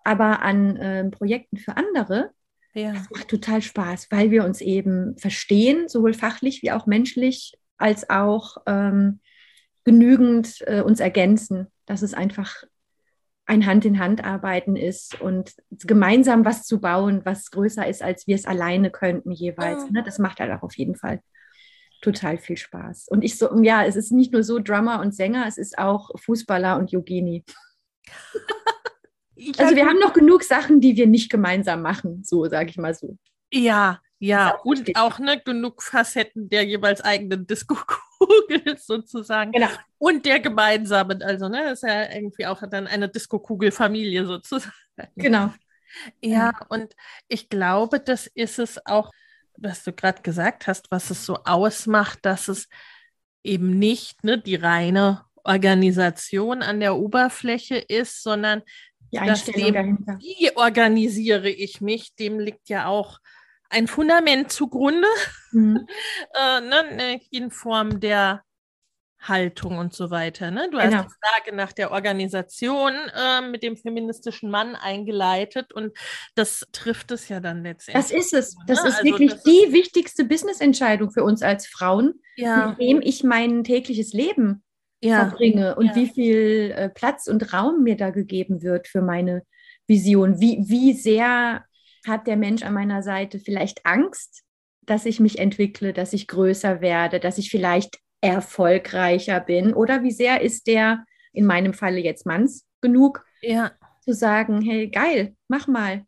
Aber 0.03 0.41
an 0.41 0.75
äh, 0.77 1.09
Projekten 1.09 1.57
für 1.57 1.77
andere, 1.77 2.31
ja. 2.73 2.93
das 2.93 3.09
macht 3.09 3.27
total 3.29 3.61
Spaß, 3.61 4.07
weil 4.11 4.31
wir 4.31 4.43
uns 4.43 4.61
eben 4.61 5.17
verstehen, 5.17 5.87
sowohl 5.87 6.13
fachlich 6.13 6.61
wie 6.61 6.71
auch 6.71 6.85
menschlich, 6.85 7.53
als 7.77 8.09
auch 8.09 8.57
ähm, 8.67 9.21
genügend 9.83 10.61
äh, 10.67 10.81
uns 10.81 10.99
ergänzen. 10.99 11.67
Das 11.85 12.01
ist 12.03 12.13
einfach 12.13 12.63
ein 13.51 13.65
Hand-in-Hand-Arbeiten 13.65 14.77
ist 14.77 15.19
und 15.19 15.55
gemeinsam 15.69 16.45
was 16.45 16.63
zu 16.63 16.79
bauen, 16.79 17.19
was 17.25 17.51
größer 17.51 17.85
ist, 17.85 18.01
als 18.01 18.25
wir 18.25 18.35
es 18.35 18.45
alleine 18.45 18.91
könnten 18.91 19.31
jeweils. 19.31 19.91
Ne? 19.91 20.03
Das 20.03 20.19
macht 20.19 20.39
halt 20.39 20.53
auch 20.53 20.63
auf 20.63 20.77
jeden 20.77 20.95
Fall 20.95 21.19
total 22.01 22.37
viel 22.37 22.55
Spaß. 22.55 23.09
Und 23.09 23.25
ich 23.25 23.37
so, 23.37 23.61
ja, 23.61 23.83
es 23.83 23.97
ist 23.97 24.13
nicht 24.13 24.31
nur 24.31 24.43
so 24.43 24.59
Drummer 24.59 25.01
und 25.01 25.13
Sänger, 25.13 25.45
es 25.47 25.57
ist 25.57 25.77
auch 25.77 26.11
Fußballer 26.17 26.77
und 26.77 26.91
Yogini. 26.91 27.43
also 29.57 29.75
wir 29.75 29.85
haben 29.85 29.99
noch 29.99 30.13
genug 30.13 30.43
Sachen, 30.43 30.79
die 30.79 30.95
wir 30.95 31.07
nicht 31.07 31.29
gemeinsam 31.29 31.81
machen, 31.81 32.23
so 32.23 32.45
sage 32.45 32.69
ich 32.69 32.77
mal 32.77 32.93
so. 32.93 33.17
Ja, 33.51 33.99
ja, 34.17 34.55
auch 34.55 34.63
und 34.63 34.95
auch 34.95 35.19
ne, 35.19 35.41
genug 35.43 35.83
Facetten 35.83 36.47
der 36.47 36.63
jeweils 36.63 37.01
eigenen 37.01 37.47
Disco-Kugel 38.21 38.77
sozusagen. 38.77 39.51
Genau. 39.51 39.67
Und 39.97 40.25
der 40.25 40.39
gemeinsamen, 40.39 41.21
also 41.23 41.47
ne, 41.47 41.63
das 41.65 41.83
ist 41.83 41.89
ja 41.89 42.11
irgendwie 42.11 42.45
auch 42.45 42.61
dann 42.69 42.87
eine 42.87 43.09
Disco-Kugel-Familie 43.09 44.25
sozusagen. 44.25 44.73
Genau. 45.15 45.53
Ja, 46.21 46.51
und 46.69 46.95
ich 47.27 47.49
glaube, 47.49 47.99
das 47.99 48.27
ist 48.27 48.59
es 48.59 48.85
auch, 48.85 49.11
was 49.57 49.83
du 49.83 49.91
gerade 49.91 50.21
gesagt 50.21 50.67
hast, 50.67 50.89
was 50.89 51.09
es 51.09 51.25
so 51.25 51.35
ausmacht, 51.43 52.19
dass 52.23 52.47
es 52.47 52.67
eben 53.43 53.77
nicht 53.77 54.23
ne, 54.23 54.37
die 54.37 54.55
reine 54.55 55.25
Organisation 55.43 56.61
an 56.61 56.79
der 56.79 56.95
Oberfläche 56.95 57.77
ist, 57.77 58.23
sondern 58.23 58.61
die 59.11 59.19
Einstellung 59.19 59.65
dem, 59.65 59.73
dahinter. 59.73 60.17
Wie 60.19 60.55
organisiere 60.55 61.49
ich 61.49 61.81
mich, 61.81 62.15
dem 62.15 62.39
liegt 62.39 62.69
ja 62.69 62.87
auch 62.87 63.19
ein 63.71 63.87
Fundament 63.87 64.51
zugrunde, 64.51 65.07
mhm. 65.51 65.87
äh, 66.33 66.61
ne, 66.61 66.95
ne, 66.95 67.21
in 67.31 67.51
Form 67.51 67.99
der 67.99 68.43
Haltung 69.21 69.77
und 69.77 69.93
so 69.93 70.09
weiter. 70.09 70.49
Ne? 70.49 70.69
Du 70.71 70.77
genau. 70.79 70.97
hast 70.97 71.09
die 71.09 71.27
Frage 71.27 71.55
nach 71.55 71.73
der 71.73 71.91
Organisation 71.91 72.91
äh, 72.91 73.41
mit 73.41 73.61
dem 73.61 73.77
feministischen 73.77 74.49
Mann 74.49 74.75
eingeleitet 74.75 75.73
und 75.73 75.95
das 76.33 76.65
trifft 76.71 77.11
es 77.11 77.29
ja 77.29 77.39
dann 77.39 77.63
letztendlich. 77.63 78.03
Das 78.03 78.11
ist 78.11 78.33
es. 78.33 78.55
Das 78.65 78.81
ne? 78.81 78.89
ist 78.89 78.95
also 78.97 79.03
wirklich 79.03 79.33
das 79.33 79.43
die 79.43 79.65
ist 79.65 79.73
wichtigste 79.73 80.25
Business-Entscheidung 80.25 81.11
für 81.11 81.23
uns 81.23 81.43
als 81.43 81.67
Frauen, 81.67 82.15
ja. 82.35 82.69
mit 82.69 82.79
wem 82.79 83.01
ich 83.01 83.23
mein 83.23 83.63
tägliches 83.63 84.11
Leben 84.13 84.63
ja. 85.01 85.27
verbringe 85.27 85.75
und 85.75 85.87
ja. 85.87 85.95
wie 85.95 86.07
viel 86.07 86.73
äh, 86.75 86.89
Platz 86.89 87.27
und 87.27 87.53
Raum 87.53 87.83
mir 87.83 87.97
da 87.97 88.09
gegeben 88.09 88.63
wird 88.63 88.87
für 88.87 89.03
meine 89.03 89.43
Vision. 89.87 90.39
Wie, 90.39 90.63
wie 90.67 90.93
sehr 90.93 91.63
hat 92.07 92.27
der 92.27 92.37
Mensch 92.37 92.63
an 92.63 92.73
meiner 92.73 93.03
Seite 93.03 93.39
vielleicht 93.39 93.85
Angst, 93.85 94.43
dass 94.81 95.05
ich 95.05 95.19
mich 95.19 95.39
entwickle, 95.39 95.93
dass 95.93 96.13
ich 96.13 96.27
größer 96.27 96.81
werde, 96.81 97.19
dass 97.19 97.37
ich 97.37 97.49
vielleicht 97.49 97.99
erfolgreicher 98.21 99.39
bin? 99.39 99.73
Oder 99.73 100.03
wie 100.03 100.11
sehr 100.11 100.41
ist 100.41 100.67
der, 100.67 101.05
in 101.33 101.45
meinem 101.45 101.73
Falle 101.73 101.99
jetzt 101.99 102.25
Manns, 102.25 102.65
genug, 102.81 103.25
ja. 103.41 103.71
zu 104.01 104.13
sagen, 104.13 104.61
hey, 104.61 104.89
geil, 104.89 105.35
mach 105.47 105.67
mal, 105.67 106.05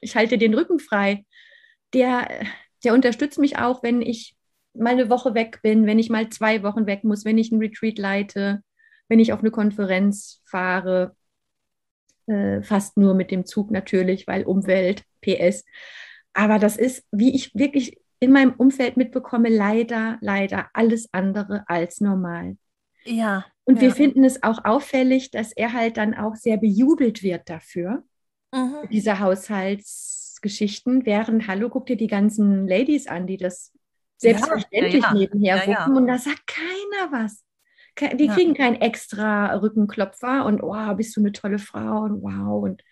ich 0.00 0.16
halte 0.16 0.38
den 0.38 0.54
Rücken 0.54 0.78
frei. 0.78 1.24
Der, 1.94 2.28
der 2.84 2.94
unterstützt 2.94 3.38
mich 3.38 3.58
auch, 3.58 3.82
wenn 3.82 4.02
ich 4.02 4.36
mal 4.74 4.90
eine 4.90 5.10
Woche 5.10 5.34
weg 5.34 5.60
bin, 5.62 5.86
wenn 5.86 5.98
ich 5.98 6.10
mal 6.10 6.28
zwei 6.28 6.62
Wochen 6.62 6.86
weg 6.86 7.04
muss, 7.04 7.24
wenn 7.24 7.38
ich 7.38 7.50
einen 7.50 7.62
Retreat 7.62 7.98
leite, 7.98 8.62
wenn 9.08 9.20
ich 9.20 9.32
auf 9.32 9.40
eine 9.40 9.50
Konferenz 9.50 10.42
fahre, 10.44 11.16
äh, 12.26 12.62
fast 12.62 12.96
nur 12.96 13.14
mit 13.14 13.30
dem 13.30 13.46
Zug 13.46 13.70
natürlich, 13.70 14.26
weil 14.26 14.44
Umwelt, 14.44 15.02
PS. 15.20 15.64
Aber 16.32 16.58
das 16.58 16.76
ist, 16.76 17.04
wie 17.10 17.34
ich 17.34 17.54
wirklich 17.54 17.98
in 18.20 18.32
meinem 18.32 18.54
Umfeld 18.56 18.96
mitbekomme, 18.96 19.48
leider, 19.48 20.18
leider 20.20 20.68
alles 20.72 21.08
andere 21.12 21.64
als 21.68 22.00
normal. 22.00 22.56
Ja. 23.04 23.44
Und 23.64 23.76
ja. 23.76 23.82
wir 23.82 23.92
finden 23.92 24.24
es 24.24 24.42
auch 24.42 24.64
auffällig, 24.64 25.30
dass 25.30 25.52
er 25.52 25.72
halt 25.72 25.96
dann 25.96 26.14
auch 26.14 26.34
sehr 26.34 26.56
bejubelt 26.56 27.22
wird 27.22 27.48
dafür, 27.48 28.02
mhm. 28.52 28.88
diese 28.90 29.20
Haushaltsgeschichten. 29.20 31.06
Während, 31.06 31.46
hallo, 31.46 31.68
guck 31.68 31.86
dir 31.86 31.96
die 31.96 32.06
ganzen 32.06 32.66
Ladies 32.66 33.06
an, 33.06 33.26
die 33.26 33.36
das 33.36 33.72
selbstverständlich 34.16 35.02
ja, 35.02 35.10
ja, 35.10 35.14
nebenher 35.14 35.66
wuppen 35.66 35.96
und 35.96 36.06
da 36.06 36.18
sagt 36.18 36.46
keiner 36.46 37.12
was. 37.12 37.44
Die 38.16 38.28
kriegen 38.28 38.54
keinen 38.54 38.76
extra 38.76 39.54
Rückenklopfer 39.56 40.44
und 40.44 40.62
oh, 40.62 40.94
bist 40.94 41.16
du 41.16 41.20
eine 41.20 41.32
tolle 41.32 41.58
Frau 41.58 42.02
und 42.02 42.22
wow 42.22 42.62
und 42.62 42.82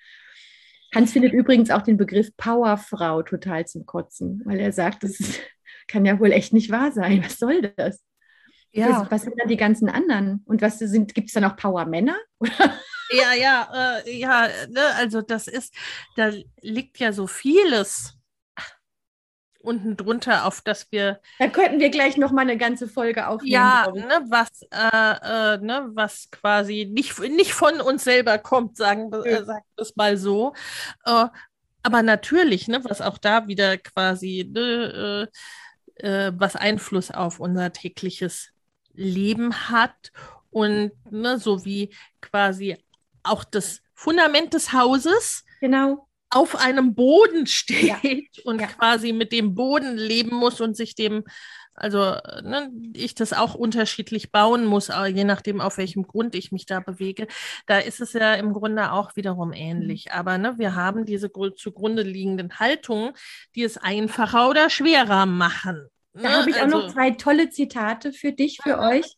Hans 0.94 1.12
findet 1.12 1.32
übrigens 1.32 1.70
auch 1.70 1.82
den 1.82 1.96
Begriff 1.96 2.36
Powerfrau 2.36 3.22
total 3.22 3.66
zum 3.66 3.86
Kotzen, 3.86 4.42
weil 4.44 4.58
er 4.58 4.72
sagt, 4.72 5.02
das 5.02 5.18
kann 5.88 6.04
ja 6.04 6.18
wohl 6.18 6.32
echt 6.32 6.52
nicht 6.52 6.70
wahr 6.70 6.92
sein. 6.92 7.24
Was 7.24 7.38
soll 7.38 7.72
das? 7.76 8.02
Ja. 8.72 9.02
Was, 9.02 9.10
was 9.10 9.22
sind 9.22 9.38
dann 9.38 9.48
die 9.48 9.56
ganzen 9.56 9.88
anderen? 9.88 10.42
Und 10.46 10.62
was 10.62 10.78
sind, 10.78 11.14
gibt 11.14 11.28
es 11.28 11.34
dann 11.34 11.44
auch 11.44 11.56
Power-Männer? 11.56 12.16
Ja, 13.10 13.34
ja, 13.34 14.00
äh, 14.04 14.18
ja, 14.18 14.48
ne, 14.68 14.80
also 14.96 15.22
das 15.22 15.46
ist, 15.46 15.74
da 16.16 16.32
liegt 16.60 16.98
ja 16.98 17.12
so 17.12 17.26
vieles 17.26 18.16
unten 19.66 19.96
drunter, 19.96 20.46
auf 20.46 20.60
das 20.60 20.90
wir. 20.90 21.20
Da 21.38 21.48
könnten 21.48 21.80
wir 21.80 21.90
gleich 21.90 22.16
noch 22.16 22.30
mal 22.30 22.42
eine 22.42 22.56
ganze 22.56 22.88
Folge 22.88 23.26
aufnehmen. 23.26 23.52
Ja, 23.52 23.90
ne, 23.92 24.24
was, 24.28 24.62
äh, 24.70 25.54
äh, 25.54 25.58
ne, 25.58 25.90
was 25.94 26.30
quasi 26.30 26.88
nicht, 26.90 27.18
nicht 27.18 27.52
von 27.52 27.80
uns 27.80 28.04
selber 28.04 28.38
kommt, 28.38 28.76
sagen 28.76 29.10
wir 29.10 29.26
ja. 29.30 29.38
äh, 29.40 29.60
es 29.76 29.96
mal 29.96 30.16
so. 30.16 30.54
Äh, 31.04 31.26
aber 31.82 32.02
natürlich, 32.02 32.68
ne, 32.68 32.82
was 32.84 33.00
auch 33.00 33.18
da 33.18 33.48
wieder 33.48 33.76
quasi, 33.78 34.48
ne, 34.52 35.28
äh, 36.00 36.06
äh, 36.06 36.32
was 36.36 36.56
Einfluss 36.56 37.10
auf 37.10 37.40
unser 37.40 37.72
tägliches 37.72 38.50
Leben 38.92 39.68
hat 39.70 40.12
und 40.50 40.92
ne, 41.10 41.38
so 41.38 41.64
wie 41.64 41.94
quasi 42.20 42.76
auch 43.22 43.44
das 43.44 43.82
Fundament 43.94 44.54
des 44.54 44.72
Hauses. 44.72 45.44
Genau 45.60 46.06
auf 46.36 46.56
einem 46.56 46.94
Boden 46.94 47.46
steht 47.46 47.82
ja. 47.82 47.98
und 48.44 48.60
ja. 48.60 48.66
quasi 48.66 49.12
mit 49.12 49.32
dem 49.32 49.54
Boden 49.54 49.96
leben 49.96 50.36
muss 50.36 50.60
und 50.60 50.76
sich 50.76 50.94
dem, 50.94 51.24
also 51.74 51.98
ne, 52.42 52.70
ich 52.94 53.14
das 53.14 53.32
auch 53.32 53.54
unterschiedlich 53.54 54.32
bauen 54.32 54.66
muss, 54.66 54.90
je 55.06 55.24
nachdem, 55.24 55.60
auf 55.60 55.78
welchem 55.78 56.06
Grund 56.06 56.34
ich 56.34 56.52
mich 56.52 56.66
da 56.66 56.80
bewege, 56.80 57.26
da 57.66 57.78
ist 57.78 58.00
es 58.00 58.12
ja 58.12 58.34
im 58.34 58.52
Grunde 58.52 58.92
auch 58.92 59.16
wiederum 59.16 59.52
ähnlich. 59.52 60.06
Mhm. 60.06 60.12
Aber 60.12 60.38
ne, 60.38 60.58
wir 60.58 60.74
haben 60.74 61.06
diese 61.06 61.30
zugrunde 61.54 62.02
liegenden 62.02 62.58
Haltungen, 62.58 63.12
die 63.54 63.62
es 63.62 63.78
einfacher 63.78 64.48
oder 64.50 64.68
schwerer 64.68 65.24
machen. 65.24 65.88
Da 66.12 66.20
ne? 66.20 66.30
habe 66.36 66.50
ich 66.50 66.56
also, 66.56 66.66
auch 66.66 66.80
noch 66.80 66.84
also 66.84 66.94
zwei 66.94 67.10
tolle 67.12 67.50
Zitate 67.50 68.12
für 68.12 68.32
dich, 68.32 68.58
für 68.62 68.78
euch, 68.78 69.16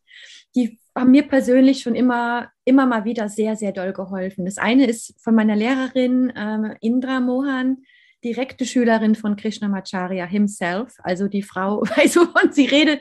die 0.54 0.78
haben 1.00 1.10
mir 1.10 1.26
persönlich 1.26 1.80
schon 1.80 1.94
immer, 1.94 2.50
immer 2.64 2.86
mal 2.86 3.04
wieder 3.04 3.28
sehr, 3.28 3.56
sehr 3.56 3.72
doll 3.72 3.92
geholfen. 3.92 4.44
Das 4.44 4.58
eine 4.58 4.86
ist 4.86 5.14
von 5.22 5.34
meiner 5.34 5.56
Lehrerin 5.56 6.32
ähm, 6.36 6.74
Indra 6.80 7.20
Mohan, 7.20 7.78
direkte 8.24 8.64
Schülerin 8.64 9.14
von 9.14 9.36
Krishnamacharya 9.36 10.26
himself, 10.26 10.94
also 11.02 11.28
die 11.28 11.42
Frau, 11.42 11.80
weiß, 11.96 12.16
wovon 12.16 12.52
sie 12.52 12.66
redet. 12.66 13.00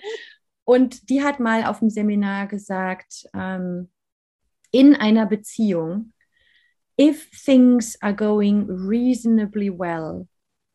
Und 0.63 1.09
die 1.09 1.23
hat 1.23 1.39
mal 1.39 1.65
auf 1.65 1.79
dem 1.79 1.89
Seminar 1.89 2.47
gesagt, 2.47 3.25
ähm, 3.33 3.89
in 4.71 4.95
einer 4.95 5.25
Beziehung, 5.25 6.13
if 6.99 7.29
things 7.45 8.01
are 8.01 8.13
going 8.13 8.67
reasonably 8.69 9.71
well, 9.71 10.27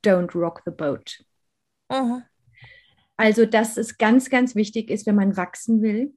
don't 0.04 0.34
rock 0.34 0.62
the 0.64 0.70
boat. 0.70 1.22
-huh. 1.90 2.22
Also, 3.16 3.46
dass 3.46 3.76
es 3.76 3.98
ganz, 3.98 4.30
ganz 4.30 4.54
wichtig 4.54 4.90
ist, 4.90 5.06
wenn 5.06 5.14
man 5.14 5.36
wachsen 5.36 5.82
will, 5.82 6.14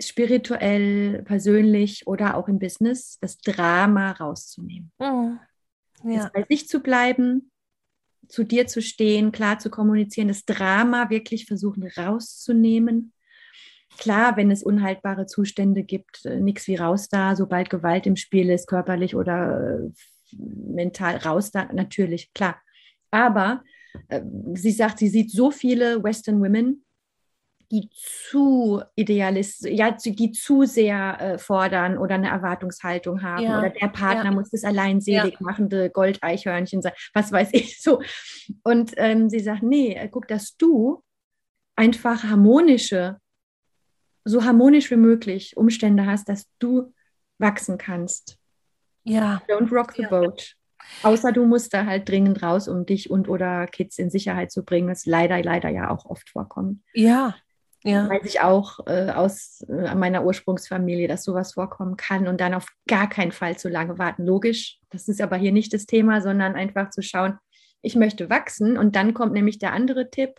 spirituell, 0.00 1.22
persönlich 1.22 2.06
oder 2.06 2.36
auch 2.36 2.48
im 2.48 2.58
Business, 2.58 3.18
das 3.20 3.38
Drama 3.38 4.12
rauszunehmen. 4.12 4.92
Mhm. 4.98 5.40
Ja. 6.04 6.30
bei 6.32 6.42
sich 6.42 6.68
zu 6.68 6.80
bleiben, 6.80 7.50
zu 8.28 8.44
dir 8.44 8.66
zu 8.66 8.82
stehen, 8.82 9.32
klar 9.32 9.58
zu 9.58 9.70
kommunizieren, 9.70 10.28
das 10.28 10.44
Drama 10.44 11.10
wirklich 11.10 11.46
versuchen 11.46 11.84
rauszunehmen. 11.84 13.12
Klar, 13.98 14.36
wenn 14.36 14.50
es 14.50 14.62
unhaltbare 14.62 15.26
Zustände 15.26 15.82
gibt, 15.82 16.24
äh, 16.26 16.40
nichts 16.40 16.66
wie 16.66 16.76
raus 16.76 17.08
da, 17.08 17.34
sobald 17.34 17.70
Gewalt 17.70 18.06
im 18.06 18.16
Spiel 18.16 18.50
ist, 18.50 18.66
körperlich 18.66 19.16
oder 19.16 19.80
äh, 19.80 20.36
mental 20.36 21.16
raus 21.16 21.50
da, 21.50 21.72
natürlich, 21.72 22.32
klar. 22.34 22.60
Aber 23.10 23.62
äh, 24.08 24.22
sie 24.54 24.72
sagt, 24.72 24.98
sie 24.98 25.08
sieht 25.08 25.30
so 25.30 25.50
viele 25.50 26.02
Western 26.02 26.40
Women, 26.40 26.84
die 27.70 27.90
zu 27.92 28.82
idealistisch, 28.94 29.70
ja, 29.72 29.90
die 29.90 30.32
zu 30.32 30.64
sehr 30.64 31.20
äh, 31.20 31.38
fordern 31.38 31.98
oder 31.98 32.14
eine 32.14 32.28
Erwartungshaltung 32.28 33.22
haben 33.22 33.42
ja. 33.42 33.58
oder 33.58 33.70
der 33.70 33.88
Partner 33.88 34.26
ja. 34.26 34.30
muss 34.30 34.50
das 34.50 34.64
alleinselig 34.64 35.32
ja. 35.32 35.38
machende 35.40 35.90
Goldeichhörnchen 35.90 36.82
sein, 36.82 36.92
was 37.12 37.32
weiß 37.32 37.50
ich 37.52 37.80
so. 37.82 38.00
Und 38.62 38.92
ähm, 38.96 39.28
sie 39.28 39.40
sagt, 39.40 39.62
nee, 39.62 39.94
äh, 39.94 40.08
guck, 40.08 40.28
dass 40.28 40.56
du 40.56 41.02
einfach 41.74 42.24
harmonische, 42.24 43.18
so 44.24 44.44
harmonisch 44.44 44.90
wie 44.90 44.96
möglich 44.96 45.56
Umstände 45.56 46.06
hast, 46.06 46.28
dass 46.28 46.48
du 46.58 46.92
wachsen 47.38 47.78
kannst. 47.78 48.38
Ja. 49.04 49.42
Don't 49.48 49.70
rock 49.72 49.92
the 49.96 50.06
boat. 50.08 50.54
Außer 51.02 51.32
du 51.32 51.46
musst 51.46 51.74
da 51.74 51.84
halt 51.84 52.08
dringend 52.08 52.42
raus, 52.42 52.68
um 52.68 52.86
dich 52.86 53.10
und 53.10 53.28
oder 53.28 53.66
Kids 53.66 53.98
in 53.98 54.08
Sicherheit 54.08 54.52
zu 54.52 54.64
bringen, 54.64 54.88
was 54.88 55.04
leider, 55.04 55.42
leider 55.42 55.68
ja 55.68 55.90
auch 55.90 56.06
oft 56.06 56.30
vorkommt. 56.30 56.80
Ja, 56.94 57.34
ja. 57.86 58.08
Weiß 58.10 58.24
ich 58.24 58.40
auch 58.40 58.80
äh, 58.86 59.10
aus 59.10 59.60
äh, 59.68 59.94
meiner 59.94 60.24
Ursprungsfamilie, 60.24 61.06
dass 61.06 61.22
sowas 61.22 61.52
vorkommen 61.52 61.96
kann 61.96 62.26
und 62.26 62.40
dann 62.40 62.54
auf 62.54 62.66
gar 62.88 63.08
keinen 63.08 63.30
Fall 63.30 63.56
zu 63.56 63.68
lange 63.68 63.96
warten. 63.98 64.26
Logisch, 64.26 64.80
das 64.90 65.06
ist 65.06 65.20
aber 65.20 65.36
hier 65.36 65.52
nicht 65.52 65.72
das 65.72 65.86
Thema, 65.86 66.20
sondern 66.20 66.56
einfach 66.56 66.90
zu 66.90 67.00
schauen, 67.00 67.38
ich 67.82 67.94
möchte 67.94 68.28
wachsen. 68.28 68.76
Und 68.76 68.96
dann 68.96 69.14
kommt 69.14 69.34
nämlich 69.34 69.60
der 69.60 69.72
andere 69.72 70.10
Tipp, 70.10 70.30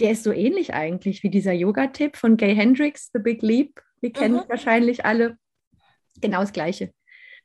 der 0.00 0.10
ist 0.10 0.22
so 0.22 0.32
ähnlich 0.32 0.74
eigentlich 0.74 1.22
wie 1.22 1.30
dieser 1.30 1.52
Yoga-Tipp 1.52 2.16
von 2.16 2.36
Gay 2.36 2.54
Hendricks, 2.54 3.10
The 3.14 3.20
Big 3.20 3.40
Leap. 3.40 3.80
Wir 4.00 4.12
kennen 4.12 4.36
mhm. 4.36 4.48
wahrscheinlich 4.48 5.04
alle. 5.04 5.36
Genau 6.20 6.40
das 6.40 6.52
Gleiche. 6.52 6.92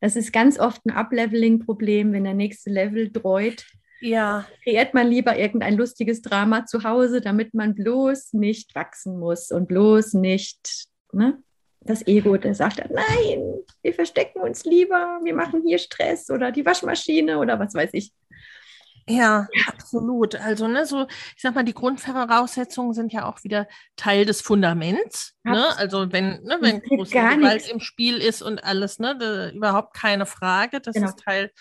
Das 0.02 0.18
ist 0.18 0.34
ganz 0.34 0.60
oft 0.60 0.86
ein 0.86 0.92
Upleveling-Problem, 0.92 2.12
wenn 2.12 2.26
der 2.26 2.34
nächste 2.34 2.70
Level 2.70 3.10
dreut 3.10 3.66
ja. 4.02 4.46
Kreiert 4.64 4.94
man 4.94 5.08
lieber 5.08 5.38
irgendein 5.38 5.76
lustiges 5.76 6.22
Drama 6.22 6.66
zu 6.66 6.84
Hause, 6.84 7.22
damit 7.22 7.54
man 7.54 7.76
bloß 7.76 8.34
nicht 8.34 8.76
wachsen 8.76 9.20
muss 9.20 9.52
und 9.52 9.68
bloß 9.68 10.14
nicht 10.14 10.88
ne, 11.12 11.42
das 11.82 12.06
Ego, 12.08 12.38
der 12.38 12.56
sagt, 12.56 12.78
nein, 12.90 13.54
wir 13.82 13.94
verstecken 13.94 14.42
uns 14.42 14.66
lieber, 14.66 15.20
wir 15.24 15.36
machen 15.36 15.64
hier 15.66 15.78
Stress 15.78 16.30
oder 16.30 16.52
die 16.52 16.66
Waschmaschine 16.66 17.38
oder 17.38 17.60
was 17.60 17.74
weiß 17.74 17.92
ich. 17.94 18.12
Ja, 19.08 19.48
absolut. 19.68 20.34
Also, 20.36 20.68
ne, 20.68 20.88
so, 20.88 21.06
ich 21.36 21.42
sag 21.42 21.54
mal, 21.54 21.64
die 21.64 21.76
Grundvoraussetzungen 21.76 22.94
sind 22.94 23.14
ja 23.14 23.30
auch 23.30 23.44
wieder 23.44 23.68
Teil 23.96 24.26
des 24.26 24.42
Fundaments. 24.42 25.36
Ne? 25.44 25.78
Also, 25.78 26.12
wenn, 26.12 26.42
ne, 26.42 26.58
wenn 26.60 26.82
große 26.82 27.12
Gewalt 27.12 27.70
im 27.70 27.80
Spiel 27.80 28.18
ist 28.18 28.42
und 28.42 28.64
alles, 28.64 28.98
ne, 28.98 29.16
da, 29.16 29.52
überhaupt 29.52 29.94
keine 29.94 30.26
Frage. 30.26 30.82
Das 30.82 30.96
genau. 30.96 31.10
ist 31.10 31.20
Teil 31.20 31.52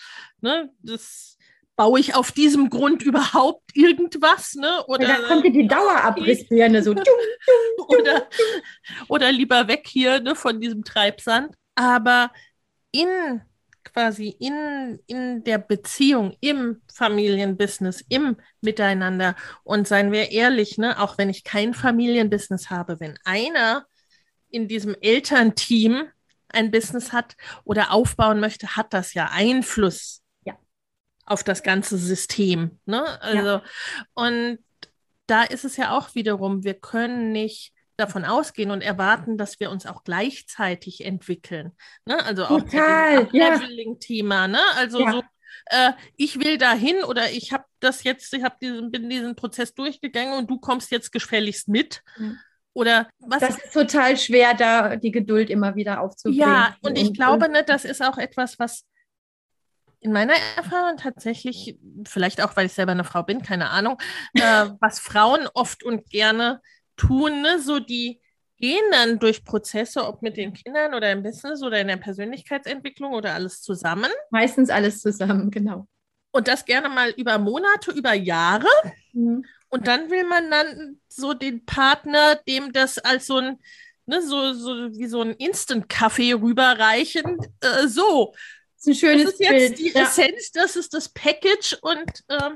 ne, 0.41 0.71
des 0.79 1.34
baue 1.75 1.99
ich 1.99 2.15
auf 2.15 2.31
diesem 2.31 2.69
Grund 2.69 3.03
überhaupt 3.03 3.75
irgendwas? 3.75 4.55
Ne? 4.55 4.83
Oder 4.87 5.07
da 5.07 5.27
kommt 5.27 5.45
die 5.45 5.67
Dauerabrissbirne 5.67 6.81
so. 6.83 6.91
oder, 7.87 8.27
oder 9.07 9.31
lieber 9.31 9.67
weg 9.67 9.85
hier 9.87 10.19
ne, 10.21 10.35
von 10.35 10.59
diesem 10.59 10.83
Treibsand. 10.83 11.55
Aber 11.75 12.31
in 12.91 13.41
quasi 13.83 14.29
in, 14.39 14.99
in 15.05 15.43
der 15.43 15.57
Beziehung, 15.59 16.35
im 16.41 16.81
Familienbusiness, 16.93 18.03
im 18.09 18.35
Miteinander. 18.61 19.35
Und 19.63 19.87
seien 19.87 20.11
wir 20.11 20.31
ehrlich, 20.31 20.77
ne, 20.77 20.99
auch 20.99 21.17
wenn 21.17 21.29
ich 21.29 21.43
kein 21.43 21.73
Familienbusiness 21.73 22.69
habe, 22.69 22.99
wenn 22.99 23.17
einer 23.23 23.85
in 24.49 24.67
diesem 24.67 24.95
Elternteam 24.99 26.07
ein 26.49 26.71
Business 26.71 27.13
hat 27.13 27.35
oder 27.63 27.91
aufbauen 27.91 28.39
möchte, 28.39 28.75
hat 28.75 28.93
das 28.93 29.13
ja 29.13 29.29
Einfluss 29.31 30.21
ja. 30.21 30.24
Auf 31.25 31.43
das 31.43 31.63
ganze 31.63 31.97
System. 31.97 32.79
Ne? 32.85 33.21
Also, 33.21 33.47
ja. 33.47 33.63
und 34.13 34.59
da 35.27 35.43
ist 35.43 35.65
es 35.65 35.77
ja 35.77 35.97
auch 35.97 36.13
wiederum, 36.15 36.63
wir 36.63 36.75
können 36.75 37.31
nicht 37.31 37.73
davon 37.97 38.25
ausgehen 38.25 38.71
und 38.71 38.81
erwarten, 38.81 39.37
dass 39.37 39.59
wir 39.59 39.71
uns 39.71 39.85
auch 39.85 40.03
gleichzeitig 40.03 41.05
entwickeln. 41.05 41.71
Ne? 42.05 42.23
Also 42.25 42.45
auch 42.45 42.61
Total, 42.61 43.27
ja. 43.31 43.55
Leveling-Thema. 43.55 44.47
Ne? 44.47 44.59
Also 44.75 44.99
ja. 44.99 45.11
so, 45.11 45.23
äh, 45.67 45.91
ich 46.15 46.39
will 46.39 46.57
dahin 46.57 47.03
oder 47.03 47.31
ich 47.31 47.53
habe 47.53 47.63
das 47.79 48.03
jetzt, 48.03 48.33
ich 48.33 48.43
habe 48.43 48.55
diesen, 48.61 48.91
bin 48.91 49.09
diesen 49.09 49.35
Prozess 49.35 49.73
durchgegangen 49.73 50.37
und 50.37 50.49
du 50.49 50.59
kommst 50.59 50.91
jetzt 50.91 51.11
gefälligst 51.11 51.69
mit. 51.69 52.01
Mhm. 52.17 52.37
Oder 52.73 53.07
was? 53.19 53.39
Das 53.39 53.57
ist 53.57 53.73
total 53.73 54.17
schwer, 54.17 54.53
da 54.53 54.97
die 54.97 55.11
Geduld 55.11 55.49
immer 55.49 55.75
wieder 55.75 56.01
aufzubringen. 56.01 56.41
Ja, 56.41 56.75
und 56.81 56.97
ich 56.97 57.13
glaube, 57.13 57.47
ne, 57.47 57.63
das 57.63 57.85
ist 57.85 58.03
auch 58.03 58.17
etwas, 58.17 58.59
was 58.59 58.83
in 60.05 60.13
meiner 60.13 60.35
Erfahrung 60.55 60.97
tatsächlich, 60.97 61.79
vielleicht 62.07 62.39
auch, 62.39 62.55
weil 62.55 62.67
ich 62.67 62.73
selber 62.73 62.91
eine 62.91 63.03
Frau 63.03 63.23
bin, 63.23 63.41
keine 63.41 63.71
Ahnung, 63.71 63.97
äh, 64.35 64.39
was 64.79 64.99
Frauen 64.99 65.47
oft 65.55 65.83
und 65.83 66.09
gerne 66.11 66.61
tun, 66.95 67.41
ne? 67.41 67.59
so 67.59 67.79
die 67.79 68.21
gehen 68.57 68.83
dann 68.91 69.17
durch 69.17 69.43
Prozesse, 69.43 70.05
ob 70.05 70.21
mit 70.21 70.37
den 70.37 70.53
Kindern 70.53 70.93
oder 70.93 71.11
im 71.11 71.23
Business 71.23 71.63
oder 71.63 71.81
in 71.81 71.87
der 71.87 71.97
Persönlichkeitsentwicklung 71.97 73.13
oder 73.13 73.33
alles 73.33 73.61
zusammen. 73.61 74.11
Meistens 74.29 74.69
alles 74.69 75.01
zusammen, 75.01 75.49
genau. 75.49 75.87
Und 76.31 76.47
das 76.47 76.65
gerne 76.65 76.87
mal 76.87 77.09
über 77.17 77.39
Monate, 77.39 77.91
über 77.91 78.13
Jahre. 78.13 78.67
Mhm. 79.13 79.43
Und 79.69 79.87
dann 79.87 80.11
will 80.11 80.23
man 80.25 80.51
dann 80.51 80.99
so 81.07 81.33
den 81.33 81.65
Partner, 81.65 82.35
dem 82.47 82.71
das 82.71 82.99
als 82.99 83.25
so 83.25 83.37
ein, 83.37 83.57
ne, 84.05 84.21
so, 84.21 84.53
so 84.53 84.91
wie 84.91 85.07
so 85.07 85.21
ein 85.21 85.31
Instant-Kaffee 85.31 86.33
rüberreichen. 86.33 87.37
Äh, 87.61 87.87
so. 87.87 88.35
Das 88.75 88.87
ist 88.87 88.87
ein 88.87 88.95
schönes 88.95 89.23
Das 89.23 89.33
ist 89.33 89.39
jetzt 89.39 89.75
Bild. 89.75 89.79
die 89.79 89.97
ja. 89.97 90.03
Essenz, 90.03 90.51
das 90.51 90.75
ist 90.75 90.93
das 90.93 91.09
Package 91.09 91.77
und 91.81 92.23
äh, 92.27 92.51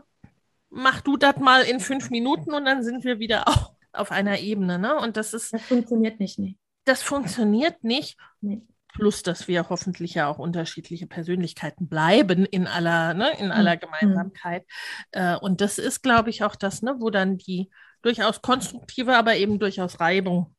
mach 0.70 1.02
du 1.02 1.18
das 1.18 1.38
mal 1.38 1.64
in 1.64 1.80
fünf 1.80 2.10
Minuten 2.10 2.54
und 2.54 2.66
dann 2.66 2.84
sind 2.84 3.04
wir 3.04 3.20
wieder 3.20 3.48
auch 3.48 3.74
auf 3.92 4.12
einer 4.12 4.40
Ebene. 4.40 4.80
Ne? 4.80 4.96
Und 4.96 5.18
das 5.18 5.34
ist. 5.34 5.54
Das 5.54 5.64
funktioniert 5.64 6.20
nicht, 6.20 6.40
nee. 6.40 6.56
Das 6.86 7.02
funktioniert 7.02 7.84
nicht. 7.84 8.18
Nee. 8.42 8.62
Plus, 8.94 9.22
dass 9.22 9.48
wir 9.48 9.70
hoffentlich 9.70 10.16
ja 10.16 10.28
auch 10.28 10.40
unterschiedliche 10.40 11.06
Persönlichkeiten 11.06 11.88
bleiben 11.88 12.46
in 12.46 12.66
aller, 12.66 13.14
ne, 13.14 13.32
in 13.40 13.52
aller 13.52 13.76
mhm. 13.76 13.80
Gemeinsamkeit. 13.82 14.66
Mhm. 15.14 15.38
und 15.42 15.62
das 15.62 15.78
ist, 15.78 16.02
glaube 16.02 16.32
ich, 16.32 16.44
auch 16.44 16.56
das, 16.56 16.82
ne, 16.82 16.96
wo 16.98 17.12
dann 17.12 17.38
die 17.38 17.70
durchaus 18.02 18.42
konstruktive, 18.42 19.16
aber 19.16 19.36
eben 19.36 19.60
durchaus 19.60 20.00
Reibung 20.00 20.56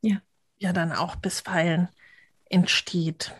ja, 0.00 0.20
ja 0.58 0.72
dann 0.72 0.92
auch 0.92 1.16
bisweilen 1.16 1.88
entsteht. 2.46 3.32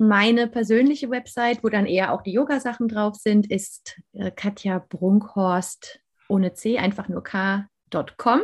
Meine 0.02 0.48
persönliche 0.48 1.10
Website, 1.10 1.62
wo 1.62 1.68
dann 1.68 1.86
eher 1.86 2.14
auch 2.14 2.22
die 2.22 2.32
Yoga-Sachen 2.32 2.88
drauf 2.88 3.16
sind, 3.18 3.52
ist 3.52 4.00
äh, 4.14 4.32
Katja 4.32 4.80
Brunkhorst 4.88 6.00
ohne 6.30 6.54
C, 6.54 6.78
einfach 6.78 7.10
nur 7.10 7.22
k.com. 7.22 8.42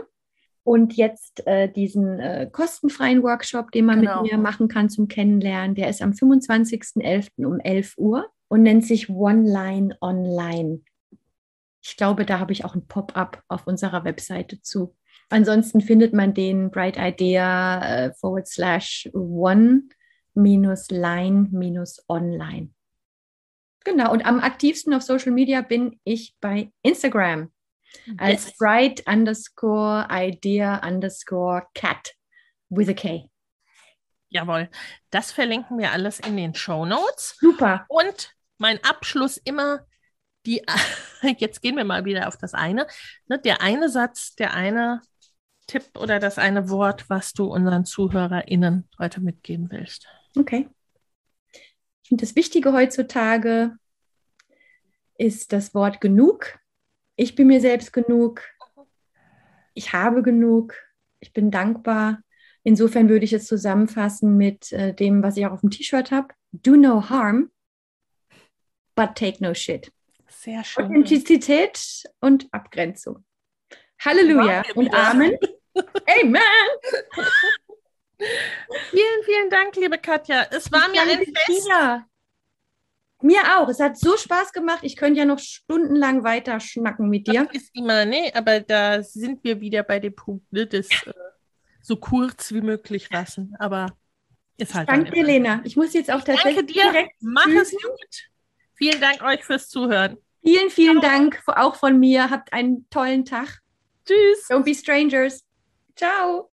Und 0.63 0.97
jetzt 0.97 1.47
äh, 1.47 1.71
diesen 1.71 2.19
äh, 2.19 2.49
kostenfreien 2.51 3.23
Workshop, 3.23 3.71
den 3.71 3.85
man 3.85 4.01
genau. 4.01 4.23
mit 4.23 4.33
mir 4.33 4.37
machen 4.37 4.67
kann 4.67 4.89
zum 4.89 5.07
Kennenlernen, 5.07 5.75
der 5.75 5.89
ist 5.89 6.01
am 6.01 6.11
25.11. 6.11 7.45
um 7.45 7.59
11 7.61 7.93
Uhr 7.97 8.27
und 8.49 8.63
nennt 8.63 8.85
sich 8.85 9.09
One 9.09 9.49
Line 9.49 9.95
Online. 10.01 10.81
Ich 11.81 11.95
glaube, 11.95 12.25
da 12.25 12.39
habe 12.39 12.51
ich 12.51 12.65
auch 12.65 12.75
ein 12.75 12.87
Pop-up 12.87 13.43
auf 13.47 13.65
unserer 13.65 14.03
Webseite 14.03 14.61
zu. 14.61 14.93
Ansonsten 15.29 15.79
findet 15.79 16.13
man 16.13 16.33
den 16.33 16.69
Bright 16.69 16.97
Idea 16.97 18.07
äh, 18.07 18.13
forward 18.13 18.47
slash 18.47 19.09
one 19.13 19.83
minus 20.35 20.91
line 20.91 21.47
minus 21.51 22.03
online. 22.07 22.69
Genau, 23.83 24.11
und 24.11 24.25
am 24.25 24.39
aktivsten 24.39 24.93
auf 24.93 25.03
Social 25.03 25.31
Media 25.31 25.61
bin 25.61 25.99
ich 26.03 26.35
bei 26.41 26.71
Instagram 26.81 27.51
als 28.17 28.45
yes. 28.45 28.57
bright 28.57 29.07
underscore 29.07 30.07
idea 30.09 30.81
underscore 30.85 31.67
cat 31.73 32.13
with 32.69 32.89
a 32.89 32.93
K. 32.93 33.29
Jawohl, 34.29 34.69
das 35.11 35.31
verlinken 35.31 35.77
wir 35.77 35.91
alles 35.91 36.19
in 36.19 36.35
den 36.35 36.55
Show 36.55 36.85
Notes. 36.85 37.37
Super. 37.39 37.85
Und 37.87 38.33
mein 38.57 38.83
Abschluss 38.83 39.37
immer 39.37 39.85
die, 40.45 40.63
jetzt 41.37 41.61
gehen 41.61 41.77
wir 41.77 41.85
mal 41.85 42.05
wieder 42.05 42.27
auf 42.27 42.37
das 42.37 42.53
eine, 42.53 42.87
ne, 43.27 43.39
der 43.39 43.61
eine 43.61 43.89
Satz, 43.89 44.35
der 44.35 44.53
eine 44.53 45.01
Tipp 45.67 45.97
oder 45.97 46.19
das 46.19 46.37
eine 46.37 46.69
Wort, 46.69 47.09
was 47.09 47.33
du 47.33 47.45
unseren 47.45 47.85
ZuhörerInnen 47.85 48.87
heute 48.99 49.21
mitgeben 49.21 49.71
willst. 49.71 50.07
Okay. 50.37 50.69
Ich 52.03 52.09
finde, 52.09 52.23
das 52.23 52.35
Wichtige 52.35 52.73
heutzutage 52.73 53.77
ist 55.17 55.53
das 55.53 55.73
Wort 55.73 56.01
genug 56.01 56.59
ich 57.15 57.35
bin 57.35 57.47
mir 57.47 57.61
selbst 57.61 57.93
genug, 57.93 58.41
ich 59.73 59.93
habe 59.93 60.21
genug, 60.21 60.75
ich 61.19 61.33
bin 61.33 61.51
dankbar. 61.51 62.21
Insofern 62.63 63.09
würde 63.09 63.25
ich 63.25 63.33
es 63.33 63.45
zusammenfassen 63.45 64.37
mit 64.37 64.71
äh, 64.71 64.93
dem, 64.93 65.21
was 65.21 65.37
ich 65.37 65.45
auch 65.45 65.51
auf 65.51 65.61
dem 65.61 65.69
T-Shirt 65.69 66.11
habe. 66.11 66.29
Do 66.51 66.75
no 66.75 67.09
harm, 67.09 67.51
but 68.95 69.15
take 69.15 69.43
no 69.43 69.53
shit. 69.53 69.91
Sehr 70.27 70.63
schön. 70.63 70.85
Authentizität 70.85 72.03
und 72.19 72.47
Abgrenzung. 72.51 73.23
Halleluja 73.99 74.63
und 74.75 74.93
Amen. 74.93 75.37
Amen. 76.21 76.41
vielen, 78.17 79.23
vielen 79.25 79.49
Dank, 79.49 79.75
liebe 79.75 79.97
Katja. 79.97 80.45
Es 80.51 80.71
war 80.71 80.87
ich 80.87 80.93
mir 80.93 81.01
ein 81.01 81.19
Fest. 81.19 81.67
Dir. 81.67 82.05
Mir 83.21 83.41
auch. 83.57 83.69
Es 83.69 83.79
hat 83.79 83.97
so 83.97 84.17
Spaß 84.17 84.51
gemacht. 84.51 84.79
Ich 84.83 84.95
könnte 84.95 85.19
ja 85.19 85.25
noch 85.25 85.39
stundenlang 85.39 86.23
weiter 86.23 86.59
schnacken 86.59 87.09
mit 87.09 87.27
dir. 87.27 87.45
Das 87.45 87.55
ist 87.55 87.75
immer, 87.75 88.05
ne? 88.05 88.31
Aber 88.35 88.59
da 88.59 89.01
sind 89.01 89.43
wir 89.43 89.59
wieder 89.61 89.83
bei 89.83 89.99
dem 89.99 90.15
Punkt, 90.15 90.51
ne? 90.51 90.67
Das 90.67 90.87
äh, 90.89 91.13
so 91.81 91.95
kurz 91.95 92.51
wie 92.51 92.61
möglich 92.61 93.09
lassen. 93.09 93.55
Aber 93.57 93.87
ist 94.57 94.73
halt. 94.73 94.89
Danke 94.89 95.11
dir, 95.11 95.23
Lena. 95.23 95.61
Ich 95.63 95.75
muss 95.75 95.93
jetzt 95.93 96.11
auch 96.11 96.21
tatsächlich. 96.21 96.55
Danke 96.55 96.73
dir. 96.73 96.83
Direkt 96.83 97.15
Mach 97.21 97.47
es 97.47 97.71
gut. 97.71 98.29
Vielen 98.75 98.99
Dank 98.99 99.23
euch 99.23 99.43
fürs 99.43 99.69
Zuhören. 99.69 100.17
Vielen, 100.43 100.69
vielen 100.69 100.99
Ciao. 100.99 101.11
Dank 101.11 101.41
auch 101.47 101.75
von 101.75 101.99
mir. 101.99 102.29
Habt 102.29 102.53
einen 102.53 102.87
tollen 102.89 103.25
Tag. 103.25 103.61
Tschüss. 104.05 104.49
Don't 104.49 104.63
be 104.63 104.75
strangers. 104.75 105.43
Ciao. 105.95 106.51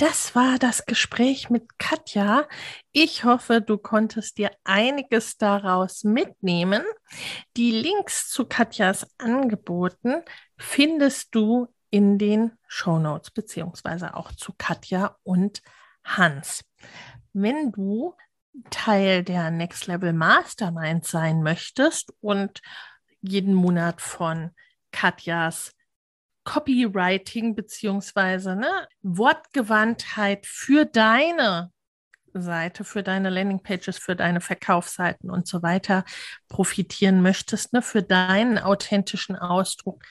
Das 0.00 0.34
war 0.34 0.58
das 0.58 0.86
Gespräch 0.86 1.50
mit 1.50 1.78
Katja. 1.78 2.48
Ich 2.90 3.24
hoffe, 3.24 3.60
du 3.60 3.76
konntest 3.76 4.38
dir 4.38 4.50
einiges 4.64 5.36
daraus 5.36 6.04
mitnehmen. 6.04 6.82
Die 7.58 7.70
Links 7.70 8.30
zu 8.30 8.46
Katjas 8.46 9.06
Angeboten 9.18 10.22
findest 10.56 11.34
du 11.34 11.68
in 11.90 12.16
den 12.16 12.52
Show 12.66 12.98
Notes 12.98 13.30
beziehungsweise 13.30 14.14
auch 14.14 14.32
zu 14.32 14.54
Katja 14.56 15.18
und 15.22 15.60
Hans. 16.02 16.64
Wenn 17.34 17.70
du 17.70 18.14
Teil 18.70 19.22
der 19.22 19.50
Next 19.50 19.86
Level 19.86 20.14
Mastermind 20.14 21.04
sein 21.04 21.42
möchtest 21.42 22.10
und 22.22 22.62
jeden 23.20 23.52
Monat 23.52 24.00
von 24.00 24.52
Katjas 24.92 25.72
Copywriting 26.50 27.54
beziehungsweise 27.54 28.56
ne, 28.56 28.88
Wortgewandtheit 29.02 30.46
für 30.46 30.84
deine 30.84 31.70
Seite 32.32 32.82
für 32.82 33.04
deine 33.04 33.30
Landingpages, 33.30 33.98
für 33.98 34.16
deine 34.16 34.40
Verkaufsseiten 34.40 35.30
und 35.30 35.46
so 35.46 35.62
weiter 35.62 36.04
profitieren 36.48 37.22
möchtest, 37.22 37.72
ne, 37.72 37.82
für 37.82 38.02
deinen 38.02 38.58
authentischen 38.58 39.36
Ausdruck 39.36 40.02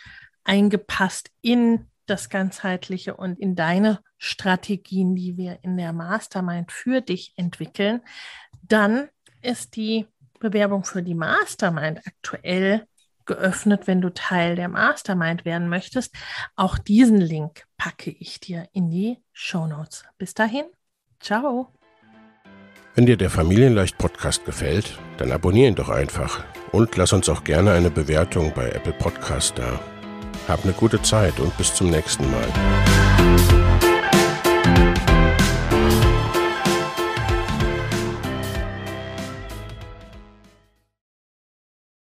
eingepasst 0.46 1.30
in 1.42 1.88
das 2.06 2.30
Ganzheitliche 2.30 3.16
und 3.16 3.38
in 3.38 3.56
deine 3.56 4.00
Strategien, 4.18 5.16
die 5.16 5.36
wir 5.36 5.60
in 5.62 5.76
der 5.76 5.92
Mastermind 5.92 6.72
für 6.72 7.02
dich 7.02 7.34
entwickeln, 7.36 8.02
dann 8.62 9.10
ist 9.42 9.76
die 9.76 10.08
Bewerbung 10.40 10.86
für 10.86 11.04
die 11.04 11.16
Mastermind 11.16 12.00
aktuell 12.06 12.86
geöffnet, 13.30 13.88
wenn 13.88 14.02
du 14.02 14.14
Teil 14.14 14.58
der 14.58 14.68
Mastermind 14.68 15.46
werden 15.46 15.70
möchtest. 15.70 16.14
Auch 16.58 16.78
diesen 16.78 17.22
Link 17.22 17.64
packe 17.78 18.12
ich 18.12 18.42
dir 18.42 18.68
in 18.74 18.90
die 18.90 19.20
Show 19.32 19.68
Notes. 19.68 20.04
Bis 20.18 20.34
dahin, 20.34 20.66
ciao. 21.22 21.72
Wenn 22.96 23.06
dir 23.06 23.16
der 23.16 23.30
Familienleicht 23.30 23.98
Podcast 23.98 24.44
gefällt, 24.44 25.00
dann 25.18 25.32
abonniere 25.32 25.70
ihn 25.70 25.76
doch 25.76 25.90
einfach 25.90 26.44
und 26.74 26.98
lass 26.98 27.14
uns 27.14 27.30
auch 27.30 27.46
gerne 27.46 27.72
eine 27.72 27.92
Bewertung 27.92 28.52
bei 28.54 28.70
Apple 28.72 28.94
Podcast 28.94 29.58
da. 29.58 29.80
Hab 30.50 30.66
eine 30.66 30.74
gute 30.74 31.02
Zeit 31.02 31.40
und 31.40 31.56
bis 31.58 31.74
zum 31.74 31.92
nächsten 31.92 32.30
Mal. 32.30 33.59